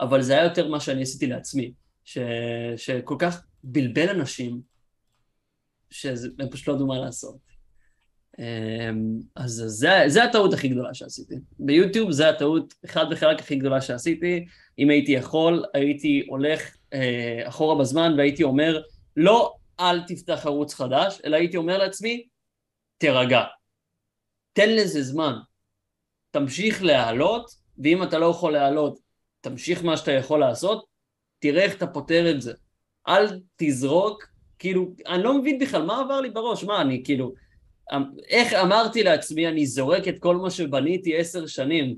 אבל 0.00 0.22
זה 0.22 0.32
היה 0.32 0.44
יותר 0.44 0.68
מה 0.68 0.80
שאני 0.80 1.02
עשיתי 1.02 1.26
לעצמי, 1.26 1.72
ש... 2.04 2.18
שכל 2.76 3.16
כך 3.18 3.44
בלבל 3.64 4.08
אנשים, 4.08 4.60
שהם 5.90 6.50
פשוט 6.50 6.68
לא 6.68 6.72
ידעו 6.72 6.86
מה 6.86 6.98
לעשות. 6.98 7.36
אה, 8.38 8.90
אז 9.36 9.62
זה, 9.66 9.90
זה 10.06 10.24
הטעות 10.24 10.52
הכי 10.52 10.68
גדולה 10.68 10.94
שעשיתי. 10.94 11.34
ביוטיוב 11.58 12.10
זה 12.10 12.28
הטעות, 12.28 12.74
אחד 12.84 13.06
וחלק 13.10 13.40
הכי 13.40 13.56
גדולה 13.56 13.80
שעשיתי. 13.80 14.44
אם 14.78 14.90
הייתי 14.90 15.12
יכול, 15.12 15.64
הייתי 15.74 16.26
הולך 16.28 16.76
אה, 16.92 17.42
אחורה 17.48 17.80
בזמן 17.80 18.14
והייתי 18.16 18.42
אומר, 18.42 18.82
לא, 19.16 19.54
אל 19.80 20.00
תפתח 20.06 20.46
ערוץ 20.46 20.74
חדש, 20.74 21.20
אלא 21.24 21.36
הייתי 21.36 21.56
אומר 21.56 21.78
לעצמי, 21.78 22.26
תירגע. 22.98 23.42
תן 24.52 24.68
לזה 24.68 25.02
זמן. 25.02 25.34
תמשיך 26.30 26.82
להעלות, 26.82 27.50
ואם 27.78 28.02
אתה 28.02 28.18
לא 28.18 28.26
יכול 28.26 28.52
להעלות, 28.52 28.98
תמשיך 29.40 29.84
מה 29.84 29.96
שאתה 29.96 30.12
יכול 30.12 30.40
לעשות, 30.40 30.84
תראה 31.38 31.62
איך 31.62 31.76
אתה 31.76 31.86
פותר 31.86 32.30
את 32.30 32.42
זה. 32.42 32.52
אל 33.08 33.40
תזרוק, 33.56 34.24
כאילו, 34.58 34.94
אני 35.06 35.22
לא 35.22 35.38
מבין 35.38 35.58
בכלל, 35.58 35.82
מה 35.82 36.00
עבר 36.00 36.20
לי 36.20 36.30
בראש? 36.30 36.64
מה, 36.64 36.80
אני 36.80 37.02
כאילו, 37.04 37.32
איך 38.28 38.52
אמרתי 38.52 39.02
לעצמי, 39.02 39.48
אני 39.48 39.66
זורק 39.66 40.08
את 40.08 40.18
כל 40.18 40.36
מה 40.36 40.50
שבניתי 40.50 41.16
עשר 41.16 41.46
שנים. 41.46 41.96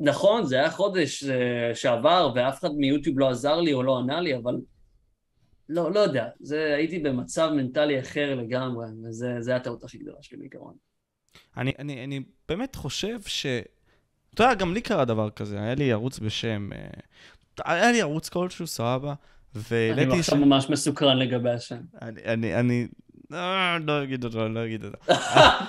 נכון, 0.00 0.46
זה 0.46 0.56
היה 0.56 0.70
חודש 0.70 1.24
אה, 1.24 1.74
שעבר, 1.74 2.32
ואף 2.34 2.58
אחד 2.58 2.70
מיוטיוב 2.74 3.18
לא 3.18 3.28
עזר 3.28 3.60
לי 3.60 3.72
או 3.72 3.82
לא 3.82 3.98
ענה 3.98 4.20
לי, 4.20 4.36
אבל 4.36 4.56
לא, 5.68 5.92
לא 5.92 6.00
יודע, 6.00 6.28
זה, 6.40 6.74
הייתי 6.74 6.98
במצב 6.98 7.50
מנטלי 7.56 8.00
אחר 8.00 8.34
לגמרי, 8.34 8.86
וזה 9.04 9.36
זה 9.40 9.56
הטעות 9.56 9.84
הכי 9.84 9.98
גדולה 9.98 10.18
שלי 10.22 10.38
בעיקרון. 10.38 10.89
אני, 11.56 11.72
אני, 11.78 12.04
אני 12.04 12.20
באמת 12.48 12.76
חושב 12.76 13.18
ש... 13.26 13.46
אתה 14.34 14.42
יודע, 14.42 14.54
גם 14.54 14.74
לי 14.74 14.80
קרה 14.80 15.04
דבר 15.04 15.30
כזה, 15.30 15.60
היה 15.60 15.74
לי 15.74 15.92
ערוץ 15.92 16.18
בשם... 16.18 16.70
אה, 16.72 16.78
היה 17.64 17.92
לי 17.92 18.00
ערוץ 18.00 18.28
כלשהו, 18.28 18.66
סבבה, 18.66 19.14
והעליתי... 19.54 20.10
אני 20.10 20.20
עכשיו 20.20 20.38
ממש 20.38 20.70
מסוקרן 20.70 21.18
לגבי 21.18 21.50
השם. 21.50 21.80
אני, 22.02 22.20
אני, 22.24 22.54
אני 22.60 22.86
אה, 23.32 23.78
לא 23.86 24.02
אגיד 24.02 24.24
אותו, 24.24 24.48
לא 24.48 24.64
אגיד 24.64 24.84
אותו. 24.84 24.98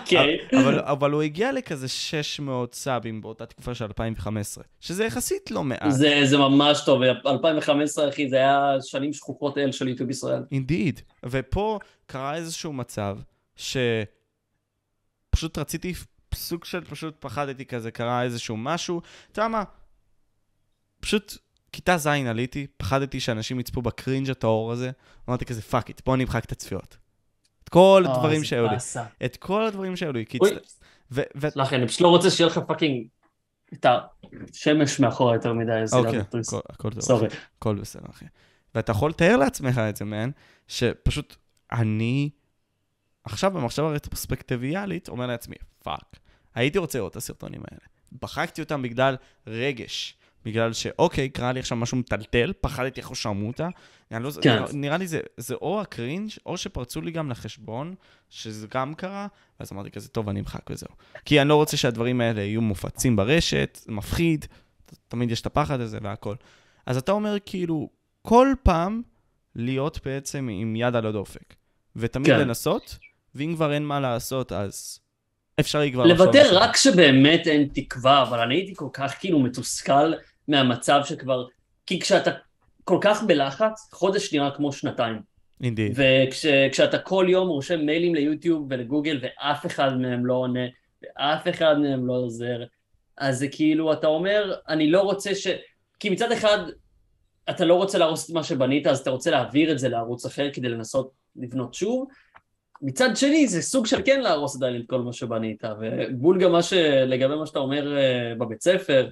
אוקיי. 0.02 0.38
אבל, 0.82 1.12
הוא 1.12 1.22
הגיע 1.22 1.52
לכזה 1.52 1.88
600 1.88 2.76
סאבים 2.76 3.22
באותה 3.22 3.46
תקופה 3.46 3.74
של 3.74 3.86
2015, 3.86 4.64
שזה 4.80 5.06
יחסית 5.06 5.52
לא 5.52 5.64
מעט. 5.64 5.92
זה, 5.92 6.22
זה 6.24 6.38
ממש 6.38 6.82
טוב, 6.86 7.02
2015 7.04 8.10
אחי, 8.10 8.30
זה 8.30 8.36
היה 8.36 8.76
שנים 8.82 9.14
שכוחות 9.14 9.58
אל 9.58 9.72
של 9.72 9.88
יוטיוב 9.88 10.10
ישראל. 10.10 10.44
אינדיד. 10.52 11.02
ופה 11.26 11.80
קרה 12.06 12.36
איזשהו 12.36 12.74
מצב 12.74 13.18
שפשוט 15.32 15.58
רציתי 15.58 15.94
סוג 16.34 16.66
של 16.66 16.84
פשוט 16.84 17.16
פחדתי 17.20 17.66
כזה, 17.66 17.92
קרה 17.92 18.24
איזשהו 18.24 18.58
משהו. 18.58 19.02
אתה 19.32 19.40
יודע 19.40 19.48
מה? 19.48 19.64
פשוט 21.00 21.38
כיתה 21.72 21.98
ז' 21.98 22.08
עליתי, 22.08 22.68
פחדתי 22.78 23.20
שאנשים 23.20 23.60
יצפו 23.60 23.82
ב 23.82 23.89
cringe 23.89 24.30
הטהור 24.30 24.72
הזה, 24.72 24.92
אמרתי 25.30 25.46
כזה 25.46 25.62
fuck 25.62 25.90
it, 25.90 26.02
בוא 26.06 26.18
נמחק 26.18 26.46
את 26.46 26.52
הצפיות. 26.52 26.98
את 27.64 27.70
כל 27.70 28.04
אה, 28.08 28.12
הדברים 28.12 28.44
שהיו 28.44 28.66
לי. 28.68 28.76
את 29.26 29.38
כל 29.38 29.64
הדברים 29.66 29.96
שהיו 29.96 30.12
לי. 30.14 30.26
סלח 31.50 31.72
לי, 31.74 31.78
אני 31.78 31.88
פשוט 31.88 32.02
לא 32.02 32.08
רוצה 32.08 32.30
שיהיה 32.30 32.48
לך 32.48 32.58
fucking 32.68 33.08
את 33.74 33.86
השמש 34.50 35.00
מאחורה 35.00 35.36
יותר 35.36 35.54
מדי, 35.54 35.72
אז 35.72 35.94
אוקיי. 35.94 36.20
הכל- 36.20 36.60
הכל 36.70 36.90
טוב. 36.90 37.02
sorry. 37.02 37.28
הכל 37.58 37.76
בסדר, 37.76 38.06
אחי. 38.10 38.26
ואתה 38.76 38.92
יכול 38.92 39.10
לתאר 39.10 39.38
לעצמך 39.38 39.78
את 39.78 39.96
זה, 39.96 40.06
man, 40.06 40.30
שפשוט 40.68 41.36
אני 41.72 42.30
עכשיו 43.24 43.52
במחשבה 43.52 43.90
רטרוספקטיביאלית 43.90 45.10
אומר 45.10 45.28
לעצמי, 45.28 45.56
fuck, 45.84 46.20
הייתי 46.56 46.78
רוצה 46.78 46.98
לראות 46.98 47.12
את 47.12 47.18
הסרטונים 47.18 47.62
האלה. 47.72 47.82
מחקתי 48.22 48.62
אותם 48.62 48.82
בגלל 48.82 49.16
רגש. 49.48 50.16
בגלל 50.46 50.74
שאוקיי, 50.74 51.30
קרה 51.30 51.52
לי 51.52 51.60
עכשיו 51.60 51.78
משהו 51.78 51.98
מטלטל, 51.98 52.54
פחדתי 52.62 53.00
אחושרמוטה. 53.00 53.70
אני 54.12 54.24
לא, 54.24 54.32
כן. 54.42 54.64
נראה 54.74 54.98
לי 54.98 55.08
זה, 55.08 55.20
זה 55.38 55.56
או 55.56 55.82
ה 55.82 55.89
cringe 55.89 56.32
או 56.46 56.58
שפרצו 56.58 57.02
לי 57.02 57.12
גם 57.12 57.30
לחשבון, 57.30 57.96
שזה 58.30 58.68
גם 58.68 58.94
קרה, 58.94 59.28
ואז 59.60 59.72
אמרתי 59.74 59.92
כזה, 59.92 60.10
טוב, 60.10 60.30
אני 60.30 60.40
אמחק 60.40 60.70
וזהו. 60.70 60.90
כי 61.26 61.42
אני 61.42 61.50
לא 61.50 61.56
רוצה 61.56 61.78
שהדברים 61.78 62.22
האלה 62.22 62.42
יהיו 62.42 62.62
מופצים 62.62 63.16
ברשת, 63.16 63.80
זה 63.84 63.92
מפחיד, 63.92 64.46
תמיד 65.08 65.32
יש 65.32 65.42
את 65.42 65.46
הפחד 65.46 65.80
הזה 65.80 65.98
והכל. 66.02 66.36
אז 66.86 66.98
אתה 66.98 67.12
אומר 67.12 67.38
כאילו, 67.46 67.90
כל 68.22 68.48
פעם 68.64 69.02
להיות 69.56 70.00
בעצם 70.06 70.50
עם 70.52 70.76
יד 70.76 70.96
על 70.96 71.06
הדופק, 71.06 71.56
ותמיד 71.96 72.28
כן. 72.28 72.40
לנסות, 72.40 73.00
ואם 73.36 73.54
כבר 73.56 73.74
אין 73.74 73.84
מה 73.86 74.00
לעשות, 74.00 74.52
אז 74.52 75.00
אפשרי 75.60 75.92
כבר 75.92 76.06
לוותר. 76.06 76.44
רק 76.52 76.74
כשבאמת 76.74 77.48
אין 77.48 77.70
תקווה, 77.74 78.22
אבל 78.22 78.40
אני 78.40 78.56
הייתי 78.56 78.76
כל 78.76 78.90
כך 78.94 79.20
כאילו 79.20 79.40
מתוסכל 79.40 80.14
מהמצב 80.48 81.02
שכבר... 81.06 81.46
כי 81.86 82.00
כשאתה 82.00 82.32
כל 82.84 82.98
כך 83.02 83.24
בלחץ, 83.24 83.90
חודש 83.94 84.34
נראה 84.34 84.52
כמו 84.52 84.74
שנתיים. 84.74 85.22
אינדיד. 85.64 85.94
וכשאתה 85.96 87.00
כל 87.00 87.26
יום 87.30 87.48
רושם 87.48 87.80
מיילים 87.80 88.16
ליוטיוב 88.16 88.68
ולגוגל 88.70 89.20
ואף 89.22 89.66
אחד 89.66 89.98
מהם 89.98 90.26
לא 90.26 90.34
עונה, 90.34 90.66
ואף 91.04 91.48
אחד 91.48 91.80
מהם 91.80 92.08
לא 92.08 92.14
עוזר, 92.14 92.64
אז 93.18 93.40
זה 93.40 93.48
כאילו, 93.48 93.94
אתה 93.94 94.08
אומר, 94.08 94.54
אני 94.70 94.92
לא 94.92 95.02
רוצה 95.02 95.36
ש... 95.36 95.48
כי 96.00 96.10
מצד 96.10 96.32
אחד, 96.32 96.58
אתה 97.50 97.66
לא 97.66 97.76
רוצה 97.76 97.98
להרוס 97.98 98.30
את 98.30 98.36
מה 98.36 98.44
שבנית, 98.44 98.88
אז 98.88 99.00
אתה 99.00 99.10
רוצה 99.10 99.32
להעביר 99.32 99.72
את 99.72 99.80
זה 99.80 99.90
לערוץ 99.90 100.26
אחר 100.26 100.50
כדי 100.54 100.70
לנסות 100.70 101.12
לבנות 101.36 101.74
שוב. 101.74 102.08
מצד 102.82 103.10
שני, 103.16 103.48
זה 103.48 103.62
סוג 103.62 103.86
של 103.86 104.02
כן 104.06 104.22
להרוס 104.22 104.56
עדיין 104.56 104.82
את 104.82 104.86
כל 104.90 105.02
מה 105.02 105.14
שבנית, 105.14 105.64
ובול 105.80 106.40
גם 106.44 106.52
מה 106.52 106.64
ש... 106.64 106.74
לגבי 107.08 107.36
מה 107.36 107.46
שאתה 107.46 107.60
אומר 107.60 107.98
אה, 107.98 108.36
בבית 108.38 108.62
ספר, 108.62 109.10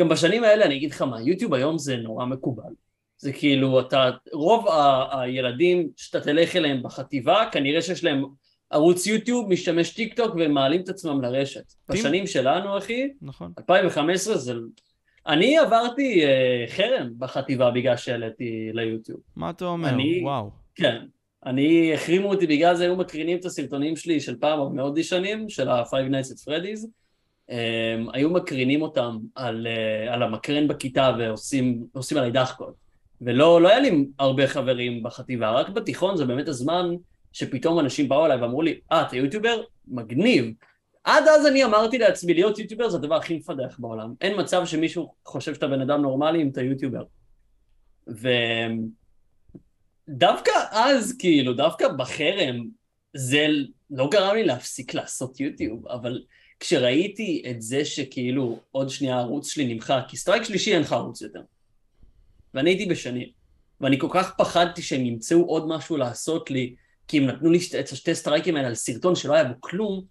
גם 0.00 0.08
בשנים 0.08 0.44
האלה, 0.44 0.64
אני 0.64 0.76
אגיד 0.76 0.90
לך 0.90 1.02
מה, 1.02 1.20
יוטיוב 1.22 1.54
היום 1.54 1.78
זה 1.78 1.96
נורא 1.96 2.24
מקובל. 2.24 2.72
זה 3.18 3.32
כאילו, 3.32 3.80
אתה, 3.80 4.10
רוב 4.32 4.68
ה- 4.68 5.20
הילדים 5.20 5.88
שאתה 5.96 6.20
תלך 6.20 6.56
אליהם 6.56 6.82
בחטיבה, 6.82 7.44
כנראה 7.52 7.82
שיש 7.82 8.04
להם 8.04 8.24
ערוץ 8.70 9.06
יוטיוב, 9.06 9.48
משתמש 9.52 9.94
טיק 9.94 10.14
טוק 10.16 10.34
והם 10.34 10.52
מעלים 10.52 10.80
את 10.80 10.88
עצמם 10.88 11.22
לרשת. 11.22 11.62
בשנים 11.88 12.26
שלנו, 12.26 12.78
אחי, 12.78 13.08
נכון. 13.22 13.52
2015 13.58 14.36
זה... 14.38 14.52
אני 15.26 15.58
עברתי 15.58 16.24
אה, 16.24 16.64
חרם 16.68 17.08
בחטיבה 17.18 17.70
בגלל 17.70 17.96
שהעליתי 17.96 18.70
ליוטיוב. 18.72 19.20
מה 19.36 19.50
אתה 19.50 19.64
אומר? 19.64 19.88
אני- 19.88 20.20
וואו. 20.24 20.50
כן. 20.74 20.96
אני, 21.46 21.94
החרימו 21.94 22.28
אותי 22.28 22.46
בגלל 22.46 22.76
זה, 22.76 22.84
היו 22.84 22.96
מקרינים 22.96 23.38
את 23.38 23.44
הסרטונים 23.44 23.96
שלי 23.96 24.20
של 24.20 24.36
פעם 24.36 24.76
מאוד 24.76 24.98
ישנים, 24.98 25.48
של 25.48 25.68
ה-Five 25.68 26.10
Nights 26.10 26.32
at 26.32 26.48
Freddy's. 26.48 26.86
Um, 27.50 27.52
היו 28.12 28.30
מקרינים 28.30 28.82
אותם 28.82 29.18
על, 29.34 29.66
uh, 29.66 30.12
על 30.12 30.22
המקרן 30.22 30.68
בכיתה 30.68 31.12
ועושים 31.18 31.86
עושים 31.92 32.18
עליי 32.18 32.30
דחקות. 32.30 32.74
ולא 33.20 33.62
לא 33.62 33.68
היה 33.68 33.80
לי 33.80 34.06
הרבה 34.18 34.46
חברים 34.46 35.02
בחטיבה, 35.02 35.50
רק 35.50 35.68
בתיכון 35.68 36.16
זה 36.16 36.24
באמת 36.24 36.48
הזמן 36.48 36.90
שפתאום 37.32 37.80
אנשים 37.80 38.08
באו 38.08 38.26
אליי 38.26 38.40
ואמרו 38.40 38.62
לי, 38.62 38.80
אה, 38.92 39.02
אתה 39.02 39.16
יוטיובר? 39.16 39.62
מגניב. 39.88 40.52
עד 41.04 41.24
אז 41.28 41.46
אני 41.46 41.64
אמרתי 41.64 41.98
לעצמי, 41.98 42.34
להיות 42.34 42.58
יוטיובר 42.58 42.88
זה 42.88 42.96
הדבר 42.96 43.14
הכי 43.14 43.36
מפדח 43.36 43.76
בעולם. 43.78 44.14
אין 44.20 44.40
מצב 44.40 44.66
שמישהו 44.66 45.14
חושב 45.24 45.54
שאתה 45.54 45.68
בן 45.68 45.80
אדם 45.80 46.02
נורמלי 46.02 46.42
אם 46.42 46.48
אתה 46.48 46.62
יוטיובר. 46.62 47.02
ודווקא 50.10 50.50
אז, 50.70 51.16
כאילו, 51.18 51.52
דווקא 51.52 51.88
בחרם, 51.88 52.68
זה 53.14 53.46
לא 53.90 54.08
גרם 54.10 54.34
לי 54.34 54.44
להפסיק 54.44 54.94
לעשות 54.94 55.40
יוטיוב, 55.40 55.88
אבל 55.88 56.22
כשראיתי 56.60 57.42
את 57.50 57.62
זה 57.62 57.84
שכאילו 57.84 58.58
עוד 58.70 58.88
שנייה 58.88 59.16
הערוץ 59.16 59.48
שלי 59.48 59.74
נמחק, 59.74 60.02
כי 60.08 60.16
strike 60.16 60.42
שלישי 60.42 60.74
אין 60.74 60.82
לך 60.82 60.92
ערוץ 60.92 61.22
יותר. 61.22 61.42
ואני 62.54 62.70
הייתי 62.70 62.86
בשני. 62.86 63.32
ואני 63.80 63.98
כל 63.98 64.08
כך 64.10 64.34
פחדתי 64.38 64.82
שהם 64.82 65.06
ימצאו 65.06 65.44
עוד 65.44 65.68
משהו 65.68 65.96
לעשות 65.96 66.50
לי, 66.50 66.74
כי 67.08 67.18
הם 67.18 67.26
נתנו 67.26 67.50
לי 67.50 67.58
את 67.80 67.92
השתי 67.92 68.14
סטרייקים 68.14 68.56
האלה 68.56 68.68
על 68.68 68.74
סרטון 68.74 69.14
שלא 69.14 69.34
היה 69.34 69.44
בו 69.44 69.54
כלום, 69.60 70.04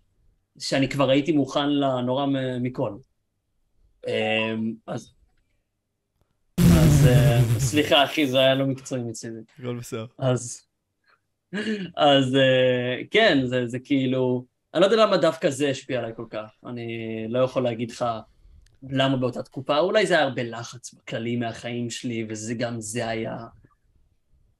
שאני 0.59 0.89
כבר 0.89 1.09
הייתי 1.09 1.31
מוכן 1.31 1.69
לנורא 1.69 2.25
מכל. 2.61 2.93
אמ, 4.07 4.73
אז... 4.87 5.18
אז 6.99 7.07
אה, 7.07 7.39
סליחה 7.59 8.03
אחי, 8.03 8.27
זה 8.27 8.39
היה 8.39 8.55
לא 8.55 8.65
מקצועי 8.65 9.01
מצידי. 9.01 9.39
הכל 9.59 9.77
בסדר. 9.77 10.05
אז... 10.17 10.61
אז 11.97 12.35
אה, 12.35 13.03
כן, 13.11 13.39
זה, 13.45 13.67
זה 13.67 13.79
כאילו... 13.79 14.45
אני 14.73 14.81
לא 14.81 14.85
יודע 14.85 15.05
למה 15.05 15.17
דווקא 15.17 15.49
זה 15.49 15.69
השפיע 15.69 15.99
עליי 15.99 16.11
כל 16.15 16.25
כך. 16.29 16.49
אני 16.65 16.87
לא 17.29 17.39
יכול 17.39 17.63
להגיד 17.63 17.91
לך 17.91 18.05
למה 18.89 19.17
באותה 19.17 19.43
תקופה. 19.43 19.77
אולי 19.77 20.05
זה 20.05 20.13
היה 20.13 20.23
הרבה 20.23 20.43
לחץ 20.43 20.93
בכללי 20.93 21.35
מהחיים 21.35 21.89
שלי, 21.89 22.25
וזה 22.29 22.53
גם 22.53 22.81
זה 22.81 23.07
היה... 23.07 23.37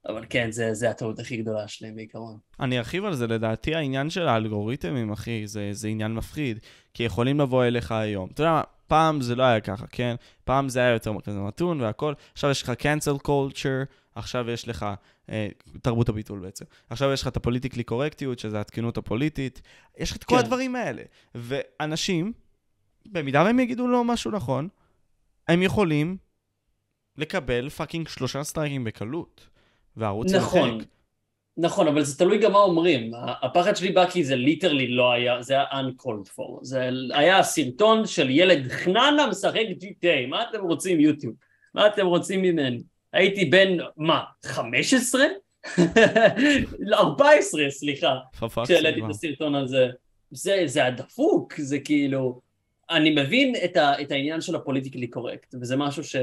אבל 0.08 0.24
כן, 0.30 0.50
זה, 0.50 0.74
זה 0.74 0.90
הטעות 0.90 1.18
הכי 1.18 1.36
גדולה 1.36 1.68
שלי 1.68 1.92
בעיקרון. 1.92 2.38
אני 2.60 2.78
ארחיב 2.78 3.04
על 3.04 3.14
זה, 3.14 3.26
לדעתי 3.26 3.74
העניין 3.74 4.10
של 4.10 4.28
האלגוריתמים, 4.28 5.12
אחי, 5.12 5.46
זה, 5.46 5.68
זה 5.72 5.88
עניין 5.88 6.14
מפחיד. 6.14 6.58
כי 6.94 7.02
יכולים 7.02 7.40
לבוא 7.40 7.64
אליך 7.64 7.92
היום. 7.92 8.28
אתה 8.34 8.42
יודע 8.42 8.52
מה, 8.52 8.62
פעם 8.90 9.20
זה 9.20 9.34
לא 9.34 9.42
היה 9.42 9.60
ככה, 9.60 9.86
כן? 9.86 10.16
פעם 10.44 10.68
זה 10.68 10.80
היה 10.80 10.90
יותר 10.90 11.12
כזה 11.24 11.40
מתון 11.40 11.80
והכל. 11.80 12.12
עכשיו 12.32 12.50
יש 12.50 12.62
לך 12.62 12.72
cancel 12.78 13.26
culture, 13.26 13.86
עכשיו 14.14 14.50
יש 14.50 14.68
לך 14.68 14.86
אה, 15.30 15.48
תרבות 15.82 16.08
הביטול 16.08 16.38
בעצם. 16.38 16.64
עכשיו 16.90 17.12
יש 17.12 17.22
לך 17.22 17.28
את 17.28 17.36
הפוליטיקלי 17.36 17.84
קורקטיות, 17.84 18.38
שזה 18.38 18.60
התקינות 18.60 18.98
הפוליטית. 18.98 19.62
יש 19.98 20.10
לך 20.10 20.16
את 20.16 20.24
כל 20.24 20.34
כן. 20.34 20.40
הדברים 20.40 20.76
האלה. 20.76 21.02
ואנשים, 21.34 22.32
במידה 23.06 23.42
והם 23.44 23.60
יגידו 23.60 23.86
לו 23.86 24.04
משהו 24.04 24.30
נכון, 24.30 24.68
הם 25.48 25.62
יכולים 25.62 26.16
לקבל 27.16 27.68
fucking 27.68 28.08
שלושה 28.08 28.44
סטרייקים 28.44 28.84
בקלות. 28.84 29.48
והערוץ 29.96 30.32
נכון. 30.32 30.68
יימחק. 30.68 30.86
נכון, 31.60 31.88
אבל 31.88 32.02
זה 32.02 32.18
תלוי 32.18 32.38
גם 32.38 32.52
מה 32.52 32.58
אומרים. 32.58 33.12
הפחד 33.42 33.76
שלי 33.76 33.92
בא 33.92 34.10
כי 34.10 34.24
זה 34.24 34.36
literally 34.36 34.88
לא 34.88 35.12
היה, 35.12 35.42
זה 35.42 35.54
היה 35.54 35.64
uncalled 35.72 36.28
for. 36.36 36.58
זה 36.62 36.88
היה 37.10 37.42
סרטון 37.42 38.06
של 38.06 38.30
ילד 38.30 38.68
חננה 38.68 39.26
משחק 39.30 39.62
GTA, 39.80 40.26
מה 40.28 40.42
אתם 40.50 40.62
רוצים 40.62 41.00
יוטיוב? 41.00 41.34
מה 41.74 41.86
אתם 41.86 42.06
רוצים 42.06 42.42
ממני? 42.42 42.82
הייתי 43.12 43.44
בן, 43.44 43.76
מה, 43.96 44.20
15? 44.44 45.24
14, 46.92 47.62
סליחה, 47.70 48.16
כשהעליתי. 48.64 49.00
את 49.04 49.10
הסרטון 49.10 49.54
הזה. 49.54 49.88
זה, 50.30 50.62
זה 50.66 50.86
הדפוק, 50.86 51.54
זה 51.60 51.78
כאילו... 51.78 52.40
אני 52.90 53.10
מבין 53.10 53.54
את, 53.64 53.76
ה, 53.76 54.00
את 54.02 54.12
העניין 54.12 54.40
של 54.40 54.54
הפוליטיקלי 54.54 55.06
קורקט, 55.06 55.54
וזה 55.60 55.76
משהו 55.76 56.04
ש... 56.04 56.16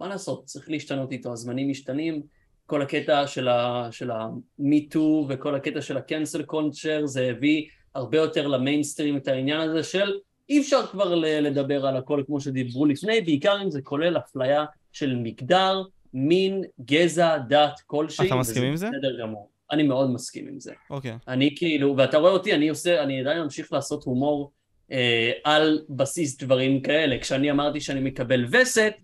מה 0.00 0.08
לעשות, 0.08 0.44
צריך 0.44 0.70
להשתנות 0.70 1.12
איתו, 1.12 1.32
הזמנים 1.32 1.68
משתנים, 1.68 2.22
כל 2.66 2.82
הקטע 2.82 3.26
של 3.26 3.48
ה- 3.48 3.88
של 3.90 4.10
ה-MeToo 4.10 4.98
וכל 5.28 5.54
הקטע 5.54 5.80
של 5.80 5.96
ה-cancel 5.96 6.52
culture, 6.52 7.04
זה 7.04 7.30
הביא 7.30 7.64
הרבה 7.94 8.18
יותר 8.18 8.46
למיינסטרים 8.46 9.16
את 9.16 9.28
העניין 9.28 9.60
הזה 9.60 9.82
של 9.82 10.12
אי 10.48 10.60
אפשר 10.60 10.86
כבר 10.86 11.14
לדבר 11.14 11.86
על 11.86 11.96
הכל 11.96 12.22
כמו 12.26 12.40
שדיברו 12.40 12.86
לפני, 12.86 13.20
בעיקר 13.20 13.62
אם 13.62 13.70
זה 13.70 13.82
כולל 13.82 14.16
אפליה 14.16 14.64
של 14.92 15.16
מגדר 15.16 15.82
מין, 16.14 16.64
גזע, 16.84 17.38
דת, 17.38 17.80
כלשהי. 17.86 18.26
אתה 18.26 18.36
מסכים 18.36 18.64
עם 18.64 18.76
זה? 18.76 18.86
בסדר 18.86 19.20
גמור. 19.20 19.48
אני 19.70 19.82
מאוד 19.82 20.10
מסכים 20.10 20.48
עם 20.48 20.60
זה. 20.60 20.72
אוקיי. 20.90 21.16
אני 21.28 21.54
כאילו, 21.56 21.94
ואתה 21.98 22.18
רואה 22.18 22.32
אותי, 22.32 22.54
אני 22.54 22.68
עושה, 22.68 23.02
אני 23.02 23.20
עדיין 23.20 23.42
ממשיך 23.42 23.72
לעשות 23.72 24.04
הומור 24.04 24.52
אה, 24.92 25.32
על 25.44 25.84
בסיס 25.88 26.38
דברים 26.42 26.80
כאלה. 26.82 27.18
כשאני 27.18 27.50
אמרתי 27.50 27.80
שאני 27.80 28.00
מקבל 28.00 28.46
וסת, 28.50 28.94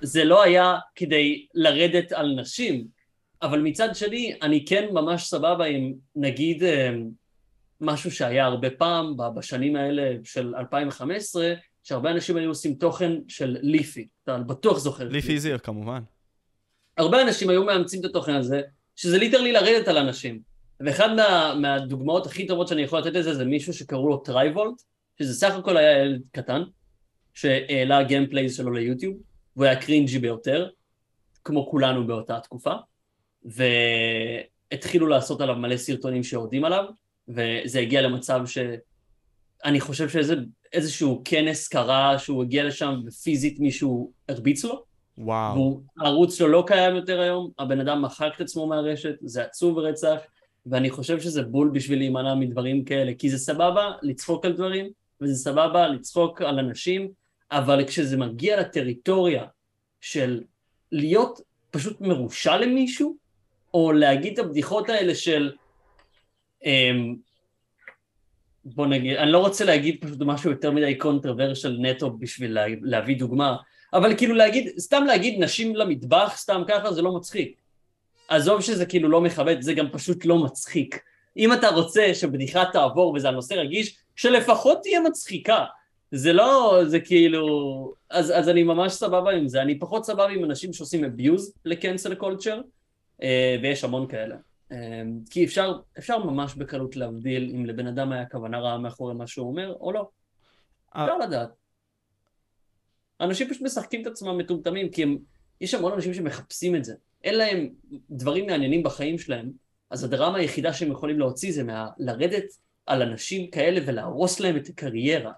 זה 0.00 0.24
לא 0.24 0.42
היה 0.42 0.78
כדי 0.94 1.46
לרדת 1.54 2.12
על 2.12 2.34
נשים, 2.40 2.86
אבל 3.42 3.60
מצד 3.60 3.94
שני, 3.94 4.34
אני 4.42 4.64
כן 4.66 4.88
ממש 4.92 5.24
סבבה 5.24 5.64
עם, 5.64 5.92
נגיד, 6.16 6.62
אה, 6.62 6.90
משהו 7.80 8.10
שהיה 8.10 8.44
הרבה 8.44 8.70
פעם, 8.70 9.16
בשנים 9.36 9.76
האלה 9.76 10.14
של 10.24 10.54
2015, 10.54 11.54
שהרבה 11.82 12.10
אנשים 12.10 12.36
היו 12.36 12.48
עושים 12.48 12.74
תוכן 12.74 13.12
של 13.28 13.56
ליפי. 13.60 14.08
אתה 14.24 14.38
בטוח 14.38 14.78
זוכר. 14.78 15.08
ליפי 15.08 15.40
זיר, 15.40 15.58
כמובן. 15.58 16.02
הרבה 16.96 17.22
אנשים 17.22 17.50
היו 17.50 17.64
מאמצים 17.64 18.00
את 18.00 18.04
התוכן 18.04 18.34
הזה, 18.34 18.60
שזה 18.96 19.18
ליטרלי 19.18 19.52
לרדת 19.52 19.88
על 19.88 19.98
אנשים. 19.98 20.40
ואחד 20.80 21.14
מה, 21.14 21.54
מהדוגמאות 21.60 22.26
הכי 22.26 22.46
טובות 22.46 22.68
שאני 22.68 22.82
יכול 22.82 22.98
לתת 22.98 23.12
לזה 23.12 23.34
זה 23.34 23.44
מישהו 23.44 23.72
שקראו 23.72 24.08
לו 24.08 24.16
טרייבולט, 24.16 24.82
שזה 25.18 25.34
סך 25.34 25.54
הכל 25.54 25.76
היה 25.76 26.04
ילד 26.04 26.22
קטן, 26.32 26.62
שהעלה 27.34 28.02
gameplays 28.02 28.56
שלו 28.56 28.72
ליוטיוב, 28.72 29.16
והוא 29.56 29.66
היה 29.66 29.80
cringey 29.80 30.18
ביותר, 30.18 30.68
כמו 31.44 31.70
כולנו 31.70 32.06
באותה 32.06 32.40
תקופה, 32.40 32.72
והתחילו 33.44 35.06
לעשות 35.06 35.40
עליו 35.40 35.56
מלא 35.56 35.76
סרטונים 35.76 36.22
שיורדים 36.22 36.64
עליו, 36.64 36.84
וזה 37.28 37.80
הגיע 37.80 38.02
למצב 38.02 38.40
שאני 38.46 39.80
חושב 39.80 40.08
שאיזשהו 40.08 41.22
כנס 41.24 41.68
קרה 41.68 42.18
שהוא 42.18 42.42
הגיע 42.42 42.64
לשם 42.64 42.94
ופיזית 43.06 43.60
מישהו 43.60 44.12
הרביץ 44.28 44.64
לו, 44.64 44.84
וואו. 45.18 45.80
והערוץ 45.98 46.34
שלו 46.34 46.48
לא 46.48 46.64
קיים 46.66 46.96
יותר 46.96 47.20
היום, 47.20 47.50
הבן 47.58 47.80
אדם 47.80 48.02
מחק 48.02 48.32
את 48.36 48.40
עצמו 48.40 48.66
מהרשת, 48.66 49.14
זה 49.20 49.42
עצוב 49.42 49.76
רצח, 49.76 50.18
ואני 50.66 50.90
חושב 50.90 51.20
שזה 51.20 51.42
בול 51.42 51.70
בשביל 51.74 51.98
להימנע 51.98 52.34
מדברים 52.34 52.84
כאלה, 52.84 53.12
כי 53.18 53.30
זה 53.30 53.38
סבבה 53.38 53.92
לצחוק 54.02 54.44
על 54.44 54.52
דברים, 54.52 54.90
וזה 55.20 55.34
סבבה 55.34 55.88
לצחוק 55.88 56.42
על 56.42 56.58
אנשים, 56.58 57.10
אבל 57.52 57.84
כשזה 57.86 58.16
מגיע 58.16 58.60
לטריטוריה 58.60 59.44
של 60.00 60.42
להיות 60.92 61.40
פשוט 61.70 62.00
מרושע 62.00 62.56
למישהו, 62.56 63.16
או 63.74 63.92
להגיד 63.92 64.32
את 64.32 64.38
הבדיחות 64.38 64.88
האלה 64.88 65.14
של... 65.14 65.52
אמ, 66.64 67.16
בוא 68.64 68.86
נגיד, 68.86 69.16
אני 69.16 69.32
לא 69.32 69.38
רוצה 69.38 69.64
להגיד 69.64 69.96
פשוט 70.00 70.18
משהו 70.20 70.50
יותר 70.50 70.70
מדי 70.70 70.94
קונטרוורשל 70.94 71.76
נטו 71.80 72.10
בשביל 72.10 72.52
לה, 72.52 72.64
להביא 72.82 73.18
דוגמה, 73.18 73.56
אבל 73.92 74.16
כאילו 74.16 74.34
להגיד, 74.34 74.78
סתם 74.78 75.04
להגיד 75.06 75.42
נשים 75.42 75.76
למטבח, 75.76 76.32
סתם 76.36 76.62
ככה, 76.68 76.92
זה 76.92 77.02
לא 77.02 77.16
מצחיק. 77.16 77.60
עזוב 78.28 78.60
שזה 78.60 78.86
כאילו 78.86 79.08
לא 79.08 79.20
מכבד, 79.20 79.60
זה 79.60 79.74
גם 79.74 79.86
פשוט 79.92 80.24
לא 80.24 80.38
מצחיק. 80.44 81.02
אם 81.36 81.52
אתה 81.52 81.68
רוצה 81.68 82.14
שבדיחה 82.14 82.64
תעבור 82.72 83.12
וזה 83.12 83.28
על 83.28 83.34
נושא 83.34 83.54
רגיש, 83.54 83.98
שלפחות 84.16 84.78
תהיה 84.82 85.00
מצחיקה. 85.00 85.64
זה 86.10 86.32
לא, 86.32 86.80
זה 86.86 87.00
כאילו... 87.00 87.94
אז, 88.10 88.30
אז 88.30 88.48
אני 88.48 88.62
ממש 88.62 88.92
סבבה 88.92 89.30
עם 89.30 89.48
זה. 89.48 89.62
אני 89.62 89.78
פחות 89.78 90.04
סבבה 90.04 90.28
עם 90.28 90.44
אנשים 90.44 90.72
שעושים 90.72 91.04
abuse 91.04 91.42
לקנסל 91.64 92.14
קולצ'ר, 92.14 92.60
ויש 93.62 93.84
המון 93.84 94.08
כאלה. 94.08 94.36
אה, 94.72 95.02
כי 95.30 95.44
אפשר, 95.44 95.78
אפשר 95.98 96.18
ממש 96.18 96.54
בקלות 96.54 96.96
להבדיל 96.96 97.52
אם 97.54 97.66
לבן 97.66 97.86
אדם 97.86 98.12
היה 98.12 98.26
כוונה 98.26 98.60
רעה 98.60 98.78
מאחורי 98.78 99.14
מה 99.14 99.26
שהוא 99.26 99.48
אומר, 99.48 99.76
או 99.80 99.92
לא. 99.92 100.08
אה. 100.96 101.04
אפשר 101.04 101.18
לדעת. 101.18 101.48
אנשים 103.20 103.48
פשוט 103.48 103.62
משחקים 103.62 104.02
את 104.02 104.06
עצמם 104.06 104.38
מטומטמים, 104.38 104.88
כי 104.88 105.02
הם, 105.02 105.18
יש 105.60 105.74
המון 105.74 105.92
אנשים 105.92 106.14
שמחפשים 106.14 106.76
את 106.76 106.84
זה. 106.84 106.94
אין 107.24 107.34
להם 107.34 107.68
דברים 108.10 108.46
מעניינים 108.46 108.82
בחיים 108.82 109.18
שלהם, 109.18 109.50
אז 109.90 110.04
הדרמה 110.04 110.38
היחידה 110.38 110.72
שהם 110.72 110.92
יכולים 110.92 111.18
להוציא 111.18 111.52
זה 111.52 111.64
מה, 111.64 111.88
לרדת 111.98 112.44
על 112.86 113.02
אנשים 113.02 113.50
כאלה 113.50 113.80
ולהרוס 113.86 114.40
להם 114.40 114.56
את 114.56 114.68
הקריירה. 114.68 115.32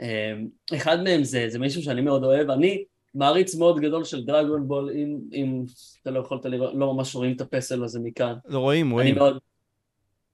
אה, 0.00 0.32
אחד 0.74 1.02
מהם 1.02 1.24
זה, 1.24 1.44
זה 1.48 1.58
מישהו 1.58 1.82
שאני 1.82 2.00
מאוד 2.00 2.24
אוהב, 2.24 2.50
אני 2.50 2.84
מעריץ 3.14 3.54
מאוד 3.54 3.80
גדול 3.80 4.04
של 4.04 4.24
דרגון 4.24 4.68
בול, 4.68 4.90
אם, 4.90 5.18
אם 5.32 5.64
אתה 6.02 6.10
לא 6.10 6.20
יכולת 6.20 6.44
לראות, 6.44 6.74
לא 6.74 6.94
ממש 6.94 7.14
רואים 7.14 7.36
את 7.36 7.40
הפסל 7.40 7.84
הזה 7.84 8.00
מכאן. 8.00 8.34
לא 8.44 8.58
רואים, 8.58 8.90
רואים. 8.90 9.14
מאוד... 9.14 9.38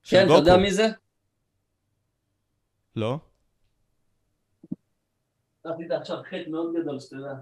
כן, 0.04 0.24
אתה 0.24 0.32
יודע 0.32 0.50
גוקו. 0.52 0.62
מי 0.62 0.72
זה? 0.72 0.88
לא? 2.96 3.18
עשית 5.64 5.90
עכשיו 5.90 6.18
חטא 6.30 6.50
מאוד 6.50 6.74
גדול, 6.80 7.00
שתדע. 7.00 7.34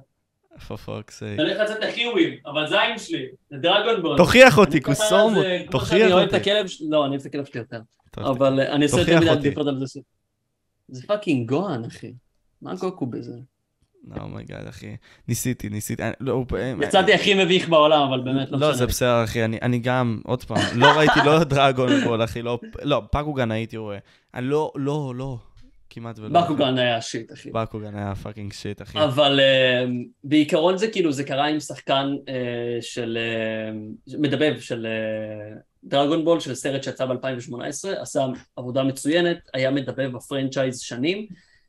for 0.56 0.76
fuck's 0.86 1.20
sake. 1.20 1.40
אני 1.40 1.42
הולך 1.42 1.60
לצאת 1.60 1.84
לחיווים, 1.84 2.38
אבל 2.46 2.66
זין 2.66 2.98
שלי, 2.98 3.26
זה 3.50 3.56
דרגון 3.56 4.02
בול. 4.02 4.16
תוכיח 4.16 4.58
אותי, 4.58 4.80
קוסומו, 4.80 5.40
כמו 5.40 5.70
תוכיח 5.70 5.92
אותי. 5.92 5.98
לא, 6.00 6.06
אני 6.06 6.12
אוהב 6.12 6.28
את 6.28 7.26
הכלב 7.26 7.44
שלי 7.44 7.60
יותר. 7.60 7.80
אבל 8.18 8.60
אה, 8.60 8.72
אני 8.72 8.84
עושה 8.84 9.00
יותר 9.00 9.20
מדי. 9.20 9.36
בדיחות 9.36 9.66
על 9.66 9.86
זה. 9.86 10.00
זה 10.90 11.06
פאקינג 11.06 11.48
גוהן, 11.48 11.84
אחי. 11.84 12.12
מה 12.62 12.74
גוקו 12.74 13.06
בזה? 13.06 13.32
אומייגאד, 14.20 14.66
אחי. 14.66 14.96
ניסיתי, 15.28 15.68
ניסיתי. 15.68 16.02
לא, 16.20 16.32
הוא- 16.32 16.46
יצאתי 16.82 17.14
הכי 17.14 17.44
מביך 17.44 17.68
בעולם, 17.68 18.08
אבל 18.08 18.20
באמת 18.20 18.50
לא 18.50 18.58
לא, 18.58 18.66
משנה. 18.66 18.72
זה 18.78 18.86
בסדר, 18.86 19.24
אחי, 19.24 19.44
אני, 19.44 19.58
אני 19.62 19.78
גם, 19.78 20.20
עוד 20.24 20.44
פעם, 20.44 20.58
לא 20.74 20.86
ראיתי 20.86 21.20
לא 21.24 21.44
דרגון 21.54 22.04
בול, 22.04 22.24
אחי, 22.24 22.42
לא, 22.42 22.58
לא, 22.82 23.02
פקוגן 23.12 23.50
הייתי 23.50 23.76
רואה. 23.76 23.98
אני 24.34 24.46
לא, 24.46 24.72
לא, 24.74 25.12
לא, 25.16 25.38
כמעט 25.90 26.18
ולא. 26.18 26.40
בקוגן 26.40 26.78
היה 26.78 27.00
shit, 27.00 27.32
אחי. 27.32 27.50
בקוגן 27.50 27.94
היה 27.94 28.14
fucking 28.14 28.52
shit, 28.52 28.82
אחי. 28.82 29.04
אבל 29.04 29.40
אה, 29.40 29.84
בעיקרון 30.24 30.76
זה 30.78 30.88
כאילו, 30.90 31.12
זה 31.12 31.24
קרה 31.24 31.46
עם 31.48 31.60
שחקן 31.60 32.06
אה, 32.28 32.34
של... 32.80 33.18
אה, 33.20 33.72
מדבב 34.18 34.60
של 34.60 34.86
אה, 34.86 35.56
דרגון 35.84 36.24
בול, 36.24 36.40
של 36.40 36.54
סרט 36.54 36.82
שיצא 36.82 37.06
ב-2018, 37.06 37.88
עשה 38.00 38.26
עבודה 38.56 38.82
מצוינת, 38.82 39.38
היה 39.54 39.70
מדבב 39.70 40.12
ב 40.16 40.22
franchise 40.22 40.80
שנים, 40.80 41.26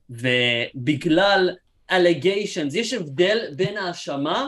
ובגלל 0.09 1.49
allegations, 1.91 2.73
יש 2.73 2.93
הבדל 2.93 3.39
בין 3.55 3.77
האשמה 3.77 4.47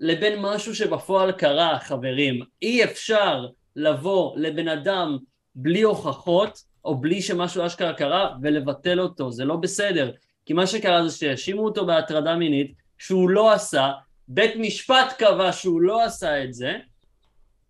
לבין 0.00 0.38
משהו 0.42 0.74
שבפועל 0.74 1.32
קרה, 1.32 1.78
חברים. 1.78 2.42
אי 2.62 2.84
אפשר 2.84 3.46
לבוא 3.76 4.36
לבן 4.36 4.68
אדם 4.68 5.18
בלי 5.54 5.82
הוכחות, 5.82 6.58
או 6.84 7.00
בלי 7.00 7.22
שמשהו 7.22 7.66
אשכרה 7.66 7.92
קרה, 7.92 8.34
ולבטל 8.42 9.00
אותו, 9.00 9.32
זה 9.32 9.44
לא 9.44 9.56
בסדר. 9.56 10.10
כי 10.46 10.52
מה 10.52 10.66
שקרה 10.66 11.08
זה 11.08 11.16
שהאשימו 11.16 11.64
אותו 11.64 11.86
בהטרדה 11.86 12.36
מינית, 12.36 12.72
שהוא 12.98 13.30
לא 13.30 13.52
עשה, 13.52 13.92
בית 14.28 14.56
משפט 14.56 15.12
קבע 15.18 15.52
שהוא 15.52 15.80
לא 15.80 16.04
עשה 16.04 16.44
את 16.44 16.54
זה, 16.54 16.76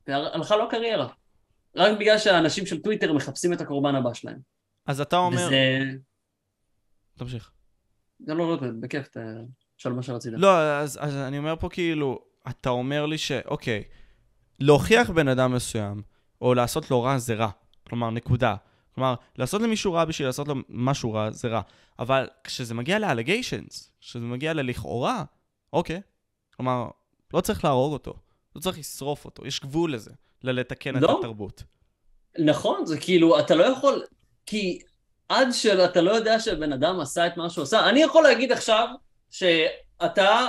והלכה 0.06 0.56
לו 0.56 0.68
קריירה. 0.68 1.08
רק 1.76 1.98
בגלל 1.98 2.18
שהאנשים 2.18 2.66
של 2.66 2.82
טוויטר 2.82 3.12
מחפשים 3.12 3.52
את 3.52 3.60
הקורבן 3.60 3.94
הבא 3.94 4.14
שלהם. 4.14 4.38
אז 4.86 5.00
אתה 5.00 5.16
אומר... 5.16 5.46
וזה... 5.46 5.80
תמשיך. 7.18 7.50
זה 8.26 8.34
לא, 8.34 8.48
לא, 8.48 8.58
בכיף, 8.80 9.08
ת- 9.08 9.16
תשאל 9.76 9.92
מה 9.92 10.02
שרצית. 10.02 10.32
לא, 10.36 10.78
אז, 10.78 10.98
אז 11.02 11.16
אני 11.16 11.38
אומר 11.38 11.54
פה 11.60 11.68
כאילו, 11.68 12.24
אתה 12.48 12.70
אומר 12.70 13.06
לי 13.06 13.18
שאוקיי, 13.18 13.82
להוכיח 14.60 15.10
בן 15.10 15.28
אדם 15.28 15.52
מסוים, 15.54 16.02
או 16.40 16.54
לעשות 16.54 16.90
לו 16.90 17.02
רע 17.02 17.18
זה 17.18 17.34
רע. 17.34 17.50
כלומר, 17.88 18.10
נקודה. 18.10 18.56
כלומר, 18.94 19.14
לעשות 19.36 19.62
למישהו 19.62 19.92
רע 19.92 20.04
בשביל 20.04 20.28
לעשות 20.28 20.48
לו 20.48 20.54
משהו 20.68 21.12
רע 21.12 21.30
זה 21.30 21.48
רע. 21.48 21.60
אבל 21.98 22.28
כשזה 22.44 22.74
מגיע 22.74 22.98
לאלגיישנס, 22.98 23.92
כשזה 24.00 24.24
מגיע 24.24 24.52
ללכאורה, 24.52 25.24
אוקיי. 25.72 26.00
כלומר, 26.56 26.88
לא 27.34 27.40
צריך 27.40 27.64
להרוג 27.64 27.92
אותו. 27.92 28.14
לא 28.56 28.60
צריך 28.60 28.78
לשרוף 28.78 29.24
אותו. 29.24 29.46
יש 29.46 29.60
גבול 29.60 29.94
לזה, 29.94 30.10
ללתקן 30.44 30.96
את 30.96 31.02
לא. 31.02 31.18
התרבות. 31.18 31.62
נכון, 32.38 32.86
זה 32.86 33.00
כאילו, 33.00 33.40
אתה 33.40 33.54
לא 33.54 33.64
יכול, 33.64 34.04
כי 34.46 34.78
עד 35.28 35.50
שאתה 35.52 36.00
לא 36.00 36.10
יודע 36.10 36.40
שבן 36.40 36.72
אדם 36.72 37.00
עשה 37.00 37.26
את 37.26 37.36
מה 37.36 37.50
שהוא 37.50 37.62
עשה, 37.62 37.88
אני 37.88 38.02
יכול 38.02 38.22
להגיד 38.22 38.52
עכשיו 38.52 38.88
שאתה, 39.30 40.46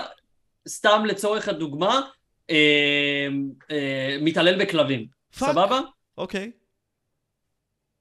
סתם 0.68 1.04
לצורך 1.06 1.48
הדוגמה, 1.48 2.02
אה, 2.50 3.28
אה, 3.72 4.18
מתעלל 4.22 4.62
בכלבים, 4.66 5.08
fuck. 5.40 5.50
סבבה? 5.50 5.80
אוקיי. 6.18 6.52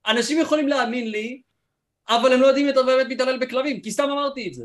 אנשים 0.07 0.41
יכולים 0.41 0.69
להאמין 0.69 1.11
לי, 1.11 1.43
אבל 2.09 2.33
הם 2.33 2.41
לא 2.41 2.47
יודעים 2.47 2.67
אם 2.67 2.73
אתה 2.73 2.83
באמת 2.83 3.07
מתעלל 3.09 3.39
בכלבים, 3.39 3.81
כי 3.81 3.91
סתם 3.91 4.11
אמרתי 4.11 4.49
את 4.49 4.55
זה. 4.55 4.65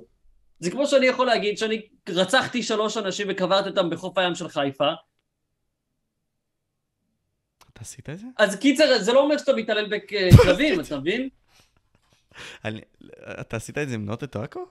זה 0.60 0.72
כמו 0.72 0.88
שאני 0.88 1.06
יכול 1.06 1.28
להגיד 1.28 1.58
שאני 1.58 1.82
רצחתי 2.10 2.64
שלוש 2.64 2.98
אנשים 2.98 3.28
וקברתי 3.30 3.70
אותם 3.70 3.90
בחוף 3.90 4.18
הים 4.18 4.36
של 4.36 4.48
חיפה, 4.48 4.90
אתה 7.78 7.84
עשית 7.84 8.10
את 8.10 8.20
זה? 8.20 8.26
אז 8.38 8.56
קיצר, 8.56 8.98
זה 9.00 9.14
לא 9.14 9.20
אומר 9.24 9.38
שאתה 9.38 9.54
מתעלל 9.54 9.90
בכלבים, 9.90 10.80
אתה 10.82 11.00
מבין? 11.00 11.30
אני... 12.66 12.82
אתה 13.42 13.58
עשית 13.58 13.78
את 13.78 13.90
זה 13.90 13.96
עם 13.96 14.06
נוטה 14.06 14.28
טואקו? 14.28 14.66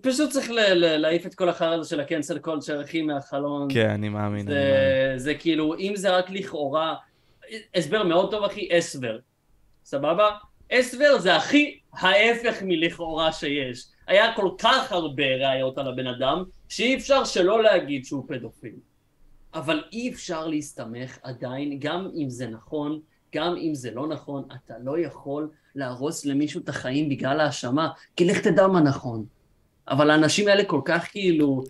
פשוט 0.00 0.30
צריך 0.30 0.50
ל- 0.50 0.72
ל- 0.72 0.96
להעיף 0.96 1.26
את 1.26 1.34
כל 1.34 1.48
החרא 1.48 1.74
הזה 1.74 1.88
של 1.90 2.00
הקנסל 2.00 2.38
קולצ'ר, 2.38 2.82
אחי, 2.84 3.02
מהחלון. 3.02 3.68
כן, 3.72 3.88
אני 3.90 4.08
מאמין. 4.08 4.08
אני 4.08 4.08
מאמין. 4.08 4.46
זה, 4.46 5.12
זה 5.16 5.34
כאילו, 5.34 5.78
אם 5.78 5.92
זה 5.96 6.16
רק 6.16 6.30
לכאורה, 6.30 6.96
הסבר 7.74 8.02
מאוד 8.02 8.30
טוב, 8.30 8.44
אחי, 8.44 8.68
הסבר. 8.76 9.18
סבבה? 9.84 10.30
הסבר 10.70 11.18
זה 11.18 11.36
הכי 11.36 11.78
ההפך 11.92 12.62
מלכאורה 12.62 13.32
שיש. 13.32 13.84
היה 14.06 14.34
כל 14.34 14.50
כך 14.58 14.92
הרבה 14.92 15.36
ראיות 15.36 15.78
על 15.78 15.88
הבן 15.88 16.06
אדם, 16.06 16.44
שאי 16.68 16.96
אפשר 16.96 17.24
שלא 17.24 17.62
להגיד 17.62 18.04
שהוא 18.04 18.24
פדופיל. 18.28 18.74
אבל 19.54 19.82
אי 19.92 20.10
אפשר 20.10 20.46
להסתמך 20.46 21.18
עדיין, 21.22 21.78
גם 21.78 22.08
אם 22.14 22.30
זה 22.30 22.46
נכון, 22.46 23.00
גם 23.34 23.56
אם 23.56 23.74
זה 23.74 23.90
לא 23.90 24.08
נכון, 24.08 24.44
אתה 24.54 24.74
לא 24.82 24.98
יכול 24.98 25.48
להרוס 25.74 26.24
למישהו 26.24 26.60
את 26.60 26.68
החיים 26.68 27.08
בגלל 27.08 27.40
האשמה, 27.40 27.88
כי 28.16 28.24
לך 28.24 28.38
תדע 28.38 28.66
מה 28.66 28.80
נכון. 28.80 29.24
אבל 29.88 30.10
האנשים 30.10 30.48
האלה 30.48 30.64
כל 30.64 30.80
כך 30.84 31.10
כאילו, 31.10 31.62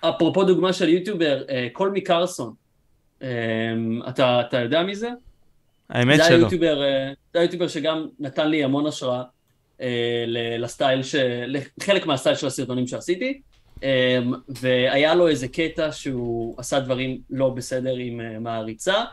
אפרופו 0.00 0.44
דוגמה 0.44 0.72
של 0.72 0.88
יוטיובר, 0.88 1.44
אה, 1.48 1.68
קולמי 1.72 2.00
קרסון, 2.00 2.54
אה, 3.22 3.28
אתה, 4.08 4.40
אתה 4.40 4.58
יודע 4.58 4.82
מי 4.82 4.94
זה? 4.94 5.10
האמת 5.88 6.16
זה 6.16 6.24
שלא. 6.24 6.34
היוטיובר, 6.34 6.82
אה, 6.82 7.12
זה 7.32 7.40
היוטיובר 7.40 7.68
שגם 7.68 8.06
נתן 8.18 8.48
לי 8.48 8.64
המון 8.64 8.86
השראה 8.86 9.22
אה, 9.80 10.24
לסטייל, 10.58 11.02
ש... 11.02 11.14
לחלק 11.46 12.06
מהסטייל 12.06 12.36
של 12.36 12.46
הסרטונים 12.46 12.86
שעשיתי, 12.86 13.40
והיה 14.48 15.14
לו 15.14 15.28
איזה 15.28 15.48
קטע 15.48 15.92
שהוא 15.92 16.54
עשה 16.58 16.80
דברים 16.80 17.20
לא 17.30 17.50
בסדר 17.50 17.94
עם 17.94 18.20
אה, 18.20 18.38
מעריצה, 18.38 19.04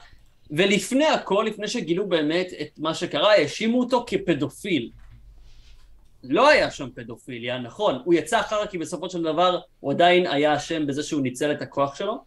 ולפני 0.51 1.05
הכל, 1.05 1.45
לפני 1.47 1.67
שגילו 1.67 2.09
באמת 2.09 2.47
את 2.61 2.79
מה 2.79 2.93
שקרה, 2.93 3.31
האשימו 3.31 3.79
אותו 3.79 4.05
כפדופיל. 4.07 4.89
לא 6.23 6.49
היה 6.49 6.71
שם 6.71 6.89
פדופיליה, 6.95 7.57
נכון, 7.57 8.01
הוא 8.05 8.13
יצא 8.13 8.39
אחר 8.39 8.65
כי 8.65 8.77
בסופו 8.77 9.09
של 9.09 9.23
דבר 9.23 9.59
הוא 9.79 9.91
עדיין 9.91 10.27
היה 10.27 10.55
אשם 10.55 10.87
בזה 10.87 11.03
שהוא 11.03 11.21
ניצל 11.21 11.51
את 11.51 11.61
הכוח 11.61 11.95
שלו, 11.95 12.17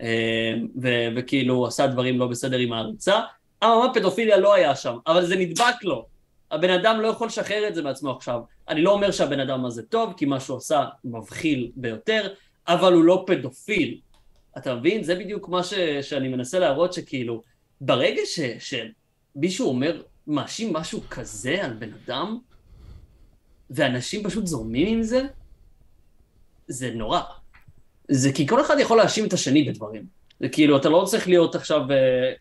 אה, 0.00 0.54
ו- 0.82 1.08
וכאילו 1.16 1.66
עשה 1.66 1.86
דברים 1.86 2.18
לא 2.18 2.26
בסדר 2.26 2.58
עם 2.58 2.72
העריצה, 2.72 3.20
אממה 3.64 3.94
פדופיליה 3.94 4.36
לא 4.36 4.54
היה 4.54 4.76
שם, 4.76 4.96
אבל 5.06 5.26
זה 5.26 5.36
נדבק 5.36 5.82
לו. 5.82 6.06
הבן 6.50 6.70
אדם 6.70 7.00
לא 7.00 7.08
יכול 7.08 7.26
לשחרר 7.26 7.68
את 7.68 7.74
זה 7.74 7.82
מעצמו 7.82 8.10
עכשיו. 8.10 8.40
אני 8.68 8.82
לא 8.82 8.92
אומר 8.92 9.10
שהבן 9.10 9.40
אדם 9.40 9.64
הזה 9.64 9.82
טוב, 9.82 10.14
כי 10.16 10.24
מה 10.24 10.40
שהוא 10.40 10.56
עשה 10.56 10.84
מבחיל 11.04 11.70
ביותר, 11.76 12.34
אבל 12.68 12.92
הוא 12.92 13.04
לא 13.04 13.24
פדופיל. 13.26 14.00
אתה 14.58 14.74
מבין? 14.74 15.04
זה 15.04 15.14
בדיוק 15.14 15.48
מה 15.48 15.64
ש... 15.64 15.74
שאני 16.02 16.28
מנסה 16.28 16.58
להראות 16.58 16.92
שכאילו, 16.92 17.42
ברגע 17.80 18.22
ש... 18.24 18.40
שמישהו 18.58 19.68
אומר, 19.68 20.02
מאשים 20.26 20.72
משהו 20.72 21.00
כזה 21.10 21.64
על 21.64 21.72
בן 21.72 21.90
אדם, 22.04 22.38
ואנשים 23.70 24.24
פשוט 24.24 24.46
זורמים 24.46 24.88
עם 24.88 25.02
זה, 25.02 25.22
זה 26.68 26.90
נורא. 26.90 27.20
זה 28.08 28.32
כי 28.32 28.46
כל 28.46 28.60
אחד 28.60 28.76
יכול 28.78 28.96
להאשים 28.96 29.26
את 29.26 29.32
השני 29.32 29.64
בדברים. 29.68 30.06
זה 30.40 30.48
כאילו, 30.48 30.76
אתה 30.76 30.88
לא 30.88 31.04
צריך 31.06 31.28
להיות 31.28 31.54
עכשיו... 31.54 31.80
אה, 31.90 32.32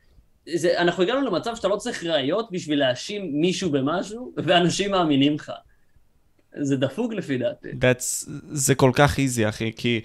זה, 0.56 0.78
אנחנו 0.82 1.04
הגענו 1.04 1.22
למצב 1.22 1.56
שאתה 1.56 1.68
לא 1.68 1.76
צריך 1.76 2.04
ראיות 2.04 2.48
בשביל 2.52 2.80
להאשים 2.80 3.42
מישהו 3.42 3.70
במשהו, 3.72 4.34
ואנשים 4.38 4.92
מאמינים 4.92 5.36
לך. 5.36 5.52
זה 6.62 6.76
דפוק 6.78 7.14
לפי 7.14 7.38
דעתי. 7.38 7.68
That's, 7.70 8.30
זה 8.52 8.76
כל 8.76 8.92
כך 8.94 9.20
easy, 9.20 9.50
אחי, 9.50 9.72
כי 9.76 10.02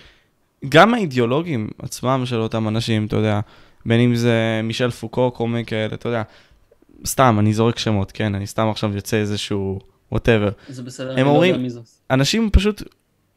גם 0.69 0.95
האידיאולוגים 0.95 1.69
עצמם 1.79 2.23
של 2.27 2.41
אותם 2.41 2.69
אנשים, 2.69 3.07
אתה 3.07 3.17
יודע, 3.17 3.41
בין 3.87 4.01
אם 4.01 4.15
זה 4.17 4.35
מישל 4.65 4.91
פוקו, 4.91 5.33
כל 5.35 5.49
מיני 5.49 5.65
כאלה, 5.65 5.95
אתה 5.95 6.09
יודע, 6.09 6.23
סתם, 7.07 7.37
אני 7.41 7.55
זורק 7.55 7.79
שמות, 7.79 8.13
כן, 8.13 8.35
אני 8.35 8.47
סתם 8.47 8.69
עכשיו 8.71 8.95
יוצא 8.95 9.17
איזשהו, 9.17 9.79
whatever. 10.13 10.51
זה 10.69 10.83
בסדר, 10.83 11.11
הם 11.11 11.17
אני 11.17 11.25
לא 11.25 11.29
אומרים- 11.31 11.51
יודע 11.53 11.63
מי 11.63 11.71
זאת. 11.71 11.85
אנשים 12.11 12.51
פשוט, 12.53 12.83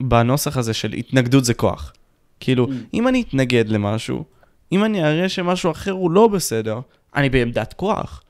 בנוסח 0.03 0.57
הזה 0.57 0.73
של 0.73 0.93
התנגדות 0.93 1.45
זה 1.45 1.53
כוח. 1.53 1.93
כאילו, 2.39 2.65
Mm. 2.67 2.71
אם 2.93 3.07
אני 3.07 3.21
אתנגד 3.21 3.69
למשהו, 3.69 4.23
אם 4.71 4.83
אני 4.83 5.03
אראה 5.03 5.29
שמשהו 5.29 5.71
אחר 5.71 5.91
הוא 5.91 6.11
לא 6.11 6.27
בסדר, 6.27 6.79
אני 7.17 7.29
בעמדת 7.29 7.73
כוח. 7.73 8.23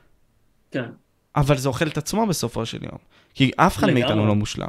כן. 0.72 0.90
אבל 1.36 1.58
זה 1.58 1.70
אוכל 1.70 1.88
את 1.88 1.98
עצמו 1.98 2.28
בסופו 2.28 2.66
של 2.66 2.84
יום. 2.84 2.98
כי 3.34 3.52
אף 3.56 3.78
אחד. 3.78 3.90
מאיתנו 3.90 4.28
לא 4.28 4.36
מושלם. 4.36 4.68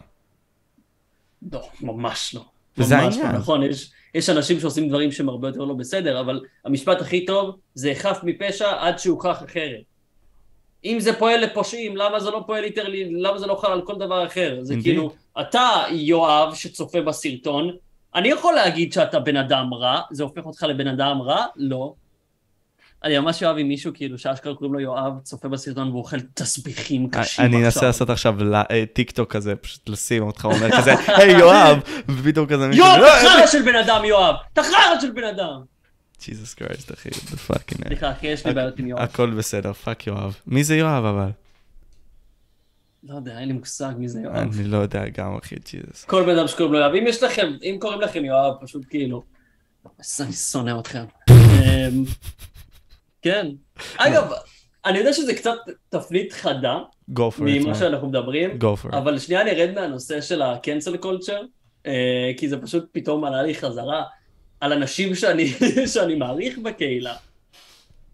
לא, 1.52 1.68
ממש 1.80 2.34
לא. 2.34 2.44
וזה 2.78 2.96
ממש 2.96 3.14
העניין. 3.14 3.32
לא, 3.32 3.38
נכון, 3.38 3.62
יש, 3.62 3.90
יש 4.14 4.30
אנשים 4.30 4.60
שעושים 4.60 4.88
דברים 4.88 5.12
שהם 5.12 5.28
הרבה 5.28 5.48
יותר 5.48 5.64
לא 5.64 5.74
בסדר, 5.74 6.20
אבל 6.20 6.40
המשפט 6.64 7.00
הכי 7.00 7.26
טוב 7.26 7.56
זה 7.74 7.92
חף 7.94 8.20
מפשע 8.22 8.70
עד 8.80 8.98
שהוכח 8.98 9.42
אחרת. 9.44 9.82
אם 10.84 10.96
זה 11.00 11.18
פועל 11.18 11.40
לפושעים, 11.40 11.96
למה 11.96 12.20
זה 12.20 12.30
לא 12.30 12.44
פועל 12.46 12.60
ליטרלי, 12.60 13.12
למה 13.14 13.38
זה 13.38 13.46
לא 13.46 13.54
חל 13.54 13.72
על 13.72 13.82
כל 13.82 13.94
דבר 13.98 14.26
אחר? 14.26 14.58
זה 14.62 14.74
Indeed. 14.74 14.82
כאילו, 14.82 15.12
אתה 15.40 15.84
יואב 15.90 16.54
שצופה 16.54 17.00
בסרטון, 17.00 17.70
אני 18.14 18.28
יכול 18.28 18.54
להגיד 18.54 18.92
שאתה 18.92 19.20
בן 19.20 19.36
אדם 19.36 19.74
רע, 19.74 20.00
זה 20.10 20.22
הופך 20.22 20.46
אותך 20.46 20.62
לבן 20.62 20.86
אדם 20.86 21.22
רע? 21.22 21.46
לא. 21.56 21.94
אני 23.04 23.18
ממש 23.18 23.42
אוהב 23.42 23.58
עם 23.58 23.68
מישהו 23.68 23.92
כאילו 23.94 24.18
שאשכרה 24.18 24.54
קוראים 24.54 24.74
לו 24.74 24.80
יואב, 24.80 25.12
צופה 25.22 25.48
בסרטון 25.48 25.88
והוא 25.88 25.98
אוכל 25.98 26.20
תסביכים 26.20 27.10
קשים 27.10 27.44
אני 27.44 27.56
אנסה 27.56 27.68
עכשיו. 27.68 27.88
לעשות 27.88 28.10
עכשיו 28.10 28.36
אה, 28.70 28.84
טיק 28.92 29.10
טוק 29.10 29.32
כזה, 29.32 29.56
פשוט 29.56 29.88
לשים 29.88 30.22
אותך 30.22 30.44
אומר 30.44 30.70
כזה, 30.78 30.94
היי 31.06 31.38
יואב, 31.38 31.78
ופתאום 32.08 32.46
כזה 32.46 32.68
מישהו, 32.68 32.84
יואב, 32.84 32.98
"לא, 33.00 33.06
אתה 33.18 33.28
חרא 33.28 33.46
של 33.46 33.62
בן 33.62 33.76
אדם, 33.76 34.04
יואב! 34.04 34.34
אתה 34.52 34.62
חרא 34.62 35.00
של 35.00 35.10
בן 35.10 35.24
אדם! 35.24 35.60
Jesus 36.26 36.54
Christ 36.54 36.92
אחי, 36.92 37.08
fucking 37.08 37.78
hell. 37.78 37.86
סליחה, 37.86 38.12
אחי, 38.12 38.26
יש 38.26 38.46
לי 38.46 38.54
בעיות 38.54 38.78
עם 38.78 38.86
יואב. 38.86 39.02
הכל 39.02 39.30
בסדר, 39.30 39.72
fuck 39.72 40.06
יואב. 40.06 40.36
מי 40.46 40.64
זה 40.64 40.76
יואב 40.76 41.04
אבל? 41.04 41.30
לא 43.02 43.14
יודע, 43.14 43.38
אין 43.38 43.48
לי 43.48 43.54
מושג 43.54 43.92
מי 43.98 44.08
זה 44.08 44.20
יואב. 44.20 44.36
אני 44.36 44.64
לא 44.64 44.76
יודע 44.76 45.08
גם 45.08 45.36
אחי, 45.42 45.54
ג'יזוס. 45.70 46.04
כל 46.04 46.24
בן 46.24 46.38
אדם 46.38 46.48
שקוראים 46.48 46.72
לו 46.72 46.78
יואב. 46.78 46.94
אם 46.94 47.04
יש 47.06 47.22
לכם, 47.22 47.52
אם 47.62 47.76
קוראים 47.80 48.00
לכם 48.00 48.24
יואב, 48.24 48.54
פשוט 48.60 48.82
כאילו... 48.90 49.22
אני 50.20 50.32
שונא 50.32 50.80
אתכם. 50.80 51.04
כן. 53.22 53.46
אגב, 53.96 54.32
אני 54.84 54.98
יודע 54.98 55.12
שזה 55.12 55.34
קצת 55.34 55.58
תפנית 55.88 56.32
חדה 56.32 56.78
go 57.10 57.22
for 57.36 57.38
it, 57.38 57.42
ממה. 57.42 57.74
שאנחנו 57.74 58.08
מדברים, 58.08 58.50
go 58.50 58.84
for 58.84 58.92
it. 58.92 58.96
אבל 58.96 59.18
שנייה 59.18 59.44
נרד 59.44 59.70
מהנושא 59.74 60.20
של 60.20 60.42
ה-cancel 60.42 61.04
culture, 61.04 61.44
אה, 61.86 62.32
כי 62.36 62.48
זה 62.48 62.60
פשוט 62.60 62.84
פתאום 62.92 63.24
עלה 63.24 63.42
לי 63.42 63.54
חזרה 63.54 64.04
על 64.60 64.72
אנשים 64.72 65.14
שאני, 65.14 65.46
שאני 65.94 66.14
מעריך 66.14 66.58
בקהילה. 66.58 67.16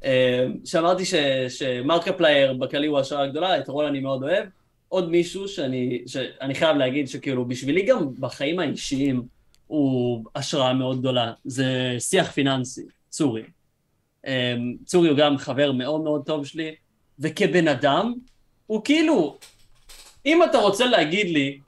אה, 0.04 0.46
שאמרתי 0.64 1.04
ש, 1.04 1.14
שמרקפלייר 1.48 2.52
בכללי 2.52 2.86
הוא 2.86 2.98
השראה 2.98 3.26
גדולה, 3.26 3.58
את 3.58 3.68
רול 3.68 3.84
אני 3.84 4.00
מאוד 4.00 4.22
אוהב. 4.22 4.44
עוד 4.88 5.10
מישהו 5.10 5.48
שאני, 5.48 6.02
שאני 6.06 6.54
חייב 6.54 6.76
להגיד 6.76 7.08
שכאילו 7.08 7.44
בשבילי 7.44 7.82
גם 7.82 8.08
בחיים 8.18 8.58
האישיים 8.58 9.22
הוא 9.66 10.24
השראה 10.34 10.72
מאוד 10.72 11.00
גדולה, 11.00 11.32
זה 11.44 11.96
שיח 11.98 12.30
פיננסי, 12.30 12.82
צורי. 13.08 13.42
אה, 14.26 14.54
צורי 14.84 15.08
הוא 15.08 15.18
גם 15.18 15.38
חבר 15.38 15.72
מאוד 15.72 16.00
מאוד 16.00 16.22
טוב 16.26 16.46
שלי, 16.46 16.74
וכבן 17.18 17.68
אדם, 17.68 18.14
הוא 18.66 18.84
כאילו, 18.84 19.38
אם 20.26 20.42
אתה 20.42 20.58
רוצה 20.58 20.86
להגיד 20.86 21.30
לי, 21.30 21.58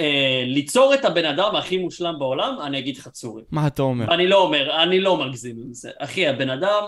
אה, 0.00 0.42
ליצור 0.46 0.94
את 0.94 1.04
הבן 1.04 1.24
אדם 1.24 1.56
הכי 1.56 1.78
מושלם 1.78 2.14
בעולם, 2.18 2.56
אני 2.62 2.78
אגיד 2.78 2.96
לך 2.96 3.08
צורי. 3.08 3.42
מה 3.50 3.66
אתה 3.66 3.82
אומר? 3.82 4.14
אני 4.14 4.26
לא 4.26 4.42
אומר, 4.42 4.82
אני 4.82 5.00
לא 5.00 5.26
מגזים 5.26 5.56
עם 5.64 5.74
זה. 5.74 5.90
אחי, 5.98 6.28
הבן 6.28 6.50
אדם 6.50 6.82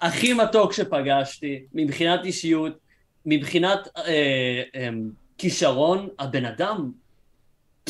הכי 0.00 0.32
מתוק 0.32 0.72
שפגשתי, 0.72 1.58
מבחינת 1.74 2.24
אישיות, 2.24 2.72
מבחינת 3.26 3.88
אה, 3.96 4.62
אה, 4.74 4.88
כישרון, 5.38 6.08
הבן 6.18 6.44
אדם 6.44 6.90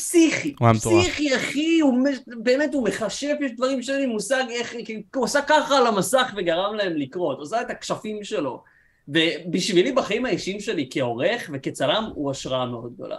פסיכי. 0.01 0.55
הוא 0.59 0.67
היה 0.67 0.77
מטורף. 0.77 1.05
פסיכי, 1.05 1.37
אחי, 1.37 1.81
הוא 1.81 2.09
באמת, 2.27 2.75
הוא 2.75 2.85
מכשף, 2.85 3.35
יש 3.41 3.53
דברים 3.53 3.83
שאין 3.83 4.01
לי 4.01 4.07
מושג 4.07 4.45
איך, 4.51 4.75
הוא 5.15 5.25
עשה 5.25 5.43
ככה 5.43 5.79
על 5.79 5.87
המסך 5.87 6.33
וגרם 6.37 6.75
להם 6.75 6.97
לקרות, 6.97 7.37
הוא 7.37 7.45
עשה 7.45 7.61
את 7.61 7.71
הכשפים 7.71 8.25
שלו. 8.25 8.63
ובשבילי 9.09 9.93
בחיים 9.93 10.27
האישיים 10.27 10.61
שלי 10.61 10.89
כעורך 10.91 11.51
וכצלם 11.53 12.05
הוא 12.15 12.31
השראה 12.31 12.67
מאוד 12.67 12.95
גדולה. 12.95 13.17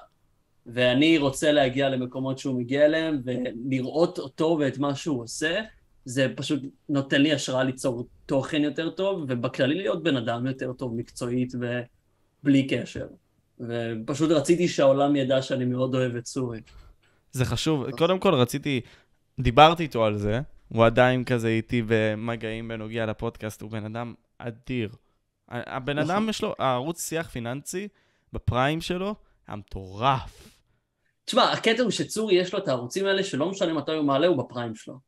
ואני 0.66 1.18
רוצה 1.18 1.52
להגיע 1.52 1.90
למקומות 1.90 2.40
שהוא 2.40 2.60
מגיע 2.60 2.86
אליהם 2.86 3.22
ולראות 3.26 4.20
אותו 4.20 4.58
ואת 4.60 4.78
מה 4.78 4.96
שהוא 4.96 5.24
עושה, 5.24 5.62
זה 6.06 6.28
פשוט 6.36 6.62
נותן 6.90 7.22
לי 7.22 7.34
השראה 7.34 7.64
ליצור 7.64 8.08
תוכן 8.26 8.62
יותר 8.62 8.90
טוב, 8.90 9.26
ובכללי 9.28 9.76
להיות 9.76 10.04
בן 10.04 10.18
אדם 10.18 10.48
יותר 10.48 10.74
טוב 10.74 10.96
מקצועית 10.96 11.54
ובלי 11.56 12.68
קשר. 12.68 13.08
ופשוט 13.68 14.32
רציתי 14.32 14.68
שהעולם 14.68 15.16
ידע 15.16 15.42
שאני 15.42 15.66
מאוד 15.66 15.96
אוהב 15.96 16.16
את 16.16 16.26
סורי. 16.26 16.60
זה 17.32 17.46
חשוב. 17.46 17.92
קודם 17.92 18.20
כל 18.20 18.34
רציתי, 18.34 18.82
דיברתי 19.40 19.84
איתו 19.84 20.06
על 20.06 20.18
זה, 20.18 20.42
הוא 20.68 20.86
עדיין 20.86 21.24
כזה 21.24 21.48
איתי 21.48 21.82
במגעים 21.88 22.68
בנוגע 22.68 23.06
לפודקאסט, 23.06 23.62
הוא 23.62 23.72
בן 23.72 23.86
אדם 23.86 24.14
אדיר. 24.38 24.90
הבן 25.50 26.00
נכון. 26.00 26.12
אדם 26.12 26.30
יש 26.30 26.42
לו, 26.42 26.56
הערוץ 26.60 27.10
שיח 27.10 27.30
פיננסי, 27.30 27.88
בפריים 28.34 28.82
שלו, 28.82 29.16
היה 29.48 29.58
מטורף. 29.58 30.60
תשמע, 31.26 31.52
הקטע 31.52 31.84
הוא 31.84 31.92
שצורי 31.92 32.36
יש 32.36 32.54
לו 32.54 32.60
את 32.60 32.68
הערוצים 32.68 33.06
האלה 33.06 33.24
שלא 33.24 33.50
משנה 33.50 33.74
מתי 33.74 33.92
הוא 33.92 34.06
מעלה, 34.06 34.28
הוא 34.28 34.38
בפריים 34.38 34.76
שלו. 34.76 35.00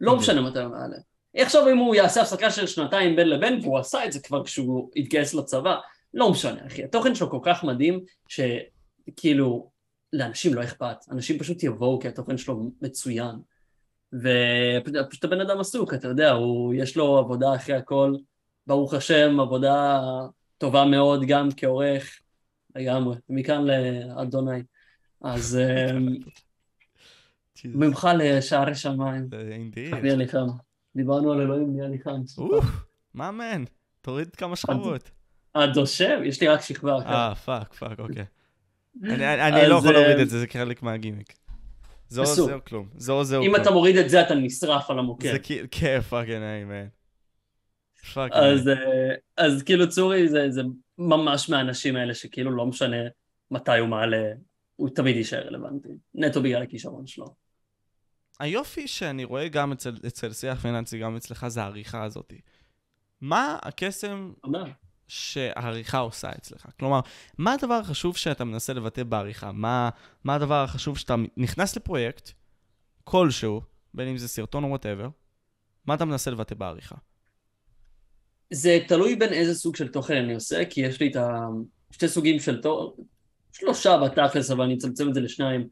לא. 0.00 0.16
משנה 0.16 0.40
מתי 0.40 0.58
הוא 0.58 0.70
מעלה. 0.70 0.96
עכשיו 1.36 1.68
אם 1.68 1.76
הוא 1.76 1.94
יעשה 1.94 2.22
הפסקה 2.22 2.50
של 2.50 2.66
שנתיים 2.66 3.16
בין 3.16 3.28
לבין, 3.28 3.60
והוא 3.62 3.78
עשה 3.78 4.04
את 4.04 4.12
זה 4.12 4.20
כבר 4.20 4.44
כשהוא 4.44 4.90
התגייס 4.96 5.34
לצבא, 5.34 5.76
לא 6.16 6.30
משנה, 6.30 6.66
אחי. 6.66 6.84
התוכן 6.84 7.14
שלו 7.14 7.30
כל 7.30 7.40
כך 7.42 7.64
מדהים, 7.64 8.00
שכאילו, 8.28 9.70
לאנשים 10.12 10.54
לא 10.54 10.64
אכפת. 10.64 10.96
אנשים 11.10 11.38
פשוט 11.38 11.62
יבואו 11.62 12.00
כי 12.00 12.08
התוכן 12.08 12.38
שלו 12.38 12.70
מצוין. 12.82 13.36
ופשוט 14.12 15.24
הבן 15.24 15.40
אדם 15.40 15.60
עסוק, 15.60 15.94
אתה 15.94 16.08
יודע, 16.08 16.30
הוא, 16.30 16.74
יש 16.74 16.96
לו 16.96 17.18
עבודה 17.18 17.54
אחרי 17.54 17.74
הכל, 17.74 18.14
ברוך 18.66 18.94
השם, 18.94 19.40
עבודה 19.40 20.00
טובה 20.58 20.84
מאוד 20.84 21.20
גם 21.26 21.48
כעורך. 21.56 22.20
לגמרי, 22.76 23.16
מכאן 23.28 23.64
לאדוני. 23.64 24.62
אז 25.22 25.58
אמ. 25.58 26.16
ממך 27.74 28.08
לשערי 28.18 28.74
שמיים, 28.74 29.28
חם. 30.26 30.46
דיברנו 30.96 31.32
על 31.32 31.40
אלוהים, 31.40 31.76
נהיה 31.76 31.88
לי 31.88 31.98
חם. 31.98 32.20
אוף, 32.38 32.64
מה 33.14 33.30
man? 33.30 33.64
תוריד 34.00 34.36
כמה 34.36 34.56
שכבות. 34.56 35.15
הדושב? 35.62 36.18
יש 36.24 36.40
לי 36.40 36.48
רק 36.48 36.60
שכבה 36.60 36.98
אחת. 36.98 37.06
אה, 37.06 37.34
fuck, 37.34 37.74
fuck, 37.74 37.98
אוקיי. 38.00 38.24
אני- 39.04 39.68
לא 39.68 39.74
יכול 39.74 39.92
להוריד 39.92 40.16
אה, 40.16 40.22
את 40.22 40.30
זה, 40.30 40.38
זה 40.40 40.46
חלק 40.52 40.82
מהגימיק. 40.82 41.34
זה 42.08 42.20
או. 42.20 42.26
זה 42.26 42.54
או 42.54 42.64
כלום. 42.64 42.88
זה 42.96 43.12
או 43.12 43.24
זה 43.24 43.36
או 43.36 43.42
אם 43.42 43.50
כלום. 43.50 43.62
אתה 43.62 43.70
מוריד 43.70 43.96
את 43.96 44.10
זה, 44.10 44.20
אתה 44.22 44.34
נשרף 44.34 44.90
על 44.90 44.98
המוקד. 44.98 45.32
זה 45.32 45.38
כאילו, 45.38 45.68
כן, 45.70 46.00
fucking 46.00 46.42
A, 46.42 46.64
man. 46.64 46.86
אז, 48.32 48.70
אז 49.36 49.62
כאילו 49.62 49.88
צורי 49.88 50.28
זה, 50.28 50.62
ממש 50.98 51.48
מהאנשים 51.48 51.96
האלה 51.96 52.14
שכאילו 52.14 52.50
לא 52.50 52.66
משנה 52.66 52.96
מתי 53.50 53.78
הוא 53.78 53.88
מעלה, 53.88 54.32
הוא 54.76 54.88
תמיד 54.94 55.16
יישאר 55.16 55.46
רלוונטי. 55.46 55.88
נטו 56.14 56.42
בגלל 56.42 56.62
הכישרון 56.62 57.06
שלו. 57.06 57.34
היופי 58.40 58.88
שאני 58.88 59.24
רואה 59.24 59.48
גם 59.48 59.72
אצל, 59.72 59.94
אצל 60.06 60.32
שיח 60.32 60.60
פיננסי, 60.60 60.98
גם 60.98 61.16
אצלך, 61.16 61.48
זה 61.48 61.62
העריכה 61.62 62.02
הזאת. 62.02 62.32
מה 63.20 63.58
הקסם 63.62 64.32
אומר. 64.44 64.64
שהעריכה 65.08 65.98
עושה 65.98 66.30
אצלך? 66.38 66.66
כלומר, 66.78 67.00
מה 67.38 67.52
הדבר 67.52 67.74
החשוב 67.74 68.16
שאתה 68.16 68.44
מנסה 68.44 68.72
לבטא 68.72 69.02
בעריכה? 69.02 69.52
מה, 69.52 69.90
מה 70.24 70.34
הדבר 70.34 70.64
החשוב 70.64 70.98
שאתה 70.98 71.14
נכנס 71.36 71.76
לפרויקט 71.76 72.30
כלשהו, 73.04 73.60
בין 73.94 74.08
אם 74.08 74.16
זה 74.16 74.28
סרטון 74.28 74.64
או 74.64 74.68
whatever, 74.68 75.08
מה 75.86 75.94
אתה 75.94 76.04
מנסה 76.04 76.30
לבטא 76.30 76.54
בעריכה? 76.54 76.96
זה 78.50 78.78
תלוי 78.88 79.16
בין 79.16 79.32
איזה 79.32 79.54
סוג 79.54 79.76
של 79.76 79.88
תוכן 79.88 80.16
אני 80.16 80.34
עושה, 80.34 80.64
כי 80.64 80.80
יש 80.80 81.00
לי 81.00 81.10
את 81.10 81.16
השתי 81.90 82.08
סוגים 82.08 82.40
של 82.40 82.62
תוכן, 82.62 83.02
שלושה 83.52 83.98
בתכלס, 83.98 84.50
אבל 84.50 84.64
אני 84.64 84.74
אצמצם 84.74 85.08
את 85.08 85.14
זה 85.14 85.20
לשניים. 85.20 85.68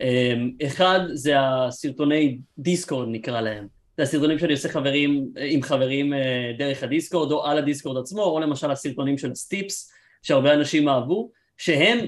אמ, 0.00 0.50
אחד 0.66 1.00
זה 1.12 1.34
הסרטוני 1.40 2.38
דיסקורד 2.58 3.08
נקרא 3.10 3.40
להם. 3.40 3.66
זה 3.98 4.02
הסרטונים 4.02 4.38
שאני 4.38 4.52
עושה 4.52 4.68
חברים, 4.68 5.28
עם 5.40 5.62
חברים 5.62 6.14
אה, 6.14 6.52
דרך 6.58 6.82
הדיסקורד, 6.82 7.32
או 7.32 7.46
על 7.46 7.58
הדיסקורד 7.58 8.02
עצמו, 8.02 8.22
או 8.22 8.40
למשל 8.40 8.70
הסרטונים 8.70 9.18
של 9.18 9.34
סטיפס, 9.34 9.92
שהרבה 10.22 10.54
אנשים 10.54 10.88
אהבו, 10.88 11.30
שהם 11.56 11.98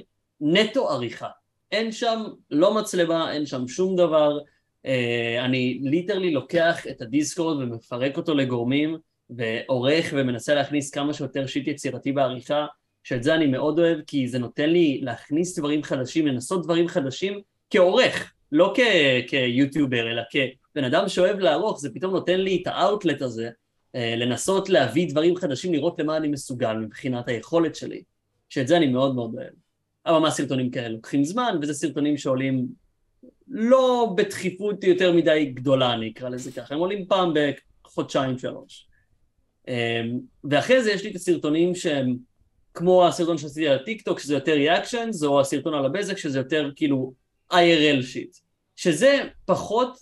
נטו 0.40 0.90
עריכה. 0.90 1.28
אין 1.72 1.92
שם 1.92 2.22
לא 2.50 2.74
מצלמה, 2.74 3.32
אין 3.32 3.46
שם 3.46 3.68
שום 3.68 3.96
דבר. 3.96 4.38
אה, 4.86 5.44
אני 5.44 5.80
literally 5.82 6.30
לוקח 6.30 6.86
את 6.90 7.02
הדיסקורד 7.02 7.62
ומפרק 7.62 8.16
אותו 8.16 8.34
לגורמים, 8.34 8.98
ועורך 9.30 10.14
ומנסה 10.16 10.54
להכניס 10.54 10.90
כמה 10.90 11.14
שיותר 11.14 11.46
shit 11.46 11.68
יצירתי 11.68 12.12
בעריכה, 12.12 12.66
שאת 13.04 13.22
זה 13.22 13.34
אני 13.34 13.46
מאוד 13.46 13.78
אוהב, 13.78 13.98
כי 14.06 14.28
זה 14.28 14.38
נותן 14.38 14.70
לי 14.70 15.00
להכניס 15.02 15.58
דברים 15.58 15.82
חדשים, 15.82 16.26
לנסות 16.26 16.64
דברים 16.64 16.88
חדשים 16.88 17.40
כעורך, 17.70 18.32
לא 18.52 18.74
כיוטיובר, 19.28 20.10
אלא 20.10 20.22
כבן 20.30 20.84
אדם 20.84 21.08
שאוהב 21.08 21.38
לערוך, 21.38 21.80
זה 21.80 21.94
פתאום 21.94 22.12
נותן 22.12 22.40
לי 22.40 22.60
את 22.62 22.66
האאוטלט 22.66 23.22
הזה, 23.22 23.50
אה, 23.94 24.14
לנסות 24.16 24.68
להביא 24.68 25.10
דברים 25.10 25.36
חדשים, 25.36 25.72
לראות 25.72 25.98
למה 25.98 26.16
אני 26.16 26.28
מסוגל 26.28 26.72
מבחינת 26.74 27.28
היכולת 27.28 27.76
שלי, 27.76 28.02
שאת 28.48 28.68
זה 28.68 28.76
אני 28.76 28.86
מאוד 28.86 29.14
מאוד 29.14 29.34
אוהב. 29.34 29.52
אבל 30.06 30.18
מה 30.18 30.30
סרטונים 30.30 30.70
כאלה 30.70 30.88
לוקחים 30.88 31.24
זמן, 31.24 31.58
וזה 31.62 31.74
סרטונים 31.74 32.16
שעולים 32.16 32.66
לא 33.48 34.12
בדחיפות 34.16 34.84
יותר 34.84 35.12
מדי 35.12 35.52
גדולה, 35.54 35.92
אני 35.92 36.10
אקרא 36.10 36.28
לזה 36.28 36.52
ככה, 36.52 36.74
הם 36.74 36.80
עולים 36.80 37.06
פעם 37.06 37.32
בחודשיים 37.84 38.38
שלוש. 38.38 38.86
אמ, 39.68 40.18
ואחרי 40.44 40.82
זה 40.82 40.92
יש 40.92 41.04
לי 41.04 41.10
את 41.10 41.14
הסרטונים 41.14 41.74
שהם 41.74 42.16
כמו 42.74 43.06
הסרטון 43.06 43.38
שעשיתי 43.38 43.68
על 43.68 43.78
הטיקטוק, 43.78 44.18
שזה 44.18 44.34
יותר 44.34 44.52
ריאקשנס, 44.52 45.24
או 45.24 45.40
הסרטון 45.40 45.74
על 45.74 45.86
הבזק, 45.86 46.18
שזה 46.18 46.38
יותר 46.38 46.70
כאילו 46.76 47.12
IRL 47.52 48.02
שיט. 48.02 48.36
שזה 48.76 49.22
פחות 49.44 49.98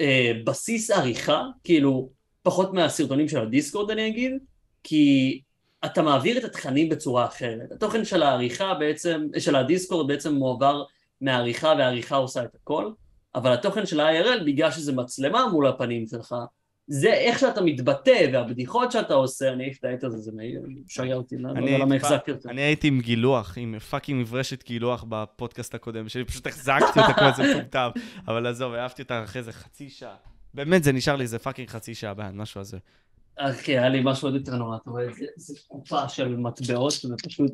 אה, 0.00 0.32
בסיס 0.44 0.90
עריכה, 0.90 1.42
כאילו 1.64 2.10
פחות 2.42 2.72
מהסרטונים 2.72 3.28
של 3.28 3.38
הדיסקורד 3.40 3.90
אני 3.90 4.08
אגיד, 4.08 4.32
כי 4.84 5.40
אתה 5.84 6.02
מעביר 6.02 6.38
את 6.38 6.44
התכנים 6.44 6.88
בצורה 6.88 7.24
אחרת. 7.24 7.72
התוכן 7.72 8.04
של 8.04 8.22
העריכה 8.22 8.74
בעצם, 8.74 9.26
של 9.38 9.56
הדיסקורד 9.56 10.08
בעצם 10.08 10.34
מועבר 10.34 10.84
מהעריכה, 11.20 11.74
והעריכה 11.78 12.16
עושה 12.16 12.44
את 12.44 12.54
הכל, 12.54 12.90
אבל 13.34 13.52
התוכן 13.52 13.86
של 13.86 14.00
ה-IRL, 14.00 14.44
בגלל 14.46 14.70
שזה 14.70 14.92
מצלמה 14.92 15.46
מול 15.46 15.66
הפנים 15.66 16.06
שלך, 16.06 16.34
זה 16.90 17.12
איך 17.12 17.38
שאתה 17.38 17.60
מתבטא 17.60 18.28
והבדיחות 18.32 18.92
שאתה 18.92 19.14
עושה, 19.14 19.52
אני 19.52 19.64
אעיף 19.64 19.78
את 19.78 19.84
העט 19.84 20.04
הזה, 20.04 20.18
זה 20.18 20.30
משגע 20.86 21.14
אותי, 21.14 21.36
לא 21.38 21.50
אני 21.50 21.60
יודע 21.70 21.78
למה 21.84 21.94
הייתי 21.94 22.06
החזקתי 22.06 22.30
אותו. 22.30 22.48
אני 22.48 22.60
הייתי 22.60 22.88
עם 22.88 23.00
גילוח, 23.00 23.54
עם 23.58 23.78
fucking 23.78 24.20
מברשת 24.20 24.64
גילוח 24.64 25.04
בפודקאסט 25.08 25.74
הקודם 25.74 26.08
שלי, 26.08 26.24
פשוט 26.24 26.46
החזקתי 26.46 27.00
אותה 27.00 27.12
כמו 27.12 27.26
איזה 27.28 27.42
מטומטם, 27.50 27.88
אבל 28.28 28.46
עזוב, 28.46 28.74
העפתי 28.74 29.02
אותה 29.02 29.24
אחרי 29.24 29.38
איזה 29.40 29.52
חצי 29.52 29.88
שעה. 29.90 30.14
באמת, 30.54 30.84
זה 30.84 30.92
נשאר 30.92 31.16
לי 31.16 31.22
איזה 31.22 31.38
fucking 31.38 31.68
חצי 31.68 31.94
שעה 31.94 32.14
ביד, 32.14 32.34
משהו 32.34 32.60
הזה. 32.60 32.78
אחי, 33.36 33.78
היה 33.78 33.88
לי 33.88 34.00
משהו 34.04 34.28
עוד 34.28 34.34
יותר 34.34 34.56
נורא, 34.56 34.76
אתה 34.82 34.90
רואה, 34.90 35.04
זה- 35.12 35.24
זה 35.36 35.54
תקופה 35.64 36.08
של 36.08 36.36
מטבעות, 36.36 36.92
ופשוט, 37.10 37.52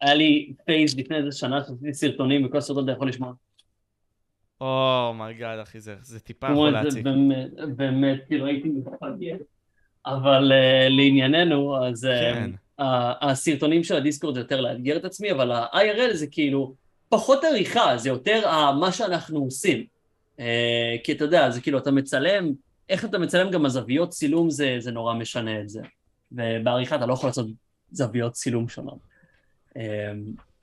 היה 0.00 0.14
לי 0.14 0.52
phase 0.66 0.94
לפני 0.96 1.16
איזה 1.16 1.32
שנה 1.38 1.60
שעשיתי 1.60 1.94
סרטונים, 1.94 2.46
וכל 2.46 2.60
סרטון 2.60 2.84
אתה 2.84 2.92
יכול 2.92 3.08
לשמוע. 3.08 3.32
oh 4.60 4.85
my 4.85 5.09
god, 5.09 5.58
אחי, 5.58 5.80
זה 5.80 5.94
זה 6.02 6.20
טיפה 6.20 6.46
יכול 6.52 6.70
להציק. 6.70 7.04
באמת, 7.04 7.48
באמת, 7.76 8.18
כאילו 8.26 8.46
הייתי 8.46 8.68
מפגר. 8.68 9.36
אבל 10.06 10.52
אה, 10.52 10.88
לענייננו, 10.88 11.86
אז 11.86 12.04
אה, 12.04 12.32
כן. 12.34 12.50
ה- 12.78 13.30
הסרטונים 13.30 13.84
של 13.84 13.96
הדיסקורד 13.96 14.34
זה 14.34 14.40
יותר 14.40 14.60
לאתגר 14.60 14.96
את 14.96 15.04
עצמי, 15.04 15.32
אבל 15.32 15.52
ה-IRL 15.52 16.12
זה 16.14 16.26
כאילו 16.26 16.74
פחות 17.08 17.44
עריכה, 17.44 17.96
זה 17.96 18.08
יותר 18.08 18.48
ה- 18.48 18.72
מה 18.72 18.92
שאנחנו 18.92 19.38
עושים. 19.38 19.84
אה, 20.40 20.96
כי 21.04 21.12
אתה 21.12 21.24
יודע, 21.24 21.50
זה 21.50 21.60
כאילו, 21.60 21.78
אתה 21.78 21.90
מצלם, 21.90 22.52
איך 22.88 23.04
אתה 23.04 23.18
מצלם 23.18 23.50
גם 23.50 23.66
הזוויות 23.66 24.08
צילום 24.08 24.50
זה, 24.50 24.76
זה 24.78 24.92
נורא 24.92 25.14
משנה 25.14 25.60
את 25.60 25.68
זה. 25.68 25.80
ובעריכה 26.32 26.96
אתה 26.96 27.06
לא 27.06 27.12
יכול 27.12 27.28
לעשות 27.28 27.46
זוויות 27.90 28.32
צילום 28.32 28.68
שונות. 28.68 28.98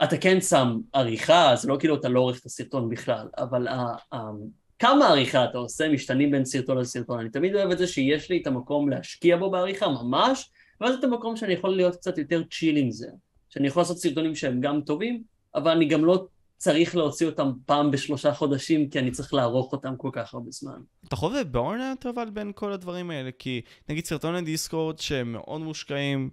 אתה 0.03 0.17
כן 0.17 0.41
שם 0.41 0.79
עריכה, 0.93 1.55
זה 1.55 1.67
לא 1.67 1.77
כאילו 1.79 1.95
אתה 1.95 2.09
לא 2.09 2.19
עורך 2.19 2.39
את 2.39 2.45
הסרטון 2.45 2.89
בכלל, 2.89 3.27
אבל 3.37 3.67
ה- 3.67 3.95
ה- 4.13 4.31
כמה 4.79 5.07
עריכה 5.07 5.45
אתה 5.45 5.57
עושה 5.57 5.89
משתנים 5.89 6.31
בין 6.31 6.45
סרטון 6.45 6.77
לסרטון. 6.77 7.19
אני 7.19 7.29
תמיד 7.29 7.55
אוהב 7.55 7.71
את 7.71 7.77
זה 7.77 7.87
שיש 7.87 8.29
לי 8.29 8.41
את 8.41 8.47
המקום 8.47 8.89
להשקיע 8.89 9.37
בו 9.37 9.51
בעריכה, 9.51 9.87
ממש, 9.87 10.49
ואז 10.81 10.95
את 10.95 11.03
המקום 11.03 11.35
שאני 11.35 11.53
יכול 11.53 11.75
להיות 11.75 11.95
קצת 11.95 12.17
יותר 12.17 12.43
צ'יל 12.51 12.77
עם 12.77 12.91
זה. 12.91 13.07
שאני 13.49 13.67
יכול 13.67 13.81
לעשות 13.81 13.97
סרטונים 13.97 14.35
שהם 14.35 14.61
גם 14.61 14.81
טובים, 14.81 15.23
אבל 15.55 15.71
אני 15.71 15.85
גם 15.85 16.05
לא 16.05 16.25
צריך 16.57 16.95
להוציא 16.95 17.27
אותם 17.27 17.51
פעם 17.65 17.91
בשלושה 17.91 18.33
חודשים, 18.33 18.89
כי 18.89 18.99
אני 18.99 19.11
צריך 19.11 19.33
לערוך 19.33 19.71
אותם 19.71 19.93
כל 19.97 20.09
כך 20.13 20.33
הרבה 20.33 20.51
זמן. 20.51 20.81
אתה 21.07 21.15
חווה 21.15 21.43
בורנאוט 21.43 22.05
אבל 22.05 22.29
בין 22.29 22.51
כל 22.55 22.71
הדברים 22.73 23.11
האלה, 23.11 23.29
כי 23.39 23.61
נגיד 23.89 24.05
סרטוני 24.05 24.41
דיסקורד 24.41 24.99
שהם 24.99 25.31
מאוד 25.31 25.61
מושקעים, 25.61 26.29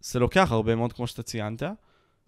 זה 0.00 0.18
לוקח 0.18 0.52
הרבה 0.52 0.74
מאוד 0.74 0.92
כמו 0.92 1.06
שאתה 1.06 1.22
ציינת, 1.22 1.62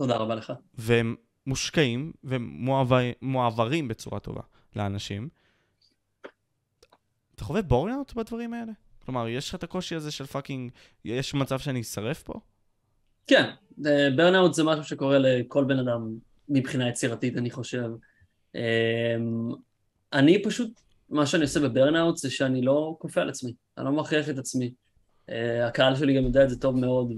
תודה 0.02 0.16
רבה 0.16 0.34
לך. 0.34 0.52
והם 0.74 1.14
מושקעים 1.46 2.12
ומועברים 2.24 3.88
בצורה 3.88 4.20
טובה 4.20 4.40
לאנשים. 4.76 5.28
אתה 7.34 7.44
חווה 7.44 7.62
burnout 7.62 8.12
בדברים 8.12 8.54
האלה? 8.54 8.72
כלומר, 9.04 9.28
יש 9.28 9.48
לך 9.48 9.54
את 9.54 9.62
הקושי 9.62 9.94
הזה 9.94 10.10
של 10.10 10.26
fucking, 10.26 10.70
יש 11.04 11.34
מצב 11.34 11.58
שאני 11.58 11.80
אשרף 11.80 12.22
פה? 12.22 12.32
כן, 13.26 13.50
burnout 14.16 14.54
זה 14.54 14.64
משהו 14.64 14.84
שקורה 14.84 15.18
לכל 15.18 15.64
בן 15.64 15.78
אדם 15.78 16.18
מבחינה 16.48 16.88
יצירתית, 16.88 17.36
אני 17.36 17.50
חושב. 17.50 17.90
אמ, 18.54 18.60
אני 20.12 20.42
פשוט, 20.42 20.80
מה 21.10 21.26
שאני 21.26 21.42
עושה 21.42 21.60
ב 21.60 21.67
burnout 21.67 22.16
זה 22.16 22.30
שאני 22.30 22.62
לא 22.62 22.96
כופה 22.98 23.20
על 23.20 23.28
עצמי, 23.28 23.54
אני 23.78 23.86
לא 23.86 23.92
מכריח 23.92 24.28
את 24.28 24.38
עצמי. 24.38 24.74
אה, 25.30 25.66
הקהל 25.66 25.96
שלי 25.96 26.16
גם 26.16 26.24
יודע 26.24 26.44
את 26.44 26.50
זה 26.50 26.60
טוב 26.60 26.76
מאוד, 26.76 27.12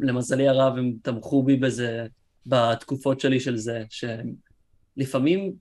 ולמזלי 0.00 0.48
הרב 0.48 0.78
הם 0.78 0.92
תמכו 1.02 1.42
בי 1.42 1.56
בזה 1.56 2.06
בתקופות 2.46 3.20
שלי 3.20 3.40
של 3.40 3.56
זה, 3.56 3.84
שלפעמים 4.96 5.52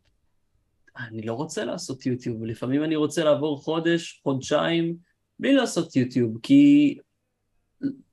אני 0.98 1.22
לא 1.22 1.34
רוצה 1.34 1.66
לעשות 1.66 2.06
יוטיוב, 2.06 2.42
ולפעמים 2.42 2.84
אני 2.84 2.96
רוצה 2.96 3.24
לעבור 3.24 3.64
חודש, 3.64 4.20
חודשיים, 4.24 4.96
בלי 5.40 5.54
לעשות 5.54 5.96
יוטיוב, 5.96 6.38
כי 6.44 6.98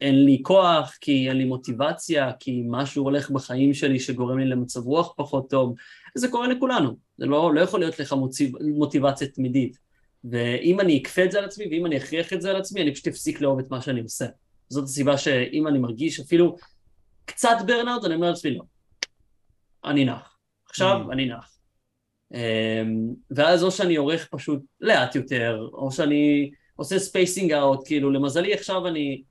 אין 0.01 0.25
לי 0.25 0.41
כוח, 0.43 0.99
כי 1.01 1.29
אין 1.29 1.37
לי 1.37 1.45
מוטיבציה, 1.45 2.33
כי 2.41 2.63
משהו 2.67 3.05
הולך 3.05 3.31
בחיים 3.31 3.75
שלי 3.75 4.01
שגורם 4.01 4.39
לי 4.39 4.45
למצב 4.45 4.81
רוח 4.81 5.15
פחות 5.17 5.51
טוב. 5.51 5.75
זה 6.15 6.29
קורה 6.29 6.49
לכולנו, 6.49 6.97
זה 7.19 7.27
לא, 7.27 7.55
לא 7.55 7.61
יכול 7.61 7.81
להיות 7.81 8.01
לך 8.01 8.15
מוטיבציה 8.61 9.29
תמידית. 9.29 9.79
ואם 10.31 10.81
אני 10.81 11.03
אכפה 11.03 11.25
את 11.25 11.33
זה 11.33 11.39
על 11.39 11.45
עצמי, 11.45 11.65
ואם 11.71 11.87
אני 11.87 11.97
אכריח 11.97 12.33
את 12.33 12.43
זה 12.43 12.51
על 12.51 12.57
עצמי, 12.57 12.83
אני 12.83 12.95
פשוט 12.95 13.07
אפסיק 13.09 13.41
לאהוב 13.41 13.59
את 13.59 13.71
מה 13.71 13.83
שאני 13.83 14.01
עושה. 14.01 14.27
זאת 14.69 14.85
הסיבה 14.85 15.19
שאם 15.19 15.67
אני 15.67 15.79
מרגיש 15.79 16.21
אפילו 16.21 16.57
קצת 17.25 17.57
burnout, 17.67 18.05
אני 18.05 18.15
אומר 18.15 18.31
לעצמי, 18.31 18.55
לא. 18.55 18.63
אני 19.85 20.05
נח. 20.05 20.37
עכשיו 20.69 21.01
Mm. 21.09 21.13
אני 21.13 21.27
נח. 21.27 21.59
אמ, 22.35 23.09
ואז 23.31 23.65
או 23.65 23.71
שאני 23.71 23.97
עורך 23.97 24.29
פשוט 24.31 24.61
לאט 24.81 25.15
יותר, 25.15 25.69
או 25.73 25.93
שאני 25.93 26.51
עושה 26.77 26.99
spacing 26.99 27.53
out, 27.53 27.87
כאילו 27.87 28.11
למזלי 28.11 28.55
עכשיו 28.55 28.87
אני 28.87 29.23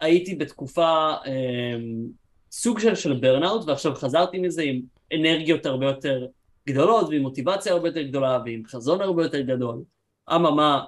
הייתי 0.00 0.34
בתקופה 0.34 1.14
אמ, 1.26 2.06
סוג 2.52 2.78
של, 2.78 2.94
של 2.94 3.12
burnout, 3.12 3.68
ועכשיו 3.68 3.94
חזרתי 3.94 4.38
מזה 4.38 4.62
עם 4.62 4.80
אנרגיות 5.14 5.66
הרבה 5.66 5.86
יותר 5.86 6.26
גדולות, 6.68 7.08
ועם 7.08 7.22
מוטיבציה 7.22 7.72
הרבה 7.72 7.88
יותר 7.88 8.02
גדולה, 8.02 8.38
ועם 8.44 8.62
חזון 8.66 9.00
הרבה 9.00 9.22
יותר 9.22 9.40
גדול. 9.40 9.82
אממה, 10.34 10.84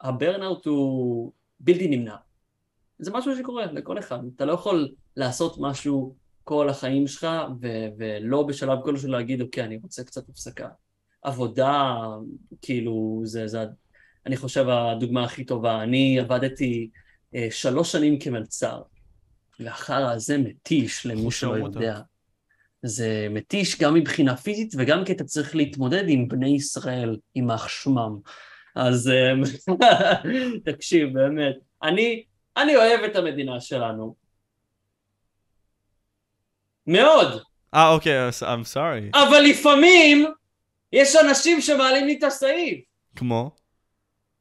הברנאוט 0.00 0.66
הוא 0.66 1.32
בלתי 1.60 1.88
נמנע. 1.88 2.16
זה 2.98 3.10
משהו 3.10 3.36
שקורה 3.36 3.66
לכל 3.66 3.98
אחד. 3.98 4.18
אתה 4.36 4.44
לא 4.44 4.52
יכול 4.52 4.88
לעשות 5.16 5.56
משהו 5.60 6.14
כל 6.44 6.68
החיים 6.68 7.06
שלך, 7.06 7.26
ו- 7.62 7.86
ולא 7.98 8.42
בשלב 8.42 8.78
כלשהו 8.84 9.08
להגיד, 9.08 9.40
אוקיי, 9.40 9.64
אני 9.64 9.78
רוצה 9.82 10.04
קצת 10.04 10.28
הפסקה. 10.28 10.68
עבודה, 11.22 11.96
כאילו, 12.62 13.20
זה, 13.24 13.46
זה, 13.46 13.64
אני 14.26 14.36
חושב, 14.36 14.68
הדוגמה 14.68 15.24
הכי 15.24 15.44
טובה. 15.44 15.82
אני 15.82 16.18
עבדתי 16.20 16.90
אה, 17.34 17.48
שלוש 17.50 17.92
שנים 17.92 18.18
כמלצר, 18.18 18.82
והחרא 19.60 20.12
הזה 20.12 20.38
מתיש 20.38 21.06
למי 21.06 21.30
שלא 21.30 21.56
יודע. 21.56 22.00
זה 22.82 23.26
מתיש 23.30 23.80
גם 23.80 23.94
מבחינה 23.94 24.36
פיזית 24.36 24.74
וגם 24.78 25.04
כי 25.04 25.12
אתה 25.12 25.24
צריך 25.24 25.56
להתמודד 25.56 26.04
עם 26.08 26.28
בני 26.28 26.56
ישראל, 26.56 27.16
עם 27.34 27.48
שמם. 27.68 28.18
אז 28.76 29.12
תקשיב, 30.66 31.12
באמת. 31.14 31.56
אני, 31.82 32.24
אני 32.56 32.76
אוהב 32.76 33.00
את 33.00 33.16
המדינה 33.16 33.60
שלנו. 33.60 34.14
מאוד. 36.86 37.42
אה, 37.74 37.88
אוקיי, 37.88 38.28
I'm 38.28 38.74
sorry. 38.74 39.18
אבל 39.18 39.40
לפעמים 39.40 40.26
יש 40.92 41.16
אנשים 41.16 41.60
שמעלים 41.60 42.06
לי 42.06 42.18
את 42.18 42.22
הסעיף. 42.22 42.84
כמו? 43.16 43.50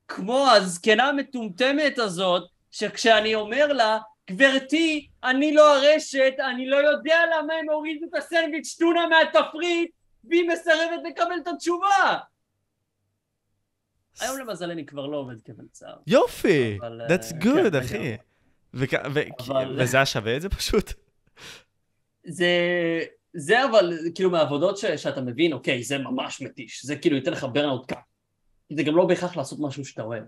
כמו 0.07 0.47
הזקנה 0.51 1.03
המטומטמת 1.09 1.99
הזאת, 1.99 2.49
שכשאני 2.71 3.35
אומר 3.35 3.67
לה, 3.67 3.97
גברתי, 4.31 5.07
אני 5.23 5.53
לא 5.53 5.75
הרשת, 5.75 6.33
אני 6.39 6.67
לא 6.67 6.77
יודע 6.77 7.19
למה 7.33 7.53
הם 7.53 7.69
הורידו 7.69 8.05
את 8.05 8.15
הסנדוויץ' 8.15 8.77
טונה 8.79 9.07
מהתפריט, 9.07 9.91
והיא 10.23 10.49
מסרבת 10.49 10.99
לקבל 11.09 11.35
את 11.43 11.47
התשובה. 11.47 12.17
היום 14.21 14.37
למזלני 14.39 14.85
כבר 14.85 15.05
לא 15.05 15.17
עובד 15.17 15.41
כמלצר. 15.41 15.93
יופי, 16.07 16.77
אבל, 16.81 17.01
that's 17.07 17.33
אה, 17.33 17.39
good, 17.39 17.71
כן, 17.71 17.75
אחי. 17.75 18.15
וכ- 18.73 19.05
ו- 19.13 19.19
אבל- 19.47 19.75
וזה 19.81 19.97
היה 19.97 20.05
שווה 20.05 20.35
את 20.35 20.41
זה 20.41 20.49
פשוט? 20.49 20.93
זה, 22.27 22.47
זה 23.33 23.65
אבל 23.65 23.93
כאילו 24.15 24.29
מהעבודות 24.29 24.77
ש, 24.77 24.85
שאתה 24.85 25.21
מבין, 25.21 25.53
אוקיי, 25.53 25.83
זה 25.83 25.97
ממש 25.97 26.41
מתיש, 26.41 26.85
זה 26.85 26.95
כאילו 26.95 27.15
ייתן 27.15 27.31
לך 27.31 27.47
ברנאוט 27.53 27.85
קאפ. 27.85 27.97
זה 28.73 28.83
גם 28.83 28.95
לא 28.95 29.05
בהכרח 29.05 29.37
לעשות 29.37 29.59
משהו 29.61 29.85
שאתה 29.85 30.01
אוהב. 30.01 30.23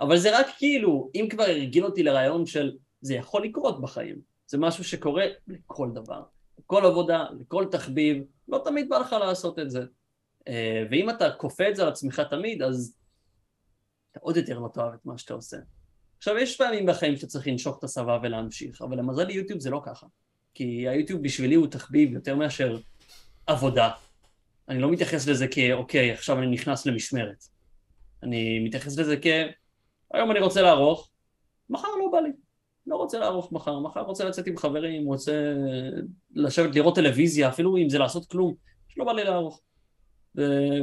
אבל 0.00 0.16
זה 0.16 0.38
רק 0.38 0.46
כאילו, 0.58 1.10
אם 1.14 1.26
כבר 1.30 1.42
הרגיל 1.44 1.84
אותי 1.84 2.02
לרעיון 2.02 2.46
של 2.46 2.72
זה 3.00 3.14
יכול 3.14 3.44
לקרות 3.44 3.80
בחיים. 3.80 4.16
זה 4.46 4.58
משהו 4.58 4.84
שקורה 4.84 5.24
לכל 5.48 5.88
דבר. 5.94 6.22
לכל 6.58 6.86
עבודה, 6.86 7.24
לכל 7.40 7.64
תחביב, 7.70 8.22
לא 8.48 8.60
תמיד 8.64 8.88
בא 8.88 8.98
לך 8.98 9.12
לעשות 9.12 9.58
את 9.58 9.70
זה. 9.70 9.80
אה, 10.48 10.84
ואם 10.90 11.10
אתה 11.10 11.30
כופה 11.30 11.68
את 11.68 11.76
זה 11.76 11.82
על 11.82 11.88
עצמך 11.88 12.22
תמיד, 12.30 12.62
אז 12.62 12.96
אתה 14.16 14.24
עוד 14.24 14.36
יותר 14.36 14.58
לא 14.58 14.68
תאהב 14.74 14.94
את 14.94 15.06
מה 15.06 15.18
שאתה 15.18 15.34
עושה. 15.34 15.56
עכשיו, 16.18 16.38
יש 16.38 16.56
פעמים 16.56 16.86
בחיים 16.86 17.16
שאתה 17.16 17.26
צריך 17.26 17.46
לנשוך 17.46 17.78
את 17.78 17.84
הסבבה 17.84 18.18
ולהמשיך, 18.22 18.82
אבל 18.82 18.98
למזלי 18.98 19.32
יוטיוב 19.32 19.60
זה 19.60 19.70
לא 19.70 19.82
ככה. 19.84 20.06
כי 20.54 20.88
היוטיוב 20.88 21.22
בשבילי 21.22 21.54
הוא 21.54 21.66
תחביב 21.66 22.12
יותר 22.12 22.34
מאשר 22.34 22.78
עבודה. 23.46 23.90
אני 24.68 24.78
לא 24.78 24.90
מתייחס 24.90 25.28
לזה 25.28 25.48
כאוקיי, 25.48 26.12
עכשיו 26.12 26.38
אני 26.38 26.46
נכנס 26.46 26.86
למשמרת. 26.86 27.44
אני 28.22 28.58
מתייחס 28.64 28.98
לזה 28.98 29.16
כ... 29.22 29.26
היום 30.14 30.30
אני 30.30 30.40
רוצה 30.40 30.62
לערוך, 30.62 31.10
מחר 31.70 31.88
לא 31.88 32.10
בא 32.12 32.20
לי. 32.20 32.30
לא 32.86 32.96
רוצה 32.96 33.18
לערוך 33.18 33.52
מחר, 33.52 33.80
מחר 33.80 34.00
רוצה 34.00 34.24
לצאת 34.24 34.46
עם 34.46 34.56
חברים, 34.56 35.06
רוצה 35.06 35.54
לשבת 36.34 36.74
לראות 36.74 36.94
טלוויזיה, 36.94 37.48
אפילו 37.48 37.76
אם 37.76 37.88
זה 37.88 37.98
לעשות 37.98 38.26
כלום, 38.26 38.54
שלא 38.88 39.04
בא 39.04 39.12
לי 39.12 39.24
לערוך. 39.24 39.62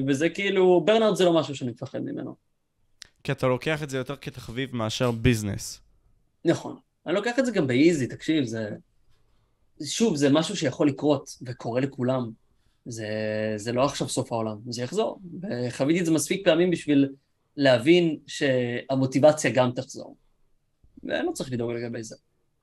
וזה 0.07 0.29
כאילו, 0.29 0.81
ברנרד 0.85 1.15
זה 1.15 1.25
לא 1.25 1.33
משהו 1.33 1.55
שאני 1.55 1.71
מפחד 1.71 1.99
ממנו. 1.99 2.52
כי 3.23 3.31
אתה 3.31 3.47
לוקח 3.47 3.83
את 3.83 3.89
זה 3.89 3.97
יותר 3.97 4.15
כתחביב 4.15 4.75
מאשר 4.75 5.11
ביזנס. 5.11 5.81
נכון. 6.45 6.77
אני 7.05 7.15
לוקח 7.15 7.39
את 7.39 7.45
זה 7.45 7.51
גם 7.51 7.67
באיזי, 7.67 8.07
תקשיב, 8.07 8.45
זה... 8.45 8.69
שוב, 9.85 10.15
זה 10.15 10.29
משהו 10.29 10.55
שיכול 10.55 10.87
לקרות, 10.87 11.37
וקורה 11.41 11.81
לכולם. 11.81 12.31
זה, 12.85 13.07
זה 13.55 13.71
לא 13.71 13.85
עכשיו 13.85 14.09
סוף 14.09 14.31
העולם, 14.31 14.57
זה 14.69 14.83
יחזור. 14.83 15.19
וחוויתי 15.41 15.99
את 15.99 16.05
זה 16.05 16.11
מספיק 16.11 16.45
פעמים 16.45 16.71
בשביל 16.71 17.09
להבין 17.57 18.17
שהמוטיבציה 18.27 19.51
גם 19.51 19.71
תחזור. 19.71 20.15
ולא 21.03 21.31
צריך 21.31 21.51
לדאוג 21.51 21.71
לגבי 21.71 22.03
זה. 22.03 22.15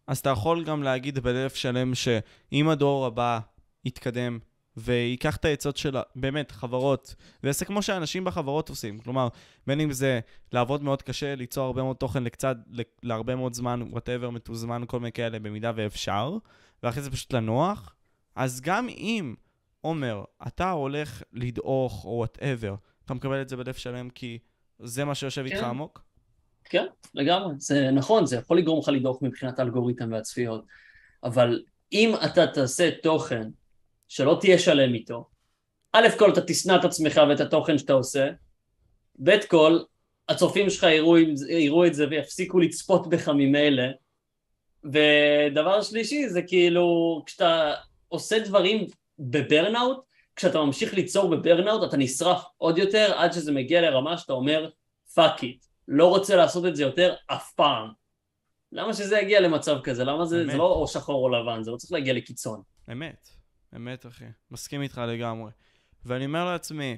אז 0.07 0.19
אתה 0.19 0.31
יכול 0.31 0.65
גם 0.65 0.82
להגיד 0.82 1.19
בלב 1.19 1.51
שלם 1.51 1.95
שאם 1.95 2.69
הדור 2.69 3.07
הבא 3.07 3.41
יתקדם 3.85 4.39
וייקח 4.76 5.36
את 5.36 5.44
העצות 5.44 5.76
של, 5.76 5.97
באמת, 6.16 6.51
חברות, 6.51 7.14
ויעשה 7.42 7.64
כמו 7.64 7.82
שאנשים 7.82 8.24
בחברות 8.24 8.68
עושים. 8.68 8.98
כלומר, 8.98 9.28
בין 9.66 9.80
אם 9.80 9.92
זה 9.92 10.20
לעבוד 10.52 10.82
מאוד 10.82 11.02
קשה, 11.02 11.34
ליצור 11.34 11.66
הרבה 11.66 11.82
מאוד 11.82 11.97
תוכן 11.97 12.24
לקצת, 12.24 12.56
להרבה 13.02 13.34
מאוד 13.34 13.55
זמן, 13.55 13.82
וואטאבר, 13.90 14.30
מתוזמן, 14.30 14.82
כל 14.86 15.01
מיני 15.01 15.12
כאלה, 15.12 15.38
במידה 15.38 15.72
ואפשר, 15.74 16.36
ואחרי 16.82 17.02
זה 17.02 17.10
פשוט 17.10 17.32
לנוח, 17.32 17.94
אז 18.36 18.60
גם 18.60 18.88
אם, 18.88 19.34
עומר, 19.80 20.24
אתה 20.47 20.70
הולך 20.70 21.22
לדעוך 21.32 22.05
או 22.05 22.10
וואטאבר, 22.10 22.74
אתה 23.05 23.14
מקבל 23.14 23.42
את 23.42 23.48
זה 23.48 23.56
בלב 23.56 23.74
שלם 23.74 24.10
כי 24.10 24.38
זה 24.78 25.05
מה 25.05 25.14
שיושב 25.14 25.44
איתך 25.44 25.56
כן. 25.56 25.64
עמוק? 25.64 26.02
כן, 26.64 26.86
לגמרי. 27.14 27.55
זה 27.59 27.90
נכון, 27.90 28.26
זה 28.26 28.36
יכול 28.36 28.59
לגרום 28.59 28.80
לך 28.80 28.88
לדוח 28.88 29.22
מבחינת 29.22 29.59
האלגוריתם 29.59 30.12
והצפיות, 30.12 30.64
אבל 31.24 31.62
אם 31.92 32.14
אתה 32.24 32.47
תעשה 32.47 32.90
תוכן 33.02 33.48
שלא 34.11 34.37
תהיה 34.41 34.59
שלם 34.59 34.95
איתו, 34.95 35.28
א' 35.93 36.09
כל 36.19 36.32
אתה 36.32 36.41
תשנא 36.41 36.77
את 36.77 36.85
עצמך 36.85 37.20
ואת 37.28 37.41
התוכן 37.41 37.78
שאתה 37.78 37.93
עושה, 37.93 38.31
ב' 39.23 39.47
כל 39.49 39.78
הצופים 40.28 40.70
שלך 40.70 40.82
יראו, 40.82 41.19
יראו 41.49 41.87
את 41.87 41.95
זה 41.95 42.07
ויפסיקו 42.11 42.61
לצפות 42.61 43.09
בך 43.09 43.28
ממילא, 43.28 43.82
ודבר 44.85 45.82
שלישי 45.82 46.28
זה 46.28 46.43
כאילו 46.43 47.23
כשאתה 47.27 47.74
עושה 48.09 48.39
דברים 48.39 48.87
ב 49.19 49.28
burnout, 49.28 50.05
כשאתה 50.37 50.59
ממשיך 50.59 50.95
ליצור 50.95 51.31
ב 51.31 51.38
burnout 51.38 51.89
אתה 51.89 51.97
נשרף 51.97 52.45
עוד 52.57 52.78
יותר 52.78 53.12
עד 53.16 53.32
שזה 53.32 53.53
מגיע 53.53 53.81
לרמה 53.81 54.19
שאתה 54.19 54.32
אומר 54.32 54.70
fuck 55.15 55.43
it, 55.43 55.65
לא 55.89 56.09
רוצה 56.09 56.37
לעשות 56.37 56.66
את 56.66 56.77
זה 56.77 56.82
יותר 56.82 57.15
אף 57.27 57.53
פעם. 57.53 57.89
למה 58.73 58.95
שזה 58.95 59.19
יגיע 59.19 59.41
למצב 59.41 59.81
כזה? 59.85 60.05
למה 60.05 60.27
זה, 60.27 60.39
באמת. 60.39 60.51
זה 60.51 60.59
לא 60.59 60.73
או 60.73 60.87
שחור 60.87 61.24
או 61.24 61.28
לבן, 61.28 61.62
זה 61.62 61.70
לא 61.70 61.77
צריך 61.77 61.93
להגיע 61.93 62.15
לקיצון. 62.15 62.62
אמת, 62.93 63.40
אמת 63.76 64.06
אחי, 64.06 64.24
מסכים 64.51 64.82
איתך 64.82 65.01
לגמרי. 65.09 65.51
ואני 66.05 66.26
אומר 66.26 66.44
לעצמי, 66.44 66.97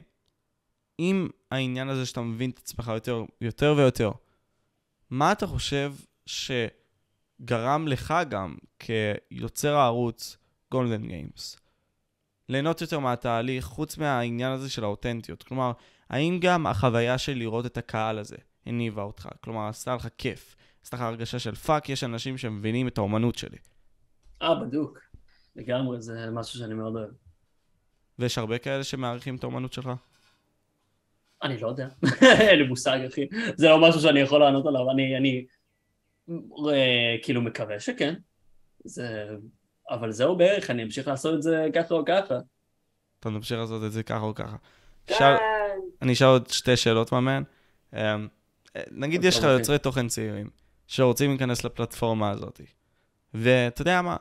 אם 0.98 1.28
העניין 1.50 1.88
הזה 1.88 2.06
שאתה 2.06 2.20
מבין 2.20 2.50
את 2.50 2.58
עצמך 2.58 2.90
יותר, 2.94 3.24
יותר 3.40 3.74
ויותר, 3.76 4.10
מה 5.10 5.32
אתה 5.32 5.46
חושב 5.46 5.94
שגרם 6.26 7.88
לך 7.88 8.14
גם, 8.28 8.54
כיוצר 8.78 9.74
הערוץ 9.74 10.36
גולדן 10.70 11.06
גיימס, 11.06 11.56
ליהנות 12.48 12.80
יותר 12.80 12.98
מהתהליך, 12.98 13.64
חוץ 13.64 13.98
מהעניין 13.98 14.52
הזה 14.52 14.70
של 14.70 14.84
האותנטיות? 14.84 15.42
כלומר, 15.42 15.72
האם 16.10 16.38
גם 16.40 16.66
החוויה 16.66 17.18
של 17.18 17.32
לראות 17.32 17.66
את 17.66 17.76
הקהל 17.76 18.18
הזה 18.18 18.36
הניעה 18.66 19.02
אותך? 19.02 19.28
כלומר, 19.40 19.68
עשתה 19.68 19.94
לך 19.94 20.08
כיף, 20.18 20.56
עשתה 20.82 20.96
לך 20.96 21.02
הרגשה 21.02 21.38
של 21.38 21.54
fuck, 21.54 21.88
יש 21.88 22.04
אנשים 22.04 22.38
שמבינים 22.38 22.88
את 22.88 22.98
האומנות 22.98 23.34
שלי. 23.34 23.58
אה, 24.42 24.54
בדוק. 24.54 24.98
לגמרי, 25.56 26.02
זה 26.02 26.30
משהו 26.30 26.58
שאני 26.58 26.74
מאוד 26.74 26.96
אוהב. 26.96 27.10
ויש 28.18 28.38
הרבה 28.38 28.58
כאלה 28.58 28.84
שמעריכים 28.84 29.36
את 29.36 29.42
האומנות 29.42 29.72
שלך? 29.72 29.90
אני 31.42 31.58
לא 31.60 31.68
יודע, 31.68 31.88
אין 32.40 32.58
לי 32.58 32.68
מושג 32.68 32.98
אחי, 33.06 33.26
זה 33.56 33.68
לא 33.68 33.88
משהו 33.88 34.00
שאני 34.00 34.20
יכול 34.20 34.40
לענות 34.40 34.66
עליו, 34.66 34.90
אני, 34.90 35.16
אני 35.16 35.44
אה, 36.72 37.16
כאילו 37.22 37.42
מקווה 37.42 37.80
שכן, 37.80 38.14
זה, 38.84 39.28
אבל 39.90 40.10
זהו 40.10 40.36
בערך, 40.36 40.70
אני 40.70 40.82
אמשיך 40.82 41.08
לעשות 41.08 41.34
את 41.34 41.42
זה 41.42 41.66
ככה 41.74 41.94
או 41.94 42.04
ככה. 42.04 42.38
אתה 43.20 43.30
ממשיך 43.30 43.58
לעשות 43.58 43.84
את 43.84 43.92
זה 43.92 44.02
ככה 44.02 44.24
או 44.24 44.34
ככה. 44.34 44.56
שאל, 45.10 45.36
אני 46.02 46.12
אשאל 46.12 46.26
עוד 46.26 46.48
שתי 46.48 46.76
שאלות 46.76 47.12
מהמן. 47.12 47.42
אמ, 47.92 48.28
אה, 48.76 48.82
נגיד 48.90 49.24
יש 49.24 49.38
לך 49.38 49.44
אוקיי. 49.44 49.58
יוצרי 49.58 49.78
תוכן 49.78 50.08
צעירים 50.08 50.50
שרוצים 50.86 51.30
להיכנס 51.30 51.64
לפלטפורמה 51.64 52.30
הזאת, 52.30 52.60
ואתה 53.34 53.82
יודע 53.82 54.02
מה, 54.02 54.16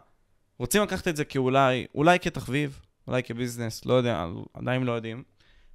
רוצים 0.62 0.84
לקחת 0.84 1.08
את 1.08 1.16
זה 1.16 1.26
כאולי, 1.26 1.86
אולי 1.96 2.20
כתחביב, 2.20 2.80
אולי 3.08 3.24
כ 3.24 3.35
business, 3.35 3.86
לא 3.86 3.94
יודע, 3.94 4.26
עדיין 4.54 4.84
לא 4.84 4.92
יודעים. 4.92 5.24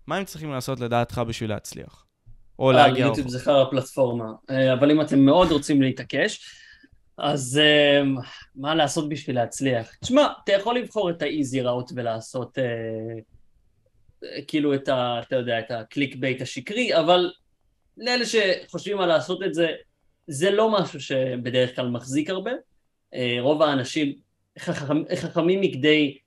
מה 0.07 0.17
הם 0.17 0.25
צריכים 0.25 0.53
לעשות 0.53 0.81
לדעתך 0.81 1.21
בשביל 1.29 1.51
להצליח? 1.51 2.07
או 2.59 2.71
אה, 2.71 2.77
להגיע 2.77 3.07
יוטיוב? 3.07 3.29
זה 3.29 3.41
חרא 3.41 3.65
פלטפורמה, 3.71 4.33
אה, 4.51 4.73
אבל 4.73 4.91
אם 4.91 5.01
אתם 5.01 5.19
מאוד 5.19 5.51
רוצים 5.51 5.83
להתעקש, 5.83 6.41
אז 7.19 7.61
אה, 7.63 8.03
מה 8.55 8.75
לעשות 8.75 9.09
בשביל 9.09 9.37
להצליח? 9.37 9.91
תשמע, 10.01 10.27
אתה 10.45 10.53
יכול 10.53 10.79
לבחור 10.79 11.11
את 11.11 11.23
ה 11.23 11.30
easy 11.30 11.61
route 11.61 11.93
ולעשות 11.97 12.59
אה, 12.59 12.65
כאילו 14.47 14.75
את 14.75 14.89
ה... 14.89 15.21
אתה 15.23 15.37
יודע, 15.37 15.59
את 15.59 15.71
ה 15.71 16.17
clickbait 16.17 16.43
השקרי, 16.43 17.01
אבל 17.01 17.33
לאלה 17.97 18.25
שחושבים 18.27 19.01
על 19.01 19.09
לעשות 19.09 19.43
את 19.43 19.55
זה, 19.55 19.69
זה 20.27 20.51
לא 20.51 20.71
משהו 20.71 21.01
שבדרך 21.01 21.77
כלל 21.77 21.89
מחזיק 21.89 22.31
הרבה. 22.31 22.51
רוב 23.41 23.63
האנשים 23.63 24.26
חכם, 24.59 25.15
חכמים 25.17 25.61
מכדי 25.61 26.19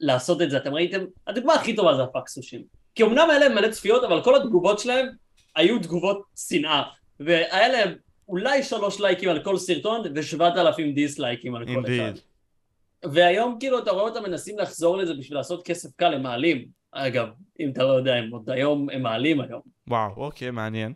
לעשות 0.00 0.42
את 0.42 0.50
זה. 0.50 0.56
אתם 0.56 0.74
ראיתם? 0.74 1.04
הדוגמה 1.26 1.54
הכי 1.54 1.76
טובה 1.76 1.96
זה 1.96 2.02
הפקסושים. 2.02 2.62
כי 2.94 3.02
אמנם 3.02 3.30
היה 3.30 3.38
להם 3.38 3.54
מלא 3.54 3.68
צפיות, 3.70 4.04
אבל 4.04 4.22
כל 4.24 4.36
התגובות 4.36 4.78
שלהם 4.78 5.06
היו 5.56 5.78
תגובות 5.78 6.22
שנאה. 6.48 6.82
והיה 7.20 7.68
להם 7.68 7.94
אולי 8.28 8.62
שלוש 8.62 9.00
לייקים 9.00 9.28
על 9.28 9.44
כל 9.44 9.56
סרטון 9.56 10.02
ושבעת 10.14 10.56
אלפים 10.56 10.94
דיסלייקים 10.94 11.54
על 11.54 11.66
כל 11.66 11.84
אחד. 11.86 12.12
והיום 13.12 13.56
כאילו 13.60 13.78
אתה 13.78 13.90
רואה 13.90 14.04
אותם 14.04 14.22
מנסים 14.22 14.58
לחזור 14.58 14.96
לזה 14.96 15.14
בשביל 15.14 15.38
לעשות 15.38 15.66
כסף 15.66 15.88
קל, 15.96 16.14
הם 16.14 16.22
מעלים. 16.22 16.66
אגב, 16.92 17.28
אם 17.60 17.70
אתה 17.70 17.82
לא 17.82 17.92
יודע, 17.92 18.14
הם 18.14 18.30
עוד 18.30 18.50
היום, 18.50 18.90
הם 18.90 19.02
מעלים 19.02 19.40
היום. 19.40 19.60
וואו, 19.88 20.12
אוקיי, 20.16 20.50
מעניין. 20.50 20.92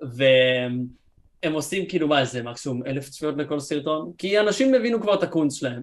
והם 0.00 1.52
עושים 1.52 1.88
כאילו 1.88 2.08
מה 2.08 2.24
זה 2.24 2.42
מקסימום 2.42 2.86
אלף 2.86 3.08
צפיות 3.08 3.34
לכל 3.36 3.60
סרטון 3.60 4.12
כי 4.18 4.40
אנשים 4.40 4.74
הבינו 4.74 5.00
כבר 5.00 5.14
את 5.14 5.22
הקונץ 5.22 5.54
שלהם 5.54 5.82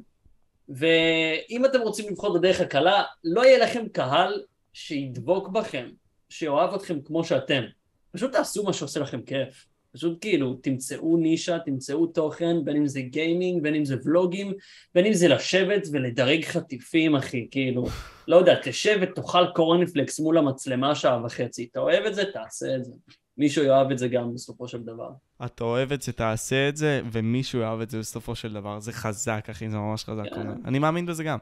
ואם 0.70 1.66
אתם 1.66 1.82
רוצים 1.82 2.06
לבחור 2.10 2.38
בדרך 2.38 2.62
הקלה 2.62 3.04
לא 3.24 3.46
יהיה 3.46 3.66
לכם 3.66 3.88
קהל 3.92 4.44
שידבוק 4.74 5.48
בכם 5.48 5.90
שיאהב 6.30 6.74
אתכם 6.74 7.02
כמו 7.02 7.24
שאתם. 7.24 7.64
פשוט 8.12 8.32
תעשו 8.32 8.64
מה 8.64 8.74
שעושה 8.74 9.00
לכם 9.00 9.22
כיף. 9.22 9.68
פשוט 9.96 10.18
כאילו 10.22 10.54
תמצאו 10.54 11.18
נישה, 11.18 11.60
תמצאו 11.60 12.08
תוכן, 12.08 12.66
בין 12.66 12.76
אם 12.76 12.88
זה 12.88 13.02
גיימינג, 13.02 13.64
בין 13.64 13.76
אם 13.76 13.86
זה 13.86 13.96
ולוגים, 14.04 14.54
בין 14.96 15.06
אם 15.06 15.14
זה 15.14 15.28
לשבת 15.28 15.88
ולדרג 15.92 16.46
חטיפים 16.46 17.16
אחי, 17.16 17.48
כאילו, 17.52 17.86
לא 18.28 18.36
יודע, 18.36 18.60
תשב 18.64 18.98
ותאכל 19.02 19.46
קורנפלקס 19.56 20.20
מול 20.20 20.38
המצלמה 20.38 20.96
שעה 20.96 21.26
וחצי, 21.26 21.68
אתה 21.72 21.80
אוהב 21.80 22.06
את 22.06 22.16
זה, 22.16 22.24
תעשה 22.34 22.76
את 22.76 22.86
זה. 22.86 22.92
מישהו 23.38 23.64
יאהב 23.64 23.92
את 23.92 23.98
זה 23.98 24.08
גם 24.08 24.34
בסופו 24.34 24.68
של 24.68 24.84
דבר. 24.84 25.10
אתה 25.46 25.64
אוהב 25.64 25.92
את 25.92 26.02
זה, 26.02 26.12
תעשה 26.12 26.70
את 26.70 26.78
זה, 26.78 27.02
ומישהו 27.12 27.60
יאהב 27.60 27.82
את 27.82 27.90
זה 27.90 28.00
בסופו 28.00 28.36
של 28.36 28.54
דבר. 28.54 28.80
זה 28.80 28.92
חזק, 28.92 29.48
אחי, 29.52 29.70
זה 29.70 29.78
ממש 29.78 30.04
חזק. 30.04 30.24
כן. 30.36 30.48
אני 30.66 30.80
מאמין 30.80 31.06
בזה 31.06 31.24
גם. 31.24 31.38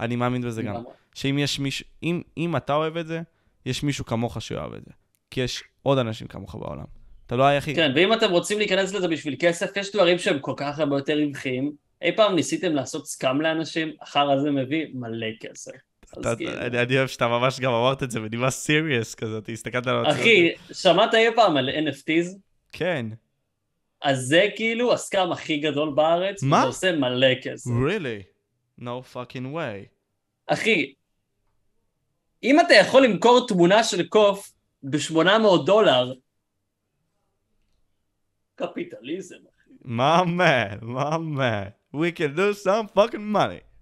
אני 0.00 0.16
מאמין 0.16 0.42
בזה 0.42 0.62
גם. 0.62 0.82
שאם 1.14 1.38
יש 1.38 1.58
מישהו, 1.60 1.86
אם, 2.02 2.22
אם 2.38 2.56
אתה 2.56 2.74
אוהב 2.74 2.96
את 2.96 3.06
זה, 3.06 3.20
יש 3.66 3.82
מישהו 3.82 4.04
כמוך 4.04 4.42
שאוהב 4.42 4.74
את 4.74 4.84
זה. 4.84 4.92
כי 5.30 5.40
יש 5.40 5.64
עוד 5.82 5.98
אנשים 5.98 6.26
כמוך 6.26 6.54
בעולם. 6.54 6.84
אתה 7.26 7.36
לא 7.36 7.44
היחיד. 7.44 7.76
כן, 7.76 7.92
ואם 7.96 8.12
אתם 8.12 8.30
רוצים 8.30 8.58
להיכנס 8.58 8.94
לזה 8.94 9.08
בשביל 9.08 9.36
כסף, 9.38 9.76
יש 9.76 9.92
דברים 9.92 10.18
שהם 10.18 10.38
כל 10.38 10.54
כך 10.56 10.78
הרבה 10.78 10.96
יותר 10.96 11.18
רווחיים. 11.26 11.72
אי 12.02 12.16
פעם 12.16 12.34
ניסיתם 12.34 12.74
לעשות 12.74 13.06
סקאם 13.06 13.40
לאנשים, 13.40 13.92
אחר 14.02 14.30
הזה 14.30 14.50
מביא 14.50 14.86
מלא 14.94 15.26
כסף. 15.40 15.72
כאילו- 16.36 16.52
אני 16.82 16.96
אוהב 16.98 17.08
שאתה 17.08 17.28
ממש 17.28 17.60
גם 17.60 17.72
אמרת 17.72 18.02
את 18.02 18.10
זה 18.10 18.20
בנימה 18.20 18.50
סיריוס 18.50 19.14
כזאת, 19.14 19.48
הסתכלת 19.48 19.86
על. 19.86 20.10
אחי, 20.10 20.50
שמעת 20.72 21.14
אי 21.14 21.34
פעם 21.34 21.56
על 21.56 21.68
NFTs? 21.68 22.36
כן. 22.72 23.06
אז 24.02 24.18
זה 24.20 24.46
כאילו 24.56 24.92
הסקאם 24.92 25.32
הכי 25.32 25.56
גדול 25.56 25.92
בארץ, 25.94 26.42
מה? 26.42 26.56
וזה 26.56 26.66
עושה 26.66 26.92
מלא 26.92 27.34
כסף. 27.42 27.70
really? 27.70 28.22
no 28.80 29.14
fucking 29.14 29.54
way. 29.54 29.86
אחי, 30.46 30.94
אם 32.42 32.60
אתה 32.60 32.74
יכול 32.74 33.04
למכור 33.04 33.46
תמונה 33.48 33.84
של 33.84 34.08
קוף 34.08 34.52
ב-800 34.82 35.66
דולר, 35.66 36.12
קפיטליזם. 38.54 39.36
מה 39.84 40.22
man, 40.22 40.84
מה 40.84 41.16
man. 41.16 41.96
We 41.96 42.12
can 42.18 42.36
do 42.36 42.64
some 42.64 42.86
fucking 42.96 43.34
money. 43.34 43.75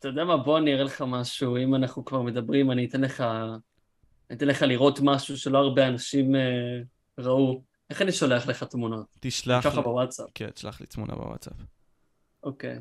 אתה 0.00 0.08
יודע 0.08 0.24
מה, 0.24 0.36
בוא 0.36 0.58
אני 0.58 0.74
אראה 0.74 0.84
לך 0.84 1.04
משהו, 1.06 1.56
אם 1.56 1.74
אנחנו 1.74 2.04
כבר 2.04 2.22
מדברים, 2.22 2.70
אני 2.70 2.84
אתן 2.84 3.00
לך, 3.00 3.20
אני 4.30 4.36
אתן 4.36 4.48
לך 4.48 4.62
לראות 4.62 5.00
משהו 5.02 5.38
שלא 5.38 5.58
הרבה 5.58 5.88
אנשים 5.88 6.34
אה, 6.34 6.40
ראו. 7.18 7.62
איך 7.90 8.02
אני 8.02 8.12
שולח 8.12 8.46
לך 8.46 8.64
תמונות? 8.64 9.06
תשלח 9.20 9.64
ככה 9.64 9.76
לי. 9.76 9.82
בוואטסאפ. 9.82 10.26
כן, 10.34 10.50
תשלח 10.50 10.80
לי 10.80 10.86
תמונה 10.86 11.14
בוואטסאפ. 11.14 11.52
אוקיי. 12.42 12.78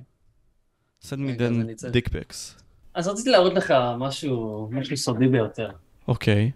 send 1.04 1.08
me 1.08 1.40
then 1.40 1.86
dick 1.94 2.10
pics. 2.10 2.62
אז 2.94 3.08
רציתי 3.08 3.30
להראות 3.30 3.54
לך 3.54 3.74
משהו, 3.98 4.70
משהו 4.72 4.98
סודי 4.98 5.28
ביותר. 5.28 5.70
אוקיי. 6.08 6.52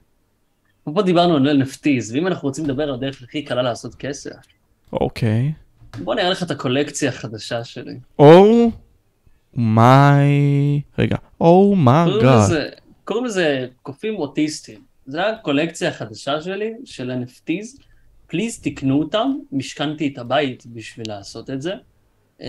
פה 0.84 1.02
דיברנו 1.02 1.36
על 1.36 1.62
NFTs, 1.62 2.14
ואם 2.14 2.28
אנחנו 2.28 2.48
רוצים 2.48 2.66
לדבר 2.66 2.84
על 2.84 2.94
הדרך 2.94 3.24
הכי 3.24 3.46
קלה 3.46 3.62
לעשות 3.62 3.96
כסף, 3.96 4.36
אוקיי. 4.94 5.54
בוא 6.04 6.16
נראה 6.16 6.30
לך 6.30 6.44
את 6.44 6.52
הקולקציה 6.52 7.10
החדשה 7.10 7.64
שלי. 7.64 8.00
או. 8.20 8.70
Oh 8.70 8.83
מיי 9.56 10.82
קוראים 12.06 12.22
גאד. 12.22 12.40
לזה, 12.44 12.70
קוראים 13.06 13.26
לזה 13.26 13.68
קופים 13.82 14.16
אוטיסטים. 14.16 14.82
זה 15.06 15.30
הקולקציה 15.30 15.90
החדשה 15.90 16.42
שלי, 16.42 16.74
של 16.86 17.12
NFTs. 17.12 17.84
פליז 18.28 18.60
תקנו 18.60 19.00
אותם, 19.00 19.32
משכנתי 19.52 20.08
את 20.14 20.18
הבית 20.18 20.66
בשביל 20.66 21.06
לעשות 21.10 21.50
את 21.50 21.62
זה. 21.62 21.74
אמ, 22.42 22.48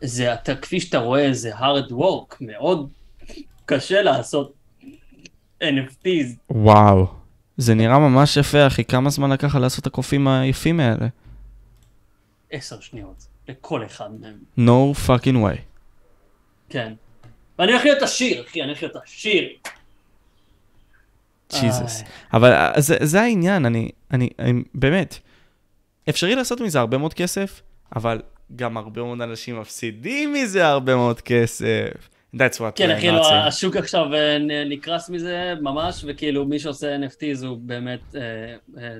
זה, 0.00 0.34
אתה, 0.34 0.56
כפי 0.56 0.80
שאתה 0.80 0.98
רואה, 0.98 1.32
זה 1.32 1.56
hard 1.58 1.90
work, 1.90 2.36
מאוד 2.40 2.88
קשה 3.66 4.02
לעשות 4.02 4.52
NFTs. 5.62 6.36
וואו. 6.50 7.06
זה 7.56 7.74
נראה 7.74 7.98
ממש 7.98 8.36
יפה, 8.36 8.66
אחי. 8.66 8.84
כמה 8.84 9.10
זמן 9.10 9.30
לקח 9.30 9.54
לעשות 9.54 9.80
את 9.82 9.86
הקופים 9.86 10.28
היפים 10.28 10.80
האלה? 10.80 11.06
עשר 12.50 12.80
שניות, 12.80 13.26
לכל 13.48 13.86
אחד 13.86 14.08
מהם. 14.20 14.66
No 14.68 14.96
fucking 15.06 15.36
way. 15.36 15.69
כן. 16.70 16.92
ואני 17.58 17.72
הולך 17.72 17.84
להיות 17.84 18.02
עשיר, 18.02 18.42
אחי, 18.42 18.60
אני 18.60 18.68
הולך 18.68 18.82
להיות 18.82 18.96
עשיר. 18.96 19.48
ג'יזוס. 21.60 22.02
אבל 22.32 22.52
אה, 22.52 22.72
זה, 22.76 22.96
זה 23.00 23.20
העניין, 23.20 23.66
אני, 23.66 23.90
אני, 24.10 24.28
אני, 24.38 24.62
באמת, 24.74 25.18
אפשרי 26.08 26.34
לעשות 26.34 26.60
מזה 26.60 26.80
הרבה 26.80 26.98
מאוד 26.98 27.14
כסף, 27.14 27.62
אבל 27.96 28.20
גם 28.56 28.76
הרבה 28.76 29.02
מאוד 29.02 29.20
אנשים 29.20 29.60
מפסידים 29.60 30.32
מזה 30.32 30.66
הרבה 30.66 30.96
מאוד 30.96 31.20
כסף. 31.20 32.08
That's 32.36 32.58
what 32.58 32.72
כן, 32.74 32.90
אחי, 32.90 33.10
לא. 33.10 33.34
השוק 33.34 33.76
עכשיו 33.76 34.14
אה, 34.14 34.38
נקרס 34.70 35.10
מזה 35.10 35.54
ממש, 35.60 36.04
וכאילו 36.08 36.46
מי 36.46 36.58
שעושה 36.58 36.96
NFTs 36.96 37.46
הוא 37.46 37.58
באמת 37.60 38.00
אה, 38.14 38.20
אה, 38.82 38.94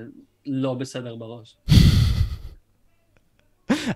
לא 0.45 0.73
בסדר 0.73 1.15
בראש. 1.15 1.55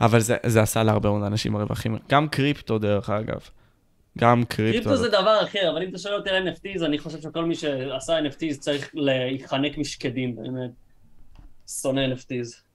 אבל 0.05 0.19
זה, 0.19 0.37
זה 0.45 0.61
עשה 0.61 0.83
להרבה 0.83 1.09
מאוד 1.09 1.23
אנשים 1.23 1.57
רווחים. 1.57 1.97
גם 2.09 2.27
קריפטו, 2.27 2.79
דרך 2.79 3.09
אגב. 3.09 3.39
גם 4.17 4.43
קריפטו. 4.45 4.83
קריפטו 4.83 4.97
זה 4.97 5.09
דבר 5.09 5.43
אחר, 5.43 5.69
אבל 5.71 5.83
אם 5.83 5.89
אתה 5.89 5.97
שואל 5.97 6.13
אותי 6.13 6.29
על 6.29 6.47
NFTs, 6.47 6.85
אני 6.85 6.97
חושב 6.99 7.21
שכל 7.21 7.45
מי 7.45 7.55
שעשה 7.55 8.19
NFTs 8.19 8.59
צריך 8.59 8.89
להיחנק 8.93 9.77
משקדים, 9.77 10.35
באמת. 10.35 10.71
שונא 11.81 12.01
NFTs. 12.13 12.65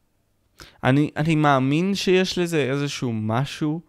אני, 0.85 1.11
אני 1.17 1.35
מאמין 1.35 1.95
שיש 1.95 2.39
לזה 2.39 2.63
איזשהו 2.71 3.13
משהו 3.13 3.81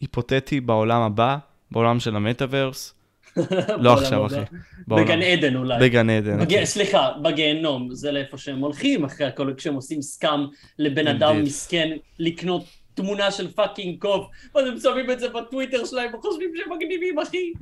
היפותטי 0.00 0.60
בעולם 0.60 1.00
הבא, 1.00 1.36
בעולם 1.70 2.00
של 2.00 2.16
המטאוורס. 2.16 2.94
לא 3.82 3.94
עכשיו, 3.94 4.26
אחי. 4.26 4.40
בגן 4.88 5.22
עדן 5.22 5.56
אולי. 5.56 5.78
בגן 5.80 6.10
עדן. 6.10 6.44
בג... 6.44 6.54
אחי. 6.54 6.66
סליחה, 6.66 7.10
בגיהנום, 7.22 7.94
זה 7.94 8.12
לאיפה 8.12 8.38
שהם 8.38 8.58
הולכים 8.58 9.04
אחרי 9.04 9.26
הכל, 9.26 9.52
כשהם 9.56 9.74
עושים 9.74 10.02
scam 10.02 10.40
לבן 10.78 11.06
אדם. 11.06 11.42
מסכן 11.42 11.96
לקנות 12.18 12.64
תמונה 13.02 13.30
של 13.30 13.50
fucking 13.50 13.98
קוף, 14.00 14.26
ואז 14.54 14.66
הם 14.66 14.78
שמים 14.78 15.10
את 15.10 15.20
זה 15.20 15.28
בטוויטר 15.28 15.84
שלהם 15.84 16.14
וחושבים 16.14 16.50
שהם 16.56 16.72
מגניבים, 16.72 17.18
אחי. 17.18 17.52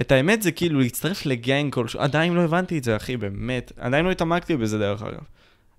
את 0.00 0.12
האמת 0.12 0.42
זה 0.42 0.52
כאילו 0.52 0.80
להצטרף 0.80 1.26
ל 1.26 1.35
gang 1.35 1.72
כלשהו, 1.74 2.00
עדיין 2.00 2.34
לא 2.34 2.40
הבנתי 2.40 2.78
את 2.78 2.84
זה, 2.84 2.96
אחי, 2.96 3.16
באמת. 3.16 3.72
עדיין 3.76 4.04
לא 4.04 4.10
התעמקתי 4.10 4.56
בזה, 4.56 4.78
דרך 4.78 5.02
אגב. 5.02 5.20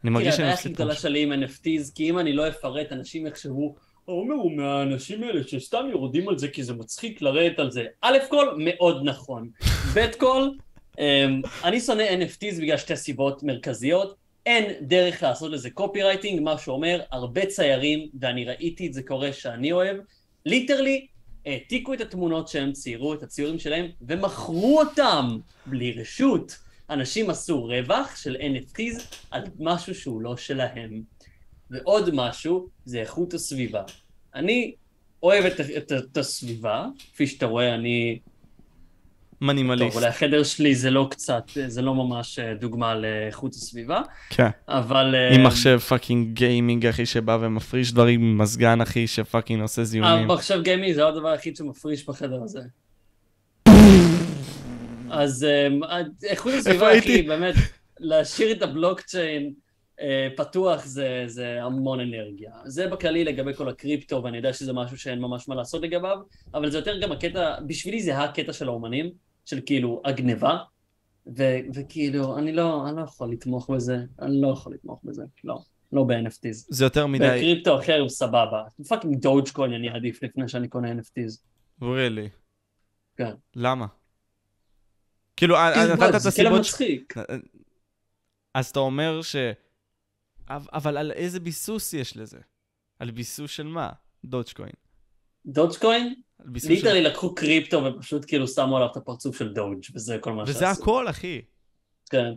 אני 0.04 0.12
מרגיש 0.12 0.28
תראה, 0.28 0.38
שאני 0.38 0.48
הבעיה 0.48 0.60
הכי 0.60 0.70
גדולה. 0.70 0.96
שלי 0.96 1.24
עם 1.24 1.34
NFTs, 1.34 1.96
כי 1.96 2.10
אם 2.10 2.20
אני 2.20 2.34
לא 2.34 2.48
אפרט, 2.48 2.92
אנשים 2.92 3.28
יחשבו, 3.28 3.76
עומר 4.06 4.36
הוא 4.36 4.52
מהאנשים 4.52 5.24
האלה 5.24 5.44
שסתם 5.48 5.86
יורדים 5.92 6.30
על 6.30 6.38
זה 6.38 6.48
כי 6.48 6.64
זה 6.64 6.74
מצחיק 6.74 7.22
לרדת 7.22 7.60
על 7.60 7.72
זה. 7.72 7.86
א' 8.02 8.18
כל, 8.30 8.48
מאוד 8.58 9.02
נכון. 9.04 9.50
ב' 9.96 10.06
כל, 10.18 10.50
אמ, 11.00 11.42
אני 11.64 11.80
שונא 11.80 12.04
NFTs 12.04 12.62
בגלל 12.62 12.78
שתי 12.78 12.96
סיבות 12.96 13.44
מרכזיות. 13.44 14.23
אין 14.46 14.74
דרך 14.82 15.24
לעשות 15.24 15.52
לזה 15.52 15.70
copyrighting, 15.70 16.42
מה 16.42 16.58
שאומר, 16.58 17.02
הרבה 17.12 17.46
ציירים, 17.46 18.10
ואני 18.20 18.46
ראיתי 18.46 18.88
את 18.88 18.94
זה 18.94 19.04
קורה 19.04 19.34
שאני 19.34 19.72
אוהב, 19.72 19.98
literally 20.46 21.08
העתיקו 21.46 21.94
את 21.94 22.02
התמונות 22.02 22.48
שהם 22.48 22.72
ציירו, 22.72 23.14
את 23.14 23.24
הציורים 23.24 23.60
שלהם, 23.60 23.86
ומכרו 24.02 24.80
אותם 24.80 25.38
בלי 25.66 25.92
רשות. 25.92 26.58
אנשים 26.90 27.30
עשו 27.30 27.64
רווח 27.64 28.16
של 28.16 28.36
NFTs 28.36 29.04
על 29.32 29.44
משהו 29.60 29.96
שהוא 29.96 30.22
לא 30.22 30.38
שלהם. 30.38 31.04
ועוד 31.70 32.10
משהו, 32.14 32.68
זה 32.86 33.00
איכות 33.00 33.34
הסביבה. 33.34 33.84
אני 34.36 34.76
אוהב 35.24 35.46
את, 35.46 35.60
את, 35.78 35.92
את 35.92 36.18
הסביבה, 36.18 36.88
כפי 37.14 37.28
שאתה 37.28 37.46
רואה, 37.46 37.76
אני... 37.76 38.20
טוב, 39.44 39.54
מנימליסט. 39.54 39.96
אולי 39.96 40.08
החדר 40.08 40.44
שלי 40.44 40.76
זה 40.76 40.92
לא 40.92 41.08
קצת, 41.12 41.44
זה 41.68 41.82
לא 41.82 41.96
ממש 41.96 42.40
אה, 42.40 42.54
דוגמה 42.54 42.96
לאיכות 42.96 43.54
הסביבה, 43.54 44.02
כן. 44.30 44.50
אבל... 44.68 45.16
אה, 45.16 45.36
עם 45.36 45.44
מחשב 45.44 45.78
fucking 45.78 46.34
gaming, 46.34 46.86
אחי, 46.86 47.06
שבא 47.06 47.38
ומפריש 47.42 47.92
דברים 47.92 48.22
עם 48.22 48.38
מזגן, 48.38 48.82
אחי, 48.82 49.08
ש 49.08 49.20
fucking 49.20 49.62
עושה 49.62 49.84
זיונים. 49.84 50.32
המחשב 50.32 50.62
gaming 50.62 50.94
זה 50.94 51.08
הדבר 51.08 51.28
היחיד 51.28 51.56
שמפריש 51.56 52.08
בחדר 52.08 52.44
הזה. 52.44 52.60
אז 55.10 55.48
איכות 56.24 56.54
הסביבה? 56.54 57.00
אחי, 57.00 57.22
באמת, 57.22 57.56
להשאיר 58.00 58.52
את 58.52 58.62
הבלוקצ'יין, 58.62 59.54
אה, 60.02 60.28
פתוח 60.36 60.86
זה, 60.86 61.24
זה 61.26 61.64
המון 61.64 62.00
אנרגיה. 62.00 62.52
זה 62.66 62.88
בכללי 62.88 63.24
לגבי 63.24 63.54
כל 63.54 63.70
הקריפטו, 63.70 64.24
ואני 64.24 64.38
יודע 64.38 64.54
שזה 64.54 64.74
משהו 64.74 64.98
שאין 64.98 65.20
ממש 65.20 65.48
מה 65.48 65.56
לעשות 65.56 65.82
לגביו, 65.82 66.18
אבל 66.54 66.72
זה 66.72 66.78
יותר 66.78 67.00
גם 67.00 67.12
הקטע, 67.12 67.56
בשבילי 67.68 68.02
זה 68.02 68.20
הקטע 68.20 68.54
של 68.54 68.68
האומנים, 68.68 69.12
של 69.46 69.60
כאילו 69.66 70.02
הגניבה, 70.06 70.58
ו- 71.38 71.60
וכאילו, 71.76 72.38
אני 72.38 72.54
לא, 72.54 72.88
אני 72.90 72.96
לא 72.98 73.02
יכול 73.02 73.32
לתמוך 73.32 73.70
בזה, 73.70 73.98
אני 74.22 74.42
לא 74.42 74.48
יכול 74.48 74.74
לתמוך 74.74 75.02
בזה, 75.04 75.24
לא, 75.44 75.60
לא 75.92 76.04
ב-NFTs. 76.04 76.66
זה 76.70 76.86
יותר 76.86 77.08
מדי... 77.08 77.24
בקריפטו 77.28 77.80
אחר 77.80 78.00
הוא 78.00 78.10
סבבה. 78.10 78.64
fucking 78.90 79.22
דוג'קוין 79.22 79.74
אני 79.74 79.90
עדיף 79.90 80.24
לפני 80.24 80.48
שאני 80.50 80.68
קונה 80.68 80.92
NFTs. 80.92 81.44
really. 81.82 82.30
כן. 83.18 83.34
למה? 83.56 83.88
כאילו, 85.36 85.56
כי 85.56 85.92
נתת 85.92 86.00
מה, 86.00 86.10
את 86.10 86.22
זה 86.22 86.32
כאילו 86.32 86.50
הסיבות... 86.50 86.60
מצחיק. 86.60 87.14
אז 88.54 88.70
אתה 88.70 88.80
אומר 88.80 89.22
ש... 89.22 89.36
אבל- 90.50 90.98
על 90.98 91.12
איזה 91.12 91.40
ביסוס 91.40 91.94
יש 91.94 92.18
לזה? 92.18 92.40
על 93.00 93.12
ביסוס 93.12 93.52
של 93.52 93.68
מה? 93.68 93.90
דודג'קוין. 94.26 94.70
דוג'קוין, 94.70 94.83
על 95.46 96.02
ביסוס 96.46 96.70
של... 96.70 96.76
literally 96.76 97.02
לקחו 97.02 97.36
קריפטו 97.36 97.84
ופשוט 97.84 98.26
כאילו 98.28 98.48
שמו 98.48 98.78
עליו 98.78 98.90
את 98.92 98.98
הפרצוף 98.98 99.38
של 99.38 99.54
דוג' 99.54 99.80
וזה 99.96 100.18
כל 100.22 100.34
מה 100.34 100.46
שעשו. 100.46 100.58
וזה 100.58 100.70
הכל, 100.70 101.10
אחי. 101.10 101.42
כן. 102.10 102.32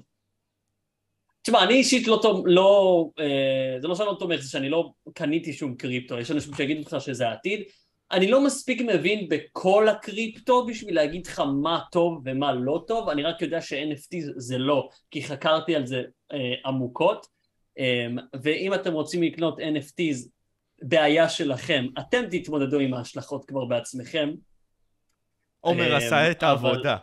תשמע, 1.43 1.65
אני 1.65 1.75
אישית 1.75 2.09
לא, 2.09 2.21
תומ- 2.23 2.43
לא 2.45 3.11
אה, 3.19 3.81
זה 3.81 3.89
לא 3.89 3.95
שאני 3.95 4.07
לא 4.09 4.17
תומך, 4.19 4.41
זה 4.41 4.51
שאני 4.51 4.69
לא 4.69 4.93
קניתי 5.15 5.53
שום 5.53 5.75
קריפטו, 5.75 6.19
יש 6.19 6.31
אנשים 6.31 6.55
שיגידו 6.55 6.81
לך 6.81 6.97
שזה 7.01 7.29
העתיד. 7.29 7.63
אני 8.13 8.31
לא 8.31 8.45
מספיק 8.45 8.81
מבין 8.81 9.29
בכל 9.29 9.89
הקריפטו 9.89 10.67
בשביל 10.67 10.95
להגיד 10.95 11.27
לך 11.27 11.43
מה 11.63 11.81
טוב 11.93 12.23
ומה 12.25 12.53
לא 12.55 12.85
טוב, 12.87 13.09
אני 13.09 13.23
רק 13.23 13.43
יודע 13.43 13.61
ש-NFT 13.61 14.17
זה 14.37 14.59
לא, 14.59 14.89
כי 15.11 15.23
חקרתי 15.23 15.77
על 15.77 15.87
זה 15.87 16.03
אה, 16.33 16.39
עמוקות, 16.67 17.27
אה, 17.79 18.07
ואם 18.43 18.75
אתם 18.75 18.93
רוצים 18.93 19.23
לקנות 19.23 19.59
NFTs, 19.59 20.29
בעיה 20.83 21.29
שלכם, 21.29 21.87
אתם 21.99 22.23
תתמודדו 22.31 22.79
עם 22.79 22.95
ההשלכות 22.95 23.45
כבר 23.45 23.65
בעצמכם. 23.65 24.31
עומר 25.61 25.93
אה, 25.93 25.97
עשה 25.97 26.31
את 26.31 26.43
העבודה. 26.43 26.97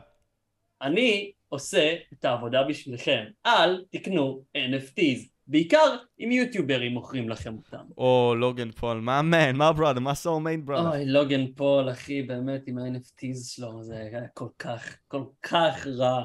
אני 0.81 1.31
עושה 1.49 1.95
את 2.13 2.25
העבודה 2.25 2.63
בשבילכם. 2.63 3.23
אל 3.45 3.85
תקנו 3.89 4.43
NFTs, 4.57 5.27
בעיקר 5.47 5.95
אם 6.19 6.31
יוטיוברים 6.31 6.91
מוכרים 6.91 7.29
לכם 7.29 7.55
אותם. 7.57 7.85
או 7.97 8.35
לוגן 8.37 8.71
פול, 8.71 8.99
my 8.99 9.21
man, 9.21 9.55
my 9.55 9.73
brother, 9.73 9.99
my 9.99 10.13
soul 10.13 10.43
man 10.43 10.65
brother. 10.65 10.89
אוי, 10.89 11.05
לוגן 11.05 11.53
פול, 11.55 11.89
אחי, 11.91 12.21
באמת, 12.21 12.67
עם 12.67 12.77
ה-NFTs 12.77 13.55
שלו, 13.55 13.83
זה 13.83 13.97
היה 13.97 14.27
כל 14.33 14.47
כך, 14.59 14.97
כל 15.07 15.23
כך 15.41 15.87
רע. 15.87 16.23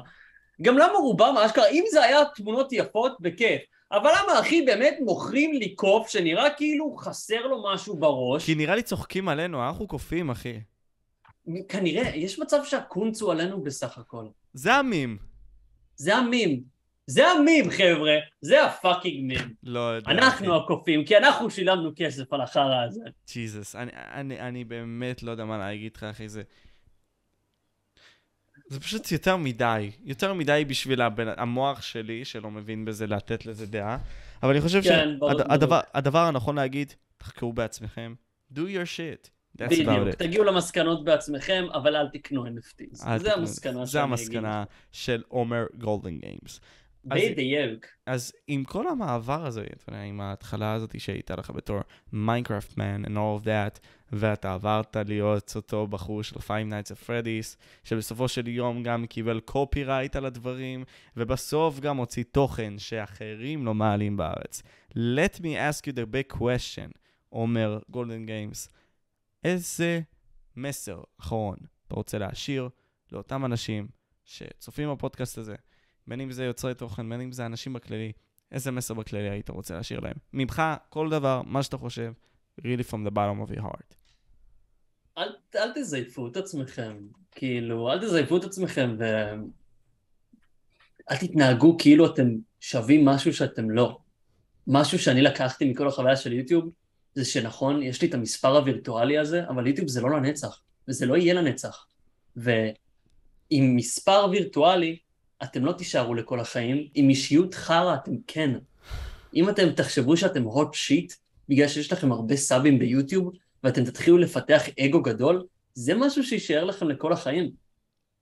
גם 0.61 0.77
למה 0.77 0.97
רובם, 0.97 1.35
אשכרה, 1.45 1.69
אם 1.69 1.83
זה 1.91 2.03
היה 2.03 2.19
תמונות 2.35 2.73
יפות, 2.73 3.17
בכיף. 3.19 3.61
אבל 3.91 4.09
למה, 4.09 4.39
אחי, 4.39 4.61
באמת 4.61 4.97
מוכרים 4.99 5.53
לי 5.53 5.75
קוף 5.75 6.09
שנראה 6.09 6.49
כאילו 6.49 6.95
חסר 6.97 7.47
לו 7.47 7.63
משהו 7.73 7.97
בראש? 7.97 8.45
כי 8.45 8.55
נראה 8.55 8.75
לי 8.75 8.83
צוחקים 8.83 9.29
עלינו, 9.29 9.67
אנחנו 9.67 9.87
קופים, 9.87 10.29
אחי. 10.29 10.59
כנראה, 11.69 12.15
יש 12.15 12.39
מצב 12.39 12.63
שהקונץ 12.63 13.21
הוא 13.21 13.31
עלינו 13.31 13.63
בסך 13.63 13.97
הכל. 13.97 14.25
זה 14.53 14.73
המים. 14.73 15.17
זה 15.95 16.15
המים. 16.15 16.63
זה 17.07 17.27
המים, 17.27 17.69
חבר'ה. 17.69 18.15
זה 18.41 18.65
הפאקינג 18.65 19.27
מים. 19.27 19.53
לא 19.63 19.79
יודע. 19.79 20.11
אנחנו 20.11 20.55
הקופים, 20.55 21.05
כי 21.05 21.17
אנחנו 21.17 21.49
שילמנו 21.49 21.91
כסף 21.95 22.33
על 22.33 22.41
החרא 22.41 22.83
הזה. 22.85 23.03
ג'יזוס, 23.33 23.75
אני, 23.75 23.91
אני, 23.95 24.39
אני 24.39 24.63
באמת 24.63 25.23
לא 25.23 25.31
יודע 25.31 25.45
מה 25.45 25.57
להגיד 25.57 25.91
לך, 25.95 26.03
אחי, 26.03 26.29
זה... 26.29 26.41
זה 28.69 28.79
פשוט 28.79 29.11
יותר 29.11 29.37
מדי. 29.37 29.91
יותר 30.03 30.33
מדי 30.33 30.65
בשביל 30.67 31.01
הבן, 31.01 31.27
המוח 31.37 31.81
שלי, 31.81 32.25
שלא 32.25 32.51
מבין 32.51 32.85
בזה, 32.85 33.07
לתת 33.07 33.45
לזה 33.45 33.65
דעה. 33.65 33.97
אבל 34.43 34.51
אני 34.51 34.61
חושב 34.61 34.81
כן, 34.81 34.89
שהדבר. 35.19 35.79
הדבר 35.93 36.19
הנכון 36.19 36.55
להגיד, 36.55 36.93
תחקרו 37.17 37.53
בעצמכם. 37.53 38.13
do 38.53 38.57
your 38.57 38.87
shit. 38.97 39.29
בדיוק. 39.55 40.15
תגיעו 40.17 40.43
למסקנות 40.43 41.03
בעצמכם, 41.03 41.65
אבל 41.73 41.95
אל 41.95 42.07
תקנו 42.07 42.45
NFTs. 42.45 43.17
זה 43.17 43.33
המסקנה 43.33 43.85
זה 43.85 43.91
שאני 43.91 44.03
אגיד. 44.03 44.11
המסקנה 44.11 44.63
של 44.91 45.23
עומר 45.27 45.65
גולדן 45.77 46.17
גיימס. 46.17 46.59
בדיוק. 47.05 47.85
אז 48.05 48.33
עם 48.47 48.63
כל 48.63 48.87
המעבר 48.87 49.45
הזה, 49.45 49.61
אתה 49.61 49.89
יודע, 49.89 50.01
עם 50.01 50.21
ההתחלה 50.21 50.73
הזאת 50.73 50.99
שהייתה 50.99 51.35
לך 51.35 51.49
בתור 51.49 51.79
Minecraft 52.13 52.77
man 52.77 53.05
and 53.05 53.17
all 53.17 53.43
of 53.43 53.45
that, 53.45 53.79
ואתה 54.11 54.53
עברת 54.53 54.95
להיות 54.95 55.53
אותו 55.55 55.87
בחור 55.87 56.23
של 56.23 56.35
Five 56.35 56.69
Nights 56.69 56.91
at 56.91 57.07
Freddy's, 57.07 57.57
שבסופו 57.83 58.27
של 58.27 58.47
יום 58.47 58.83
גם 58.83 59.05
קיבל 59.05 59.39
copyright 59.39 60.15
על 60.15 60.25
הדברים, 60.25 60.83
ובסוף 61.17 61.79
גם 61.79 61.97
הוציא 61.97 62.23
תוכן 62.31 62.79
שאחרים 62.79 63.65
לא 63.65 63.73
מעלים 63.73 64.17
בארץ. 64.17 64.63
Let 64.91 65.39
me 65.39 65.55
ask 65.71 65.87
you 65.87 65.91
the 65.91 66.13
big 66.13 66.37
question, 66.37 66.91
עומר 67.31 67.79
גולדן 67.89 68.25
גיימס, 68.25 68.69
איזה 69.43 70.01
מסר 70.55 71.01
אחרון 71.19 71.57
אתה 71.87 71.95
רוצה 71.95 72.17
להשאיר 72.17 72.69
לאותם 73.11 73.45
אנשים 73.45 73.87
שצופים 74.25 74.91
בפודקאסט 74.91 75.37
הזה, 75.37 75.55
בין 76.09 76.21
אם 76.21 76.31
זה 76.31 76.43
יוצרי 76.43 76.73
תוכן, 76.73 77.09
בין 77.09 77.21
אם 77.21 77.31
זה 77.31 77.45
אנשים 77.45 77.73
בכללי, 77.73 78.11
איזה 78.51 78.71
מסר 78.71 78.93
בכללי 78.93 79.29
היית 79.29 79.49
רוצה 79.49 79.75
להשאיר 79.75 79.99
להם? 79.99 80.15
ממך, 80.33 80.61
כל 80.89 81.09
דבר, 81.09 81.41
מה 81.45 81.63
שאתה 81.63 81.77
חושב, 81.77 82.11
really 82.61 82.83
from 82.89 83.07
the 83.07 83.11
bottom 83.11 83.49
of 83.49 83.55
your 83.55 83.61
heart. 83.61 83.95
אל, 85.17 85.29
אל 85.55 85.71
תזייפו 85.75 86.27
את 86.27 86.37
עצמכם, 86.37 86.97
כאילו, 87.31 87.91
אל 87.91 87.99
תזייפו 88.01 88.37
את 88.37 88.43
עצמכם 88.43 88.95
ו... 88.99 89.03
אל 91.11 91.17
תתנהגו 91.17 91.77
כאילו 91.77 92.13
אתם 92.13 92.35
שווים 92.59 93.05
משהו 93.05 93.33
שאתם 93.33 93.69
לא. 93.69 93.99
משהו 94.67 94.99
שאני 94.99 95.21
לקחתי 95.21 95.71
מכל 95.71 95.87
החוויה 95.87 96.15
של 96.15 96.33
יוטיוב, 96.33 96.69
זה 97.13 97.25
שנכון, 97.25 97.83
יש 97.83 98.01
לי 98.01 98.07
את 98.07 98.13
המספר 98.13 98.57
הווירטואלי 98.57 99.17
הזה, 99.17 99.47
אבל 99.49 99.67
יוטיוב 99.67 99.87
זה 99.87 100.01
לא 100.01 100.09
לנצח, 100.09 100.61
וזה 100.87 101.05
לא 101.05 101.17
יהיה 101.17 101.33
לנצח. 101.33 101.87
ועם 102.35 103.75
מספר 103.75 104.27
וירטואלי, 104.31 104.97
אתם 105.43 105.65
לא 105.65 105.71
תישארו 105.71 106.15
לכל 106.15 106.39
החיים, 106.39 106.87
עם 106.93 107.09
אישיות 107.09 107.53
חרא 107.53 107.95
אתם 107.95 108.11
כן. 108.27 108.51
אם 109.35 109.49
אתם 109.49 109.71
תחשבו 109.71 110.17
שאתם 110.17 110.47
hot 110.47 110.73
shit, 110.73 111.15
בגלל 111.49 111.67
שיש 111.67 111.91
לכם 111.91 112.11
הרבה 112.11 112.35
סאבים 112.35 112.79
ביוטיוב, 112.79 113.33
ואתם 113.63 113.85
תתחילו 113.85 114.17
לפתח 114.17 114.61
אגו 114.79 115.01
גדול, 115.01 115.45
זה 115.73 115.93
משהו 115.95 116.23
שיישאר 116.23 116.63
לכם 116.63 116.89
לכל 116.89 117.13
החיים. 117.13 117.51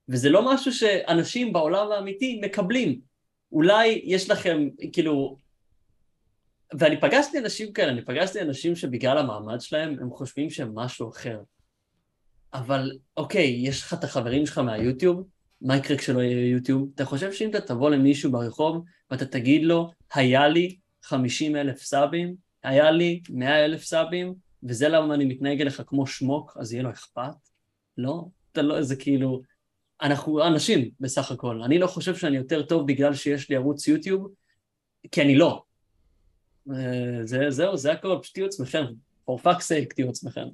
וזה 0.08 0.30
לא 0.30 0.54
משהו 0.54 0.72
שאנשים 0.72 1.52
בעולם 1.52 1.92
האמיתי 1.92 2.40
מקבלים. 2.44 3.00
אולי 3.52 4.02
יש 4.04 4.30
לכם, 4.30 4.68
כאילו... 4.92 5.36
ואני 6.78 7.00
פגשתי 7.00 7.38
אנשים 7.38 7.72
כאלה, 7.72 7.92
אני 7.92 8.04
פגשתי 8.04 8.40
אנשים 8.40 8.76
שבגלל 8.76 9.18
המעמד 9.18 9.60
שלהם, 9.60 9.96
הם 10.00 10.10
חושבים 10.10 10.50
שהם 10.50 10.74
משהו 10.74 11.10
אחר. 11.10 11.40
אבל 12.54 12.98
אוקיי, 13.16 13.56
יש 13.62 13.82
לך 13.82 13.94
את 13.94 14.04
החברים 14.04 14.46
שלך 14.46 14.58
מהיוטיוב, 14.58 15.24
מה 15.60 15.76
יקרה 15.76 15.96
כשלא 15.96 16.20
יהיה 16.20 16.50
יוטיוב? 16.50 16.90
אתה 16.94 17.04
חושב 17.04 17.32
שאם 17.32 17.50
אתה 17.50 17.60
תבוא 17.60 17.90
למישהו 17.90 18.32
ברחוב 18.32 18.84
ואתה 19.10 19.26
תגיד 19.26 19.62
לו, 19.62 19.90
היה 20.14 20.48
לי 20.48 20.78
50 21.02 21.56
אלף 21.56 21.82
סאבים, 21.82 22.34
היה 22.62 22.90
לי 22.90 23.20
100 23.30 23.64
אלף 23.64 23.82
סאבים, 23.82 24.34
וזה 24.62 24.88
למה 24.88 25.14
אני 25.14 25.24
מתנהג 25.24 25.60
אליך 25.60 25.82
כמו 25.86 26.06
שמוק, 26.06 26.56
אז 26.60 26.72
יהיה 26.72 26.82
לו 26.82 26.90
אכפת? 26.90 27.34
לא, 27.98 28.24
אתה 28.52 28.62
לא, 28.62 28.82
זה 28.82 28.96
כאילו... 28.96 29.42
אנחנו 30.02 30.46
אנשים 30.46 30.90
בסך 31.00 31.30
הכל. 31.30 31.62
אני 31.62 31.78
לא 31.78 31.86
חושב 31.86 32.16
שאני 32.16 32.36
יותר 32.36 32.62
טוב 32.62 32.86
בגלל 32.86 33.14
שיש 33.14 33.50
לי 33.50 33.56
ערוץ 33.56 33.88
יוטיוב, 33.88 34.28
כי 35.10 35.22
אני 35.22 35.36
לא. 35.36 35.62
אה, 36.70 37.20
זה, 37.24 37.50
זהו, 37.50 37.76
זה 37.76 37.92
הכל, 37.92 38.18
פשוט 38.22 38.34
תהיו 38.34 38.46
עצמכם. 38.46 38.84
for 39.26 39.42
fuck's 39.42 39.68
sake, 39.68 39.94
תהיו 39.94 40.08
עצמכם. 40.08 40.46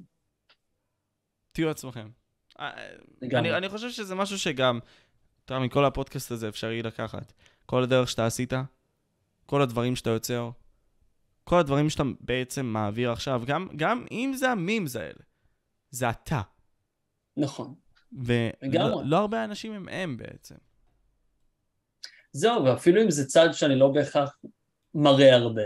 תהיו 1.51 1.69
עצמכם. 1.69 2.24
אני, 2.59 3.57
אני 3.57 3.69
חושב 3.69 3.89
שזה 3.89 4.15
משהו 4.15 4.39
שגם, 4.39 4.79
אתה 5.45 5.59
מכל 5.59 5.85
הפודקאסט 5.85 6.31
הזה 6.31 6.49
אפשרי 6.49 6.83
לקחת. 6.83 7.33
כל 7.65 7.83
הדרך 7.83 8.09
שאתה 8.09 8.25
עשית, 8.25 8.53
כל 9.45 9.61
הדברים 9.61 9.95
שאתה 9.95 10.09
יוצר, 10.09 10.49
כל 11.43 11.59
הדברים 11.59 11.89
שאתה 11.89 12.03
בעצם 12.19 12.65
מעביר 12.65 13.11
עכשיו, 13.11 13.41
גם, 13.45 13.67
גם 13.75 14.05
אם 14.11 14.33
זה 14.35 14.49
המימס 14.49 14.95
האלה, 14.95 15.19
זה 15.89 16.09
אתה. 16.09 16.41
נכון. 17.37 17.75
ולא. 18.13 19.01
לא 19.05 19.17
הרבה 19.17 19.43
אנשים 19.43 19.73
הם 19.73 19.87
הם 19.89 20.17
בעצם. 20.17 20.55
זהו, 22.31 22.65
ואפילו 22.65 23.01
אם 23.01 23.11
זה 23.11 23.25
צד 23.25 23.49
שאני 23.51 23.75
לא 23.75 23.87
בהכרח 23.87 24.37
מראה 24.93 25.35
הרבה. 25.35 25.61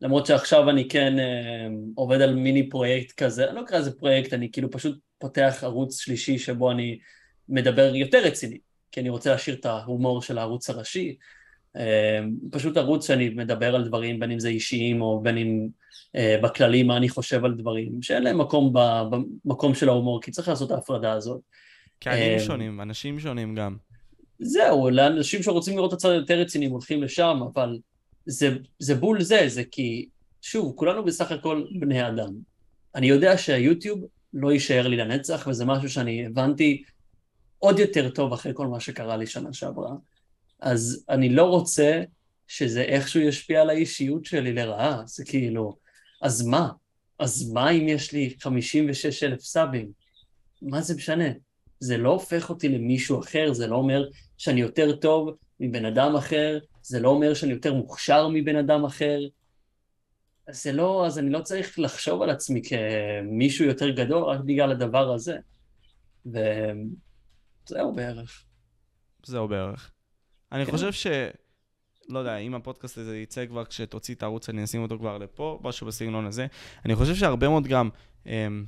למרות 0.00 0.26
שעכשיו 0.26 0.70
אני 0.70 0.88
כן 0.88 1.18
אה, 1.18 1.66
עובד 1.94 2.20
על 2.20 2.34
מיני 2.34 2.70
פרויקט 2.70 3.22
כזה, 3.22 3.48
אני 3.48 3.56
לא 3.56 3.64
אקרא 3.64 3.78
לזה 3.78 3.98
פרויקט, 3.98 4.32
אני 4.32 4.52
כאילו 4.52 4.70
פשוט 4.70 4.98
פותח 5.24 5.58
ערוץ 5.62 6.00
שלישי 6.00 6.38
שבו 6.38 6.70
אני 6.70 6.98
מדבר 7.48 7.94
יותר 7.94 8.18
רציני, 8.24 8.58
כי 8.92 9.00
אני 9.00 9.08
רוצה 9.08 9.30
להשאיר 9.30 9.56
את 9.56 9.66
ההומור 9.66 10.22
של 10.22 10.38
הערוץ 10.38 10.70
הראשי. 10.70 11.16
אה, 11.76 12.20
פשוט 12.50 12.76
ערוץ 12.76 13.06
שאני 13.06 13.28
מדבר 13.28 13.74
על 13.74 13.88
דברים, 13.88 14.20
בין 14.20 14.30
אם 14.30 14.40
זה 14.40 14.48
אישיים 14.48 15.02
או 15.02 15.20
בין 15.22 15.38
אם 15.38 15.68
אה, 16.16 16.36
בכללי 16.42 16.82
מה 16.82 16.96
אני 16.96 17.08
חושב 17.08 17.44
על 17.44 17.54
דברים, 17.54 18.02
שאין 18.02 18.22
להם 18.22 18.40
מקום 18.40 18.72
במקום 19.44 19.74
של 19.74 19.88
ההומור, 19.88 20.22
כי 20.22 20.30
צריך 20.30 20.48
לעשות 20.48 20.70
את 20.70 20.76
ההפרדה 20.76 21.12
הזאת. 21.12 21.40
קהלים 21.98 22.32
אה, 22.32 22.40
שונים, 22.40 22.80
אנשים 22.80 23.20
שונים 23.20 23.54
גם. 23.54 23.76
זהו, 24.38 24.90
לאנשים 24.90 25.42
שרוצים 25.42 25.76
לראות 25.76 25.92
את 25.92 25.96
הצד 25.98 26.10
היותר 26.10 26.40
רציני 26.40 26.66
הולכים 26.66 27.02
לשם, 27.02 27.38
אבל 27.54 27.78
זה, 28.26 28.56
זה 28.78 28.94
בול 28.94 29.22
זה, 29.22 29.44
זה 29.46 29.62
כי, 29.70 30.08
שוב, 30.42 30.72
כולנו 30.76 31.04
בסך 31.04 31.32
הכל 31.32 31.64
בני 31.78 32.08
אדם. 32.08 32.30
אני 32.94 33.06
יודע 33.06 33.38
שהיוטיוב 33.38 34.00
לא 34.34 34.52
יישאר 34.52 34.88
לי 34.88 34.96
לנצח, 34.96 35.46
וזה 35.50 35.64
משהו 35.64 35.88
שאני 35.88 36.26
הבנתי 36.26 36.82
עוד 37.58 37.78
יותר 37.78 38.10
טוב 38.10 38.32
אחרי 38.32 38.52
כל 38.54 38.66
מה 38.66 38.80
שקרה 38.80 39.16
לי 39.16 39.26
שנה 39.26 39.52
שעברה. 39.52 39.94
אז 40.60 41.04
אני 41.08 41.28
לא 41.28 41.44
רוצה 41.44 42.02
שזה 42.48 42.82
איכשהו 42.82 43.20
ישפיע 43.20 43.62
על 43.62 43.70
האישיות 43.70 44.24
שלי 44.24 44.52
לרעה, 44.52 45.02
זה 45.06 45.24
כאילו, 45.24 45.76
אז 46.22 46.46
מה? 46.46 46.70
אז 47.18 47.50
מה 47.52 47.70
אם 47.70 47.88
יש 47.88 48.12
לי 48.12 48.34
56 48.40 49.22
אלף 49.22 49.40
סאבים? 49.40 49.88
מה 50.62 50.80
זה 50.80 50.94
משנה? 50.94 51.28
זה 51.80 51.96
לא 51.96 52.10
הופך 52.10 52.50
אותי 52.50 52.68
למישהו 52.68 53.20
אחר, 53.20 53.52
זה 53.52 53.66
לא 53.66 53.76
אומר 53.76 54.08
שאני 54.38 54.60
יותר 54.60 54.96
טוב 54.96 55.30
מבן 55.60 55.84
אדם 55.84 56.16
אחר, 56.16 56.58
זה 56.82 57.00
לא 57.00 57.08
אומר 57.08 57.34
שאני 57.34 57.52
יותר 57.52 57.74
מוכשר 57.74 58.28
מבן 58.28 58.56
אדם 58.56 58.84
אחר. 58.84 59.18
אז 60.46 60.62
זה 60.62 60.72
לא, 60.72 61.06
אז 61.06 61.18
אני 61.18 61.30
לא 61.30 61.40
צריך 61.40 61.78
לחשוב 61.78 62.22
על 62.22 62.30
עצמי 62.30 62.62
כמישהו 62.64 63.64
יותר 63.64 63.90
גדול 63.90 64.22
רק 64.22 64.40
בגלל 64.40 64.70
הדבר 64.70 65.12
הזה. 65.12 65.36
וזהו 66.26 67.94
בערך. 67.94 68.44
זהו 69.26 69.48
בערך. 69.48 69.90
אני 70.52 70.66
כן. 70.66 70.72
חושב 70.72 70.92
ש... 70.92 71.06
לא 72.08 72.18
יודע, 72.18 72.36
אם 72.36 72.54
הפודקאסט 72.54 72.98
הזה 72.98 73.18
יצא 73.18 73.46
כבר 73.46 73.64
כשתוציא 73.64 74.14
את 74.14 74.22
הערוץ, 74.22 74.48
אני 74.48 74.64
אשים 74.64 74.82
אותו 74.82 74.98
כבר 74.98 75.18
לפה, 75.18 75.60
משהו 75.64 75.86
בסגנון 75.86 76.26
הזה. 76.26 76.46
אני 76.84 76.94
חושב 76.94 77.14
שהרבה 77.14 77.48
מאוד 77.48 77.66
גם, 77.66 77.88
אמ, 78.26 78.64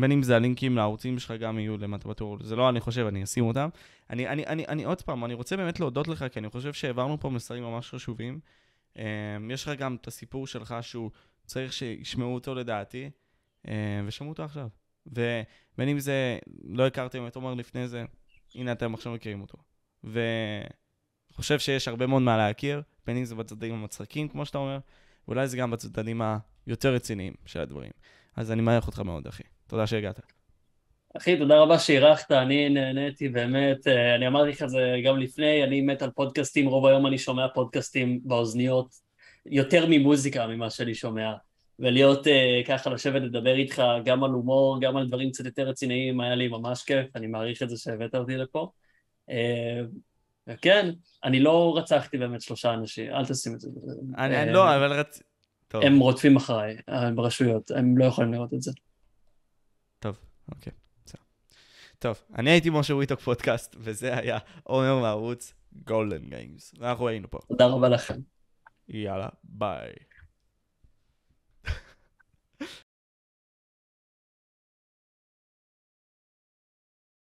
בין 0.00 0.12
אם 0.12 0.22
זה 0.22 0.36
הלינקים 0.36 0.76
לערוצים 0.76 1.18
שלך 1.18 1.30
גם 1.30 1.58
יהיו 1.58 1.78
למטה 1.78 2.08
בטור, 2.08 2.38
זה 2.42 2.56
לא 2.56 2.68
אני 2.68 2.80
חושב, 2.80 3.06
אני 3.06 3.24
אשים 3.24 3.44
אותם. 3.44 3.68
אני, 4.10 4.28
אני, 4.28 4.46
אני, 4.46 4.66
אני 4.68 4.84
עוד 4.84 5.02
פעם, 5.02 5.24
אני 5.24 5.34
רוצה 5.34 5.56
באמת 5.56 5.80
להודות 5.80 6.08
לך, 6.08 6.24
כי 6.32 6.38
אני 6.38 6.50
חושב 6.50 6.72
שהעברנו 6.72 7.20
פה 7.20 7.30
מסרים 7.30 7.62
ממש 7.62 7.90
חשובים. 7.90 8.40
אמ, 8.96 9.50
יש 9.50 9.68
לך 9.68 9.78
גם 9.78 9.94
את 9.94 10.06
הסיפור 10.06 10.46
שלך 10.46 10.74
שהוא 10.80 11.10
צריך 11.46 11.72
שישמעו 11.72 12.34
אותו 12.34 12.54
לדעתי, 12.54 13.10
אמ, 13.68 13.72
ושמעו 14.06 14.30
אותו 14.30 14.42
עכשיו. 14.44 14.68
ובין 15.06 15.88
אם 15.88 15.98
זה, 15.98 16.38
לא 16.64 16.86
הכרתם 16.86 17.26
את 17.26 17.36
עומר 17.36 17.54
לפני 17.54 17.88
זה, 17.88 18.04
הנה 18.54 18.72
אתם 18.72 18.94
עכשיו 18.94 19.12
מכירים 19.12 19.40
אותו. 19.40 19.58
ואני 20.04 21.32
חושב 21.32 21.58
שיש 21.58 21.88
הרבה 21.88 22.06
מאוד 22.06 22.22
מה 22.22 22.36
להכיר, 22.36 22.82
בין 23.06 23.16
אם 23.16 23.24
זה 23.24 23.34
בצדדים 23.34 23.74
המצחיקים, 23.74 24.28
כמו 24.28 24.46
שאתה 24.46 24.58
אומר, 24.58 24.78
ואולי 25.28 25.48
זה 25.48 25.56
גם 25.56 25.70
בצדדים 25.70 26.22
היותר 26.66 26.94
רציניים 26.94 27.34
של 27.46 27.60
הדברים. 27.60 27.90
אז 28.36 28.52
אני 28.52 28.62
מעריך 28.62 28.86
אותך 28.86 28.98
מאוד, 28.98 29.26
אחי. 29.26 29.42
תודה 29.66 29.86
שהגעת. 29.86 30.20
אחי, 31.16 31.38
תודה 31.38 31.58
רבה 31.58 31.78
שאירחת, 31.78 32.32
אני 32.32 32.68
נהניתי 32.68 33.28
באמת, 33.28 33.86
אה, 33.86 34.14
אני 34.14 34.26
אמרתי 34.26 34.50
לך 34.50 34.66
זה 34.66 34.96
גם 35.04 35.18
לפני, 35.18 35.64
אני 35.64 35.80
מת 35.80 36.02
על 36.02 36.10
פודקאסטים, 36.10 36.68
רוב 36.68 36.86
היום 36.86 37.06
אני 37.06 37.18
שומע 37.18 37.48
פודקאסטים 37.54 38.20
באוזניות, 38.24 38.88
יותר 39.46 39.86
ממוזיקה 39.88 40.46
ממה 40.46 40.70
שאני 40.70 40.94
שומע, 40.94 41.32
ולהיות 41.78 42.26
uh, 42.26 42.30
ככה, 42.68 42.90
לשבת 42.90 43.22
לדבר 43.22 43.54
איתך 43.54 43.82
גם 44.04 44.24
על 44.24 44.30
הומור, 44.30 44.80
גם 44.80 44.96
על 44.96 45.08
דברים 45.08 45.30
קצת 45.30 45.44
יותר 45.44 45.68
רציניים, 45.68 46.20
היה 46.20 46.34
לי 46.34 46.48
ממש 46.48 46.82
כיף, 46.82 47.06
אני 47.16 47.26
מעריך 47.26 47.62
את 47.62 47.70
זה 47.70 47.76
שהבאת 47.76 48.14
אותי 48.14 48.36
לפה. 48.36 48.70
Uh, 49.30 49.32
וכן, 50.46 50.90
אני 51.24 51.40
לא 51.40 51.74
רצחתי 51.76 52.18
באמת 52.18 52.40
שלושה 52.42 52.74
אנשים, 52.74 53.12
אל 53.12 53.26
תשים 53.26 53.54
את 53.54 53.60
זה. 53.60 53.70
אני, 54.18 54.42
אני 54.42 54.52
לא, 54.52 54.76
אבל 54.76 54.92
רצ... 54.92 55.22
טוב, 55.68 55.82
הם 55.82 55.98
רודפים 55.98 56.36
אחריי, 56.36 56.76
ברשויות, 57.14 57.70
הם 57.70 57.98
לא 57.98 58.04
יכולים 58.04 58.32
לראות 58.32 58.54
את 58.54 58.62
זה. 58.62 58.72
טוב, 59.98 60.18
אוקיי. 60.54 60.81
טוב, 62.02 62.22
אני 62.38 62.50
הייתי 62.50 62.70
משה 62.70 62.94
וויטוק 62.94 63.20
פודקאסט, 63.20 63.76
וזה 63.78 64.18
היה 64.18 64.38
עומר 64.62 64.98
מערוץ 64.98 65.54
גולדן 65.72 66.28
גיימס. 66.28 66.74
ואנחנו 66.78 67.08
היינו 67.08 67.30
פה. 67.30 67.38
תודה 67.48 67.66
רבה 67.66 67.88
לכם. 67.88 68.14
יאללה, 68.88 69.28
ביי. 69.44 69.92